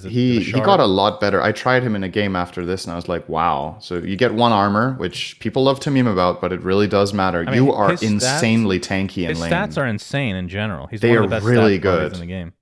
He 0.01 0.39
he 0.41 0.51
got 0.53 0.79
a 0.79 0.85
lot 0.85 1.21
better. 1.21 1.41
I 1.41 1.51
tried 1.51 1.83
him 1.83 1.95
in 1.95 2.03
a 2.03 2.09
game 2.09 2.35
after 2.35 2.65
this, 2.65 2.85
and 2.85 2.91
I 2.93 2.95
was 2.95 3.07
like, 3.07 3.29
wow. 3.29 3.77
So 3.79 3.97
you 3.97 4.15
get 4.15 4.33
one 4.33 4.51
armor, 4.51 4.93
which 4.93 5.39
people 5.39 5.63
love 5.63 5.79
to 5.81 5.91
meme 5.91 6.07
about, 6.07 6.41
but 6.41 6.51
it 6.51 6.61
really 6.61 6.87
does 6.87 7.13
matter. 7.13 7.41
I 7.47 7.51
mean, 7.51 7.63
you 7.63 7.71
are 7.71 7.91
stats- 7.91 8.03
insanely 8.03 8.79
tanky 8.79 9.17
in 9.17 9.23
lane. 9.23 9.29
His 9.29 9.39
lane. 9.41 9.51
stats 9.51 9.77
are 9.77 9.85
insane 9.85 10.35
in 10.35 10.49
general. 10.49 10.87
He's 10.87 11.01
They 11.01 11.09
one 11.09 11.17
are 11.19 11.23
of 11.23 11.29
the 11.29 11.35
best 11.37 11.45
really 11.45 11.77
good. 11.77 12.13
in 12.13 12.19
the 12.19 12.25
game. 12.25 12.53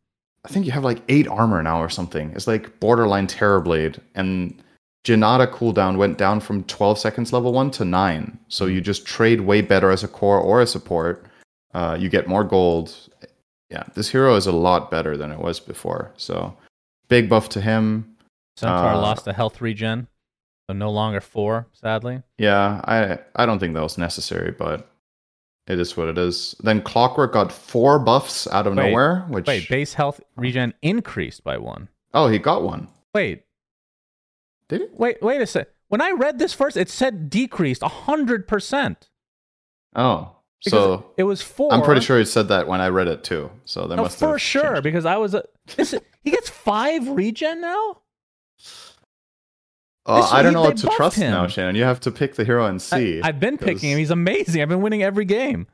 I 0.43 0.49
think 0.49 0.65
you 0.65 0.71
have 0.71 0.84
like 0.84 1.01
eight 1.07 1.27
armor 1.27 1.61
now 1.61 1.82
or 1.82 1.89
something. 1.89 2.32
It's 2.36 2.47
like 2.47 2.79
borderline 2.79 3.27
Terrorblade. 3.27 3.99
And 4.15 4.61
Jinada 5.05 5.47
cooldown 5.47 5.97
went 5.97 6.17
down 6.17 6.39
from 6.39 6.63
12 6.63 6.97
seconds 6.99 7.32
level 7.32 7.53
1 7.53 7.71
to 7.71 7.86
9. 7.86 8.39
So 8.47 8.65
you 8.65 8.82
just 8.82 9.05
trade 9.05 9.41
way 9.41 9.61
better 9.61 9.91
as 9.91 10.03
a 10.03 10.07
core 10.07 10.39
or 10.39 10.61
a 10.61 10.67
support. 10.67 11.25
Uh, 11.73 11.95
you 11.99 12.09
get 12.09 12.27
more 12.27 12.43
gold. 12.43 12.93
Yeah, 13.69 13.84
this 13.93 14.09
hero 14.09 14.36
is 14.36 14.47
a 14.47 14.51
lot 14.51 14.91
better 14.91 15.15
than 15.15 15.32
it 15.32 15.39
was 15.39 15.59
before. 15.59 16.11
So 16.17 16.57
big 17.12 17.30
buff 17.30 17.49
to 17.49 17.62
him. 17.62 18.16
Centaur 18.57 18.93
Uh, 18.93 18.97
lost 19.01 19.28
a 19.28 19.34
health 19.34 19.62
regen, 19.62 20.07
so 20.68 20.74
no 20.74 20.89
longer 20.89 21.22
four, 21.22 21.68
sadly. 21.74 22.24
Yeah, 22.39 22.82
I 22.86 23.20
I 23.36 23.45
don't 23.45 23.59
think 23.59 23.76
that 23.76 23.84
was 23.84 23.97
necessary, 23.99 24.51
but 24.51 24.89
it 25.68 25.80
is 25.80 25.95
what 25.95 26.07
it 26.07 26.18
is. 26.18 26.55
Then 26.64 26.82
Clockwork 26.82 27.34
got 27.34 27.51
four 27.51 27.99
buffs 27.99 28.47
out 28.47 28.66
of 28.68 28.76
Wait, 28.76 28.88
nowhere, 28.89 29.26
which 29.30 29.45
Wait, 29.47 29.70
base 29.70 29.93
health 29.93 30.20
regen 30.36 30.74
increased 30.82 31.43
by 31.43 31.57
one. 31.57 31.88
oh 32.14 32.28
he 32.28 32.39
got 32.39 32.64
one. 32.64 32.88
Wait, 33.14 33.43
Did 34.70 34.82
he? 34.82 34.88
wait, 34.93 35.22
wait 35.22 35.41
a 35.41 35.45
sec. 35.45 35.68
When 35.89 36.01
I 36.01 36.12
read 36.12 36.39
this 36.39 36.53
first, 36.53 36.78
it 36.78 36.89
said 36.89 37.30
decreased 37.30 37.84
hundred 37.84 38.47
percent. 38.47 39.09
Oh, 39.95 40.36
so 40.62 41.05
it 41.18 41.24
was 41.24 41.41
four. 41.41 41.74
I'm 41.74 41.82
pretty 41.82 42.01
sure 42.01 42.18
he 42.20 42.26
said 42.26 42.47
that 42.49 42.68
when 42.68 42.80
I 42.82 42.88
read 42.89 43.07
it 43.07 43.24
too. 43.24 43.49
So 43.66 43.88
that 43.88 43.95
No, 43.97 44.03
must 44.03 44.18
for 44.20 44.39
sure, 44.39 44.64
changed. 44.76 44.84
because 44.84 45.05
I 45.05 45.18
was. 45.18 45.34
A, 45.34 45.43
this, 45.76 45.93
he 46.24 46.32
gets 46.32 46.49
five 46.49 47.07
regen 47.07 47.61
now. 47.61 47.97
Uh, 50.05 50.28
I 50.32 50.41
don't 50.41 50.53
know 50.53 50.61
what 50.61 50.78
to 50.78 50.88
trust 50.88 51.17
him. 51.17 51.32
now, 51.32 51.47
Shannon. 51.47 51.76
You 51.76 51.84
have 51.84 51.99
to 52.01 52.11
pick 52.11 52.36
the 52.36 52.43
hero 52.43 52.65
and 52.65 52.82
see. 52.82 53.22
I, 53.22 53.28
have 53.28 53.39
been 53.39 53.57
'cause- 53.57 53.65
picking 53.67 53.91
him. 53.91 53.97
He's 53.99 54.09
amazing. 54.09 54.61
I've 54.61 54.69
been 54.69 54.82
winning 54.82 55.03
every 55.03 55.26
game. 55.26 55.67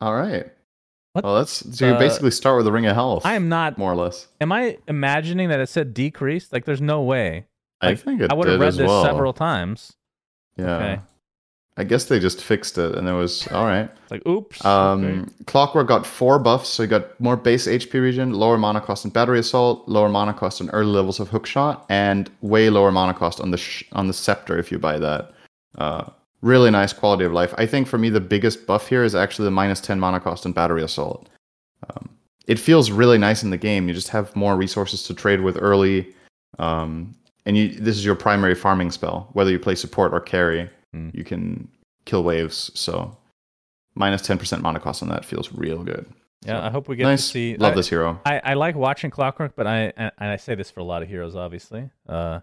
All 0.00 0.14
right. 0.14 0.46
What 1.12 1.24
Well, 1.24 1.36
that's 1.36 1.76
so 1.76 1.86
you 1.88 1.98
basically 1.98 2.30
start 2.30 2.56
with 2.56 2.64
the 2.64 2.72
ring 2.72 2.86
of 2.86 2.94
health. 2.94 3.26
I 3.26 3.34
am 3.34 3.48
not. 3.48 3.76
more 3.78 3.92
or 3.92 3.96
less. 3.96 4.28
Am 4.40 4.52
I 4.52 4.78
imagining 4.86 5.48
that 5.48 5.58
it 5.60 5.68
said 5.68 5.92
decreased? 5.92 6.52
Like, 6.52 6.64
there's 6.64 6.80
no 6.82 7.02
way. 7.02 7.46
I 7.80 7.94
think 7.94 8.20
it 8.20 8.30
I 8.30 8.34
would 8.34 8.46
have 8.48 8.60
read 8.60 8.68
as 8.68 8.76
this 8.76 8.86
well. 8.88 9.04
several 9.04 9.32
times. 9.32 9.94
Yeah. 10.56 10.76
Okay. 10.76 11.00
I 11.78 11.84
guess 11.84 12.06
they 12.06 12.18
just 12.18 12.42
fixed 12.42 12.76
it, 12.76 12.96
and 12.96 13.08
it 13.08 13.12
was 13.12 13.46
all 13.48 13.64
right. 13.64 13.88
Like, 14.10 14.26
oops. 14.26 14.64
Um, 14.64 15.04
okay. 15.04 15.32
Clockwork 15.44 15.86
got 15.86 16.06
four 16.06 16.38
buffs, 16.38 16.70
so 16.70 16.82
you 16.82 16.88
got 16.88 17.20
more 17.20 17.36
base 17.36 17.66
HP 17.66 17.92
regen, 18.00 18.32
lower 18.32 18.56
mana 18.56 18.80
cost 18.80 19.04
on 19.04 19.10
battery 19.10 19.38
assault, 19.38 19.86
lower 19.86 20.08
mana 20.08 20.32
cost 20.32 20.62
on 20.62 20.70
early 20.70 20.90
levels 20.90 21.20
of 21.20 21.28
hookshot, 21.28 21.84
and 21.90 22.30
way 22.40 22.70
lower 22.70 22.90
mana 22.90 23.12
cost 23.12 23.38
on 23.38 23.50
the 23.50 23.58
sh- 23.58 23.84
on 23.92 24.06
the 24.06 24.14
scepter 24.14 24.58
if 24.58 24.72
you 24.72 24.78
buy 24.78 24.98
that. 24.98 25.30
Uh, 25.76 26.04
really 26.40 26.70
nice 26.70 26.94
quality 26.94 27.26
of 27.26 27.34
life. 27.34 27.52
I 27.58 27.66
think 27.66 27.86
for 27.86 27.98
me 27.98 28.08
the 28.08 28.18
biggest 28.18 28.66
buff 28.66 28.88
here 28.88 29.04
is 29.04 29.14
actually 29.14 29.44
the 29.44 29.50
minus 29.50 29.78
ten 29.78 30.00
mana 30.00 30.20
cost 30.20 30.46
on 30.46 30.52
battery 30.52 30.82
assault. 30.82 31.28
Um, 31.90 32.08
it 32.46 32.58
feels 32.58 32.90
really 32.90 33.18
nice 33.18 33.42
in 33.42 33.50
the 33.50 33.58
game. 33.58 33.88
You 33.88 33.94
just 33.94 34.08
have 34.08 34.34
more 34.34 34.56
resources 34.56 35.02
to 35.02 35.12
trade 35.12 35.42
with 35.42 35.58
early, 35.60 36.14
um, 36.58 37.14
and 37.44 37.58
you, 37.58 37.68
this 37.68 37.98
is 37.98 38.06
your 38.06 38.14
primary 38.14 38.54
farming 38.54 38.90
spell. 38.90 39.28
Whether 39.34 39.50
you 39.50 39.58
play 39.58 39.74
support 39.74 40.14
or 40.14 40.20
carry, 40.20 40.70
Hmm. 40.92 41.10
you 41.12 41.24
can 41.24 41.68
kill 42.06 42.22
waves. 42.24 42.70
So 42.74 43.16
minus 43.94 44.22
10% 44.22 44.62
mana 44.62 44.80
cost 44.80 45.02
on 45.02 45.08
that 45.10 45.24
feels 45.24 45.52
real 45.52 45.82
good. 45.82 46.06
yeah, 46.46 46.64
I 46.64 46.70
hope 46.70 46.88
we 46.88 46.96
get 46.96 47.04
nice. 47.04 47.24
to 47.26 47.30
see. 47.32 47.56
Love 47.56 47.72
I, 47.72 47.76
this 47.76 47.88
hero. 47.88 48.20
I, 48.24 48.38
I 48.44 48.54
like 48.54 48.74
watching 48.76 49.10
Clockwork, 49.10 49.54
but 49.56 49.66
I 49.66 49.92
and 49.96 50.12
I 50.18 50.36
say 50.36 50.54
this 50.54 50.70
for 50.70 50.80
a 50.80 50.84
lot 50.84 51.02
of 51.02 51.08
heroes, 51.08 51.34
obviously. 51.36 51.90
Uh, 52.08 52.40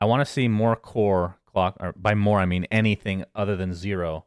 I 0.00 0.04
want 0.04 0.20
to 0.24 0.30
see 0.32 0.46
more 0.48 0.76
core 0.76 1.36
clock. 1.46 1.76
Or 1.80 1.92
by 1.96 2.14
more, 2.14 2.38
I 2.40 2.46
mean 2.46 2.66
anything 2.70 3.24
other 3.34 3.56
than 3.56 3.72
zero, 3.74 4.26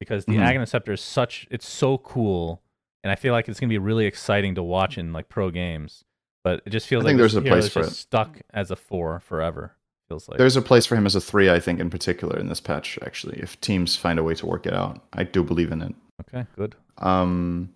because 0.00 0.24
the 0.24 0.32
Mhm. 0.36 0.46
Aghanim 0.54 0.68
Scepter 0.68 0.92
is 0.92 1.00
such. 1.02 1.46
It's 1.50 1.68
so 1.68 1.98
cool, 1.98 2.62
and 3.04 3.10
I 3.10 3.16
feel 3.16 3.32
like 3.34 3.48
it's 3.48 3.60
gonna 3.60 3.68
be 3.68 3.78
really 3.78 4.06
exciting 4.06 4.54
to 4.54 4.62
watch 4.62 4.96
in 4.96 5.12
like 5.12 5.28
pro 5.28 5.50
games. 5.50 6.04
But 6.44 6.62
it 6.64 6.70
just 6.70 6.86
feels 6.86 7.02
I 7.02 7.06
like 7.06 7.10
think 7.10 7.18
there's 7.18 7.34
a 7.34 7.42
place 7.42 7.68
for 7.68 7.80
it. 7.82 7.90
stuck 7.90 8.40
as 8.54 8.70
a 8.70 8.76
four 8.76 9.20
forever. 9.20 9.76
Feels 10.12 10.28
like 10.28 10.36
There's 10.36 10.56
a 10.56 10.62
place 10.62 10.84
for 10.84 10.94
him 10.94 11.06
as 11.06 11.14
a 11.14 11.22
three, 11.22 11.48
I 11.48 11.58
think, 11.58 11.80
in 11.80 11.88
particular 11.88 12.38
in 12.38 12.50
this 12.50 12.60
patch, 12.60 12.98
actually, 13.00 13.38
if 13.38 13.58
teams 13.62 13.96
find 13.96 14.18
a 14.18 14.22
way 14.22 14.34
to 14.34 14.44
work 14.44 14.66
it 14.66 14.74
out. 14.74 15.00
I 15.14 15.24
do 15.24 15.42
believe 15.42 15.72
in 15.72 15.80
it. 15.80 15.94
okay, 16.20 16.46
good. 16.54 16.74
Um, 16.98 17.72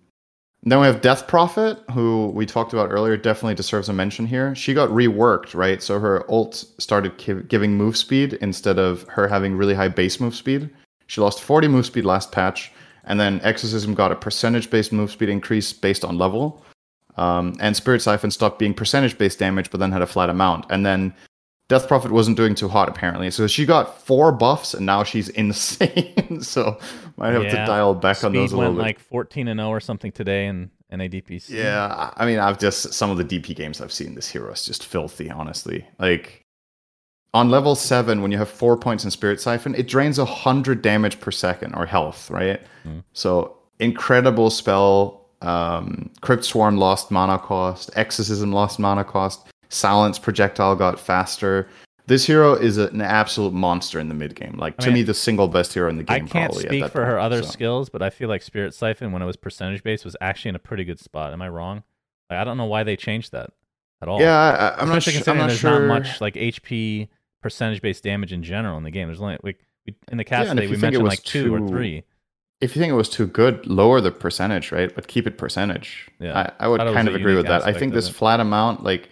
then 0.61 0.79
we 0.79 0.85
have 0.85 1.01
Death 1.01 1.25
Prophet, 1.25 1.79
who 1.93 2.27
we 2.27 2.45
talked 2.45 2.73
about 2.73 2.91
earlier, 2.91 3.17
definitely 3.17 3.55
deserves 3.55 3.89
a 3.89 3.93
mention 3.93 4.27
here. 4.27 4.53
She 4.53 4.75
got 4.75 4.89
reworked, 4.89 5.55
right? 5.55 5.81
So 5.81 5.99
her 5.99 6.29
ult 6.29 6.63
started 6.77 7.17
ki- 7.17 7.41
giving 7.47 7.75
move 7.75 7.97
speed 7.97 8.33
instead 8.33 8.77
of 8.77 9.01
her 9.09 9.27
having 9.27 9.57
really 9.57 9.73
high 9.73 9.87
base 9.87 10.19
move 10.19 10.35
speed. 10.35 10.69
She 11.07 11.21
lost 11.21 11.41
40 11.41 11.69
move 11.69 11.87
speed 11.87 12.05
last 12.05 12.31
patch, 12.31 12.71
and 13.05 13.19
then 13.19 13.41
Exorcism 13.41 13.95
got 13.95 14.11
a 14.11 14.15
percentage 14.15 14.69
based 14.69 14.93
move 14.93 15.09
speed 15.09 15.29
increase 15.29 15.73
based 15.73 16.05
on 16.05 16.19
level. 16.19 16.63
Um, 17.15 17.55
and 17.59 17.75
Spirit 17.75 18.03
Siphon 18.03 18.29
stopped 18.29 18.59
being 18.59 18.75
percentage 18.75 19.17
based 19.17 19.39
damage, 19.39 19.71
but 19.71 19.79
then 19.79 19.91
had 19.91 20.03
a 20.03 20.05
flat 20.05 20.29
amount. 20.29 20.67
And 20.69 20.85
then 20.85 21.15
Death 21.69 21.87
Prophet 21.87 22.11
wasn't 22.11 22.37
doing 22.37 22.55
too 22.55 22.69
hot 22.69 22.87
apparently, 22.87 23.29
so 23.29 23.45
she 23.45 23.65
got 23.65 24.01
four 24.01 24.31
buffs, 24.31 24.73
and 24.73 24.85
now 24.85 25.03
she's 25.03 25.27
insane. 25.43 26.41
so 26.41 26.79
might 27.17 27.33
have 27.33 27.43
to 27.43 27.55
dial 27.65 27.93
back 27.93 28.17
Speed 28.17 28.27
on 28.27 28.33
those 28.33 28.51
a 28.53 28.57
little 28.57 28.73
went 28.73 28.77
bit. 28.77 28.83
like 28.83 28.99
14 28.99 29.47
and 29.49 29.59
0 29.59 29.69
or 29.69 29.79
something 29.79 30.11
today 30.11 30.45
in 30.47 30.71
NADPC. 30.91 31.49
Yeah, 31.49 32.11
I 32.15 32.25
mean, 32.25 32.39
I've 32.39 32.57
just 32.59 32.93
some 32.93 33.09
of 33.11 33.17
the 33.17 33.25
DP 33.25 33.55
games 33.55 33.81
I've 33.81 33.91
seen. 33.91 34.15
This 34.15 34.29
hero 34.29 34.51
is 34.51 34.65
just 34.65 34.85
filthy, 34.85 35.29
honestly. 35.29 35.85
Like 35.99 36.45
on 37.33 37.49
level 37.49 37.75
seven, 37.75 38.21
when 38.21 38.31
you 38.31 38.37
have 38.37 38.49
four 38.49 38.77
points 38.77 39.03
in 39.03 39.11
Spirit 39.11 39.41
Siphon, 39.41 39.75
it 39.75 39.87
drains 39.87 40.17
a 40.17 40.25
hundred 40.25 40.81
damage 40.81 41.19
per 41.19 41.31
second 41.31 41.73
or 41.75 41.85
health, 41.85 42.31
right? 42.31 42.61
Mm. 42.85 43.03
So 43.13 43.57
incredible 43.79 44.49
spell. 44.49 45.25
Um, 45.41 46.09
Crypt 46.21 46.45
Swarm 46.45 46.77
lost 46.77 47.11
mana 47.11 47.37
cost. 47.37 47.91
Exorcism 47.95 48.53
lost 48.53 48.79
mana 48.79 49.03
cost. 49.03 49.45
Silence 49.69 50.19
projectile 50.19 50.75
got 50.75 50.99
faster. 50.99 51.67
This 52.07 52.25
hero 52.25 52.53
is 52.53 52.77
a- 52.77 52.87
an 52.87 53.01
absolute 53.01 53.51
monster 53.53 53.99
in 53.99 54.07
the 54.07 54.15
mid 54.15 54.33
game. 54.35 54.55
Like 54.57 54.75
I 54.79 54.83
to 54.83 54.87
mean, 54.87 54.95
me, 54.95 55.03
the 55.03 55.13
single 55.13 55.47
best 55.49 55.73
hero 55.73 55.89
in 55.89 55.97
the 55.97 56.03
game. 56.03 56.25
I 56.25 56.27
can't 56.27 56.53
speak 56.53 56.87
for 56.89 57.05
her 57.05 57.19
other 57.19 57.43
so. 57.43 57.49
skills, 57.49 57.89
but 57.89 58.01
I 58.01 58.09
feel 58.09 58.29
like 58.29 58.41
Spirit 58.41 58.73
Siphon, 58.73 59.11
when 59.11 59.21
it 59.21 59.25
was 59.25 59.35
percentage 59.35 59.83
based, 59.83 60.05
was 60.05 60.15
actually 60.21 60.49
in 60.49 60.55
a 60.55 60.59
pretty 60.59 60.85
good 60.85 60.99
spot. 60.99 61.33
Am 61.33 61.41
I 61.41 61.49
wrong? 61.49 61.83
Like, 62.29 62.39
I 62.39 62.43
don't 62.45 62.57
know 62.57 62.65
why 62.65 62.83
they 62.83 62.95
changed 62.95 63.33
that 63.33 63.51
at 64.01 64.07
all. 64.07 64.21
Yeah, 64.21 64.37
I, 64.77 64.81
I'm 64.81 64.87
not. 64.87 65.03
Sh- 65.03 65.27
I'm 65.27 65.37
not 65.37 65.47
there's 65.47 65.59
sure. 65.59 65.79
not 65.79 65.87
much 65.87 66.21
like 66.21 66.35
HP 66.35 67.09
percentage 67.41 67.81
based 67.81 68.03
damage 68.03 68.31
in 68.31 68.41
general 68.41 68.77
in 68.77 68.83
the 68.83 68.91
game. 68.91 69.07
There's 69.07 69.21
only 69.21 69.37
like 69.43 69.59
we, 69.85 69.95
in 70.09 70.17
the 70.17 70.23
cast 70.23 70.49
if 70.49 70.55
today 70.55 70.67
we 70.67 70.77
mentioned 70.77 71.05
like 71.05 71.23
two 71.23 71.53
or 71.53 71.67
three. 71.67 72.03
if 72.61 72.75
you 72.75 72.81
think 72.81 72.91
it 72.91 72.95
was 72.95 73.09
too 73.09 73.27
good, 73.27 73.67
lower 73.67 73.99
the 73.99 74.11
percentage, 74.11 74.71
right? 74.71 74.93
But 74.95 75.07
keep 75.07 75.27
it 75.27 75.37
percentage. 75.37 76.07
Yeah. 76.19 76.51
I, 76.59 76.65
I 76.65 76.67
would 76.69 76.77
Thought 76.77 76.87
it 76.87 76.89
was 76.91 76.95
kind 76.95 77.07
of 77.09 77.15
agree 77.15 77.35
with 77.35 77.47
that. 77.47 77.65
I 77.65 77.73
think 77.73 77.93
this 77.93 78.09
it. 78.09 78.13
flat 78.13 78.39
amount, 78.39 78.83
like 78.83 79.09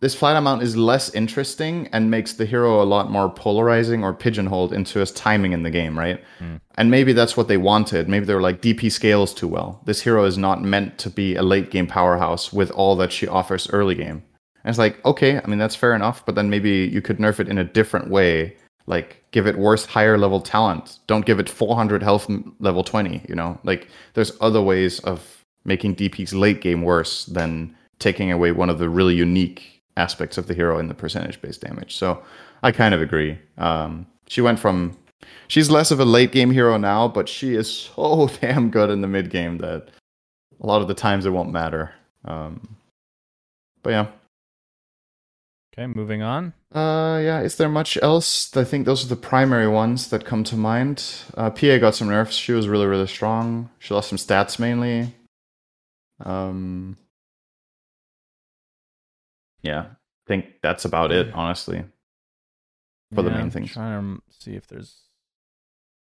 this 0.00 0.14
flat 0.14 0.36
amount, 0.36 0.62
is 0.62 0.76
less 0.76 1.12
interesting 1.14 1.88
and 1.92 2.10
makes 2.10 2.34
the 2.34 2.44
hero 2.44 2.82
a 2.82 2.84
lot 2.84 3.10
more 3.10 3.30
polarizing 3.30 4.04
or 4.04 4.12
pigeonholed 4.12 4.72
into 4.72 4.98
his 4.98 5.10
timing 5.10 5.52
in 5.52 5.62
the 5.62 5.70
game, 5.70 5.98
right? 5.98 6.22
Hmm. 6.38 6.56
And 6.76 6.90
maybe 6.90 7.12
that's 7.12 7.36
what 7.36 7.48
they 7.48 7.56
wanted. 7.56 8.08
Maybe 8.08 8.26
they 8.26 8.34
were 8.34 8.42
like 8.42 8.60
DP 8.60 8.92
scales 8.92 9.32
too 9.32 9.48
well. 9.48 9.80
This 9.86 10.02
hero 10.02 10.24
is 10.24 10.36
not 10.36 10.62
meant 10.62 10.98
to 10.98 11.10
be 11.10 11.34
a 11.34 11.42
late 11.42 11.70
game 11.70 11.86
powerhouse 11.86 12.52
with 12.52 12.70
all 12.72 12.96
that 12.96 13.12
she 13.12 13.26
offers 13.26 13.70
early 13.70 13.94
game. 13.94 14.22
And 14.62 14.70
it's 14.70 14.78
like, 14.78 15.02
okay, 15.04 15.40
I 15.42 15.46
mean 15.46 15.58
that's 15.58 15.76
fair 15.76 15.94
enough, 15.94 16.26
but 16.26 16.34
then 16.34 16.50
maybe 16.50 16.70
you 16.70 17.00
could 17.00 17.18
nerf 17.18 17.40
it 17.40 17.48
in 17.48 17.56
a 17.56 17.64
different 17.64 18.10
way 18.10 18.56
like 18.86 19.24
give 19.32 19.46
it 19.46 19.58
worse 19.58 19.84
higher 19.84 20.16
level 20.16 20.40
talent 20.40 21.00
don't 21.06 21.26
give 21.26 21.40
it 21.40 21.48
400 21.48 22.02
health 22.02 22.30
level 22.60 22.84
20 22.84 23.24
you 23.28 23.34
know 23.34 23.58
like 23.64 23.88
there's 24.14 24.32
other 24.40 24.62
ways 24.62 25.00
of 25.00 25.44
making 25.64 25.96
dp's 25.96 26.32
late 26.32 26.60
game 26.60 26.82
worse 26.82 27.26
than 27.26 27.74
taking 27.98 28.30
away 28.30 28.52
one 28.52 28.70
of 28.70 28.78
the 28.78 28.88
really 28.88 29.14
unique 29.14 29.75
aspects 29.96 30.36
of 30.38 30.46
the 30.46 30.54
hero 30.54 30.78
in 30.78 30.88
the 30.88 30.94
percentage 30.94 31.40
based 31.40 31.60
damage 31.60 31.96
so 31.96 32.22
i 32.62 32.70
kind 32.70 32.94
of 32.94 33.00
agree 33.00 33.38
um, 33.58 34.06
she 34.28 34.40
went 34.40 34.58
from 34.58 34.96
she's 35.48 35.70
less 35.70 35.90
of 35.90 36.00
a 36.00 36.04
late 36.04 36.32
game 36.32 36.50
hero 36.50 36.76
now 36.76 37.08
but 37.08 37.28
she 37.28 37.54
is 37.54 37.70
so 37.70 38.28
damn 38.40 38.70
good 38.70 38.90
in 38.90 39.00
the 39.00 39.08
mid 39.08 39.30
game 39.30 39.58
that 39.58 39.88
a 40.60 40.66
lot 40.66 40.82
of 40.82 40.88
the 40.88 40.94
times 40.94 41.26
it 41.26 41.30
won't 41.30 41.52
matter 41.52 41.92
um, 42.24 42.76
but 43.82 43.90
yeah 43.90 44.06
Okay, 45.78 45.86
moving 45.94 46.22
on. 46.22 46.54
uh, 46.74 47.20
yeah. 47.22 47.40
Is 47.40 47.56
there 47.56 47.68
much 47.68 47.98
else? 48.00 48.56
I 48.56 48.64
think 48.64 48.86
those 48.86 49.04
are 49.04 49.08
the 49.08 49.14
primary 49.16 49.68
ones 49.68 50.08
that 50.08 50.24
come 50.24 50.42
to 50.44 50.56
mind. 50.56 51.04
Uh, 51.36 51.50
PA 51.50 51.76
got 51.76 51.94
some 51.94 52.08
nerfs. 52.08 52.34
She 52.34 52.52
was 52.52 52.66
really, 52.66 52.86
really 52.86 53.06
strong. 53.06 53.68
She 53.78 53.92
lost 53.92 54.08
some 54.08 54.16
stats 54.16 54.58
mainly. 54.58 55.14
Um, 56.24 56.96
yeah, 59.66 59.80
I 59.82 60.26
think 60.26 60.46
that's 60.62 60.84
about 60.84 61.12
it, 61.12 61.32
honestly. 61.34 61.84
For 63.14 63.22
the 63.22 63.30
main 63.30 63.42
I'm 63.42 63.50
things. 63.50 63.72
Trying 63.72 64.16
to 64.16 64.22
see 64.40 64.54
if 64.56 64.66
there's. 64.66 65.02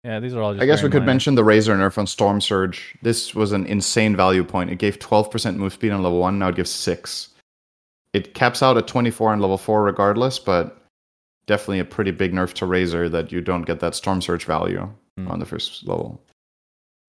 Yeah, 0.05 0.21
these 0.21 0.35
are 0.35 0.43
all. 0.43 0.53
Just 0.53 0.63
I 0.63 0.67
guess 0.67 0.81
very 0.81 0.89
we 0.89 0.93
could 0.93 0.99
minor. 1.03 1.07
mention 1.13 1.35
the 1.37 1.45
Razor 1.45 1.75
nerf 1.77 1.97
on 1.97 2.07
Storm 2.07 2.41
Surge. 2.41 2.97
This 3.03 3.35
was 3.35 3.53
an 3.53 3.65
insane 3.67 4.15
value 4.17 4.45
point. 4.45 4.71
It 4.71 4.77
gave 4.77 4.99
12% 4.99 5.57
move 5.57 5.73
speed 5.73 5.93
on 5.93 6.03
level 6.03 6.19
1, 6.19 6.39
now 6.39 6.49
it 6.49 6.57
gives 6.57 6.71
6. 6.71 7.29
It 8.13 8.35
caps 8.35 8.63
out 8.63 8.77
at 8.77 8.87
24 8.87 9.33
on 9.33 9.41
level 9.41 9.57
4 9.57 9.83
regardless, 9.85 10.39
but 10.39 10.83
definitely 11.47 11.79
a 11.79 11.85
pretty 11.85 12.11
big 12.11 12.33
nerf 12.33 12.53
to 12.55 12.67
Razor 12.67 13.09
that 13.09 13.33
you 13.33 13.41
don't 13.41 13.63
get 13.63 13.81
that 13.81 13.95
Storm 13.95 14.21
Surge 14.21 14.45
value 14.45 14.93
Hmm. 15.17 15.29
on 15.29 15.39
the 15.39 15.47
first 15.47 15.87
level. 15.87 16.23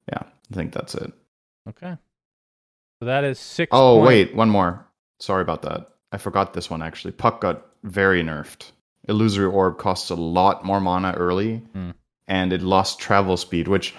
Yeah, 0.09 0.19
I 0.23 0.53
think 0.55 0.71
that's 0.73 0.93
it. 0.95 1.11
Okay. 1.69 1.97
So 2.99 3.05
that 3.05 3.23
is 3.23 3.39
six. 3.39 3.69
Oh, 3.73 3.95
point- 3.97 4.07
wait, 4.07 4.35
one 4.35 4.49
more. 4.49 4.85
Sorry 5.19 5.41
about 5.41 5.61
that. 5.63 5.87
I 6.13 6.17
forgot 6.17 6.53
this 6.53 6.69
one 6.69 6.81
actually. 6.81 7.11
Puck 7.11 7.41
got 7.41 7.65
very 7.83 8.23
nerfed. 8.23 8.71
Illusory 9.09 9.47
Orb 9.47 9.77
costs 9.77 10.09
a 10.09 10.15
lot 10.15 10.63
more 10.63 10.79
mana 10.79 11.13
early, 11.17 11.57
Hmm. 11.73 11.91
and 12.27 12.53
it 12.53 12.61
lost 12.61 12.99
travel 12.99 13.35
speed, 13.35 13.67
which 13.67 13.93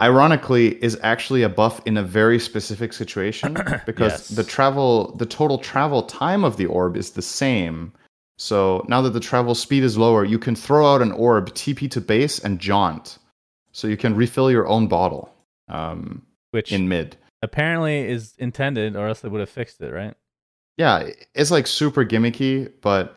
ironically 0.00 0.82
is 0.82 0.98
actually 1.02 1.42
a 1.42 1.48
buff 1.48 1.80
in 1.84 1.96
a 1.96 2.02
very 2.02 2.38
specific 2.38 2.92
situation 2.92 3.54
because 3.86 4.12
Yes. 4.12 4.28
the 4.28 4.44
travel 4.44 5.14
the 5.16 5.26
total 5.26 5.58
travel 5.58 6.02
time 6.04 6.44
of 6.44 6.56
the 6.56 6.66
orb 6.66 6.96
is 6.96 7.10
the 7.10 7.22
same, 7.22 7.92
So 8.40 8.84
now 8.88 9.02
that 9.02 9.12
the 9.14 9.20
travel 9.30 9.54
speed 9.56 9.82
is 9.82 9.98
lower, 9.98 10.24
you 10.24 10.38
can 10.38 10.54
throw 10.54 10.86
out 10.94 11.02
an 11.02 11.10
orb, 11.12 11.52
TP 11.54 11.90
to 11.90 12.00
base, 12.00 12.38
and 12.38 12.60
jaunt. 12.60 13.18
So 13.72 13.88
you 13.88 13.96
can 13.96 14.14
refill 14.14 14.48
your 14.50 14.66
own 14.68 14.86
bottle 14.86 15.34
um, 15.68 16.22
Which 16.52 16.70
in 16.72 16.88
mid. 16.88 17.16
apparently 17.42 17.98
is 18.08 18.34
intended, 18.38 18.94
or 18.94 19.08
else 19.08 19.20
they 19.22 19.28
would 19.28 19.40
have 19.40 19.50
fixed 19.50 19.80
it, 19.80 19.92
right? 19.92 20.14
Yeah, 20.78 21.10
it's 21.34 21.50
like 21.50 21.66
super 21.66 22.04
gimmicky, 22.04 22.72
but 22.80 23.16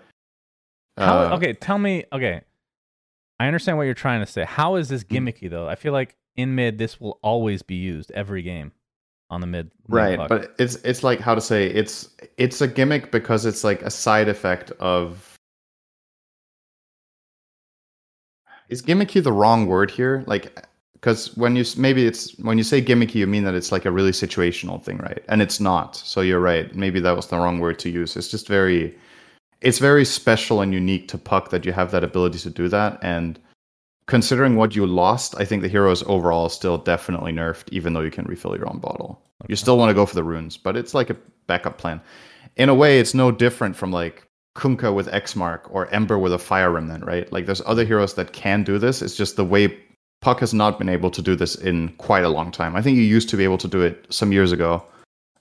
How, 0.98 1.20
uh, 1.32 1.36
okay, 1.38 1.54
tell 1.54 1.78
me. 1.78 2.04
Okay, 2.12 2.42
I 3.40 3.48
understand 3.48 3.78
what 3.78 3.84
you're 3.84 3.94
trying 3.94 4.20
to 4.26 4.32
say. 4.32 4.44
How 4.44 4.76
is 4.76 4.90
this 4.90 5.04
Mm. 5.04 5.10
gimmicky 5.28 5.50
though? 5.50 5.70
I 5.70 5.76
feel 5.76 5.94
like 5.94 6.16
in 6.36 6.56
mid, 6.56 6.78
this 6.80 7.00
will 7.00 7.20
always 7.22 7.62
be 7.62 7.76
used 7.76 8.12
every 8.12 8.42
game 8.42 8.72
on 9.30 9.42
the 9.42 9.48
mid. 9.48 9.66
mid 9.68 9.74
right 9.88 10.18
puck. 10.18 10.30
but 10.30 10.56
it's 10.60 10.76
it's 10.78 11.04
like 11.04 11.20
how 11.20 11.36
to 11.36 11.42
say 11.42 11.68
it's 11.68 12.10
it's 12.38 12.62
a 12.62 12.68
gimmick 12.68 13.12
because 13.12 13.46
it's 13.46 13.64
like 13.64 13.82
a 13.84 13.90
side 13.92 14.28
effect 14.28 14.72
of 14.80 15.38
is 18.70 18.82
gimmicky 18.82 19.22
the 19.24 19.32
wrong 19.32 19.68
word 19.68 19.92
here 19.92 20.24
like 20.28 20.66
because 21.02 21.36
when 21.36 21.56
you 21.56 21.66
maybe 21.78 22.06
it's 22.06 22.38
when 22.38 22.58
you 22.58 22.64
say 22.64 22.82
gimmicky 22.82 23.16
you 23.16 23.28
mean 23.28 23.44
that 23.44 23.56
it's 23.56 23.72
like 23.72 23.86
a 23.86 23.92
really 23.92 24.12
situational 24.12 24.82
thing 24.82 24.98
right? 24.98 25.24
And 25.28 25.42
it's 25.42 25.60
not. 25.60 25.96
So 25.96 26.22
you're 26.22 26.40
right. 26.40 26.74
Maybe 26.76 27.00
that 27.00 27.16
was 27.16 27.28
the 27.28 27.38
wrong 27.38 27.60
word 27.60 27.80
to 27.80 27.90
use. 27.90 28.16
It's 28.16 28.28
just 28.28 28.48
very 28.48 28.96
it's 29.62 29.80
very 29.80 30.06
special 30.06 30.62
and 30.62 30.74
unique 30.74 31.08
to 31.10 31.18
puck 31.18 31.50
that 31.50 31.66
you 31.66 31.72
have 31.72 31.92
that 31.92 32.04
ability 32.04 32.40
to 32.40 32.50
do 32.50 32.68
that. 32.70 33.00
And 33.02 33.40
considering 34.08 34.56
what 34.56 34.76
you 34.76 34.86
lost 34.86 35.36
i 35.40 35.46
think 35.46 35.62
the 35.62 35.68
hero 35.68 35.92
is 35.92 36.04
overall 36.08 36.50
still 36.50 36.78
definitely 36.78 37.32
nerfed 37.32 37.70
even 37.72 37.94
though 37.94 38.02
you 38.02 38.12
can 38.12 38.26
refill 38.26 38.56
your 38.56 38.70
own 38.70 38.80
bottle. 38.80 39.22
You 39.48 39.56
still 39.56 39.78
want 39.78 39.90
to 39.90 39.96
go 39.96 40.06
for 40.06 40.16
the 40.16 40.24
runes 40.24 40.56
but 40.58 40.78
it's 40.78 40.94
like 40.94 41.10
a 41.10 41.18
backup 41.48 41.78
plan. 41.80 42.00
In 42.58 42.70
a 42.70 42.76
way 42.76 43.00
it's 43.00 43.16
no 43.16 43.32
different 43.32 43.76
from 43.76 43.92
like 43.92 44.28
Kunkka 44.56 44.94
with 44.94 45.08
x 45.08 45.36
mark 45.36 45.68
or 45.72 45.88
ember 45.88 46.20
with 46.20 46.34
a 46.34 46.38
fire 46.38 46.72
remnant 46.72 47.06
right? 47.06 47.32
Like 47.32 47.48
there's 47.48 47.62
other 47.66 47.86
heroes 47.86 48.14
that 48.16 48.34
can 48.34 48.64
do 48.64 48.78
this. 48.78 49.02
It's 49.02 49.16
just 49.16 49.36
the 49.36 49.46
way 49.46 49.80
puck 50.22 50.40
has 50.40 50.54
not 50.54 50.78
been 50.78 50.90
able 50.90 51.12
to 51.12 51.22
do 51.22 51.36
this 51.36 51.56
in 51.56 51.90
quite 51.98 52.24
a 52.24 52.30
long 52.30 52.52
time 52.52 52.76
i 52.76 52.82
think 52.82 52.96
you 52.98 53.04
used 53.04 53.30
to 53.30 53.38
be 53.38 53.44
able 53.44 53.58
to 53.58 53.68
do 53.68 53.82
it 53.82 54.06
some 54.10 54.32
years 54.32 54.52
ago 54.52 54.84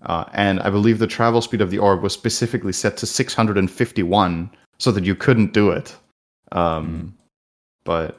uh, 0.02 0.24
and 0.32 0.60
I 0.60 0.70
believe 0.70 0.98
the 0.98 1.06
travel 1.06 1.42
speed 1.42 1.60
of 1.60 1.70
the 1.70 1.78
orb 1.78 2.02
was 2.02 2.12
specifically 2.14 2.72
set 2.72 2.96
to 2.98 3.06
651 3.06 4.50
so 4.78 4.90
that 4.92 5.04
you 5.04 5.14
couldn't 5.14 5.52
do 5.52 5.70
it. 5.70 5.94
Um, 6.52 7.14
But 7.84 8.18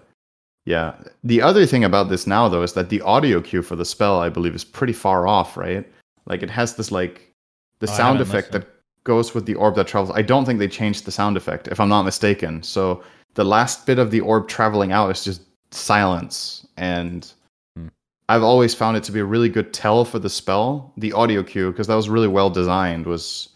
yeah, 0.66 0.94
the 1.24 1.42
other 1.42 1.66
thing 1.66 1.84
about 1.84 2.10
this 2.10 2.28
now 2.28 2.48
though 2.48 2.62
is 2.62 2.74
that 2.74 2.90
the 2.90 3.02
audio 3.02 3.42
cue 3.42 3.62
for 3.64 3.76
the 3.76 3.86
spell, 3.86 4.20
I 4.20 4.30
believe, 4.30 4.54
is 4.54 4.64
pretty 4.64 4.94
far 4.94 5.28
off, 5.28 5.58
right? 5.58 5.92
Like 6.28 6.44
it 6.44 6.50
has 6.52 6.76
this 6.76 6.92
like 6.92 7.34
the 7.80 7.90
Oh, 7.90 7.96
sound 7.96 8.22
effect 8.22 8.52
that 8.52 8.68
goes 9.04 9.34
with 9.34 9.48
the 9.48 9.56
orb 9.56 9.76
that 9.76 9.88
travels. 9.88 10.16
I 10.16 10.22
don't 10.22 10.46
think 10.46 10.60
they 10.60 10.68
changed 10.68 11.06
the 11.06 11.12
sound 11.12 11.36
effect, 11.36 11.68
if 11.68 11.80
I'm 11.80 11.90
not 11.90 12.04
mistaken. 12.04 12.62
So 12.62 13.04
the 13.34 13.44
last 13.44 13.88
bit 13.88 13.98
of 13.98 14.12
the 14.12 14.20
orb 14.20 14.48
traveling 14.48 14.92
out 14.92 15.10
is 15.10 15.24
just 15.24 15.42
silence 15.72 16.66
and 16.78 17.34
Hmm. 17.76 17.88
I've 18.30 18.44
always 18.44 18.76
found 18.76 18.98
it 18.98 19.04
to 19.06 19.12
be 19.12 19.20
a 19.20 19.26
really 19.26 19.50
good 19.50 19.74
tell 19.74 20.06
for 20.06 20.20
the 20.20 20.30
spell, 20.30 20.94
the 20.98 21.14
audio 21.14 21.44
cue, 21.44 21.72
because 21.72 21.88
that 21.88 21.96
was 21.96 22.10
really 22.10 22.28
well 22.28 22.50
designed. 22.50 23.06
Was 23.06 23.50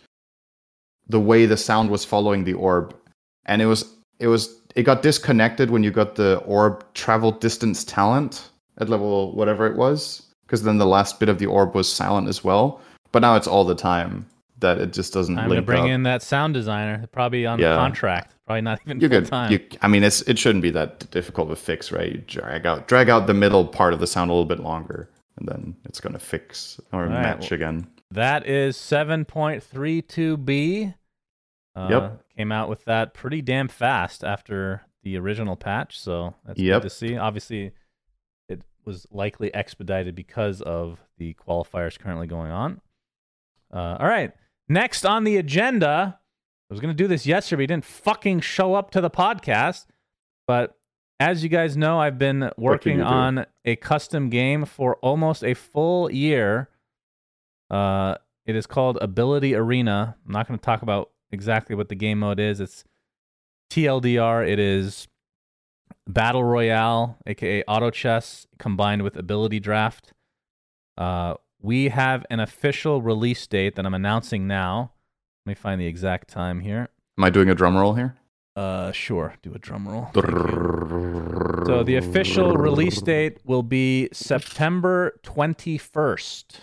the 1.07 1.19
way 1.19 1.45
the 1.45 1.57
sound 1.57 1.89
was 1.89 2.05
following 2.05 2.43
the 2.43 2.53
orb, 2.53 2.95
and 3.45 3.61
it 3.61 3.65
was 3.67 3.85
it 4.19 4.27
was 4.27 4.61
it 4.75 4.83
got 4.83 5.01
disconnected 5.01 5.69
when 5.69 5.83
you 5.83 5.91
got 5.91 6.15
the 6.15 6.37
orb 6.39 6.83
travel 6.93 7.31
distance 7.31 7.83
talent 7.83 8.49
at 8.77 8.89
level 8.89 9.33
whatever 9.35 9.67
it 9.67 9.77
was, 9.77 10.23
because 10.45 10.63
then 10.63 10.77
the 10.77 10.85
last 10.85 11.19
bit 11.19 11.29
of 11.29 11.39
the 11.39 11.45
orb 11.45 11.75
was 11.75 11.91
silent 11.91 12.27
as 12.27 12.43
well. 12.43 12.81
But 13.11 13.21
now 13.21 13.35
it's 13.35 13.47
all 13.47 13.63
the 13.63 13.75
time 13.75 14.25
that 14.59 14.79
it 14.79 14.93
just 14.93 15.13
doesn't 15.13 15.37
I'm 15.37 15.49
gonna 15.49 15.61
bring 15.61 15.83
up. 15.83 15.89
in 15.89 16.03
that 16.03 16.21
sound 16.21 16.53
designer, 16.53 17.05
probably 17.11 17.45
on 17.45 17.59
Yeah. 17.59 17.75
contract, 17.75 18.33
probably 18.45 18.61
not 18.61 18.79
even 18.85 18.99
you 19.01 19.09
could, 19.09 19.25
time. 19.25 19.51
you, 19.51 19.59
I 19.81 19.87
mean, 19.87 20.03
it's 20.03 20.21
it 20.23 20.37
shouldn't 20.39 20.61
be 20.61 20.69
that 20.71 21.09
difficult 21.11 21.49
to 21.49 21.55
fix, 21.55 21.91
right? 21.91 22.11
You 22.13 22.17
drag 22.25 22.65
out 22.65 22.87
drag 22.87 23.09
out 23.09 23.27
the 23.27 23.33
middle 23.33 23.65
part 23.67 23.93
of 23.93 23.99
the 23.99 24.07
sound 24.07 24.29
a 24.31 24.33
little 24.33 24.45
bit 24.47 24.59
longer, 24.59 25.09
and 25.37 25.47
then 25.47 25.75
it's 25.85 25.99
gonna 25.99 26.19
fix 26.19 26.79
or 26.93 27.03
right, 27.03 27.11
match 27.11 27.51
well- 27.51 27.55
again. 27.57 27.87
That 28.11 28.45
is 28.47 28.77
7.32b. 29.85 30.93
Uh, 31.75 31.87
Yep. 31.89 32.21
Came 32.37 32.51
out 32.51 32.69
with 32.69 32.85
that 32.85 33.13
pretty 33.13 33.41
damn 33.41 33.67
fast 33.67 34.23
after 34.23 34.83
the 35.03 35.17
original 35.17 35.55
patch, 35.55 35.99
so 35.99 36.35
that's 36.45 36.59
Yep. 36.59 36.81
good 36.81 36.89
to 36.89 36.95
see. 36.95 37.17
Obviously, 37.17 37.71
it 38.47 38.61
was 38.85 39.05
likely 39.11 39.53
expedited 39.53 40.15
because 40.15 40.61
of 40.61 40.99
the 41.17 41.33
qualifiers 41.33 41.99
currently 41.99 42.27
going 42.27 42.51
on. 42.51 42.79
Uh, 43.73 43.97
all 43.99 44.07
right. 44.07 44.31
Next 44.67 45.05
on 45.05 45.23
the 45.23 45.37
agenda, 45.37 46.19
I 46.69 46.73
was 46.73 46.79
going 46.79 46.95
to 46.95 46.97
do 46.97 47.07
this 47.07 47.25
yesterday, 47.25 47.57
but 47.57 47.61
he 47.61 47.67
didn't 47.67 47.85
fucking 47.85 48.39
show 48.39 48.73
up 48.73 48.91
to 48.91 49.01
the 49.01 49.09
podcast. 49.09 49.85
But 50.47 50.75
as 51.19 51.43
you 51.43 51.49
guys 51.49 51.77
know, 51.77 51.99
I've 51.99 52.17
been 52.17 52.51
working 52.57 52.97
you 52.97 53.03
do? 53.03 53.07
on 53.07 53.45
a 53.63 53.75
custom 53.75 54.29
game 54.29 54.65
for 54.65 54.95
almost 54.97 55.43
a 55.43 55.53
full 55.53 56.11
year. 56.11 56.69
Uh, 57.69 58.15
it 58.45 58.55
is 58.55 58.65
called 58.65 58.97
Ability 59.01 59.55
Arena. 59.55 60.15
I'm 60.25 60.31
not 60.31 60.47
going 60.47 60.59
to 60.59 60.65
talk 60.65 60.81
about 60.81 61.11
exactly 61.31 61.75
what 61.75 61.89
the 61.89 61.95
game 61.95 62.19
mode 62.19 62.39
is. 62.39 62.59
It's 62.59 62.83
TLDR. 63.71 64.47
It 64.47 64.59
is 64.59 65.07
Battle 66.07 66.43
Royale, 66.43 67.17
aka 67.25 67.63
Auto 67.63 67.89
Chess, 67.89 68.47
combined 68.59 69.01
with 69.01 69.15
Ability 69.15 69.59
Draft. 69.59 70.13
Uh, 70.97 71.35
we 71.65 71.89
have 71.89 72.23
an 72.29 72.39
official 72.39 73.01
release 73.01 73.45
date 73.47 73.75
that 73.75 73.85
I'm 73.85 73.95
announcing 73.95 74.45
now. 74.45 74.91
Let 75.45 75.51
me 75.51 75.55
find 75.55 75.81
the 75.81 75.87
exact 75.87 76.27
time 76.29 76.59
here. 76.59 76.89
Am 77.17 77.23
I 77.23 77.31
doing 77.31 77.49
a 77.49 77.55
drum 77.55 77.75
roll 77.75 77.95
here? 77.95 78.15
Uh, 78.55 78.91
sure. 78.91 79.33
Do 79.41 79.53
a 79.53 79.57
drum 79.57 79.87
roll. 79.87 80.09
So 81.65 81.83
the 81.83 81.95
official 81.95 82.53
release 82.55 83.01
date 83.01 83.39
will 83.43 83.63
be 83.63 84.09
September 84.13 85.19
21st. 85.23 86.59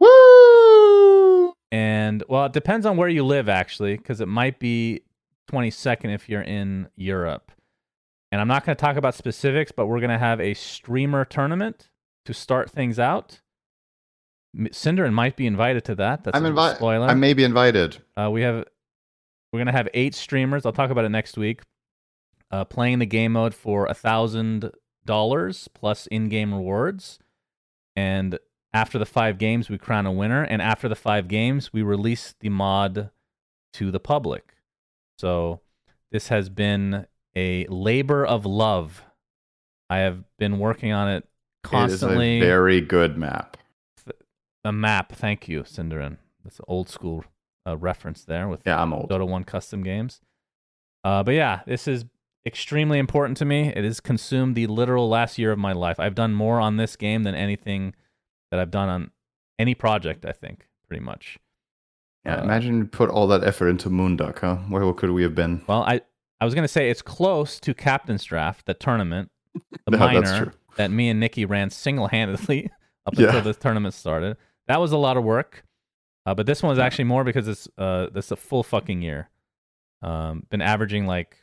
Woo! 0.00 1.52
And 1.70 2.24
well, 2.28 2.46
it 2.46 2.52
depends 2.52 2.86
on 2.86 2.96
where 2.96 3.08
you 3.08 3.24
live 3.24 3.48
actually, 3.48 3.98
because 3.98 4.22
it 4.22 4.28
might 4.28 4.58
be 4.58 5.02
22nd 5.52 6.14
if 6.14 6.28
you're 6.28 6.42
in 6.42 6.88
Europe. 6.96 7.52
And 8.32 8.40
I'm 8.40 8.48
not 8.48 8.64
going 8.64 8.74
to 8.74 8.80
talk 8.80 8.96
about 8.96 9.14
specifics, 9.14 9.72
but 9.72 9.86
we're 9.86 10.00
going 10.00 10.10
to 10.10 10.18
have 10.18 10.40
a 10.40 10.54
streamer 10.54 11.24
tournament 11.26 11.90
to 12.24 12.32
start 12.32 12.70
things 12.70 12.98
out. 12.98 13.40
Syndereren 14.56 15.12
might 15.12 15.36
be 15.36 15.46
invited 15.46 15.84
to 15.86 15.94
that. 15.96 16.24
That's 16.24 16.36
I'm 16.36 16.44
a 16.44 16.48
invited. 16.48 16.76
spoiler. 16.76 17.06
I 17.06 17.14
may 17.14 17.34
be 17.34 17.44
invited. 17.44 17.98
Uh, 18.16 18.30
we 18.30 18.42
have 18.42 18.64
we're 19.52 19.60
gonna 19.60 19.72
have 19.72 19.88
eight 19.94 20.14
streamers. 20.14 20.64
I'll 20.66 20.72
talk 20.72 20.90
about 20.90 21.04
it 21.04 21.10
next 21.10 21.36
week. 21.36 21.62
Uh, 22.50 22.64
playing 22.64 22.98
the 22.98 23.06
game 23.06 23.32
mode 23.32 23.54
for 23.54 23.86
a 23.86 23.94
thousand 23.94 24.70
dollars 25.04 25.68
plus 25.74 26.06
in-game 26.08 26.52
rewards, 26.54 27.18
and 27.94 28.38
after 28.72 28.98
the 28.98 29.06
five 29.06 29.38
games, 29.38 29.68
we 29.68 29.78
crown 29.78 30.06
a 30.06 30.12
winner. 30.12 30.42
And 30.42 30.60
after 30.62 30.88
the 30.88 30.96
five 30.96 31.28
games, 31.28 31.72
we 31.72 31.82
release 31.82 32.34
the 32.40 32.48
mod 32.48 33.10
to 33.74 33.90
the 33.90 34.00
public. 34.00 34.54
So 35.18 35.60
this 36.10 36.28
has 36.28 36.48
been 36.48 37.06
a 37.36 37.66
labor 37.66 38.24
of 38.24 38.46
love. 38.46 39.02
I 39.90 39.98
have 39.98 40.24
been 40.38 40.58
working 40.58 40.92
on 40.92 41.08
it 41.08 41.26
constantly 41.62 42.36
It 42.36 42.40
is 42.40 42.44
a 42.44 42.46
very 42.46 42.80
good 42.80 43.16
map. 43.18 43.56
A 44.64 44.72
map. 44.72 45.12
Thank 45.12 45.48
you, 45.48 45.62
Syndereren. 45.62 46.18
That's 46.44 46.58
an 46.58 46.64
old 46.68 46.88
school 46.88 47.24
uh, 47.66 47.76
reference 47.76 48.24
there 48.24 48.48
with 48.48 48.60
Yeah, 48.66 48.80
I'm 48.82 48.92
old. 48.92 49.10
Dota 49.10 49.26
1 49.26 49.44
custom 49.44 49.82
games. 49.82 50.20
Uh, 51.04 51.22
but 51.22 51.34
yeah, 51.34 51.60
this 51.66 51.86
is 51.86 52.04
extremely 52.46 52.98
important 52.98 53.36
to 53.38 53.44
me. 53.44 53.68
It 53.74 53.84
has 53.84 54.00
consumed 54.00 54.54
the 54.56 54.66
literal 54.66 55.08
last 55.08 55.38
year 55.38 55.52
of 55.52 55.58
my 55.58 55.72
life. 55.72 56.00
I've 56.00 56.14
done 56.14 56.34
more 56.34 56.60
on 56.60 56.76
this 56.76 56.96
game 56.96 57.22
than 57.22 57.34
anything 57.34 57.94
that 58.50 58.58
I've 58.60 58.70
done 58.70 58.88
on 58.88 59.10
any 59.58 59.74
project, 59.74 60.24
I 60.24 60.32
think, 60.32 60.66
pretty 60.88 61.02
much. 61.04 61.38
Yeah, 62.24 62.36
Uh, 62.36 62.42
imagine 62.44 62.78
you 62.78 62.84
put 62.86 63.10
all 63.10 63.26
that 63.28 63.44
effort 63.44 63.68
into 63.68 63.90
Moonduck, 63.90 64.40
huh? 64.40 64.56
Where 64.68 64.92
could 64.92 65.10
we 65.10 65.22
have 65.22 65.34
been? 65.34 65.62
Well, 65.66 65.82
I, 65.84 66.00
I 66.40 66.44
was 66.44 66.54
going 66.54 66.64
to 66.64 66.68
say 66.68 66.90
it's 66.90 67.02
close 67.02 67.60
to 67.60 67.74
Captain's 67.74 68.24
Draft, 68.24 68.66
the 68.66 68.74
tournament, 68.74 69.30
the 69.86 69.90
No, 69.92 69.98
minor 69.98 70.52
that 70.76 70.90
me 70.90 71.08
and 71.10 71.20
Nikki 71.20 71.44
ran 71.44 71.70
single 71.70 72.08
handedly 72.08 72.70
up 73.06 73.14
Yeah. 73.16 73.26
until 73.26 73.42
the 73.42 73.54
tournament 73.54 73.94
started. 73.94 74.36
That 74.68 74.80
was 74.80 74.92
a 74.92 74.98
lot 74.98 75.16
of 75.16 75.24
work. 75.24 75.64
Uh, 76.24 76.34
but 76.34 76.46
this 76.46 76.62
one 76.62 76.70
was 76.70 76.78
actually 76.78 77.04
more 77.04 77.24
because 77.24 77.48
it's 77.48 77.68
uh 77.78 78.08
this 78.12 78.30
a 78.30 78.36
full 78.36 78.62
fucking 78.62 79.02
year. 79.02 79.30
Um, 80.02 80.46
been 80.50 80.60
averaging 80.60 81.06
like 81.06 81.36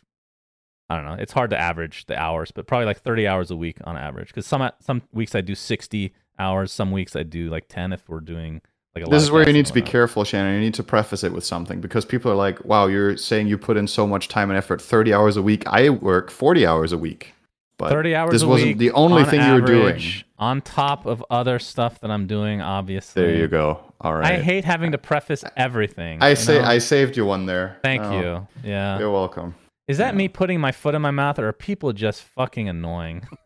I 0.89 0.95
don't 0.95 1.05
know. 1.05 1.15
It's 1.19 1.33
hard 1.33 1.49
to 1.49 1.57
average 1.57 2.05
the 2.05 2.17
hours, 2.17 2.51
but 2.51 2.67
probably 2.67 2.85
like 2.85 3.01
30 3.01 3.27
hours 3.27 3.49
a 3.49 3.55
week 3.55 3.79
on 3.83 3.97
average. 3.97 4.27
Because 4.27 4.45
some 4.45 4.69
some 4.79 5.01
weeks 5.11 5.33
I 5.33 5.41
do 5.41 5.55
60 5.55 6.13
hours, 6.37 6.71
some 6.71 6.91
weeks 6.91 7.15
I 7.15 7.23
do 7.23 7.49
like 7.49 7.67
10 7.67 7.93
if 7.93 8.07
we're 8.07 8.19
doing 8.19 8.61
like 8.93 9.03
a 9.03 9.07
lot 9.07 9.11
This 9.11 9.23
is 9.23 9.31
where 9.31 9.47
you 9.47 9.53
need 9.53 9.65
to 9.65 9.73
be 9.73 9.81
careful, 9.81 10.23
Shannon. 10.23 10.53
You 10.53 10.59
need 10.59 10.75
to 10.75 10.83
preface 10.83 11.23
it 11.23 11.33
with 11.33 11.43
something 11.43 11.81
because 11.81 12.05
people 12.05 12.31
are 12.31 12.35
like, 12.35 12.63
wow, 12.63 12.85
you're 12.85 13.17
saying 13.17 13.47
you 13.47 13.57
put 13.57 13.77
in 13.77 13.87
so 13.87 14.05
much 14.05 14.27
time 14.27 14.51
and 14.51 14.57
effort, 14.57 14.81
30 14.81 15.13
hours 15.13 15.37
a 15.37 15.41
week. 15.41 15.65
I 15.67 15.89
work 15.89 16.29
40 16.29 16.65
hours 16.65 16.91
a 16.91 16.97
week. 16.97 17.33
But 17.77 17.89
30 17.89 18.15
hours 18.15 18.27
a 18.27 18.29
week 18.29 18.31
this 18.31 18.43
wasn't 18.45 18.77
the 18.77 18.91
only 18.91 19.23
on 19.23 19.29
thing 19.29 19.41
you 19.41 19.53
were 19.53 19.61
doing. 19.61 20.01
Average, 20.37 20.49
on 20.49 20.61
top 20.61 21.05
of 21.05 21.23
other 21.29 21.59
stuff 21.59 21.99
that 22.01 22.11
I'm 22.11 22.27
doing. 22.27 22.61
Obviously, 22.61 23.21
There 23.23 23.35
you 23.35 23.47
go. 23.47 23.79
All 24.01 24.13
right. 24.13 24.33
I 24.33 24.41
hate 24.41 24.65
having 24.65 24.91
to 24.91 24.97
preface 24.97 25.43
everything. 25.57 26.21
I 26.21 26.33
say 26.33 26.59
know? 26.59 26.65
I 26.67 26.77
saved 26.79 27.17
you 27.17 27.25
one 27.25 27.45
there. 27.45 27.77
Thank 27.81 28.03
Oh, 28.03 28.19
you. 28.19 28.47
Yeah. 28.63 28.99
You're 28.99 29.11
welcome. 29.11 29.55
Is 29.87 29.97
that 29.99 30.15
me 30.15 30.27
putting 30.27 30.59
my 30.59 30.71
foot 30.71 30.95
in 30.95 31.01
my 31.01 31.11
mouth, 31.11 31.37
or 31.39 31.47
are 31.47 31.53
people 31.53 31.93
just 31.93 32.21
fucking 32.23 32.67
annoying? 32.69 33.27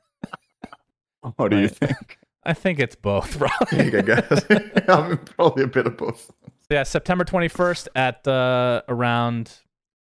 What 1.36 1.52
do 1.52 1.58
you 1.58 1.68
think? 1.68 2.18
I 2.46 2.54
think 2.54 2.80
it's 2.80 2.96
both, 2.96 3.38
bro. 3.40 3.50
I 3.74 3.90
guess 3.90 4.46
I'm 4.88 5.18
probably 5.18 5.64
a 5.64 5.68
bit 5.68 5.86
of 5.86 5.98
both. 5.98 6.32
yeah, 6.70 6.84
September 6.84 7.26
21st 7.26 7.90
at 7.94 8.26
uh, 8.26 8.82
around 8.88 9.52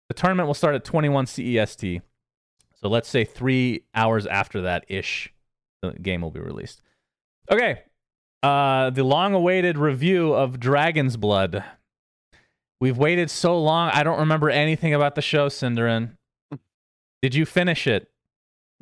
the 0.09 0.13
tournament 0.13 0.47
will 0.47 0.53
start 0.53 0.75
at 0.75 0.83
21 0.83 1.25
CEST. 1.27 2.01
So 2.75 2.89
let's 2.89 3.07
say 3.07 3.23
three 3.23 3.85
hours 3.95 4.27
after 4.27 4.61
that 4.63 4.83
ish, 4.89 5.33
the 5.81 5.91
game 5.93 6.21
will 6.21 6.31
be 6.31 6.39
released. 6.39 6.81
Okay, 7.51 7.81
uh, 8.43 8.89
the 8.89 9.03
long-awaited 9.03 9.77
review 9.77 10.33
of 10.33 10.59
Dragon's 10.59 11.17
Blood. 11.17 11.63
We've 12.79 12.97
waited 12.97 13.31
so 13.31 13.59
long. 13.59 13.89
I 13.93 14.03
don't 14.03 14.19
remember 14.19 14.49
anything 14.49 14.93
about 14.93 15.15
the 15.15 15.21
show, 15.21 15.47
Syndereren. 15.49 16.11
Did 17.21 17.33
you 17.33 17.45
finish 17.45 17.87
it? 17.87 18.09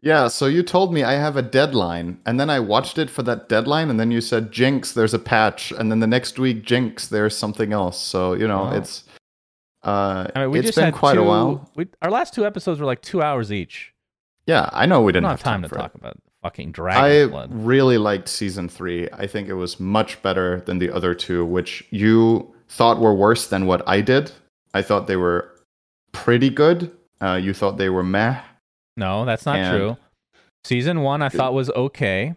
Yeah, 0.01 0.27
so 0.27 0.45
you 0.47 0.61
told 0.61 0.93
me 0.93 1.03
I 1.03 1.13
have 1.13 1.37
a 1.37 1.41
deadline, 1.41 2.19
and 2.25 2.37
then 2.39 2.49
I 2.49 2.59
watched 2.59 2.97
it 2.97 3.09
for 3.09 3.23
that 3.23 3.47
deadline, 3.47 3.89
and 3.89 3.97
then 3.99 4.11
you 4.11 4.19
said, 4.19 4.51
Jinx, 4.51 4.91
there's 4.91 5.13
a 5.13 5.19
patch, 5.19 5.71
and 5.71 5.89
then 5.89 5.99
the 6.01 6.07
next 6.07 6.37
week, 6.37 6.63
Jinx, 6.65 7.07
there's 7.07 7.35
something 7.35 7.71
else. 7.71 7.99
So, 7.99 8.33
you 8.33 8.47
know, 8.47 8.69
Oh. 8.71 8.75
it's 8.77 9.03
uh 9.83 10.27
I 10.35 10.39
mean, 10.41 10.51
we 10.51 10.59
it's 10.59 10.75
been 10.75 10.91
quite 10.91 11.13
two, 11.13 11.21
a 11.21 11.23
while. 11.23 11.69
We, 11.75 11.87
our 12.01 12.11
last 12.11 12.33
two 12.33 12.45
episodes 12.45 12.79
were 12.79 12.85
like 12.87 13.01
two 13.01 13.21
hours 13.21 13.51
each. 13.53 13.93
Yeah, 14.47 14.69
I 14.73 14.85
know 14.85 15.01
we 15.01 15.11
didn't 15.13 15.25
have 15.29 15.41
have 15.41 15.43
time 15.43 15.61
to 15.61 15.69
for 15.69 15.75
it. 15.75 15.79
talk 15.79 15.95
about 15.95 16.17
fucking 16.45 16.75
I 16.79 17.25
Blood. 17.25 17.49
really 17.53 17.97
liked 17.97 18.29
season 18.29 18.69
three. 18.69 19.09
I 19.11 19.25
think 19.25 19.47
it 19.49 19.55
was 19.55 19.79
much 19.79 20.21
better 20.21 20.61
than 20.61 20.77
the 20.77 20.91
other 20.91 21.15
two, 21.15 21.43
which 21.43 21.83
you 21.89 22.53
thought 22.69 22.99
were 22.99 23.15
worse 23.15 23.47
than 23.47 23.65
what 23.65 23.81
I 23.87 24.01
did. 24.01 24.31
I 24.73 24.83
thought 24.83 25.07
they 25.07 25.15
were 25.15 25.51
pretty 26.11 26.51
good. 26.51 26.91
Uh, 27.19 27.39
you 27.41 27.53
thought 27.53 27.77
they 27.77 27.89
were 27.89 28.03
meh. 28.03 28.39
No, 28.95 29.25
that's 29.25 29.45
not 29.45 29.55
And- 29.57 29.75
true. 29.77 29.97
Season 30.63 31.01
one 31.01 31.21
I 31.21 31.29
thought 31.29 31.53
was 31.53 31.69
okay. 31.71 32.35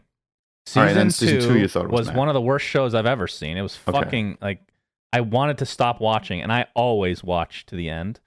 Season, 0.67 0.83
right, 0.97 1.05
two, 1.05 1.11
season 1.11 1.41
two 1.41 1.59
you 1.59 1.69
thought 1.69 1.89
was 1.89 2.09
was 2.09 2.17
one 2.17 2.29
of 2.29 2.35
the 2.35 2.41
worst 2.43 2.67
shows 2.67 2.95
I've 2.95 3.07
ever 3.07 3.27
seen. 3.27 3.57
It 3.57 3.63
was 3.63 3.79
Okay. 3.89 3.99
fucking 3.99 4.39
like 4.43 4.61
I 5.13 5.21
wanted 5.23 5.57
to 5.59 5.67
stop 5.67 5.99
watching, 6.01 6.41
and 6.43 6.53
I 6.53 6.67
always 6.75 7.25
watch 7.25 7.65
to 7.67 7.77
the 7.77 7.89
end, 7.89 8.21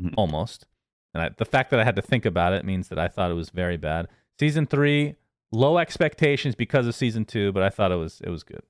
Mhm. 0.00 0.14
almost. 0.16 0.66
And 1.12 1.22
I, 1.22 1.28
the 1.28 1.44
fact 1.44 1.70
that 1.70 1.78
I 1.80 1.84
had 1.84 1.96
to 1.96 2.02
think 2.02 2.24
about 2.24 2.54
it 2.54 2.64
means 2.64 2.88
that 2.88 2.98
I 2.98 3.08
thought 3.08 3.30
it 3.30 3.34
was 3.34 3.50
very 3.50 3.76
bad. 3.76 4.08
Season 4.38 4.66
three, 4.66 5.16
low 5.52 5.78
expectations 5.78 6.54
because 6.54 6.86
of 6.86 6.94
season 6.94 7.24
two, 7.24 7.52
but 7.52 7.62
I 7.62 7.70
thought 7.70 7.92
it 7.92 7.96
was 7.96 8.20
it 8.22 8.30
was 8.30 8.42
good. 8.42 8.62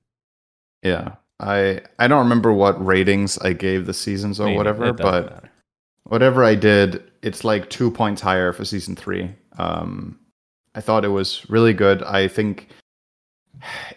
Yeah. 0.83 1.15
I 1.39 1.81
I 1.99 2.07
don't 2.07 2.23
remember 2.23 2.53
what 2.53 2.83
ratings 2.83 3.37
I 3.39 3.53
gave 3.53 3.85
the 3.85 3.93
seasons 3.93 4.39
or 4.39 4.45
Maybe. 4.45 4.57
whatever, 4.57 4.93
but 4.93 5.25
matter. 5.25 5.49
whatever 6.03 6.43
I 6.43 6.55
did, 6.55 7.03
it's 7.21 7.43
like 7.43 7.69
two 7.69 7.91
points 7.91 8.21
higher 8.21 8.53
for 8.53 8.63
season 8.63 8.95
three. 8.95 9.31
Um, 9.57 10.19
I 10.75 10.81
thought 10.81 11.03
it 11.03 11.09
was 11.09 11.49
really 11.49 11.73
good. 11.73 12.03
I 12.03 12.27
think 12.27 12.69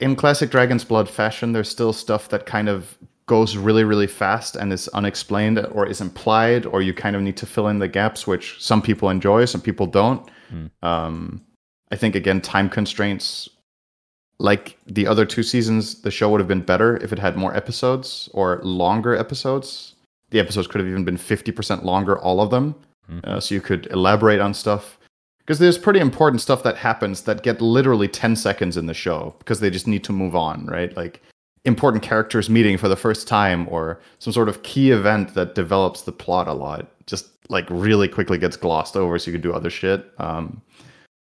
in 0.01 0.17
classic 0.17 0.51
Dragon's 0.51 0.85
Blood 0.85 1.09
fashion, 1.09 1.53
there's 1.53 1.69
still 1.69 1.93
stuff 1.93 2.29
that 2.31 2.47
kind 2.47 2.69
of 2.69 2.97
goes 3.27 3.57
really, 3.57 3.85
really 3.85 4.07
fast 4.07 4.57
and 4.57 4.73
is 4.73 4.89
unexplained 4.89 5.59
or 5.73 5.87
is 5.87 6.01
implied, 6.01 6.65
or 6.67 6.81
you 6.81 6.95
kind 6.95 7.15
of 7.15 7.23
need 7.23 7.37
to 7.37 7.47
fill 7.47 7.69
in 7.69 7.79
the 7.79 7.89
gaps, 7.89 8.27
which 8.27 8.57
some 8.59 8.81
people 8.81 9.11
enjoy, 9.11 9.45
some 9.45 9.61
people 9.61 9.87
don't. 9.87 10.29
Hmm. 10.49 10.67
Um, 10.83 11.45
I 11.91 11.97
think 11.97 12.15
again, 12.15 12.41
time 12.41 12.69
constraints. 12.69 13.49
Like 14.39 14.79
the 14.87 15.07
other 15.07 15.27
two 15.27 15.43
seasons, 15.43 16.03
the 16.03 16.11
show 16.11 16.31
would 16.31 16.41
have 16.41 16.49
been 16.49 16.63
better 16.63 16.97
if 16.99 17.13
it 17.13 17.19
had 17.19 17.37
more 17.37 17.57
episodes 17.57 18.29
or 18.33 18.61
longer 18.63 19.17
episodes. 19.17 19.95
The 20.31 20.39
episodes 20.39 20.69
could 20.69 20.81
have 20.81 20.89
even 20.89 21.05
been 21.05 21.17
50% 21.17 21.85
longer, 21.85 22.19
all 22.19 22.41
of 22.41 22.51
them. 22.51 22.75
Mhm. 23.11 23.25
Uh, 23.25 23.41
so 23.41 23.55
you 23.55 23.61
could 23.61 23.87
elaborate 23.91 24.41
on 24.41 24.55
stuff. 24.55 24.99
Because 25.41 25.59
there's 25.59 25.79
pretty 25.79 25.99
important 25.99 26.43
stuff 26.43 26.63
that 26.63 26.77
happens 26.77 27.23
that 27.23 27.43
get 27.43 27.61
literally 27.63 28.07
10 28.07 28.37
seconds 28.37 28.77
in 28.77 28.87
the 28.87 28.95
show 28.95 29.35
because 29.39 29.61
they 29.61 29.71
just 29.71 29.87
need 29.87 30.05
to 30.05 30.13
move 30.13 30.37
on, 30.37 30.67
right? 30.67 30.95
Like 30.97 31.23
important 31.65 32.03
characters 32.03 32.51
meeting 32.51 32.77
for 32.77 32.89
the 32.89 32.97
first 32.97 33.27
time 33.27 33.67
or 33.71 33.99
some 34.19 34.33
sort 34.33 34.49
of 34.49 34.63
key 34.63 34.91
event 34.91 35.35
that 35.35 35.55
develops 35.55 36.03
the 36.03 36.13
plot 36.13 36.47
a 36.49 36.53
lot 36.53 36.87
just 37.07 37.29
like 37.49 37.67
really 37.71 38.07
quickly 38.07 38.39
gets 38.39 38.57
glossed 38.57 38.97
over 38.97 39.19
so 39.19 39.31
you 39.31 39.33
can 39.33 39.41
do 39.41 39.53
other 39.53 39.71
shit. 39.71 40.05
Um, 40.19 40.61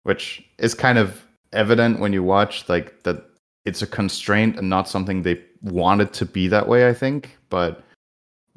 which 0.09 0.42
is 0.59 0.72
kind 0.74 0.96
of 0.96 1.22
evident 1.52 2.00
when 2.00 2.14
you 2.14 2.22
watch 2.22 2.66
like 2.68 3.02
that 3.02 3.22
it's 3.66 3.82
a 3.82 3.86
constraint 3.86 4.56
and 4.59 4.68
not 4.70 4.88
something 4.88 5.22
they 5.22 5.38
wanted 5.62 6.14
to 6.14 6.24
be 6.24 6.48
that 6.48 6.66
way, 6.66 6.88
I 6.88 6.94
think. 6.94 7.36
But 7.50 7.82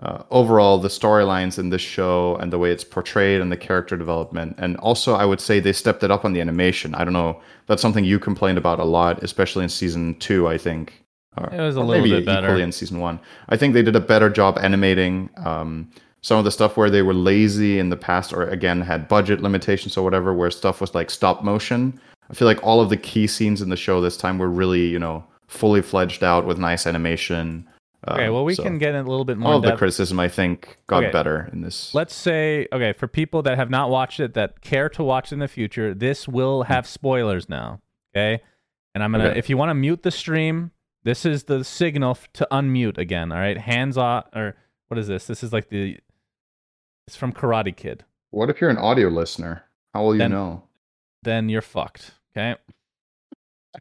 uh, 0.02 0.24
overall, 0.32 0.78
the 0.78 0.88
storylines 0.88 1.60
in 1.60 1.70
this 1.70 1.82
show 1.82 2.38
and 2.38 2.54
the 2.54 2.58
way 2.58 2.72
it's 2.72 2.86
portrayed 2.86 3.42
and 3.42 3.52
the 3.52 3.58
character 3.58 3.98
development, 3.98 4.56
and 4.58 4.78
also 4.78 5.14
I 5.16 5.26
would 5.26 5.42
say 5.42 5.60
they 5.60 5.74
stepped 5.74 6.04
it 6.04 6.10
up 6.12 6.24
on 6.24 6.32
the 6.34 6.40
animation. 6.40 6.96
I 6.96 7.04
don't 7.04 7.14
know. 7.22 7.42
That's 7.68 7.82
something 7.82 8.06
you 8.06 8.18
complained 8.18 8.58
about 8.58 8.80
a 8.80 8.86
lot, 8.86 9.22
especially 9.22 9.64
in 9.64 9.70
season 9.70 10.16
two. 10.20 10.48
I 10.48 10.58
think 10.58 11.04
Or- 11.38 11.54
It 11.54 11.60
was 11.62 11.76
a 11.76 11.82
little 11.82 12.04
maybe 12.06 12.16
bit 12.18 12.26
better. 12.26 12.56
in 12.58 12.72
season 12.72 13.00
one. 13.00 13.20
I 13.50 13.58
think 13.58 13.74
they 13.74 13.84
did 13.84 13.96
a 13.98 14.00
better 14.14 14.30
job 14.30 14.58
animating. 14.58 15.30
Um, 15.46 15.90
some 16.24 16.38
of 16.38 16.44
the 16.46 16.52
stuff 16.52 16.78
where 16.78 16.90
they 16.90 17.02
were 17.02 17.14
lazy 17.14 17.80
in 17.80 17.90
the 17.90 17.98
past, 17.98 18.32
or 18.34 18.44
again 18.44 18.82
had 18.82 19.08
budget 19.08 19.42
limitations 19.42 19.98
or 19.98 20.04
whatever, 20.04 20.34
where 20.34 20.52
stuff 20.52 20.80
was 20.82 20.94
like 20.94 21.10
stop 21.10 21.44
motion. 21.44 22.00
I 22.30 22.34
feel 22.34 22.48
like 22.48 22.64
all 22.64 22.80
of 22.80 22.90
the 22.90 22.98
key 22.98 23.28
scenes 23.28 23.62
in 23.62 23.70
the 23.70 23.76
show 23.76 24.00
this 24.02 24.16
time 24.18 24.38
were 24.38 24.50
really, 24.50 24.88
you 24.88 25.00
know, 25.00 25.24
fully 25.48 25.82
fledged 25.82 26.24
out 26.24 26.46
with 26.46 26.58
nice 26.58 26.88
animation. 26.88 27.68
Okay, 28.08 28.28
Um, 28.28 28.34
well, 28.34 28.46
we 28.46 28.56
so 28.56 28.64
can 28.64 28.78
get 28.80 28.96
in 28.96 29.06
a 29.06 29.10
little 29.10 29.26
bit 29.26 29.38
more 29.38 29.52
all 29.52 29.58
of 29.58 29.64
the 29.64 29.76
criticism 29.76 30.20
I 30.20 30.28
think 30.28 30.78
got 30.88 31.04
Okay. 31.04 31.12
better 31.12 31.50
in 31.54 31.62
this. 31.62 31.94
Let's 31.94 32.16
say, 32.16 32.68
okay, 32.74 32.94
for 32.94 33.08
people 33.08 33.44
that 33.44 33.58
have 33.58 33.70
not 33.70 33.92
watched 33.92 34.20
it, 34.20 34.34
that 34.34 34.62
care 34.62 34.90
to 34.90 35.04
watch 35.04 35.32
in 35.32 35.38
the 35.40 35.48
future, 35.48 35.94
this 35.94 36.28
will 36.28 36.64
have 36.64 36.88
spoilers 36.88 37.48
now. 37.50 37.80
Okay, 38.16 38.42
and 38.96 39.04
I'm 39.04 39.12
gonna. 39.12 39.26
Okay. 39.26 39.40
If 39.40 39.50
you 39.50 39.58
want 39.58 39.70
to 39.70 39.76
mute 39.76 40.04
the 40.04 40.12
stream, 40.12 40.72
this 41.04 41.26
is 41.26 41.44
the 41.44 41.64
signal 41.64 42.18
to 42.34 42.48
unmute 42.52 42.98
again. 42.98 43.32
All 43.32 43.38
right, 43.38 43.58
hands 43.58 43.98
off. 43.98 44.26
Or 44.34 44.56
what 44.88 44.98
is 44.98 45.08
this? 45.08 45.28
This 45.28 45.44
is 45.44 45.52
like 45.52 45.70
the. 45.70 45.98
It's 47.08 47.16
from 47.16 47.34
Karate 47.34 47.76
Kid. 47.76 48.04
What 48.30 48.50
if 48.50 48.62
you're 48.62 48.70
an 48.70 48.78
audio 48.78 49.10
listener? 49.10 49.64
How 49.94 50.04
will 50.04 50.14
you 50.16 50.20
Then- 50.20 50.32
know? 50.32 50.64
Then 51.24 51.50
you're 51.50 51.62
fucked. 51.62 52.12
Okay. 52.36 52.56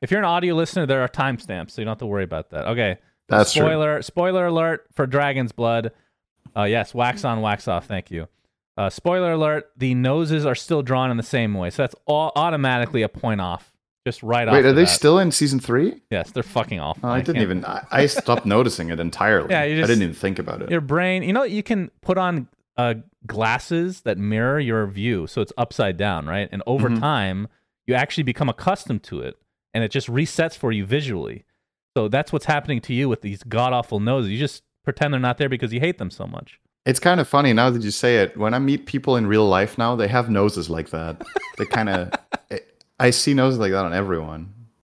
If 0.03 0.11
you're 0.11 0.21
an 0.21 0.27
audio 0.27 0.55
listener, 0.55 0.87
there 0.87 1.03
are 1.03 1.09
timestamps, 1.09 1.73
so 1.73 1.81
you 1.81 1.85
don't 1.85 1.93
have 1.93 1.99
to 1.99 2.07
worry 2.07 2.25
about 2.25 2.51
that. 2.51 2.67
Okay. 2.69 2.99
That's 3.29 3.53
true. 3.53 3.63
spoiler 3.63 4.03
spoiler 4.03 4.47
alert 4.47 4.87
for 4.93 5.07
Dragon's 5.07 5.53
Blood. 5.53 5.93
Uh, 6.57 6.65
yes, 6.65 6.93
wax 6.95 7.25
on, 7.25 7.41
wax 7.41 7.69
off. 7.69 7.87
Thank 7.87 8.11
you. 8.11 8.27
Uh, 8.77 8.91
spoiler 8.91 9.33
alert: 9.33 9.71
the 9.77 9.95
noses 9.95 10.45
are 10.45 10.55
still 10.57 10.83
drawn 10.83 11.11
in 11.13 11.17
the 11.17 11.23
same 11.23 11.55
way, 11.55 11.71
so 11.71 11.83
that's 11.83 11.95
all 12.07 12.33
automatically 12.35 13.03
a 13.03 13.09
point 13.09 13.41
off. 13.41 13.73
Just 14.05 14.23
right 14.25 14.49
off. 14.49 14.55
Wait, 14.55 14.65
are 14.65 14.69
the 14.73 14.75
they 14.81 14.87
still 14.87 15.19
in 15.21 15.31
season 15.31 15.61
three? 15.61 16.01
Yes, 16.11 16.31
they're 16.33 16.43
fucking 16.43 16.81
off. 16.81 16.99
Oh, 17.05 17.09
I 17.09 17.19
didn't 17.21 17.35
can't- 17.37 17.43
even. 17.45 17.65
I, 17.65 17.87
I 17.91 18.07
stopped 18.07 18.47
noticing 18.47 18.91
it 18.91 18.99
entirely. 18.99 19.49
Yeah, 19.51 19.63
you 19.65 19.83
I 19.85 19.87
didn't 19.87 20.03
even 20.03 20.15
think 20.15 20.39
about 20.41 20.63
it. 20.63 20.71
Your 20.71 20.81
brain, 20.81 21.23
you 21.23 21.33
know, 21.33 21.45
you 21.45 21.63
can 21.63 21.91
put 22.01 22.19
on 22.19 22.49
uh, 22.77 22.95
glasses 23.27 24.03
that 24.03 24.19
mirror 24.19 24.59
your 24.61 24.87
view, 24.87 25.27
so 25.27 25.41
it's 25.41 25.53
upside 25.59 25.97
down, 25.97 26.27
right? 26.27 26.49
And 26.53 26.63
over 26.67 26.89
Mhm. 26.89 27.01
time, 27.01 27.49
you 27.87 27.95
actually 27.95 28.23
become 28.25 28.49
accustomed 28.49 29.03
to 29.05 29.21
it, 29.21 29.37
and 29.75 29.85
it 29.85 29.91
just 29.91 30.09
resets 30.09 30.57
for 30.57 30.73
you 30.73 30.85
visually. 30.87 31.45
So 31.97 32.09
that's 32.09 32.33
what's 32.33 32.47
happening 32.47 32.81
to 32.83 32.95
you 32.95 33.09
with 33.09 33.21
these 33.23 33.43
god 33.43 33.73
awful 33.73 34.01
noses. 34.01 34.31
You 34.31 34.39
just 34.39 34.63
pretend 34.85 35.13
they're 35.13 35.21
not 35.21 35.39
there 35.39 35.49
because 35.49 35.73
you 35.73 35.81
hate 35.81 35.99
them 35.99 36.11
so 36.11 36.27
much. 36.27 36.59
It's 36.87 37.01
kind 37.01 37.21
of 37.21 37.29
funny 37.29 37.53
now 37.53 37.69
that 37.71 37.83
you 37.83 37.91
say 37.91 38.19
it. 38.19 38.37
When 38.37 38.55
I 38.55 38.59
meet 38.59 38.87
people 38.87 39.17
in 39.17 39.27
real 39.27 39.47
life 39.47 39.77
now, 39.77 39.97
they 39.97 40.09
have 40.09 40.31
noses 40.31 40.71
like 40.71 40.91
that. 40.91 41.23
they 41.59 41.67
kind 41.67 41.89
of. 41.89 42.11
I 42.99 43.11
see 43.11 43.35
noses 43.35 43.59
like 43.59 43.73
that 43.73 43.85
on 43.85 43.93
everyone. 43.95 44.53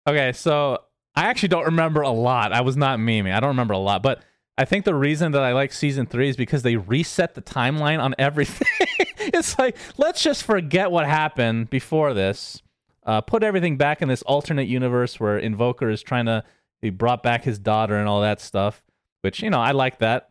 Okay, 0.07 0.33
so 0.33 0.79
I 1.15 1.25
actually 1.27 1.49
don't 1.51 1.65
remember 1.67 2.03
a 2.03 2.11
lot. 2.11 2.53
I 2.53 2.61
was 2.63 2.77
not 2.77 2.99
memeing. 2.99 3.33
I 3.35 3.41
don't 3.41 3.49
remember 3.49 3.75
a 3.75 3.79
lot, 3.79 4.03
but 4.03 4.23
I 4.57 4.65
think 4.65 4.85
the 4.85 4.95
reason 4.95 5.33
that 5.33 5.43
I 5.43 5.53
like 5.53 5.73
season 5.73 6.07
three 6.07 6.29
is 6.29 6.37
because 6.37 6.63
they 6.63 6.77
reset 6.77 7.35
the 7.35 7.43
timeline 7.43 8.01
on 8.01 8.15
everything. 8.19 8.69
it's 9.19 9.59
like 9.59 9.77
let's 9.99 10.23
just 10.23 10.45
forget 10.45 10.91
what 10.91 11.07
happened 11.07 11.71
before 11.71 12.15
this. 12.15 12.63
Uh, 13.05 13.21
put 13.21 13.43
everything 13.43 13.77
back 13.77 14.01
in 14.01 14.09
this 14.09 14.23
alternate 14.23 14.69
universe 14.69 15.19
where 15.19 15.39
Invoker 15.39 15.91
is 15.91 16.03
trying 16.03 16.27
to 16.27 16.45
he 16.81 16.91
brought 16.91 17.23
back 17.23 17.45
his 17.45 17.59
daughter 17.59 17.97
and 17.97 18.09
all 18.09 18.21
that 18.21 18.41
stuff, 18.41 18.83
which 19.23 19.43
you 19.43 19.51
know 19.51 19.61
I 19.61 19.73
like 19.73 19.99
that. 19.99 20.31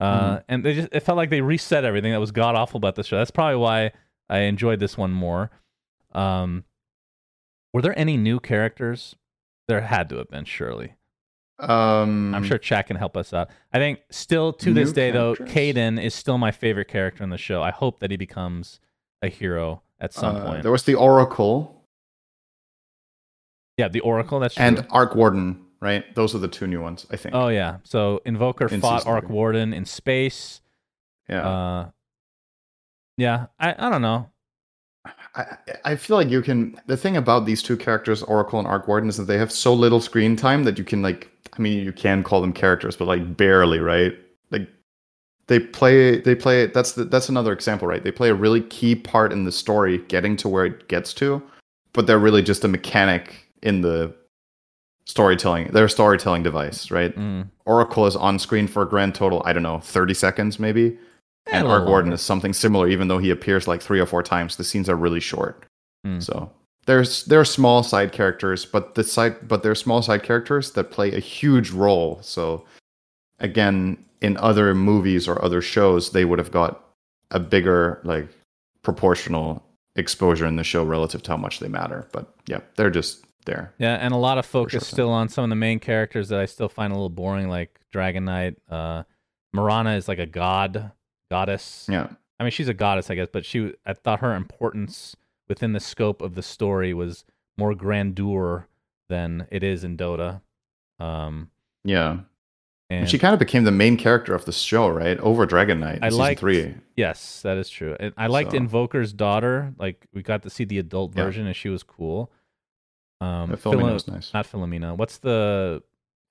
Uh, 0.00 0.40
And 0.48 0.64
they 0.64 0.74
just 0.74 0.88
it 0.92 1.00
felt 1.00 1.16
like 1.16 1.30
they 1.30 1.40
reset 1.40 1.84
everything 1.84 2.12
that 2.12 2.20
was 2.20 2.30
god 2.30 2.54
awful 2.54 2.78
about 2.78 2.94
the 2.94 3.02
show. 3.02 3.16
That's 3.16 3.30
probably 3.30 3.56
why 3.56 3.92
I 4.28 4.40
enjoyed 4.40 4.80
this 4.80 4.96
one 4.96 5.12
more. 5.12 5.50
Um, 6.12 6.64
were 7.72 7.82
there 7.82 7.98
any 7.98 8.16
new 8.16 8.38
characters? 8.38 9.16
There 9.66 9.80
had 9.80 10.08
to 10.10 10.18
have 10.18 10.28
been, 10.28 10.44
surely. 10.44 10.94
Um, 11.58 12.34
I'm 12.34 12.44
sure 12.44 12.58
Chat 12.58 12.88
can 12.88 12.96
help 12.96 13.16
us 13.16 13.32
out. 13.32 13.48
I 13.72 13.78
think 13.78 14.00
still 14.10 14.52
to 14.54 14.72
this 14.72 14.92
day, 14.92 15.10
though, 15.10 15.34
characters? 15.34 15.56
Caden 15.56 16.02
is 16.02 16.14
still 16.14 16.38
my 16.38 16.50
favorite 16.50 16.88
character 16.88 17.22
in 17.22 17.30
the 17.30 17.38
show. 17.38 17.62
I 17.62 17.70
hope 17.70 18.00
that 18.00 18.10
he 18.10 18.16
becomes 18.16 18.80
a 19.22 19.28
hero 19.28 19.82
at 20.00 20.12
some 20.12 20.36
uh, 20.36 20.46
point. 20.46 20.62
There 20.62 20.72
was 20.72 20.82
the 20.82 20.94
Oracle 20.96 21.74
yeah, 23.76 23.88
the 23.88 24.00
Oracle. 24.00 24.40
That's 24.40 24.54
true. 24.54 24.64
and 24.64 24.86
Arc 24.90 25.14
Warden, 25.14 25.60
right? 25.80 26.04
Those 26.14 26.34
are 26.34 26.38
the 26.38 26.48
two 26.48 26.66
new 26.66 26.80
ones, 26.80 27.06
I 27.10 27.16
think. 27.16 27.34
Oh 27.34 27.48
yeah. 27.48 27.78
So 27.82 28.20
Invoker 28.24 28.68
In 28.68 28.80
fought 28.80 29.06
Arc. 29.06 29.28
Warden 29.28 29.72
in 29.72 29.84
space. 29.84 30.60
yeah. 31.28 31.48
Uh, 31.48 31.90
yeah. 33.16 33.46
I 33.58 33.74
I 33.76 33.90
don't 33.90 34.02
know. 34.02 34.30
I, 35.34 35.56
I 35.84 35.96
feel 35.96 36.16
like 36.16 36.30
you 36.30 36.40
can. 36.40 36.80
The 36.86 36.96
thing 36.96 37.16
about 37.16 37.46
these 37.46 37.62
two 37.62 37.76
characters, 37.76 38.22
Oracle 38.22 38.58
and 38.58 38.68
Arc 38.68 38.86
Warden, 38.86 39.08
is 39.08 39.16
that 39.16 39.24
they 39.24 39.38
have 39.38 39.50
so 39.52 39.74
little 39.74 40.00
screen 40.00 40.36
time 40.36 40.64
that 40.64 40.78
you 40.78 40.84
can 40.84 41.02
like. 41.02 41.30
I 41.52 41.60
mean, 41.60 41.84
you 41.84 41.92
can 41.92 42.22
call 42.22 42.40
them 42.40 42.52
characters, 42.52 42.96
but 42.96 43.06
like 43.06 43.36
barely, 43.36 43.78
right? 43.78 44.14
Like 44.50 44.68
they 45.46 45.60
play. 45.60 46.20
They 46.20 46.34
play. 46.34 46.66
That's 46.66 46.92
the, 46.92 47.04
that's 47.04 47.28
another 47.28 47.52
example, 47.52 47.86
right? 47.86 48.02
They 48.02 48.12
play 48.12 48.30
a 48.30 48.34
really 48.34 48.62
key 48.62 48.94
part 48.94 49.32
in 49.32 49.44
the 49.44 49.52
story, 49.52 49.98
getting 50.08 50.36
to 50.38 50.48
where 50.48 50.64
it 50.64 50.88
gets 50.88 51.14
to, 51.14 51.42
but 51.92 52.06
they're 52.06 52.18
really 52.18 52.42
just 52.42 52.64
a 52.64 52.68
mechanic 52.68 53.46
in 53.62 53.82
the 53.82 54.14
storytelling. 55.06 55.68
They're 55.72 55.84
a 55.84 55.90
storytelling 55.90 56.42
device, 56.42 56.90
right? 56.90 57.14
Mm. 57.16 57.48
Oracle 57.66 58.06
is 58.06 58.16
on 58.16 58.38
screen 58.38 58.66
for 58.66 58.82
a 58.82 58.88
grand 58.88 59.14
total. 59.14 59.42
I 59.44 59.52
don't 59.52 59.62
know, 59.62 59.80
thirty 59.80 60.14
seconds 60.14 60.58
maybe. 60.58 60.98
Eh, 61.46 61.50
and 61.58 61.66
a 61.66 61.70
Arc 61.70 61.80
little 61.80 61.92
Warden 61.92 62.12
is 62.12 62.22
something 62.22 62.52
similar, 62.52 62.88
even 62.88 63.08
though 63.08 63.18
he 63.18 63.30
appears 63.30 63.68
like 63.68 63.82
three 63.82 64.00
or 64.00 64.06
four 64.06 64.22
times. 64.22 64.56
The 64.56 64.64
scenes 64.64 64.88
are 64.88 64.96
really 64.96 65.20
short. 65.20 65.66
Mm. 66.06 66.22
So 66.22 66.50
there's 66.86 67.24
there 67.24 67.40
are 67.40 67.44
small 67.44 67.82
side 67.82 68.12
characters, 68.12 68.64
but 68.64 68.94
the 68.94 69.04
side 69.04 69.48
but 69.48 69.62
they're 69.62 69.74
small 69.74 70.02
side 70.02 70.22
characters 70.22 70.72
that 70.72 70.90
play 70.90 71.12
a 71.12 71.20
huge 71.20 71.70
role. 71.70 72.18
So 72.22 72.64
again, 73.38 74.04
in 74.20 74.36
other 74.38 74.74
movies 74.74 75.28
or 75.28 75.42
other 75.44 75.62
shows, 75.62 76.10
they 76.10 76.24
would 76.24 76.38
have 76.38 76.50
got 76.50 76.84
a 77.30 77.40
bigger 77.40 78.00
like 78.04 78.28
proportional 78.82 79.64
exposure 79.96 80.46
in 80.46 80.56
the 80.56 80.64
show 80.64 80.84
relative 80.84 81.22
to 81.22 81.30
how 81.32 81.36
much 81.36 81.60
they 81.60 81.68
matter. 81.68 82.08
But 82.12 82.34
yeah, 82.46 82.60
they're 82.76 82.90
just 82.90 83.24
there. 83.46 83.72
Yeah, 83.78 83.94
and 83.94 84.12
a 84.12 84.18
lot 84.18 84.38
of 84.38 84.46
focus 84.46 84.72
sure. 84.72 84.80
still 84.80 85.10
on 85.10 85.28
some 85.28 85.44
of 85.44 85.50
the 85.50 85.56
main 85.56 85.78
characters 85.80 86.28
that 86.28 86.40
I 86.40 86.46
still 86.46 86.68
find 86.68 86.92
a 86.92 86.96
little 86.96 87.08
boring, 87.08 87.48
like 87.48 87.80
Dragon 87.92 88.24
Knight. 88.24 88.56
Uh, 88.68 89.04
Mirana 89.52 89.96
is 89.96 90.08
like 90.08 90.18
a 90.18 90.26
god, 90.26 90.92
goddess. 91.30 91.86
Yeah. 91.90 92.08
I 92.38 92.42
mean, 92.42 92.50
she's 92.50 92.68
a 92.68 92.74
goddess, 92.74 93.10
I 93.10 93.14
guess, 93.14 93.28
but 93.32 93.44
she. 93.44 93.74
I 93.86 93.94
thought 93.94 94.20
her 94.20 94.34
importance 94.34 95.16
within 95.48 95.72
the 95.72 95.80
scope 95.80 96.20
of 96.22 96.34
the 96.34 96.42
story 96.42 96.94
was 96.94 97.24
more 97.56 97.74
grandeur 97.74 98.66
than 99.08 99.46
it 99.50 99.62
is 99.62 99.84
in 99.84 99.96
Dota. 99.96 100.40
Um, 100.98 101.50
Yeah. 101.84 102.20
and 102.90 103.00
And 103.00 103.08
she 103.10 103.18
kind 103.18 103.32
of 103.32 103.38
became 103.38 103.64
the 103.64 103.70
main 103.72 103.96
character 103.96 104.34
of 104.34 104.44
the 104.44 104.52
show, 104.52 104.88
right? 104.88 105.18
Over 105.20 105.46
Dragon 105.46 105.80
Knight. 105.80 105.98
I 106.02 106.34
three. 106.34 106.74
yes, 106.96 107.42
that 107.42 107.56
is 107.58 107.68
true. 107.68 107.96
And 108.00 108.12
I 108.16 108.26
liked 108.28 108.52
So- 108.52 108.58
Invoker's 108.58 109.12
daughter. 109.12 109.74
Like 109.78 110.06
we 110.12 110.22
got 110.22 110.42
to 110.42 110.50
see 110.50 110.64
the 110.64 110.78
adult 110.78 111.16
Yeah. 111.16 111.24
version, 111.24 111.46
and 111.46 111.54
she 111.56 111.68
was 111.68 111.82
cool. 111.82 112.30
Um, 113.20 113.50
Yeah, 113.50 113.56
Philomena 113.56 113.78
Philo- 113.78 113.92
was 113.94 114.08
nice. 114.08 114.34
not 114.34 114.46
Philomena. 114.46 114.96
What's 114.96 115.18
the 115.18 115.82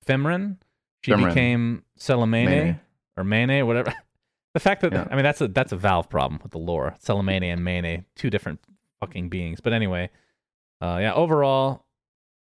Femrin? 0.06 0.58
She 1.02 1.12
Femrin. 1.12 1.28
became 1.28 1.84
Selemene 1.98 2.46
Mene. 2.46 2.80
or 3.16 3.24
Mane, 3.24 3.66
whatever. 3.66 3.92
the 4.54 4.60
fact 4.60 4.80
that 4.82 4.92
Yeah. 4.92 5.06
I 5.10 5.14
mean 5.16 5.24
that's 5.24 5.40
a 5.40 5.48
that's 5.48 5.72
a 5.72 5.76
Valve 5.76 6.08
problem 6.08 6.40
with 6.42 6.52
the 6.52 6.58
lore. 6.58 6.94
Selemene 7.02 7.42
and 7.44 7.64
Mane, 7.64 8.04
two 8.14 8.30
different 8.30 8.60
fucking 9.04 9.28
beings. 9.28 9.60
But 9.60 9.72
anyway, 9.72 10.10
uh, 10.80 10.98
yeah. 11.00 11.12
Overall, 11.14 11.84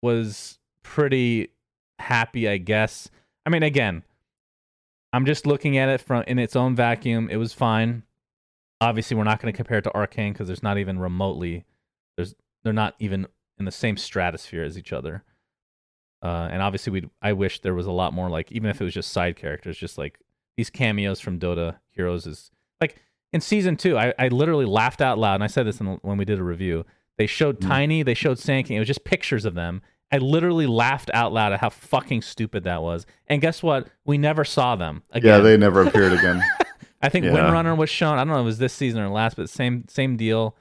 was 0.02 0.58
pretty 0.82 1.48
happy, 1.98 2.48
I 2.48 2.58
guess. 2.58 3.10
I 3.44 3.50
mean, 3.50 3.62
again, 3.62 4.02
I'm 5.12 5.26
just 5.26 5.46
looking 5.46 5.78
at 5.78 5.88
it 5.88 6.00
from 6.00 6.24
in 6.26 6.38
its 6.38 6.56
own 6.56 6.74
vacuum. 6.74 7.28
It 7.30 7.36
was 7.36 7.52
fine. 7.52 8.02
Obviously, 8.80 9.16
we're 9.16 9.24
not 9.24 9.40
going 9.40 9.52
to 9.52 9.56
compare 9.56 9.78
it 9.78 9.82
to 9.82 9.94
Arcane 9.94 10.32
because 10.32 10.46
there's 10.46 10.62
not 10.62 10.78
even 10.78 10.98
remotely. 10.98 11.64
There's 12.16 12.34
they're 12.62 12.72
not 12.72 12.94
even 12.98 13.26
in 13.58 13.64
the 13.64 13.72
same 13.72 13.96
stratosphere 13.96 14.64
as 14.64 14.76
each 14.78 14.92
other. 14.92 15.24
Uh, 16.22 16.48
and 16.50 16.62
obviously, 16.62 16.92
we 16.92 17.10
I 17.22 17.32
wish 17.32 17.60
there 17.60 17.74
was 17.74 17.86
a 17.86 17.92
lot 17.92 18.12
more 18.12 18.28
like 18.28 18.52
even 18.52 18.70
if 18.70 18.80
it 18.80 18.84
was 18.84 18.94
just 18.94 19.12
side 19.12 19.36
characters, 19.36 19.78
just 19.78 19.98
like 19.98 20.18
these 20.56 20.70
cameos 20.70 21.20
from 21.20 21.38
Dota 21.38 21.76
Heroes 21.90 22.26
is 22.26 22.50
in 23.36 23.40
season 23.40 23.76
two. 23.76 23.96
I, 23.96 24.12
I 24.18 24.28
literally 24.28 24.64
laughed 24.66 25.00
out 25.00 25.18
loud, 25.18 25.34
and 25.36 25.44
I 25.44 25.46
said 25.46 25.66
this 25.66 25.80
in, 25.80 25.86
when 26.02 26.16
we 26.18 26.24
did 26.24 26.38
a 26.40 26.42
review. 26.44 26.84
They 27.18 27.26
showed 27.26 27.60
Mm. 27.60 27.68
Tiny, 27.68 28.02
they 28.02 28.14
showed 28.14 28.38
Sand 28.38 28.70
It 28.70 28.78
was 28.78 28.88
just 28.88 29.04
pictures 29.04 29.44
of 29.44 29.54
them. 29.54 29.80
I 30.12 30.18
literally 30.18 30.66
laughed 30.66 31.10
out 31.14 31.32
loud 31.32 31.52
at 31.52 31.60
how 31.60 31.70
fucking 31.70 32.22
stupid 32.22 32.64
that 32.64 32.82
was. 32.82 33.06
And 33.26 33.40
guess 33.40 33.62
what? 33.62 33.88
We 34.04 34.18
never 34.18 34.44
saw 34.44 34.76
them 34.76 35.02
again. 35.12 35.28
Yeah, 35.36 35.38
they 35.38 35.56
never 35.56 35.82
appeared 35.82 36.12
again. 36.12 36.42
I 37.02 37.08
think 37.08 37.24
Yeah. 37.24 37.32
Windrunner 37.32 37.76
was 37.76 37.90
shown. 37.90 38.14
I 38.18 38.24
don't 38.24 38.28
know 38.28 38.34
if 38.40 38.40
it 38.42 38.44
was 38.44 38.58
this 38.58 38.72
season 38.72 39.00
or 39.00 39.08
last, 39.08 39.36
but 39.36 39.48
same 39.50 39.84
same 39.88 40.16
deal. 40.16 40.56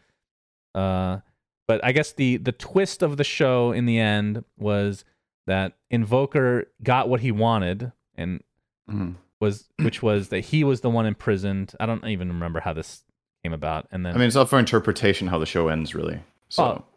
Uh, 0.74 1.20
but 1.68 1.84
I 1.84 1.92
guess 1.92 2.12
the 2.14 2.38
the 2.38 2.52
twist 2.52 3.02
of 3.04 3.18
the 3.18 3.24
show 3.24 3.72
in 3.72 3.86
the 3.86 4.00
end 4.00 4.44
was 4.58 5.06
that 5.48 5.74
Invoker 5.92 6.66
got 6.84 7.08
what 7.10 7.22
he 7.22 7.32
wanted, 7.32 7.92
and 8.16 8.42
Mhm. 8.90 9.16
Was 9.42 9.68
which 9.78 10.02
was 10.02 10.30
that 10.30 10.40
he 10.42 10.64
was 10.64 10.82
the 10.82 10.90
one 10.90 11.06
imprisoned. 11.06 11.74
I 11.80 11.86
don't 11.86 12.06
even 12.06 12.28
remember 12.30 12.60
how 12.62 12.74
this 12.74 13.04
came 13.44 13.54
about. 13.54 13.88
And 13.92 14.06
then 14.06 14.16
I 14.16 14.18
mean, 14.18 14.28
it's 14.28 14.36
up 14.36 14.50
for 14.50 14.60
interpretation 14.60 15.28
how 15.28 15.38
the 15.40 15.46
show 15.46 15.68
ends, 15.68 15.94
really. 15.94 16.20
So 16.50 16.64
Well, 16.64 16.88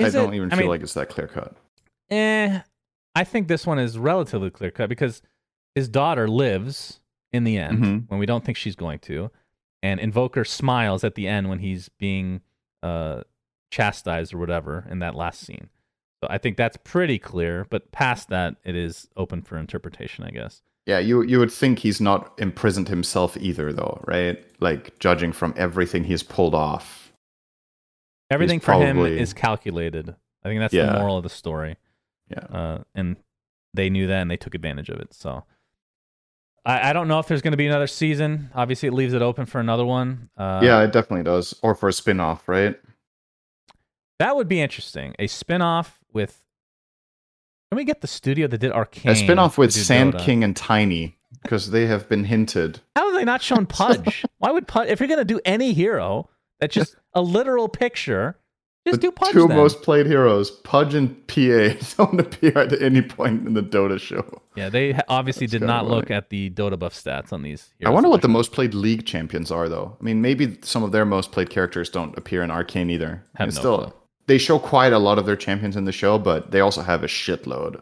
I 0.00 0.10
don't 0.10 0.32
it- 0.32 0.36
even 0.36 0.48
I 0.52 0.56
feel 0.56 0.60
mean, 0.64 0.68
like 0.68 0.82
it's 0.82 0.94
that 0.94 1.08
clear 1.08 1.26
cut. 1.28 1.56
Eh, 2.10 2.60
I 3.14 3.24
think 3.24 3.48
this 3.48 3.66
one 3.66 3.78
is 3.78 3.98
relatively 3.98 4.50
clear 4.50 4.70
cut 4.70 4.88
because 4.88 5.22
his 5.74 5.88
daughter 5.88 6.28
lives 6.28 7.00
in 7.32 7.44
the 7.44 7.56
end 7.58 7.82
Mhm. 7.82 8.08
when 8.10 8.20
we 8.20 8.26
don't 8.26 8.44
think 8.44 8.56
she's 8.56 8.76
going 8.76 8.98
to, 9.00 9.30
and 9.82 9.98
Invoker 9.98 10.44
smiles 10.44 11.02
at 11.04 11.14
the 11.16 11.26
end 11.26 11.48
when 11.48 11.58
he's 11.60 11.88
being 11.88 12.42
uh, 12.82 13.22
chastised 13.70 14.32
or 14.32 14.38
whatever 14.38 14.86
in 14.90 15.00
that 15.00 15.14
last 15.14 15.40
scene. 15.40 15.70
So 16.22 16.28
I 16.30 16.38
think 16.38 16.56
that's 16.56 16.76
pretty 16.76 17.18
clear, 17.18 17.66
but 17.68 17.90
past 17.90 18.28
that, 18.28 18.56
it 18.64 18.76
is 18.76 19.08
open 19.16 19.42
for 19.42 19.58
interpretation, 19.58 20.22
I 20.24 20.30
guess. 20.30 20.62
Yeah, 20.86 21.00
you 21.00 21.22
you 21.22 21.38
would 21.40 21.52
think 21.52 21.80
he's 21.80 22.00
not 22.00 22.32
imprisoned 22.38 22.88
himself 22.88 23.36
either, 23.36 23.72
though, 23.72 24.02
right? 24.06 24.42
Like 24.60 24.98
judging 25.00 25.32
from 25.32 25.52
everything 25.56 26.04
he's 26.04 26.22
pulled 26.22 26.54
off. 26.54 27.12
Everything 28.30 28.60
for 28.60 28.72
him 28.74 28.98
is 28.98 29.32
calculated. 29.32 30.14
I 30.44 30.48
think 30.48 30.60
that's 30.60 30.72
Yeah. 30.74 30.92
the 30.92 30.98
moral 30.98 31.16
of 31.16 31.22
the 31.24 31.28
story. 31.28 31.76
Yeah. 32.28 32.38
uh, 32.38 32.84
and 32.94 33.16
they 33.74 33.90
knew 33.90 34.06
that 34.08 34.20
and 34.22 34.30
they 34.30 34.36
took 34.36 34.54
advantage 34.54 34.88
of 34.88 34.98
it. 35.00 35.12
So 35.14 35.44
I, 36.64 36.90
I 36.90 36.92
don't 36.92 37.06
know 37.08 37.18
if 37.20 37.28
there's 37.28 37.42
going 37.42 37.52
to 37.52 37.56
be 37.56 37.66
another 37.66 37.86
season. 37.86 38.50
Obviously, 38.54 38.88
it 38.88 38.92
leaves 38.92 39.12
it 39.14 39.22
open 39.22 39.46
for 39.46 39.60
another 39.60 39.84
one. 39.84 40.30
Uh, 40.36 40.60
yeah, 40.62 40.82
it 40.82 40.92
definitely 40.92 41.22
does. 41.24 41.54
Or 41.62 41.74
for 41.76 41.88
a 41.88 41.92
spin 41.92 42.18
off, 42.20 42.48
right? 42.48 42.76
that 44.18 44.34
would 44.34 44.48
be 44.48 44.60
interesting. 44.60 45.14
A 45.18 45.26
spin-off 45.26 45.98
with. 46.12 46.42
Can 47.70 47.76
we 47.76 47.84
get 47.84 48.00
the 48.00 48.06
studio 48.06 48.46
that 48.46 48.58
did 48.58 48.70
Arcane? 48.70 49.12
A 49.12 49.16
spin 49.16 49.38
off 49.38 49.58
with 49.58 49.72
Sand 49.72 50.14
Dota? 50.14 50.20
King 50.20 50.44
and 50.44 50.56
Tiny, 50.56 51.18
because 51.42 51.70
they 51.70 51.86
have 51.86 52.08
been 52.08 52.24
hinted. 52.24 52.80
How 52.94 53.06
have 53.10 53.14
they 53.18 53.24
not 53.24 53.42
shown 53.42 53.66
Pudge? 53.66 54.24
Why 54.38 54.52
would 54.52 54.68
Pudge? 54.68 54.88
If 54.88 55.00
you're 55.00 55.08
going 55.08 55.18
to 55.18 55.24
do 55.24 55.40
any 55.44 55.72
hero, 55.72 56.30
that's 56.60 56.74
just 56.74 56.96
a 57.14 57.22
literal 57.22 57.68
picture. 57.68 58.38
Just 58.86 59.00
the 59.00 59.08
do 59.08 59.10
Pudge. 59.10 59.32
two 59.32 59.48
then. 59.48 59.56
most 59.56 59.82
played 59.82 60.06
heroes, 60.06 60.52
Pudge 60.62 60.94
and 60.94 61.26
PA, 61.26 61.74
don't 61.96 62.20
appear 62.20 62.56
at 62.56 62.80
any 62.80 63.02
point 63.02 63.44
in 63.44 63.54
the 63.54 63.62
Dota 63.62 63.98
show. 63.98 64.42
Yeah, 64.54 64.68
they 64.68 64.96
obviously 65.08 65.48
That's 65.48 65.60
did 65.60 65.66
not 65.66 65.88
look 65.88 66.08
at 66.08 66.30
the 66.30 66.50
Dotabuff 66.50 66.92
stats 66.92 67.32
on 67.32 67.42
these. 67.42 67.74
I 67.84 67.90
wonder 67.90 68.08
what 68.08 68.22
the 68.22 68.28
most 68.28 68.52
played 68.52 68.74
league 68.74 69.04
champions 69.04 69.50
are, 69.50 69.68
though. 69.68 69.96
I 70.00 70.04
mean, 70.04 70.22
maybe 70.22 70.56
some 70.62 70.84
of 70.84 70.92
their 70.92 71.04
most 71.04 71.32
played 71.32 71.50
characters 71.50 71.90
don't 71.90 72.16
appear 72.16 72.44
in 72.44 72.50
Arcane 72.52 72.88
either. 72.88 73.24
Have 73.34 73.48
no 73.48 73.60
still, 73.60 73.78
clue. 73.78 73.92
They 74.26 74.38
show 74.38 74.58
quite 74.58 74.92
a 74.92 74.98
lot 74.98 75.18
of 75.18 75.26
their 75.26 75.36
champions 75.36 75.76
in 75.76 75.84
the 75.84 75.92
show, 75.92 76.18
but 76.18 76.50
they 76.50 76.60
also 76.60 76.82
have 76.82 77.02
a 77.04 77.06
shitload. 77.06 77.80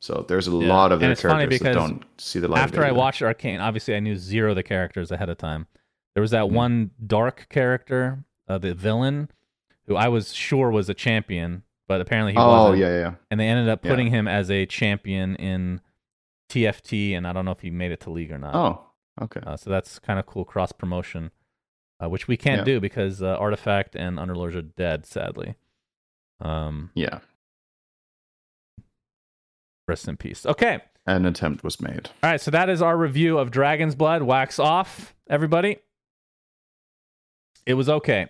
So 0.00 0.24
there's 0.28 0.48
a 0.48 0.52
Yeah. 0.52 0.68
lot 0.68 0.92
of 0.92 1.02
And 1.02 1.10
their 1.10 1.16
characters 1.16 1.60
that 1.60 1.74
don't 1.74 2.04
see 2.18 2.38
the 2.38 2.48
light. 2.48 2.60
after 2.60 2.84
I 2.84 2.90
watched 2.92 3.22
Arcane, 3.22 3.60
obviously 3.60 3.94
I 3.94 4.00
knew 4.00 4.16
zero 4.16 4.50
of 4.50 4.56
the 4.56 4.62
characters 4.62 5.10
ahead 5.10 5.28
of 5.28 5.36
time. 5.38 5.66
There 6.14 6.22
was 6.22 6.30
that 6.30 6.44
Mm. 6.44 6.52
one 6.52 6.90
dark 7.06 7.46
character, 7.50 8.24
uh, 8.48 8.58
the 8.58 8.74
villain, 8.74 9.30
who 9.86 9.96
I 9.96 10.08
was 10.08 10.32
sure 10.32 10.70
was 10.70 10.88
a 10.88 10.94
champion, 10.94 11.64
but 11.86 12.00
apparently 12.00 12.32
he 12.32 12.38
oh 12.38 12.48
wasn't. 12.48 12.76
Oh 12.76 12.78
yeah, 12.88 12.98
yeah. 12.98 13.14
And 13.30 13.38
they 13.40 13.46
ended 13.48 13.68
up 13.68 13.84
Yeah. 13.84 13.90
putting 13.90 14.06
him 14.08 14.26
as 14.26 14.50
a 14.50 14.64
champion 14.66 15.36
in 15.36 15.80
TFT, 16.48 17.14
and 17.14 17.26
I 17.26 17.32
don't 17.32 17.44
know 17.44 17.50
if 17.52 17.60
he 17.60 17.70
made 17.70 17.92
it 17.92 18.00
to 18.00 18.10
league 18.10 18.32
or 18.32 18.38
not. 18.38 18.54
Oh, 18.54 18.84
okay. 19.24 19.40
Uh, 19.44 19.56
so 19.56 19.70
that's 19.70 19.98
kind 19.98 20.18
of 20.18 20.26
cool 20.26 20.44
cross 20.44 20.72
promotion, 20.72 21.30
uh, 22.02 22.08
which 22.08 22.26
we 22.26 22.36
can't 22.36 22.60
Yeah. 22.60 22.64
do 22.74 22.80
because 22.80 23.22
uh, 23.22 23.36
Artifact 23.38 23.94
and 23.94 24.18
Underlords 24.18 24.54
are 24.56 24.62
dead, 24.62 25.06
sadly. 25.06 25.54
Um, 26.40 26.90
Yeah, 26.94 27.18
rest 29.88 30.08
in 30.08 30.16
peace. 30.16 30.46
Okay. 30.46 30.80
an 31.06 31.26
attempt 31.26 31.64
was 31.64 31.80
made. 31.80 32.08
All 32.22 32.30
right, 32.30 32.40
so 32.40 32.50
that 32.50 32.68
is 32.68 32.80
our 32.82 32.96
review 32.96 33.38
of 33.38 33.50
Dragon's 33.50 33.94
Blood. 33.94 34.22
Wax 34.22 34.58
off, 34.58 35.14
everybody. 35.28 35.78
It 37.66 37.74
was 37.74 37.88
okay. 37.88 38.26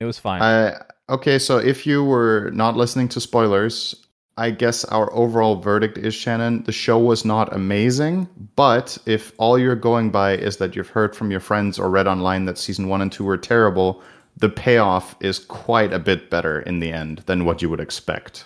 It 0.00 0.04
was 0.04 0.18
fine. 0.18 0.42
I 0.42 0.82
okay. 1.08 1.38
So 1.38 1.58
if 1.58 1.86
you 1.86 2.04
were 2.04 2.50
not 2.52 2.76
listening 2.76 3.08
to 3.10 3.20
spoilers, 3.20 3.94
I 4.36 4.50
guess 4.50 4.84
our 4.86 5.12
overall 5.14 5.56
verdict 5.56 5.96
is 5.98 6.14
Shannon. 6.14 6.64
The 6.64 6.72
show 6.72 6.98
was 6.98 7.24
not 7.24 7.54
amazing, 7.54 8.28
but 8.56 8.98
if 9.06 9.32
all 9.38 9.58
you're 9.58 9.76
going 9.76 10.10
by 10.10 10.36
is 10.36 10.56
that 10.58 10.74
you've 10.74 10.88
heard 10.88 11.14
from 11.14 11.30
your 11.30 11.40
friends 11.40 11.78
or 11.78 11.88
read 11.88 12.06
online 12.08 12.44
that 12.46 12.58
season 12.58 12.88
one 12.88 13.00
and 13.00 13.10
two 13.12 13.24
were 13.24 13.36
terrible, 13.38 14.02
the 14.36 14.48
payoff 14.48 15.16
is 15.20 15.38
quite 15.38 15.92
a 15.92 15.98
bit 15.98 16.30
better 16.30 16.60
in 16.60 16.80
the 16.80 16.92
end 16.92 17.18
than 17.26 17.44
what 17.44 17.62
you 17.62 17.70
would 17.70 17.80
expect. 17.80 18.44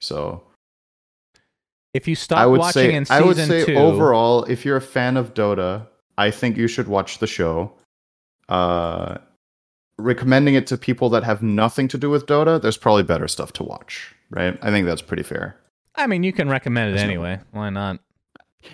So 0.00 0.42
If 1.94 2.06
you 2.08 2.14
stop 2.14 2.38
I 2.38 2.46
would 2.46 2.60
watching 2.60 2.90
say 2.90 2.94
in 2.94 3.06
I 3.10 3.20
would 3.22 3.36
say 3.36 3.64
two, 3.64 3.74
overall, 3.76 4.44
if 4.44 4.64
you're 4.64 4.76
a 4.76 4.80
fan 4.82 5.16
of 5.16 5.34
Dota, 5.34 5.86
I 6.18 6.30
think 6.30 6.56
you 6.56 6.68
should 6.68 6.88
watch 6.88 7.18
the 7.18 7.26
show. 7.26 7.72
Uh, 8.48 9.18
recommending 9.98 10.54
it 10.54 10.66
to 10.68 10.76
people 10.76 11.08
that 11.10 11.24
have 11.24 11.42
nothing 11.42 11.88
to 11.88 11.98
do 11.98 12.10
with 12.10 12.26
Dota, 12.26 12.60
there's 12.60 12.76
probably 12.76 13.02
better 13.02 13.28
stuff 13.28 13.52
to 13.54 13.62
watch, 13.62 14.14
right? 14.30 14.58
I 14.62 14.70
think 14.70 14.86
that's 14.86 15.02
pretty 15.02 15.22
fair. 15.22 15.56
I 15.94 16.06
mean, 16.06 16.22
you 16.22 16.32
can 16.32 16.48
recommend 16.48 16.94
it 16.94 17.00
anyway. 17.00 17.40
Why 17.50 17.70
not? 17.70 18.00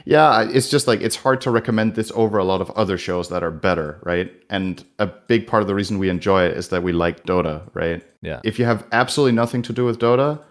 Yeah, 0.04 0.42
it's 0.42 0.68
just 0.68 0.86
like 0.86 1.00
it's 1.00 1.16
hard 1.16 1.40
to 1.42 1.50
recommend 1.50 1.94
this 1.94 2.12
over 2.14 2.38
a 2.38 2.44
lot 2.44 2.60
of 2.60 2.70
other 2.70 2.98
shows 2.98 3.28
that 3.28 3.42
are 3.42 3.50
better, 3.50 4.00
right? 4.02 4.32
And 4.50 4.84
a 4.98 5.06
big 5.06 5.46
part 5.46 5.62
of 5.62 5.66
the 5.66 5.74
reason 5.74 5.98
we 5.98 6.08
enjoy 6.08 6.44
it 6.44 6.56
is 6.56 6.68
that 6.68 6.82
we 6.82 6.92
like 6.92 7.24
Dota, 7.24 7.68
right? 7.74 8.02
Yeah. 8.22 8.40
If 8.44 8.58
you 8.58 8.64
have 8.64 8.86
absolutely 8.92 9.32
nothing 9.32 9.62
to 9.62 9.72
do 9.72 9.84
with 9.84 9.98
Dota, 9.98 10.42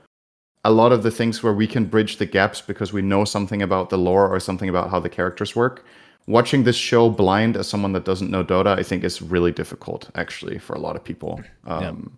a 0.63 0.71
lot 0.71 0.91
of 0.91 1.03
the 1.03 1.11
things 1.11 1.43
where 1.43 1.53
we 1.53 1.67
can 1.67 1.85
bridge 1.85 2.17
the 2.17 2.25
gaps 2.25 2.61
because 2.61 2.91
we 2.91 3.01
know 3.01 3.25
something 3.25 3.61
about 3.61 3.89
the 3.89 3.97
lore 3.97 4.27
or 4.27 4.39
something 4.39 4.69
about 4.69 4.89
how 4.89 4.99
the 4.99 5.09
characters 5.09 5.55
work. 5.55 5.85
Watching 6.27 6.63
this 6.63 6.75
show 6.75 7.09
blind 7.09 7.55
as 7.55 7.69
someone 7.69 7.93
that 7.93 8.03
doesn't 8.03 8.29
know 8.29 8.43
Dota, 8.43 8.77
I 8.77 8.83
think 8.83 9.03
is 9.03 9.21
really 9.21 9.51
difficult 9.53 10.09
actually 10.15 10.57
for 10.59 10.73
a 10.75 10.79
lot 10.79 10.95
of 10.97 11.03
people. 11.03 11.41
Um, 11.65 12.17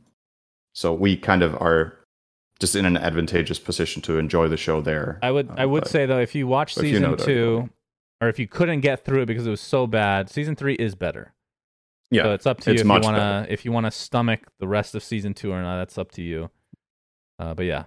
So 0.73 0.93
we 0.93 1.17
kind 1.17 1.43
of 1.43 1.53
are 1.55 1.98
just 2.59 2.75
in 2.75 2.85
an 2.85 2.97
advantageous 2.97 3.59
position 3.59 4.01
to 4.03 4.17
enjoy 4.17 4.47
the 4.47 4.57
show 4.57 4.81
there. 4.81 5.19
I 5.21 5.31
would 5.31 5.49
I 5.51 5.63
Uh, 5.63 5.67
would 5.69 5.87
say 5.87 6.05
though, 6.05 6.19
if 6.19 6.35
you 6.35 6.47
watch 6.47 6.75
if 6.77 6.83
you 6.83 6.89
season 6.89 7.03
know 7.03 7.15
two, 7.15 7.69
or 8.21 8.27
if 8.29 8.37
you 8.39 8.47
couldn't 8.47 8.81
get 8.81 9.05
through 9.05 9.21
it 9.21 9.25
because 9.27 9.47
it 9.47 9.49
was 9.49 9.61
so 9.61 9.87
bad, 9.87 10.29
season 10.29 10.55
three 10.55 10.73
is 10.75 10.95
better. 10.95 11.33
yeah, 12.11 12.23
so 12.23 12.33
it's 12.33 12.45
up 12.45 12.59
to 12.61 12.71
you 12.71 12.75
if 12.75 12.79
you 12.81 12.85
much 12.87 13.03
want 13.03 13.15
better. 13.17 13.45
to 13.47 13.53
if 13.53 13.63
you 13.65 13.71
want 13.71 13.85
to 13.85 13.91
stomach 13.91 14.41
the 14.59 14.67
rest 14.67 14.95
of 14.95 15.03
season 15.03 15.33
two 15.33 15.51
or 15.51 15.61
not. 15.61 15.77
That's 15.77 15.97
up 15.97 16.11
to 16.13 16.21
you. 16.21 16.49
Uh, 17.37 17.53
but 17.53 17.65
yeah, 17.65 17.83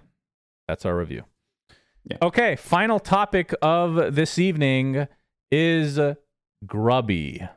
that's 0.67 0.85
our 0.85 0.97
review. 0.97 1.23
Yeah. 2.09 2.17
Okay, 2.21 2.55
final 2.55 2.99
topic 2.99 3.53
of 3.61 4.15
this 4.15 4.37
evening 4.39 5.07
is 5.51 5.99
Grubby. 6.65 7.47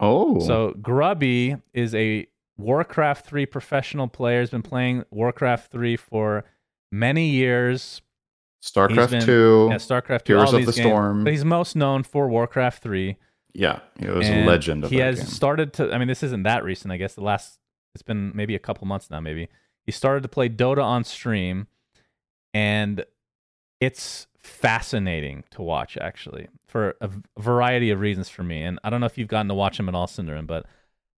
Oh, 0.00 0.40
So 0.40 0.74
Grubby 0.82 1.56
is 1.72 1.94
a 1.94 2.26
Warcraft 2.56 3.26
3 3.26 3.46
professional 3.46 4.08
player. 4.08 4.40
Has 4.40 4.50
been 4.50 4.62
playing 4.62 5.04
Warcraft 5.10 5.70
3 5.70 5.96
for 5.96 6.44
many 6.92 7.28
years. 7.30 8.00
StarCraft 8.62 9.10
been- 9.10 9.22
two, 9.22 9.68
Yeah, 9.70 9.76
StarCraft 9.76 10.24
2, 10.24 10.32
Heroes 10.34 10.52
of 10.54 10.60
the 10.60 10.72
games. 10.72 10.76
Storm. 10.76 11.24
But 11.24 11.32
he's 11.32 11.44
most 11.44 11.76
known 11.76 12.02
for 12.02 12.28
Warcraft 12.28 12.82
3. 12.82 13.16
Yeah, 13.52 13.80
he 14.00 14.06
was 14.08 14.26
and 14.28 14.44
a 14.44 14.46
legend. 14.50 14.84
Of 14.84 14.90
he 14.90 14.96
has 14.98 15.18
game. 15.18 15.26
started 15.26 15.72
to. 15.74 15.92
I 15.92 15.98
mean, 15.98 16.08
this 16.08 16.22
isn't 16.22 16.42
that 16.44 16.64
recent. 16.64 16.90
I 16.92 16.96
guess 16.96 17.14
the 17.14 17.20
last. 17.22 17.58
It's 17.94 18.02
been 18.02 18.32
maybe 18.34 18.54
a 18.56 18.58
couple 18.58 18.86
months 18.88 19.10
now. 19.10 19.20
Maybe 19.20 19.48
he 19.84 19.92
started 19.92 20.22
to 20.24 20.28
play 20.28 20.48
Dota 20.48 20.82
on 20.82 21.04
stream, 21.04 21.68
and 22.52 23.04
it's 23.80 24.26
fascinating 24.38 25.44
to 25.50 25.62
watch 25.62 25.96
actually 25.98 26.48
for 26.66 26.96
a 27.00 27.08
variety 27.38 27.90
of 27.90 28.00
reasons 28.00 28.28
for 28.28 28.42
me. 28.42 28.62
And 28.62 28.80
I 28.82 28.90
don't 28.90 28.98
know 29.00 29.06
if 29.06 29.16
you've 29.18 29.28
gotten 29.28 29.48
to 29.48 29.54
watch 29.54 29.78
him 29.78 29.88
at 29.88 29.94
all, 29.94 30.06
Syndereren, 30.08 30.46
but 30.48 30.66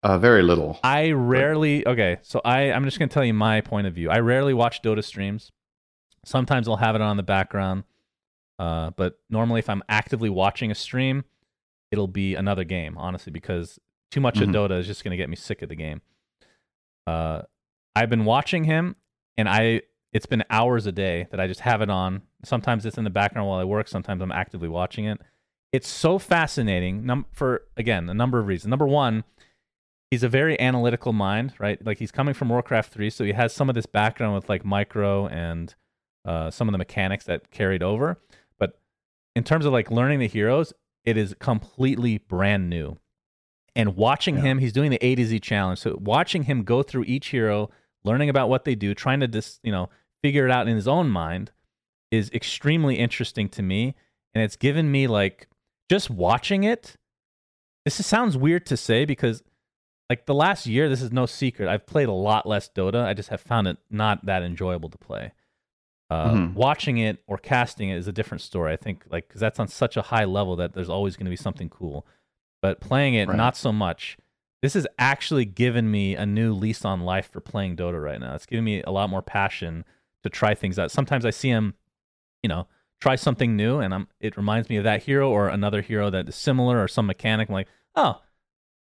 uh, 0.04 0.18
very 0.18 0.42
little. 0.42 0.78
I 0.84 1.10
rarely. 1.12 1.86
Okay, 1.86 2.18
so 2.22 2.40
I 2.44 2.70
I'm 2.72 2.84
just 2.84 2.98
gonna 2.98 3.08
tell 3.08 3.24
you 3.24 3.34
my 3.34 3.60
point 3.60 3.86
of 3.88 3.94
view. 3.94 4.10
I 4.10 4.20
rarely 4.20 4.54
watch 4.54 4.82
Dota 4.82 5.02
streams. 5.02 5.50
Sometimes 6.24 6.68
I'll 6.68 6.76
have 6.76 6.94
it 6.94 7.00
on 7.00 7.10
in 7.12 7.16
the 7.16 7.22
background, 7.24 7.84
uh, 8.58 8.90
but 8.96 9.18
normally 9.28 9.58
if 9.58 9.68
I'm 9.68 9.82
actively 9.88 10.30
watching 10.30 10.70
a 10.70 10.74
stream, 10.74 11.24
it'll 11.90 12.06
be 12.06 12.34
another 12.34 12.64
game. 12.64 12.96
Honestly, 12.96 13.32
because 13.32 13.78
too 14.10 14.20
much 14.20 14.36
Mhm. 14.36 14.42
of 14.42 14.48
Dota 14.70 14.78
is 14.78 14.86
just 14.86 15.02
gonna 15.02 15.16
get 15.16 15.28
me 15.28 15.36
sick 15.36 15.62
of 15.62 15.68
the 15.68 15.74
game. 15.74 16.00
Uh, 17.06 17.42
I've 17.96 18.10
been 18.10 18.24
watching 18.24 18.64
him, 18.64 18.96
and 19.36 19.48
I 19.48 19.82
it's 20.12 20.26
been 20.26 20.44
hours 20.48 20.86
a 20.86 20.92
day 20.92 21.26
that 21.32 21.40
I 21.40 21.48
just 21.48 21.60
have 21.60 21.82
it 21.82 21.90
on. 21.90 22.22
Sometimes 22.44 22.86
it's 22.86 22.96
in 22.96 23.04
the 23.04 23.10
background 23.10 23.48
while 23.48 23.58
I 23.58 23.64
work. 23.64 23.88
Sometimes 23.88 24.22
I'm 24.22 24.30
actively 24.30 24.68
watching 24.68 25.06
it. 25.06 25.20
It's 25.72 25.88
so 25.88 26.18
fascinating. 26.20 27.04
Num- 27.04 27.26
for 27.32 27.62
again 27.76 28.08
a 28.08 28.14
number 28.14 28.38
of 28.38 28.46
reasons. 28.46 28.70
Number 28.70 28.86
one, 28.86 29.24
he's 30.14 30.22
a 30.22 30.28
very 30.28 30.58
analytical 30.60 31.12
mind, 31.12 31.52
right? 31.58 31.84
Like 31.84 31.98
he's 31.98 32.12
coming 32.12 32.34
from 32.34 32.48
Warcraft 32.48 32.92
3, 32.92 33.10
so 33.10 33.24
he 33.24 33.32
has 33.32 33.52
some 33.52 33.68
of 33.68 33.74
this 33.74 33.84
background 33.86 34.32
with 34.36 34.48
like 34.48 34.64
micro 34.64 35.26
and 35.26 35.74
uh, 36.24 36.52
some 36.52 36.68
of 36.68 36.72
the 36.72 36.78
mechanics 36.78 37.24
that 37.24 37.50
carried 37.50 37.82
over. 37.82 38.20
But 38.56 38.78
in 39.34 39.42
terms 39.42 39.66
of 39.66 39.72
like 39.72 39.90
learning 39.90 40.20
the 40.20 40.28
heroes, 40.28 40.72
it 41.04 41.16
is 41.16 41.34
completely 41.40 42.18
brand 42.18 42.70
new. 42.70 42.96
And 43.74 43.96
watching 43.96 44.36
Yeah. 44.36 44.42
him, 44.42 44.58
he's 44.60 44.72
doing 44.72 44.92
the 44.92 45.04
A 45.04 45.16
to 45.16 45.24
Z 45.24 45.40
challenge. 45.40 45.80
So 45.80 45.98
watching 46.00 46.44
him 46.44 46.62
go 46.62 46.84
through 46.84 47.04
each 47.08 47.26
hero, 47.30 47.70
learning 48.04 48.28
about 48.28 48.48
what 48.48 48.64
they 48.64 48.76
do, 48.76 48.94
trying 48.94 49.18
to 49.18 49.26
just, 49.26 49.58
you 49.64 49.72
know, 49.72 49.88
figure 50.22 50.44
it 50.46 50.52
out 50.52 50.68
in 50.68 50.76
his 50.76 50.86
own 50.86 51.10
mind 51.10 51.50
is 52.12 52.30
extremely 52.30 52.94
interesting 53.00 53.48
to 53.48 53.62
me. 53.62 53.96
And 54.32 54.44
it's 54.44 54.54
given 54.54 54.92
me 54.92 55.08
like 55.08 55.48
just 55.90 56.08
watching 56.08 56.62
it. 56.62 56.94
This 57.84 57.96
sounds 58.06 58.36
weird 58.36 58.64
to 58.66 58.76
say 58.76 59.04
because 59.04 59.42
like 60.14 60.26
the 60.26 60.34
last 60.34 60.66
year, 60.66 60.88
this 60.88 61.02
is 61.02 61.10
no 61.12 61.26
secret. 61.26 61.68
I've 61.68 61.86
played 61.86 62.08
a 62.08 62.12
lot 62.12 62.46
less 62.46 62.68
Dota. 62.68 63.04
I 63.04 63.14
just 63.14 63.30
have 63.30 63.40
found 63.40 63.66
it 63.66 63.78
not 63.90 64.24
that 64.26 64.42
enjoyable 64.42 64.88
to 64.90 64.98
play. 64.98 65.32
Uh, 66.10 66.30
Mhm. 66.32 66.54
Watching 66.54 66.98
it 66.98 67.22
or 67.26 67.36
casting 67.38 67.88
it 67.88 67.96
is 67.96 68.06
a 68.06 68.12
different 68.12 68.42
story. 68.42 68.72
I 68.72 68.76
think 68.76 69.04
like 69.10 69.26
because 69.26 69.40
that's 69.40 69.58
on 69.58 69.68
such 69.68 69.96
a 69.96 70.02
high 70.02 70.24
level 70.24 70.54
that 70.56 70.72
there's 70.74 70.88
always 70.90 71.16
going 71.16 71.24
to 71.26 71.30
be 71.30 71.36
something 71.36 71.68
cool. 71.68 72.06
But 72.62 72.80
playing 72.80 73.14
it, 73.14 73.28
Right. 73.28 73.36
not 73.36 73.56
so 73.56 73.72
much. 73.72 74.16
This 74.62 74.74
has 74.74 74.86
actually 74.98 75.44
given 75.44 75.90
me 75.90 76.14
a 76.14 76.24
new 76.24 76.54
lease 76.54 76.84
on 76.84 77.00
life 77.00 77.30
for 77.30 77.40
playing 77.40 77.76
Dota 77.76 78.02
right 78.02 78.20
now. 78.20 78.34
It's 78.34 78.46
giving 78.46 78.64
me 78.64 78.82
a 78.82 78.90
lot 78.90 79.10
more 79.10 79.20
passion 79.22 79.84
to 80.22 80.30
try 80.30 80.54
things 80.54 80.78
out. 80.78 80.90
Sometimes 80.90 81.26
I 81.26 81.30
see 81.30 81.48
him, 81.50 81.74
you 82.42 82.48
know, 82.48 82.66
try 83.00 83.16
something 83.16 83.56
new, 83.56 83.80
and 83.80 83.92
I'm 83.92 84.08
it 84.20 84.36
reminds 84.36 84.68
me 84.70 84.76
of 84.76 84.84
that 84.84 85.02
hero 85.02 85.28
or 85.30 85.48
another 85.48 85.82
hero 85.82 86.08
that 86.10 86.28
is 86.28 86.36
similar 86.36 86.82
or 86.82 86.88
some 86.88 87.06
mechanic. 87.06 87.48
I'm 87.48 87.54
like, 87.54 87.68
oh, 87.96 88.20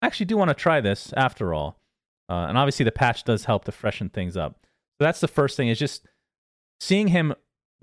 I 0.02 0.06
actually 0.06 0.26
do 0.26 0.36
want 0.36 0.48
to 0.48 0.54
try 0.54 0.80
this 0.80 1.12
after 1.16 1.52
all. 1.54 1.80
Uh, 2.28 2.46
and 2.48 2.58
obviously, 2.58 2.84
the 2.84 2.92
patch 2.92 3.24
does 3.24 3.44
help 3.46 3.64
to 3.64 3.72
freshen 3.72 4.08
things 4.10 4.36
up. 4.36 4.58
So 4.98 5.04
that's 5.04 5.20
the 5.20 5.28
first 5.28 5.56
thing 5.56 5.68
is 5.68 5.78
just 5.78 6.06
seeing 6.80 7.08
him 7.08 7.34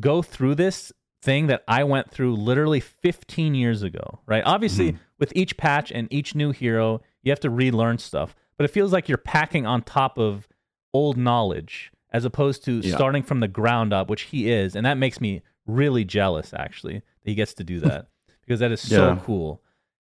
go 0.02 0.22
through 0.22 0.56
this 0.56 0.92
thing 1.22 1.48
that 1.48 1.64
I 1.68 1.84
went 1.84 2.12
through 2.12 2.36
literally 2.36 2.80
15 2.80 3.56
years 3.56 3.82
ago, 3.82 4.20
right? 4.28 4.44
Obviously, 4.46 4.94
Mhm. 4.94 5.00
with 5.18 5.32
each 5.36 5.58
patch 5.58 5.92
and 5.92 6.08
each 6.12 6.36
new 6.36 6.52
hero, 6.52 7.02
you 7.24 7.32
have 7.32 7.40
to 7.40 7.50
relearn 7.50 7.98
stuff, 7.98 8.36
but 8.58 8.66
it 8.66 8.68
feels 8.70 8.94
like 8.94 9.10
you're 9.10 9.18
packing 9.18 9.66
on 9.66 9.82
top 9.82 10.20
of 10.20 10.48
old 10.94 11.18
knowledge 11.18 11.92
as 12.12 12.24
opposed 12.26 12.64
to 12.66 12.80
Yeah. 12.82 12.96
starting 12.96 13.24
from 13.24 13.40
the 13.40 13.48
ground 13.48 13.92
up, 13.94 14.10
which 14.10 14.24
he 14.24 14.50
is. 14.52 14.76
And 14.76 14.86
that 14.86 14.98
makes 14.98 15.20
me 15.20 15.42
really 15.66 16.06
jealous, 16.06 16.54
actually, 16.54 17.00
that 17.00 17.30
he 17.30 17.34
gets 17.36 17.54
to 17.56 17.64
do 17.64 17.80
that 17.80 18.08
because 18.42 18.60
that 18.60 18.72
is 18.72 18.80
so 18.82 19.14
Yeah. 19.14 19.20
cool. 19.24 19.64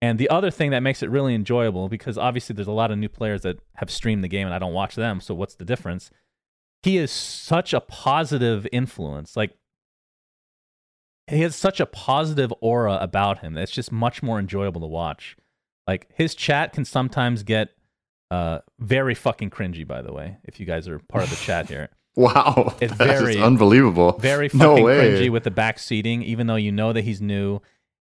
And 0.02 0.18
the 0.18 0.30
other 0.30 0.50
thing 0.50 0.72
that 0.72 0.80
makes 0.82 1.04
it 1.04 1.10
really 1.10 1.36
enjoyable, 1.36 1.89
because 1.89 2.18
obviously 2.18 2.54
there's 2.56 2.68
a 2.68 2.72
lot 2.72 2.89
of 2.91 2.97
new 2.97 3.10
players 3.10 3.41
that 3.41 3.60
have 3.76 3.91
streamed 3.91 4.24
the 4.24 4.28
game 4.30 4.47
and 4.47 4.54
I 4.54 4.60
don't 4.60 4.74
watch 4.74 4.95
them, 4.95 5.20
so 5.20 5.34
what's 5.34 5.56
the 5.56 5.66
difference? 5.66 6.10
He 6.84 6.97
is 6.97 7.12
such 7.12 7.74
a 7.74 7.82
positive 7.82 8.66
influence. 8.72 9.36
Like, 9.36 9.52
he 11.28 11.41
has 11.41 11.56
such 11.56 11.80
a 11.80 11.86
positive 11.86 12.52
aura 12.62 12.97
about 13.02 13.39
him 13.39 13.54
that's 13.54 13.72
just 13.72 13.91
much 13.91 14.24
more 14.24 14.39
enjoyable 14.39 14.82
to 14.82 14.88
watch. 14.88 15.36
Like, 15.88 16.08
his 16.16 16.34
chat 16.34 16.74
can 16.74 16.86
sometimes 16.86 17.43
get 17.43 17.70
uh, 18.32 18.60
very 18.80 19.14
fucking 19.16 19.50
cringy, 19.50 19.86
by 19.86 20.02
the 20.02 20.14
way, 20.14 20.38
if 20.45 20.60
you 20.60 20.66
guys 20.66 20.88
are 20.88 21.00
part 21.00 21.24
of 21.24 21.30
the 21.30 21.36
chat 21.36 21.68
here. 21.68 21.89
Wow, 22.16 22.76
It's 22.82 22.91
very- 22.93 23.38
unbelievable. 23.41 24.18
Very 24.20 24.50
No 24.54 24.72
fucking 24.72 24.84
way. 24.84 24.97
cringy 25.12 25.30
with 25.30 25.43
the 25.43 25.52
back 25.52 25.80
seating, 25.80 26.22
even 26.24 26.47
though 26.47 26.56
you 26.58 26.72
know 26.72 26.91
that 26.91 27.04
he's 27.04 27.22
new. 27.22 27.62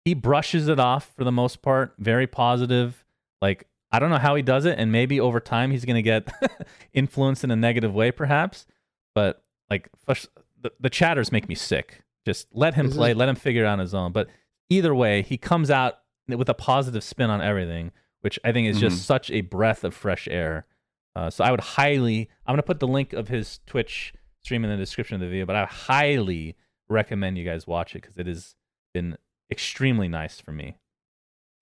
He 0.04 0.14
brushes 0.14 0.68
it 0.68 0.80
off 0.80 1.12
for 1.16 1.24
the 1.24 1.32
most 1.32 1.62
part, 1.62 1.94
very 1.98 2.26
positive. 2.26 3.04
Like, 3.42 3.66
I 3.92 3.98
don't 3.98 4.10
know 4.10 4.18
how 4.18 4.34
he 4.34 4.42
does 4.42 4.64
it, 4.64 4.78
and 4.78 4.92
maybe 4.92 5.20
over 5.20 5.40
time 5.40 5.70
he's 5.70 5.84
going 5.84 5.96
to 5.96 6.02
get 6.02 6.28
influenced 6.92 7.44
in 7.44 7.50
a 7.50 7.56
negative 7.56 7.92
way, 7.94 8.10
perhaps. 8.10 8.66
But, 9.14 9.42
like, 9.68 9.88
the, 10.06 10.72
the 10.78 10.90
chatters 10.90 11.32
make 11.32 11.48
me 11.48 11.54
sick. 11.54 12.02
Just 12.24 12.48
let 12.52 12.74
him 12.74 12.90
play, 12.90 13.14
let 13.14 13.28
him 13.28 13.36
figure 13.36 13.64
it 13.64 13.66
out 13.66 13.74
on 13.74 13.78
his 13.78 13.94
own. 13.94 14.12
But 14.12 14.28
either 14.68 14.94
way, 14.94 15.22
he 15.22 15.36
comes 15.36 15.70
out 15.70 15.98
with 16.28 16.48
a 16.48 16.54
positive 16.54 17.02
spin 17.02 17.30
on 17.30 17.40
everything, 17.40 17.92
which 18.20 18.38
I 18.44 18.52
think 18.52 18.68
is 18.68 18.78
just 18.78 19.04
such 19.04 19.30
a 19.30 19.40
breath 19.40 19.84
of 19.84 19.94
fresh 19.94 20.28
air. 20.30 20.66
Uh, 21.16 21.30
so 21.30 21.42
I 21.42 21.50
would 21.50 21.60
highly, 21.60 22.28
I'm 22.46 22.52
going 22.52 22.58
to 22.58 22.62
put 22.62 22.78
the 22.80 22.86
link 22.86 23.12
of 23.12 23.28
his 23.28 23.60
Twitch 23.66 24.12
stream 24.42 24.64
in 24.64 24.70
the 24.70 24.76
description 24.76 25.16
of 25.16 25.20
the 25.20 25.28
video, 25.28 25.46
but 25.46 25.56
I 25.56 25.64
highly 25.64 26.56
recommend 26.88 27.38
you 27.38 27.44
guys 27.44 27.66
watch 27.66 27.94
it 27.94 28.02
because 28.02 28.16
it 28.16 28.26
has 28.26 28.54
been 28.92 29.16
extremely 29.50 30.08
nice 30.08 30.40
for 30.40 30.52
me. 30.52 30.76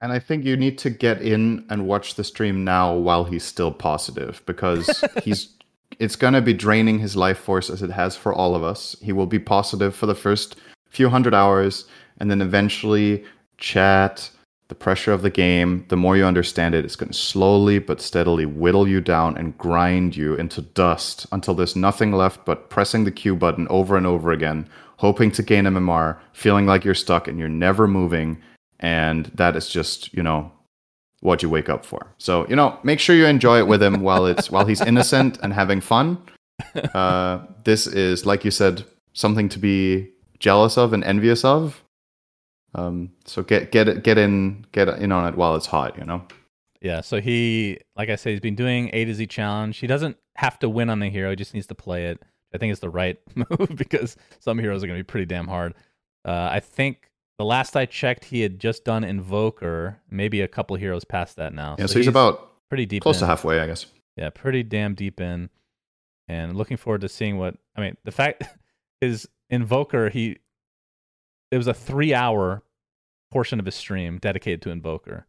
And 0.00 0.12
I 0.12 0.18
think 0.18 0.44
you 0.44 0.56
need 0.56 0.78
to 0.78 0.90
get 0.90 1.20
in 1.22 1.66
and 1.68 1.86
watch 1.86 2.14
the 2.14 2.24
stream 2.24 2.64
now 2.64 2.94
while 2.94 3.24
he's 3.24 3.44
still 3.44 3.72
positive 3.72 4.42
because 4.46 5.04
he's 5.24 5.54
it's 5.98 6.16
going 6.16 6.34
to 6.34 6.42
be 6.42 6.54
draining 6.54 7.00
his 7.00 7.16
life 7.16 7.38
force 7.38 7.68
as 7.68 7.82
it 7.82 7.90
has 7.90 8.16
for 8.16 8.32
all 8.32 8.54
of 8.54 8.62
us. 8.62 8.94
He 9.02 9.12
will 9.12 9.26
be 9.26 9.38
positive 9.38 9.96
for 9.96 10.06
the 10.06 10.14
first 10.14 10.56
few 10.88 11.08
hundred 11.08 11.34
hours 11.34 11.86
and 12.18 12.30
then 12.30 12.40
eventually 12.40 13.24
chat, 13.56 14.30
the 14.68 14.74
pressure 14.74 15.12
of 15.12 15.22
the 15.22 15.30
game, 15.30 15.86
the 15.88 15.96
more 15.96 16.16
you 16.16 16.24
understand 16.24 16.74
it, 16.74 16.84
it's 16.84 16.96
going 16.96 17.10
to 17.10 17.16
slowly 17.16 17.78
but 17.78 18.02
steadily 18.02 18.44
whittle 18.44 18.86
you 18.86 19.00
down 19.00 19.36
and 19.36 19.56
grind 19.56 20.14
you 20.14 20.34
into 20.34 20.60
dust 20.60 21.26
until 21.32 21.54
there's 21.54 21.74
nothing 21.74 22.12
left 22.12 22.44
but 22.44 22.68
pressing 22.68 23.04
the 23.04 23.10
Q 23.10 23.34
button 23.34 23.66
over 23.68 23.96
and 23.96 24.06
over 24.06 24.30
again, 24.30 24.68
hoping 24.98 25.30
to 25.32 25.42
gain 25.42 25.64
MMR, 25.64 26.18
feeling 26.34 26.66
like 26.66 26.84
you're 26.84 26.94
stuck 26.94 27.26
and 27.26 27.38
you're 27.38 27.48
never 27.48 27.88
moving. 27.88 28.42
And 28.78 29.26
that 29.34 29.56
is 29.56 29.70
just, 29.70 30.12
you 30.12 30.22
know, 30.22 30.52
what 31.20 31.42
you 31.42 31.48
wake 31.48 31.70
up 31.70 31.84
for. 31.84 32.14
So, 32.18 32.46
you 32.48 32.54
know, 32.54 32.78
make 32.82 33.00
sure 33.00 33.16
you 33.16 33.26
enjoy 33.26 33.58
it 33.58 33.66
with 33.66 33.82
him 33.82 34.02
while 34.02 34.26
it's 34.26 34.50
while 34.50 34.66
he's 34.66 34.80
innocent 34.80 35.38
and 35.42 35.52
having 35.52 35.80
fun. 35.80 36.18
Uh, 36.92 37.46
this 37.62 37.86
is, 37.86 38.26
like 38.26 38.44
you 38.44 38.50
said, 38.50 38.84
something 39.12 39.48
to 39.48 39.60
be 39.60 40.10
jealous 40.40 40.76
of 40.76 40.92
and 40.92 41.04
envious 41.04 41.44
of. 41.44 41.84
Um, 42.78 43.10
so 43.24 43.42
get 43.42 43.72
get 43.72 43.88
it 43.88 44.02
get 44.02 44.18
in 44.18 44.66
get 44.72 44.88
in 44.88 45.12
on 45.12 45.26
it 45.32 45.36
while 45.36 45.56
it's 45.56 45.66
hot, 45.66 45.98
you 45.98 46.04
know. 46.04 46.22
Yeah, 46.80 47.00
so 47.00 47.20
he, 47.20 47.78
like 47.96 48.08
I 48.08 48.14
said, 48.14 48.30
he's 48.30 48.40
been 48.40 48.54
doing 48.54 48.90
A 48.92 49.04
to 49.04 49.12
Z 49.12 49.26
challenge. 49.26 49.78
He 49.78 49.88
doesn't 49.88 50.16
have 50.36 50.60
to 50.60 50.68
win 50.68 50.90
on 50.90 51.00
the 51.00 51.10
hero; 51.10 51.30
he 51.30 51.36
just 51.36 51.54
needs 51.54 51.66
to 51.68 51.74
play 51.74 52.06
it. 52.06 52.22
I 52.54 52.58
think 52.58 52.70
it's 52.70 52.80
the 52.80 52.90
right 52.90 53.18
move 53.34 53.74
because 53.76 54.16
some 54.38 54.58
heroes 54.58 54.82
are 54.82 54.86
going 54.86 54.98
to 54.98 55.02
be 55.02 55.06
pretty 55.06 55.26
damn 55.26 55.48
hard. 55.48 55.74
Uh, 56.24 56.48
I 56.52 56.60
think 56.60 57.10
the 57.38 57.44
last 57.44 57.76
I 57.76 57.86
checked, 57.86 58.26
he 58.26 58.42
had 58.42 58.58
just 58.58 58.84
done 58.84 59.04
Invoker, 59.04 60.00
maybe 60.10 60.40
a 60.40 60.48
couple 60.48 60.76
heroes 60.76 61.04
past 61.04 61.36
that 61.36 61.52
now. 61.52 61.76
Yeah, 61.78 61.86
so, 61.86 61.98
he's, 61.98 62.06
about 62.06 62.52
pretty 62.68 62.86
deep, 62.86 63.02
close 63.02 63.16
in. 63.16 63.20
to 63.20 63.26
halfway, 63.26 63.60
I 63.60 63.66
guess. 63.66 63.86
Yeah, 64.16 64.30
pretty 64.30 64.62
damn 64.62 64.94
deep 64.94 65.20
in, 65.20 65.50
and 66.28 66.56
looking 66.56 66.76
forward 66.76 67.00
to 67.00 67.08
seeing 67.08 67.38
what. 67.38 67.56
I 67.76 67.80
mean, 67.80 67.96
the 68.04 68.12
fact 68.12 68.44
is 69.00 69.28
Invoker, 69.50 70.10
he 70.10 70.38
it 71.50 71.56
was 71.56 71.66
a 71.66 71.74
three 71.74 72.14
hour 72.14 72.62
portion 73.30 73.58
of 73.60 73.66
his 73.66 73.74
stream 73.74 74.18
dedicated 74.18 74.62
to 74.62 74.70
Invoker. 74.70 75.26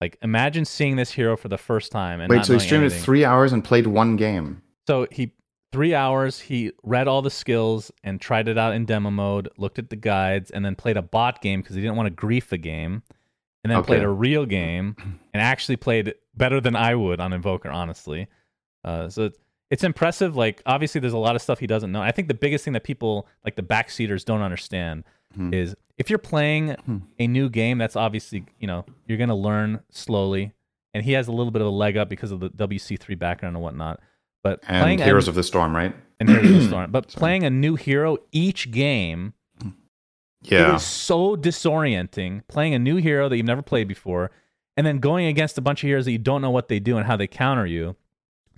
Like, 0.00 0.18
imagine 0.22 0.64
seeing 0.64 0.96
this 0.96 1.12
hero 1.12 1.36
for 1.36 1.48
the 1.48 1.56
first 1.58 1.90
time 1.90 2.20
and 2.20 2.30
wait. 2.30 2.44
So 2.44 2.52
he 2.54 2.60
streamed 2.60 2.84
it 2.84 2.86
anything. 2.86 3.02
three 3.04 3.24
hours 3.24 3.52
and 3.52 3.64
played 3.64 3.86
one 3.86 4.16
game. 4.16 4.62
So 4.86 5.06
he 5.10 5.32
three 5.72 5.94
hours. 5.94 6.38
He 6.40 6.72
read 6.82 7.08
all 7.08 7.22
the 7.22 7.30
skills 7.30 7.90
and 8.04 8.20
tried 8.20 8.48
it 8.48 8.58
out 8.58 8.74
in 8.74 8.84
demo 8.84 9.10
mode. 9.10 9.48
Looked 9.56 9.78
at 9.78 9.88
the 9.90 9.96
guides 9.96 10.50
and 10.50 10.64
then 10.64 10.74
played 10.74 10.96
a 10.96 11.02
bot 11.02 11.40
game 11.40 11.60
because 11.62 11.76
he 11.76 11.82
didn't 11.82 11.96
want 11.96 12.06
to 12.08 12.10
grief 12.14 12.52
a 12.52 12.58
game. 12.58 13.02
And 13.64 13.70
then 13.70 13.78
Okay. 13.78 13.86
played 13.86 14.02
a 14.02 14.08
real 14.08 14.46
game 14.46 14.94
and 15.34 15.42
actually 15.42 15.76
played 15.76 16.14
better 16.36 16.60
than 16.60 16.76
I 16.76 16.94
would 16.94 17.18
on 17.18 17.32
Invoker, 17.32 17.68
honestly. 17.70 18.28
Uh, 18.84 19.08
so 19.08 19.24
it's, 19.24 19.38
it's 19.70 19.82
impressive. 19.82 20.36
Like 20.36 20.62
obviously, 20.66 21.00
there's 21.00 21.12
a 21.14 21.18
lot 21.18 21.34
of 21.36 21.42
stuff 21.42 21.58
he 21.58 21.66
doesn't 21.66 21.90
know. 21.90 22.00
I 22.00 22.12
think 22.12 22.28
the 22.28 22.34
biggest 22.34 22.64
thing 22.64 22.74
that 22.74 22.84
people 22.84 23.26
like 23.44 23.56
the 23.56 23.62
backseaters 23.62 24.24
don't 24.24 24.42
understand 24.42 25.02
Hmm. 25.34 25.52
is 25.52 25.74
if 25.98 26.08
you're 26.10 26.18
playing 26.18 26.76
a 27.18 27.26
new 27.26 27.48
game, 27.50 27.78
that's 27.78 27.96
obviously 27.96 28.44
you 28.58 28.66
know 28.66 28.84
you're 29.06 29.18
gonna 29.18 29.34
learn 29.36 29.80
slowly, 29.90 30.52
and 30.94 31.04
he 31.04 31.12
has 31.12 31.28
a 31.28 31.32
little 31.32 31.50
bit 31.50 31.62
of 31.62 31.68
a 31.68 31.70
leg 31.70 31.96
up 31.96 32.08
because 32.08 32.30
of 32.32 32.40
the 32.40 32.50
WC3 32.50 33.18
background 33.18 33.56
and 33.56 33.62
whatnot. 33.62 34.00
But 34.42 34.60
And 34.68 34.82
playing 34.82 35.00
a- 35.00 35.04
Heroes 35.04 35.28
of 35.28 35.34
the 35.34 35.42
Storm, 35.42 35.74
right? 35.74 35.94
and 36.20 36.28
Heroes 36.28 36.50
of 36.50 36.56
the 36.62 36.64
Storm. 36.68 36.90
But 36.90 37.08
playing 37.08 37.44
a 37.44 37.50
new 37.50 37.74
hero 37.76 38.18
each 38.32 38.70
game, 38.70 39.32
Yeah. 40.42 40.76
is 40.76 40.82
so 40.82 41.36
disorienting. 41.36 42.42
Playing 42.48 42.74
a 42.74 42.78
new 42.78 42.96
hero 42.96 43.28
that 43.28 43.36
you've 43.36 43.46
never 43.46 43.62
played 43.62 43.88
before, 43.88 44.30
and 44.76 44.86
then 44.86 44.98
going 44.98 45.26
against 45.26 45.58
a 45.58 45.60
bunch 45.60 45.82
of 45.82 45.88
heroes 45.88 46.04
that 46.04 46.12
you 46.12 46.18
don't 46.18 46.42
know 46.42 46.50
what 46.50 46.68
they 46.68 46.78
do 46.78 46.96
and 46.96 47.06
how 47.06 47.16
they 47.16 47.26
counter 47.26 47.66
you. 47.66 47.96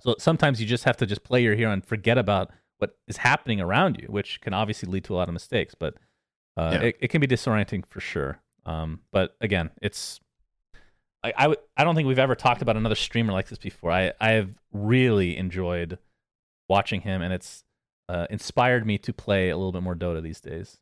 So 0.01 0.15
sometimes 0.19 0.61
you 0.61 0.67
just 0.67 0.83
have 0.85 0.97
to 0.97 1.05
just 1.05 1.23
play 1.23 1.41
your 1.43 1.55
hero 1.55 1.71
and 1.71 1.83
forget 1.83 2.17
about 2.17 2.51
what 2.77 2.97
is 3.07 3.17
happening 3.17 3.59
around 3.59 3.97
you, 3.99 4.07
which 4.07 4.39
can 4.41 4.53
obviously 4.53 4.89
lead 4.89 5.03
to 5.05 5.13
a 5.13 5.17
lot 5.17 5.27
of 5.27 5.33
mistakes. 5.33 5.75
But 5.75 5.95
uh, 6.59 6.71
Yeah. 6.73 6.87
it, 6.87 6.97
it 7.01 7.07
can 7.09 7.21
be 7.21 7.27
disorienting 7.27 7.85
for 7.87 7.99
sure. 7.99 8.39
Um, 8.65 8.99
but 9.11 9.35
again, 9.41 9.71
it's 9.81 10.19
I, 11.23 11.53
I, 11.75 11.83
don't 11.83 11.95
think 11.95 12.07
we've 12.07 12.17
ever 12.17 12.35
talked 12.35 12.61
about 12.61 12.77
another 12.77 12.95
streamer 12.95 13.33
like 13.33 13.49
this 13.49 13.57
before. 13.57 13.91
I, 13.91 14.13
I 14.21 14.31
have 14.31 14.51
really 14.71 15.35
enjoyed 15.35 15.97
watching 16.69 17.01
him, 17.01 17.21
and 17.21 17.33
it's 17.33 17.65
uh, 18.07 18.27
inspired 18.29 18.85
me 18.85 18.97
to 18.99 19.11
play 19.11 19.49
a 19.49 19.57
little 19.57 19.73
bit 19.73 19.83
more 19.83 19.95
Dota 19.95 20.23
these 20.23 20.39
days. 20.39 20.77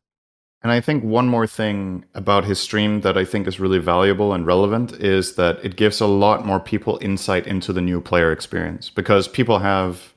And 0.62 0.70
I 0.70 0.80
think 0.80 1.02
one 1.02 1.28
more 1.28 1.46
thing 1.46 2.04
about 2.14 2.44
his 2.44 2.60
stream 2.60 3.00
that 3.00 3.16
I 3.16 3.24
think 3.24 3.46
is 3.46 3.58
really 3.58 3.78
valuable 3.78 4.32
and 4.32 4.46
relevant 4.46 4.92
is 4.92 5.34
that 5.36 5.64
it 5.64 5.76
gives 5.76 6.00
a 6.00 6.06
lot 6.06 6.46
more 6.46 6.60
people 6.60 6.98
insight 7.00 7.46
into 7.46 7.72
the 7.72 7.80
new 7.80 8.00
player 8.00 8.30
experience 8.30 8.90
because 8.90 9.28
people 9.28 9.58
have 9.60 10.14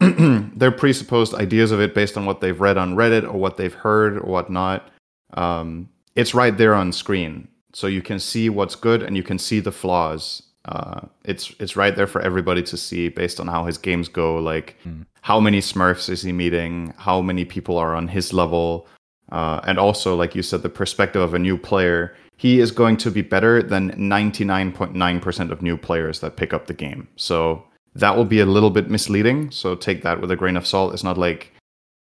their 0.56 0.72
presupposed 0.72 1.34
ideas 1.34 1.72
of 1.72 1.80
it 1.80 1.94
based 1.94 2.16
on 2.16 2.26
what 2.26 2.40
they've 2.40 2.60
read 2.60 2.78
on 2.78 2.94
Reddit 2.94 3.24
or 3.24 3.38
what 3.38 3.56
they've 3.56 3.74
heard 3.74 4.16
or 4.16 4.22
whatnot. 4.22 4.90
Um, 5.34 5.88
it's 6.16 6.34
right 6.34 6.56
there 6.56 6.74
on 6.74 6.92
screen, 6.92 7.48
so 7.72 7.86
you 7.86 8.02
can 8.02 8.18
see 8.18 8.48
what's 8.48 8.74
good 8.74 9.02
and 9.02 9.16
you 9.16 9.22
can 9.22 9.38
see 9.38 9.60
the 9.60 9.72
flaws. 9.72 10.42
Uh, 10.64 11.02
it's 11.24 11.54
it's 11.60 11.76
right 11.76 11.96
there 11.96 12.06
for 12.06 12.20
everybody 12.20 12.62
to 12.62 12.76
see 12.76 13.08
based 13.08 13.40
on 13.40 13.46
how 13.46 13.64
his 13.64 13.78
games 13.78 14.08
go. 14.08 14.38
Like 14.38 14.76
how 15.22 15.40
many 15.40 15.60
Smurfs 15.60 16.08
is 16.08 16.22
he 16.22 16.32
meeting? 16.32 16.94
How 16.96 17.20
many 17.20 17.44
people 17.44 17.76
are 17.76 17.94
on 17.94 18.08
his 18.08 18.32
level? 18.32 18.86
Uh, 19.30 19.60
and 19.64 19.78
also, 19.78 20.16
like 20.16 20.34
you 20.34 20.42
said, 20.42 20.62
the 20.62 20.68
perspective 20.68 21.22
of 21.22 21.34
a 21.34 21.38
new 21.38 21.56
player. 21.56 22.14
He 22.36 22.58
is 22.58 22.70
going 22.70 22.96
to 22.98 23.10
be 23.10 23.20
better 23.20 23.62
than 23.62 23.90
99.9% 23.92 25.50
of 25.50 25.60
new 25.60 25.76
players 25.76 26.20
that 26.20 26.36
pick 26.36 26.54
up 26.54 26.66
the 26.66 26.74
game. 26.74 27.06
So 27.16 27.64
that 27.94 28.16
will 28.16 28.24
be 28.24 28.40
a 28.40 28.46
little 28.46 28.70
bit 28.70 28.90
misleading. 28.90 29.50
So 29.50 29.74
take 29.74 30.02
that 30.02 30.20
with 30.20 30.30
a 30.30 30.36
grain 30.36 30.56
of 30.56 30.66
salt. 30.66 30.94
It's 30.94 31.04
not 31.04 31.18
like 31.18 31.52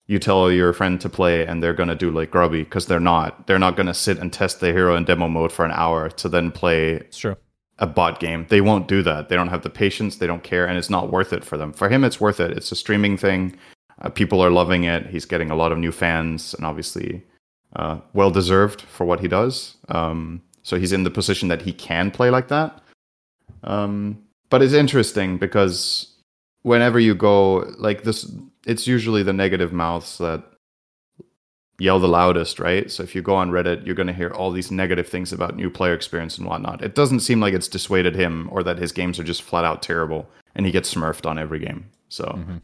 you 0.07 0.19
tell 0.19 0.51
your 0.51 0.73
friend 0.73 0.99
to 1.01 1.09
play 1.09 1.45
and 1.45 1.61
they're 1.63 1.73
going 1.73 1.89
to 1.89 1.95
do 1.95 2.11
like 2.11 2.32
grubby 2.32 2.63
because 2.63 2.86
they're 2.88 2.99
not. 2.99 3.47
They're 3.47 3.59
not 3.59 3.75
going 3.75 3.88
to 3.88 3.93
sit 3.93 4.17
and 4.19 4.32
test 4.32 4.59
the 4.59 4.71
hero 4.73 4.95
in 4.95 5.05
demo 5.05 5.27
mode 5.27 5.51
for 5.51 5.65
an 5.65 5.71
hour 5.71 6.09
to 6.09 6.29
then 6.29 6.51
play 6.51 6.93
It's 6.93 7.17
true. 7.17 7.38
a 7.79 7.88
bot 7.88 8.19
game. 8.19 8.45
They 8.49 8.61
won't 8.61 8.88
do 8.88 9.01
that. 9.03 9.29
They 9.29 9.36
don't 9.36 9.47
have 9.49 9.63
the 9.63 9.69
patience. 9.69 10.17
They 10.17 10.27
don't 10.27 10.43
care, 10.43 10.67
and 10.67 10.77
it's 10.77 10.89
not 10.89 11.11
worth 11.11 11.32
it 11.34 11.43
for 11.45 11.57
them. 11.57 11.71
For 11.73 11.88
him, 11.89 12.03
it's 12.03 12.19
worth 12.19 12.39
it. 12.39 12.51
It's 12.57 12.71
a 12.71 12.75
streaming 12.75 13.17
thing. 13.17 13.55
Uh, 14.01 14.09
people 14.09 14.41
are 14.43 14.49
loving 14.49 14.84
it. 14.84 15.07
He's 15.07 15.25
getting 15.25 15.49
a 15.51 15.55
lot 15.55 15.71
of 15.71 15.77
new 15.77 15.91
fans, 15.91 16.53
and 16.55 16.65
obviously, 16.65 17.23
uh, 17.75 17.99
well 18.13 18.32
deserved 18.32 18.82
for 18.82 19.05
what 19.05 19.19
he 19.21 19.27
does. 19.27 19.77
Um, 19.89 20.41
so 20.63 20.77
he's 20.77 20.91
in 20.93 21.03
the 21.03 21.09
position 21.11 21.47
that 21.49 21.61
he 21.61 21.71
can 21.73 22.11
play 22.11 22.29
like 22.29 22.49
that. 22.49 22.82
Um, 23.63 24.23
but 24.52 24.62
it's 24.62 24.74
interesting 24.74 25.38
because 25.39 26.14
whenever 26.62 26.99
you 26.99 27.16
go 27.16 27.74
like 27.80 28.04
this, 28.04 28.32
it's 28.68 28.86
usually 28.86 29.24
the 29.24 29.34
negative 29.34 29.74
mouths 29.74 30.20
that 30.20 30.43
yell 31.80 31.99
the 31.99 32.08
loudest, 32.08 32.60
right? 32.60 32.91
So 32.91 33.02
if 33.02 33.16
you 33.16 33.24
go 33.24 33.34
on 33.34 33.49
Reddit, 33.49 33.84
you're 33.86 33.95
going 33.95 34.06
to 34.06 34.14
hear 34.14 34.30
all 34.30 34.52
these 34.52 34.70
negative 34.70 35.08
things 35.08 35.34
about 35.34 35.56
new 35.56 35.72
player 35.72 35.95
experience 35.95 36.38
and 36.38 36.45
whatnot. 36.45 36.84
It 36.84 36.93
doesn't 36.93 37.22
seem 37.22 37.39
like 37.39 37.56
it's 37.56 37.68
dissuaded 37.68 38.14
him 38.16 38.47
or 38.52 38.62
that 38.62 38.78
his 38.78 38.91
games 38.91 39.20
are 39.20 39.24
just 39.24 39.41
flat 39.41 39.66
out 39.66 39.82
terrible 39.82 40.30
and 40.54 40.68
he 40.68 40.72
gets 40.72 40.93
smurfed 40.93 41.26
on 41.28 41.39
every 41.39 41.58
game. 41.58 41.86
So 42.10 42.26
Mhm. 42.26 42.62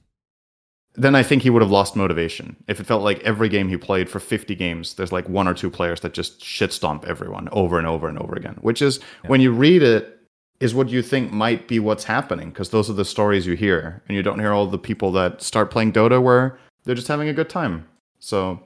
then 0.94 1.16
I 1.16 1.24
think 1.24 1.42
he 1.42 1.50
would 1.50 1.64
have 1.64 1.72
lost 1.72 1.96
motivation. 1.96 2.58
If 2.68 2.80
it 2.80 2.86
felt 2.86 3.02
like 3.02 3.20
every 3.24 3.50
game 3.50 3.70
he 3.70 3.78
played 3.78 4.08
for 4.10 4.20
50 4.20 4.54
games, 4.54 4.94
there's 4.94 5.12
like 5.12 5.28
one 5.28 5.48
or 5.48 5.54
two 5.56 5.72
players 5.72 6.02
that 6.02 6.14
just 6.14 6.44
shit 6.44 6.72
stomp 6.72 7.06
everyone 7.08 7.50
over 7.52 7.80
and 7.80 7.88
over 7.88 8.08
and 8.08 8.20
over 8.20 8.36
again, 8.36 8.58
which 8.62 8.84
is 8.84 9.00
when 9.26 9.42
you 9.42 9.52
read 9.52 9.82
it, 9.82 10.17
is 10.60 10.74
what 10.74 10.90
you 10.90 11.02
think 11.02 11.32
might 11.32 11.68
be 11.68 11.80
what's 11.80 12.06
happening 12.06 12.50
because 12.50 12.70
those 12.72 12.90
are 12.90 12.94
the 12.94 13.06
stories 13.06 13.46
you 13.46 13.56
hear 13.56 14.02
and 14.08 14.16
you 14.16 14.24
don't 14.24 14.40
hear 14.40 14.52
all 14.52 14.66
the 14.68 14.78
people 14.78 15.12
that 15.12 15.42
start 15.42 15.70
playing 15.72 15.92
dota 15.94 16.22
where 16.22 16.58
they're 16.84 16.96
just 16.96 17.08
having 17.08 17.28
a 17.30 17.34
good 17.34 17.50
time 17.50 17.88
so 18.20 18.60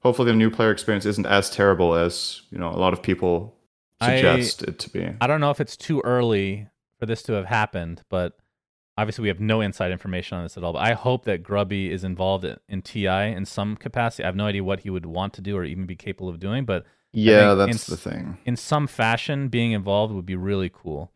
hopefully 0.00 0.30
the 0.30 0.36
new 0.36 0.50
player 0.50 0.70
experience 0.70 1.04
isn't 1.06 1.26
as 1.26 1.50
terrible 1.50 1.94
as 1.94 2.42
you 2.50 2.58
know 2.58 2.68
a 2.70 2.78
lot 2.78 2.92
of 2.92 3.02
people 3.02 3.54
I- 4.00 4.16
suggest 4.16 4.62
it 4.62 4.78
to 4.80 4.90
be 4.90 5.08
I 5.20 5.26
don't 5.26 5.40
know 5.40 5.50
if 5.50 5.60
it's 5.60 5.76
too 5.76 6.00
early 6.04 6.68
for 6.98 7.06
this 7.06 7.22
to 7.24 7.32
have 7.32 7.46
happened, 7.46 8.02
but 8.08 8.36
obviously 8.96 9.22
we 9.22 9.28
have 9.28 9.40
no 9.40 9.60
inside 9.60 9.90
information 9.90 10.38
on 10.38 10.44
this 10.44 10.56
at 10.56 10.62
all. 10.62 10.72
But 10.72 10.82
I 10.82 10.92
hope 10.92 11.24
that 11.24 11.42
Grubby 11.42 11.90
is 11.90 12.04
involved 12.04 12.44
in, 12.44 12.56
in 12.68 12.82
TI 12.82 13.06
in 13.08 13.44
some 13.44 13.74
capacity. 13.76 14.22
I 14.22 14.26
have 14.26 14.36
no 14.36 14.46
idea 14.46 14.62
what 14.62 14.80
he 14.80 14.90
would 14.90 15.06
want 15.06 15.32
to 15.34 15.40
do 15.40 15.56
or 15.56 15.64
even 15.64 15.84
be 15.86 15.96
capable 15.96 16.28
of 16.28 16.38
doing, 16.38 16.64
but 16.64 16.84
yeah 17.12 17.54
that's 17.54 17.88
in- 17.88 17.92
the 17.92 17.96
thing 18.00 18.38
in 18.44 18.54
some 18.56 18.86
fashion, 18.86 19.48
being 19.48 19.72
involved 19.72 20.12
would 20.14 20.26
be 20.26 20.36
really 20.36 20.70
cool. 20.72 21.10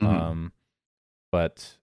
Mhm. 0.00 0.06
Um, 0.08 0.52
but 1.32 1.76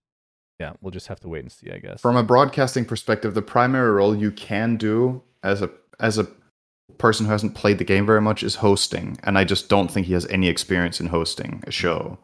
yeah, 0.59 0.73
we'll 0.81 0.91
just 0.91 1.07
have 1.07 1.19
to 1.21 1.29
wait 1.29 1.41
and 1.41 1.51
see, 1.51 1.71
I 1.71 1.77
guess. 1.77 2.01
from 2.01 2.15
a 2.15 2.23
broadcasting 2.23 2.85
perspective 2.85 3.33
the 3.33 3.41
primary 3.41 3.91
role 3.91 4.15
you 4.15 4.31
can 4.31 4.75
do 4.77 5.21
as 5.43 5.61
a 5.61 5.69
as 5.99 6.17
a 6.17 6.27
person 6.97 7.25
who 7.25 7.31
hasn't 7.31 7.53
played 7.53 7.77
the 7.77 7.83
game 7.83 8.05
very 8.05 8.21
much 8.21 8.41
is 8.43 8.55
hosting 8.55 9.17
and 9.23 9.37
i 9.37 9.43
just 9.43 9.69
don't 9.69 9.91
think 9.91 10.07
he 10.07 10.13
has 10.13 10.25
any 10.27 10.47
experience 10.47 10.99
in 10.99 11.07
hosting 11.07 11.63
a 11.67 11.71
show. 11.71 12.17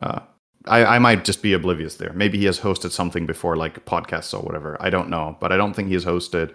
Uh, 0.00 0.20
I, 0.66 0.84
I 0.84 0.98
might 1.00 1.24
just 1.24 1.42
be 1.42 1.52
oblivious 1.54 1.96
there. 1.96 2.12
Maybe 2.12 2.38
he 2.38 2.44
has 2.44 2.60
hosted 2.60 2.92
something 2.92 3.26
before 3.26 3.56
like 3.56 3.84
podcasts 3.84 4.32
or 4.32 4.42
whatever. 4.42 4.76
I 4.80 4.90
don't 4.90 5.08
know 5.08 5.36
but 5.40 5.50
i 5.50 5.56
don't 5.56 5.74
think 5.74 5.88
he 5.88 5.94
has 5.94 6.04
hosted 6.04 6.54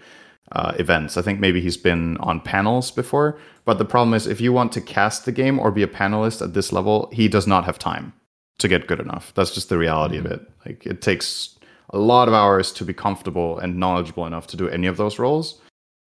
uh, 0.54 0.72
events. 0.80 1.18
I 1.18 1.22
think 1.22 1.42
maybe 1.42 1.60
he's 1.60 1.76
been 1.76 2.16
on 2.18 2.40
panels 2.40 2.90
before 2.92 3.38
but 3.66 3.78
the 3.80 3.86
problem 3.86 4.14
is 4.14 4.28
if 4.28 4.40
you 4.40 4.54
want 4.54 4.72
to 4.74 4.82
cast 4.82 5.26
the 5.26 5.34
game 5.34 5.60
or 5.60 5.72
be 5.72 5.84
a 5.84 5.88
panelist 5.88 6.42
at 6.42 6.54
this 6.54 6.72
level 6.72 7.10
he 7.12 7.28
does 7.28 7.46
not 7.48 7.66
have 7.66 7.78
time 7.78 8.14
to 8.60 8.68
get 8.68 8.88
good 8.88 9.00
enough 9.00 9.32
that's 9.36 9.54
just 9.54 9.70
the 9.70 9.78
reality 9.78 10.18
of 10.18 10.26
it 10.26 10.42
like 10.66 10.86
it 10.86 11.02
takes 11.02 11.58
a 11.92 11.98
lot 11.98 12.28
of 12.28 12.34
hours 12.34 12.72
to 12.74 12.84
be 12.84 12.94
comfortable 12.94 13.58
and 13.60 13.78
knowledgeable 13.78 14.26
enough 14.26 14.48
to 14.48 14.58
do 14.58 14.68
any 14.68 14.88
of 14.88 14.98
those 14.98 15.18
roles. 15.20 15.62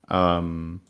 Um, 0.08 0.82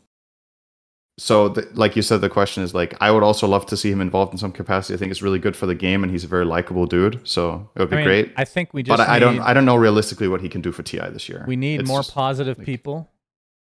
so, 1.17 1.49
the, 1.49 1.69
like 1.73 1.95
you 1.95 2.01
said, 2.01 2.21
the 2.21 2.29
question 2.29 2.63
is 2.63 2.73
like, 2.73 2.95
I 2.99 3.11
would 3.11 3.23
also 3.23 3.47
love 3.47 3.65
to 3.67 3.77
see 3.77 3.91
him 3.91 4.01
involved 4.01 4.33
in 4.33 4.37
some 4.37 4.51
capacity. 4.51 4.93
I 4.95 4.97
think 4.97 5.11
it's 5.11 5.21
really 5.21 5.39
good 5.39 5.55
for 5.55 5.65
the 5.65 5.75
game, 5.75 6.03
and 6.03 6.11
he's 6.11 6.23
a 6.23 6.27
very 6.27 6.45
likable 6.45 6.87
dude. 6.87 7.25
So 7.27 7.69
it 7.75 7.79
would 7.79 7.89
be 7.89 7.95
I 7.95 7.99
mean, 7.99 8.05
great. 8.07 8.33
I 8.37 8.43
think 8.43 8.73
we 8.73 8.81
just. 8.83 8.97
but 8.97 9.07
I, 9.07 9.15
I 9.15 9.19
don't, 9.19 9.39
I 9.39 9.53
don't 9.53 9.65
know 9.65 9.75
realistically 9.75 10.27
what 10.27 10.41
he 10.41 10.49
can 10.49 10.61
do 10.61 10.71
for 10.71 10.83
Ti 10.83 10.97
this 11.11 11.29
year. 11.29 11.45
We 11.47 11.55
need 11.55 11.81
It's 11.81 11.87
more 11.87 11.99
just- 11.99 12.13
positive 12.13 12.57
like- 12.57 12.65
people, 12.65 13.11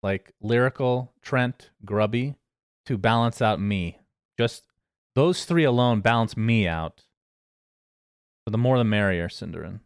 like 0.03 0.33
lyrical, 0.41 1.13
Trent, 1.21 1.69
Grubby, 1.85 2.35
to 2.85 2.97
balance 2.97 3.41
out 3.41 3.59
me. 3.61 3.99
Just 4.37 4.63
those 5.15 5.45
three 5.45 5.63
alone 5.63 6.01
balance 6.01 6.35
me 6.35 6.67
out. 6.67 7.05
So 8.47 8.51
the 8.51 8.57
more 8.57 8.77
the 8.77 8.85
merrier, 8.85 9.27
Syndereren. 9.27 9.81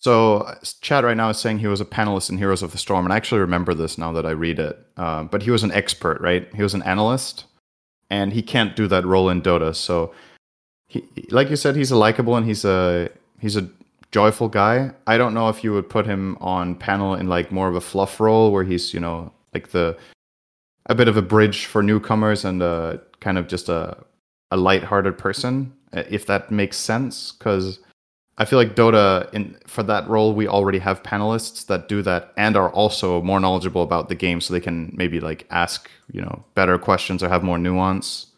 So, 0.00 0.40
uh, 0.40 0.56
Chad 0.82 1.02
right 1.02 1.16
now 1.16 1.30
is 1.30 1.38
saying 1.38 1.60
he 1.60 1.66
was 1.66 1.80
a 1.80 1.86
panelist 1.86 2.28
in 2.28 2.36
Heroes 2.36 2.62
of 2.62 2.72
the 2.72 2.76
Storm, 2.76 3.06
and 3.06 3.12
I 3.12 3.16
actually 3.16 3.40
remember 3.40 3.72
this 3.72 3.96
now 3.96 4.12
that 4.12 4.26
I 4.26 4.32
read 4.32 4.58
it. 4.58 4.78
Uh, 4.98 5.22
but 5.22 5.44
he 5.44 5.50
was 5.50 5.62
an 5.62 5.72
expert, 5.72 6.20
right? 6.20 6.46
He 6.54 6.62
was 6.62 6.74
an 6.74 6.82
analyst, 6.82 7.46
and 8.10 8.34
he 8.34 8.42
can't 8.42 8.76
do 8.76 8.86
that 8.88 9.06
role 9.06 9.30
in 9.30 9.40
Dota. 9.40 9.74
So, 9.74 10.12
he, 10.88 11.02
like 11.30 11.48
you 11.48 11.56
said, 11.56 11.74
he's 11.74 11.90
a 11.90 11.96
likable 11.96 12.36
and 12.36 12.44
he's 12.44 12.66
a 12.66 13.08
he's 13.38 13.56
a 13.56 13.66
joyful 14.12 14.50
guy. 14.50 14.92
I 15.06 15.16
don't 15.16 15.32
know 15.32 15.48
if 15.48 15.64
you 15.64 15.72
would 15.72 15.88
put 15.88 16.04
him 16.04 16.36
on 16.38 16.74
panel 16.74 17.14
in 17.14 17.28
like 17.28 17.50
more 17.50 17.68
of 17.68 17.76
a 17.76 17.80
fluff 17.80 18.20
role, 18.20 18.52
where 18.52 18.64
he's 18.64 18.92
you 18.92 19.00
know 19.00 19.32
like 19.54 19.70
the 19.70 19.96
a 20.84 20.94
bit 20.94 21.08
of 21.08 21.16
a 21.16 21.22
bridge 21.22 21.64
for 21.64 21.82
newcomers 21.82 22.44
and 22.44 22.62
uh, 22.62 22.98
kind 23.20 23.38
of 23.38 23.48
just 23.48 23.70
a 23.70 23.96
a 24.50 24.58
lighthearted 24.58 25.16
person, 25.16 25.72
if 25.92 26.26
that 26.26 26.50
makes 26.50 26.76
sense, 26.76 27.32
because. 27.32 27.78
I 28.38 28.46
feel 28.46 28.58
like 28.58 28.74
Dota 28.74 29.30
in 29.34 29.54
for 29.66 29.82
that 29.82 30.08
role 30.08 30.32
we 30.32 30.48
already 30.48 30.78
have 30.78 31.02
panelists 31.02 31.66
that 31.66 31.88
do 31.88 32.00
that 32.00 32.32
and 32.38 32.56
are 32.56 32.70
also 32.70 33.20
more 33.20 33.38
knowledgeable 33.38 33.82
about 33.82 34.08
the 34.08 34.14
game 34.14 34.40
so 34.40 34.54
they 34.54 34.60
can 34.60 34.94
maybe 34.96 35.20
like 35.20 35.46
ask, 35.50 35.90
you 36.10 36.22
know, 36.22 36.42
better 36.54 36.78
questions 36.78 37.22
or 37.22 37.28
have 37.28 37.42
more 37.42 37.58
nuance. 37.58 38.28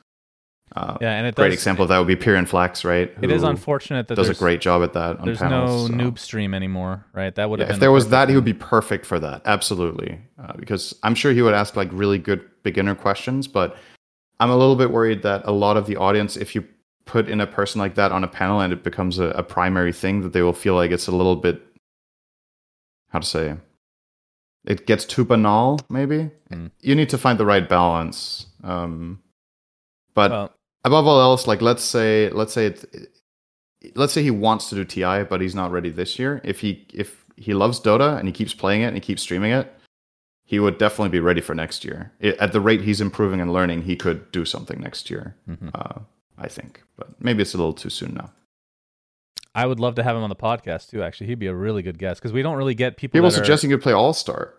Uh, 0.75 0.97
Yeah, 1.01 1.13
and 1.13 1.27
it 1.29 1.37
great 1.37 1.51
does, 1.51 1.55
example 1.55 1.85
of 1.85 1.89
that 1.91 1.99
would 1.99 2.09
be 2.09 2.17
Pyrion 2.17 2.49
Flax, 2.49 2.85
right? 2.85 3.13
It 3.23 3.31
is 3.31 3.45
unfortunate 3.45 4.09
that 4.09 4.17
does 4.17 4.29
a 4.29 4.35
great 4.35 4.61
job 4.61 4.83
at 4.83 4.93
that 4.95 5.21
on 5.21 5.27
there's 5.27 5.39
panels. 5.39 5.89
no 5.89 5.97
so. 5.97 6.03
noob 6.03 6.19
stream 6.19 6.53
anymore, 6.53 7.07
right? 7.13 7.33
That 7.37 7.49
would 7.49 7.61
Yeah, 7.61 7.67
been 7.67 7.75
if 7.75 7.77
the 7.77 7.81
there 7.83 7.93
was 7.93 8.09
that, 8.09 8.29
he 8.29 8.35
would 8.35 8.45
be 8.45 8.55
perfect 8.55 9.07
for 9.07 9.21
that. 9.21 9.43
Absolutely, 9.45 10.19
uh, 10.43 10.55
because 10.57 10.97
I'm 11.05 11.15
sure 11.15 11.33
he 11.33 11.43
would 11.43 11.55
ask 11.55 11.77
like 11.77 11.91
really 11.93 12.19
good 12.19 12.41
beginner 12.65 12.97
questions. 12.97 13.47
But 13.47 13.77
I'm 14.41 14.51
a 14.51 14.57
little 14.57 14.75
bit 14.75 14.91
worried 14.91 15.23
that 15.23 15.43
a 15.45 15.53
lot 15.53 15.77
of 15.77 15.87
the 15.87 15.97
audience, 15.97 16.37
if 16.37 16.57
you 16.57 16.65
put 17.05 17.29
in 17.29 17.41
a 17.41 17.47
person 17.47 17.81
like 17.81 17.95
that 17.97 18.13
on 18.13 18.25
a 18.25 18.29
panel 18.29 18.61
and 18.61 18.73
it 18.73 18.83
becomes 18.83 19.19
a, 19.19 19.27
a 19.31 19.43
primary 19.43 19.93
thing, 19.93 20.23
that 20.23 20.33
they 20.33 20.43
will 20.43 20.53
feel 20.53 20.75
like 20.75 20.91
it's 20.91 21.09
a 21.09 21.13
little 21.13 21.37
bit 21.37 21.61
how 23.11 23.19
to 23.19 23.27
say 23.27 23.57
it 24.65 24.87
gets 24.87 25.05
too 25.05 25.25
banal. 25.25 25.79
Maybe 25.91 26.31
Mm. 26.51 26.71
you 26.81 26.95
need 26.95 27.09
to 27.11 27.19
find 27.19 27.39
the 27.39 27.47
right 27.47 27.67
balance. 27.69 28.47
Um, 28.63 29.21
but 30.15 30.31
Well, 30.31 30.53
above 30.85 31.07
all 31.07 31.21
else, 31.21 31.47
like 31.47 31.63
let's 31.63 31.83
say 31.83 32.29
let's 32.31 32.53
say 32.53 32.67
it, 32.67 32.85
let's 33.95 34.13
say 34.13 34.23
he 34.23 34.31
wants 34.31 34.69
to 34.69 34.75
do 34.75 34.85
TI, 34.85 35.25
but 35.25 35.41
he's 35.41 35.55
not 35.55 35.73
ready 35.73 35.91
this 35.91 36.19
year. 36.19 36.41
If 36.45 36.61
he 36.61 36.87
if 36.93 37.25
he 37.37 37.55
loves 37.55 37.81
Dota 37.81 38.19
and 38.19 38.29
he 38.29 38.33
keeps 38.33 38.55
playing 38.55 38.83
it 38.83 38.87
and 38.89 38.95
he 38.97 39.01
keeps 39.01 39.23
streaming 39.23 39.51
it, 39.53 39.73
he 40.45 40.61
would 40.61 40.77
definitely 40.79 41.09
be 41.09 41.21
ready 41.21 41.41
for 41.41 41.55
next 41.55 41.85
year. 41.85 42.13
I 42.23 42.29
at 42.39 42.53
the 42.53 42.61
rate 42.61 42.83
he's 42.83 43.01
improving 43.01 43.41
and 43.41 43.53
learning, 43.53 43.83
he 43.83 43.97
could 43.97 44.31
do 44.31 44.45
something 44.45 44.79
next 44.81 45.11
year. 45.11 45.35
mhm. 45.49 45.71
Uh, 45.75 46.01
I 46.39 46.49
think, 46.49 46.83
but 46.97 47.09
maybe 47.21 47.43
it's 47.43 47.55
a 47.55 47.59
little 47.59 47.73
too 47.75 47.91
soon 47.91 48.15
now. 48.15 48.33
I 49.55 49.67
would 49.67 49.79
love 49.81 49.97
to 49.97 50.03
have 50.03 50.17
him 50.17 50.23
on 50.23 50.31
the 50.31 50.37
podcast 50.37 50.89
too. 50.91 51.03
Actually, 51.03 51.27
he'd 51.29 51.39
be 51.39 51.47
a 51.47 51.55
really 51.55 51.83
good 51.83 51.99
guest 51.99 52.21
because 52.21 52.33
we 52.33 52.43
don't 52.43 52.57
really 52.57 52.75
get 52.75 52.97
people. 52.97 53.19
People 53.19 53.31
that 53.31 53.37
are- 53.37 53.45
suggesting 53.45 53.71
you 53.71 53.77
could 53.77 53.83
play 53.83 53.93
All 53.93 54.13
Star. 54.15 54.55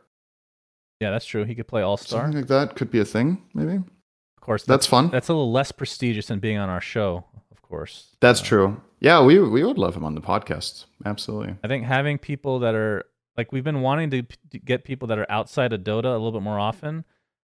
yeah, 0.99 1.09
that's 1.11 1.25
true. 1.25 1.43
He 1.45 1.55
could 1.55 1.67
play 1.67 1.81
All 1.81 1.97
Star. 1.97 2.21
Something 2.23 2.41
like 2.41 2.47
that 2.47 2.75
could 2.75 2.91
be 2.91 2.99
a 2.99 3.05
thing. 3.05 3.41
Maybe 3.53 3.75
Of 3.77 4.41
course, 4.41 4.63
that's 4.63 4.85
fun. 4.85 5.09
That's 5.09 5.29
a 5.29 5.33
little 5.33 5.51
less 5.51 5.71
prestigious 5.71 6.27
than 6.27 6.39
being 6.39 6.57
on 6.57 6.69
our 6.69 6.81
show. 6.81 7.25
Of 7.51 7.61
course, 7.61 8.15
That's 8.19 8.41
Uh, 8.41 8.45
true. 8.45 8.81
Yeah, 8.99 9.21
we 9.23 9.39
we 9.39 9.63
would 9.63 9.77
love 9.77 9.95
him 9.97 10.05
on 10.05 10.15
the 10.15 10.21
podcast. 10.21 10.85
Absolutely. 11.05 11.55
I 11.63 11.67
think 11.67 11.85
having 11.85 12.17
people 12.19 12.59
that 12.59 12.75
are 12.75 13.03
like 13.35 13.51
we've 13.51 13.63
been 13.63 13.81
wanting 13.81 14.11
to, 14.11 14.21
to 14.51 14.59
get 14.59 14.83
people 14.85 15.07
that 15.07 15.17
are 15.17 15.25
outside 15.29 15.73
of 15.73 15.81
Dota 15.81 16.05
a 16.05 16.11
little 16.11 16.31
bit 16.31 16.43
more 16.43 16.59
often, 16.59 17.03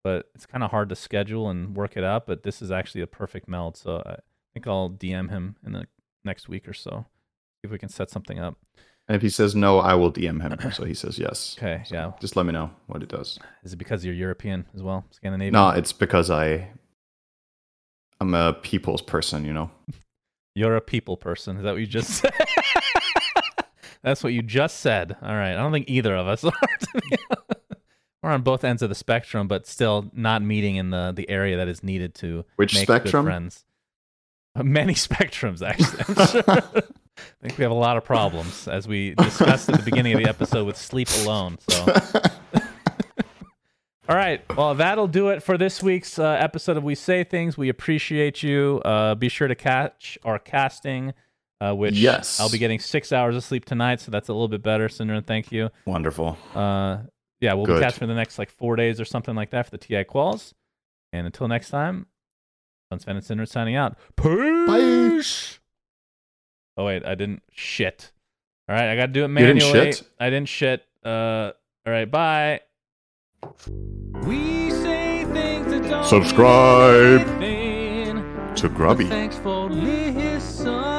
but 0.07 0.29
it's 0.33 0.45
kind 0.45 0.63
of 0.63 0.71
hard 0.71 0.87
to 0.87 0.95
schedule 0.95 1.49
and 1.49 1.75
work 1.75 1.97
it 1.97 2.03
out. 2.05 2.25
But 2.25 2.43
this 2.43 2.61
is 2.61 2.71
actually 2.71 3.01
a 3.01 3.07
perfect 3.07 3.49
meld. 3.49 3.75
So 3.75 4.01
I 4.05 4.19
think 4.53 4.65
I'll 4.65 4.89
DM 4.89 5.29
him 5.29 5.57
in 5.65 5.73
the 5.73 5.85
next 6.23 6.47
week 6.47 6.65
or 6.65 6.73
so, 6.73 7.05
see 7.57 7.65
if 7.65 7.71
we 7.71 7.77
can 7.77 7.89
set 7.89 8.09
something 8.09 8.39
up. 8.39 8.55
And 9.09 9.17
if 9.17 9.21
he 9.21 9.27
says 9.27 9.53
no, 9.53 9.79
I 9.79 9.95
will 9.95 10.09
DM 10.09 10.41
him. 10.41 10.71
So 10.71 10.85
he 10.85 10.93
says 10.93 11.19
yes. 11.19 11.57
Okay, 11.59 11.83
So 11.85 11.93
yeah. 11.95 12.11
Just 12.21 12.37
let 12.37 12.45
me 12.45 12.53
know 12.53 12.71
what 12.85 13.03
it 13.03 13.09
does. 13.09 13.37
Is 13.65 13.73
it 13.73 13.75
because 13.75 14.05
you're 14.05 14.13
European 14.13 14.65
as 14.73 14.81
well, 14.81 15.03
Scandinavian? 15.11 15.51
No, 15.51 15.71
it's 15.71 15.91
because 15.91 16.31
I 16.31 16.69
I'm 18.21 18.33
a 18.33 18.53
people's 18.53 19.01
person, 19.01 19.43
you 19.43 19.51
know. 19.53 19.69
You're 20.55 20.77
a 20.77 20.81
people 20.81 21.17
person. 21.17 21.57
Is 21.57 21.63
that 21.63 21.73
what 21.73 21.81
you 21.81 21.85
just 21.85 22.09
said? 22.09 22.33
That's 24.01 24.23
what 24.23 24.33
you 24.33 24.41
just 24.41 24.79
said. 24.79 25.15
All 25.21 25.35
right. 25.35 25.51
I 25.51 25.57
don't 25.57 25.71
think 25.71 25.87
either 25.87 26.15
of 26.15 26.27
us 26.27 26.43
are. 26.43 26.51
To 28.27 28.33
be 28.33 28.33
honest. 28.35 28.47
We're 28.47 28.51
on 28.51 28.55
both 28.57 28.63
ends 28.63 28.81
of 28.81 28.89
the 28.89 28.95
spectrum, 28.95 29.47
but 29.47 29.65
still 29.67 30.09
not 30.13 30.41
meeting 30.41 30.75
in 30.75 30.89
the, 30.89 31.11
the 31.15 31.29
area 31.29 31.57
that 31.57 31.67
is 31.67 31.83
needed 31.83 32.13
to 32.15 32.45
Which 32.57 32.73
make 32.75 32.83
spectrum? 32.83 33.25
good 33.25 33.29
friends. 33.31 33.65
Uh, 34.55 34.63
Many 34.63 34.93
spectrums, 35.07 35.61
actually. 35.61 36.03
I'm 36.07 36.27
sure. 36.27 36.43
I 37.19 37.47
think 37.47 37.57
we 37.57 37.63
have 37.63 37.71
a 37.71 37.75
lot 37.75 37.97
of 37.97 38.03
problems, 38.05 38.67
as 38.67 38.87
we 38.87 39.15
discussed 39.15 39.69
at 39.69 39.77
the 39.77 39.83
beginning 39.83 40.13
of 40.13 40.19
the 40.21 40.29
episode 40.29 40.65
with 40.65 40.77
sleep 40.77 41.07
alone. 41.23 41.57
So. 41.67 41.85
All 44.09 44.15
right. 44.15 44.41
Well, 44.55 44.73
that'll 44.75 45.07
do 45.07 45.29
it 45.29 45.43
for 45.43 45.57
this 45.57 45.83
week's 45.83 46.17
uh, 46.17 46.37
episode 46.39 46.77
of 46.77 46.83
We 46.83 46.95
Say 46.95 47.23
Things. 47.25 47.57
We 47.57 47.67
appreciate 47.69 48.41
you. 48.41 48.81
Uh, 48.85 49.15
be 49.15 49.27
sure 49.29 49.47
to 49.49 49.55
catch 49.55 50.17
our 50.23 50.39
casting, 50.39 51.13
uh, 51.59 51.73
which 51.73 51.95
Yes. 51.95 52.39
I'll 52.39 52.49
be 52.49 52.57
getting 52.57 52.79
six 52.79 53.11
hours 53.11 53.35
of 53.35 53.43
sleep 53.43 53.65
tonight, 53.65 53.99
so 53.99 54.09
that's 54.11 54.29
a 54.29 54.33
little 54.33 54.47
bit 54.47 54.63
better. 54.63 54.87
Cinder, 54.87 55.19
thank 55.19 55.51
you. 55.51 55.71
Wonderful. 55.85 56.37
Yeah, 57.39 57.53
we'll 57.53 57.65
be 57.65 57.73
Good. 57.73 57.83
catching 57.83 57.99
for 57.99 58.07
the 58.07 58.15
next 58.15 58.39
like 58.39 58.49
four 58.49 58.75
days 58.75 58.99
or 58.99 59.05
something 59.05 59.35
like 59.35 59.51
that 59.51 59.65
for 59.65 59.71
the 59.71 59.77
TI 59.77 60.03
quals. 60.03 60.53
And 61.13 61.25
until 61.25 61.47
next 61.47 61.69
time, 61.69 62.07
Sven 62.89 62.99
Sven 62.99 63.15
and 63.17 63.25
Cinder 63.25 63.45
signing 63.45 63.75
out. 63.75 63.97
Peace. 64.15 65.59
Oh 66.77 66.85
wait, 66.85 67.05
I 67.05 67.15
didn't 67.15 67.43
shit. 67.51 68.11
All 68.69 68.75
right, 68.75 68.89
I 68.89 68.95
got 68.95 69.07
to 69.07 69.11
do 69.11 69.23
it 69.23 69.27
didn't 69.33 69.33
manually. 69.59 69.91
shit? 69.93 70.03
I 70.19 70.29
didn't 70.29 70.49
shit. 70.49 70.85
Uh, 71.03 71.51
all 71.85 71.93
right, 71.93 72.09
bye. 72.09 72.61
We 74.23 74.71
say 74.71 75.25
things 75.31 75.71
that 75.71 75.83
don't 75.89 76.03
Subscribe 76.03 77.25
To 78.57 78.69
Grubby. 78.69 79.05
Thanks 79.05 79.37
for 79.37 79.69
listening. 79.69 80.96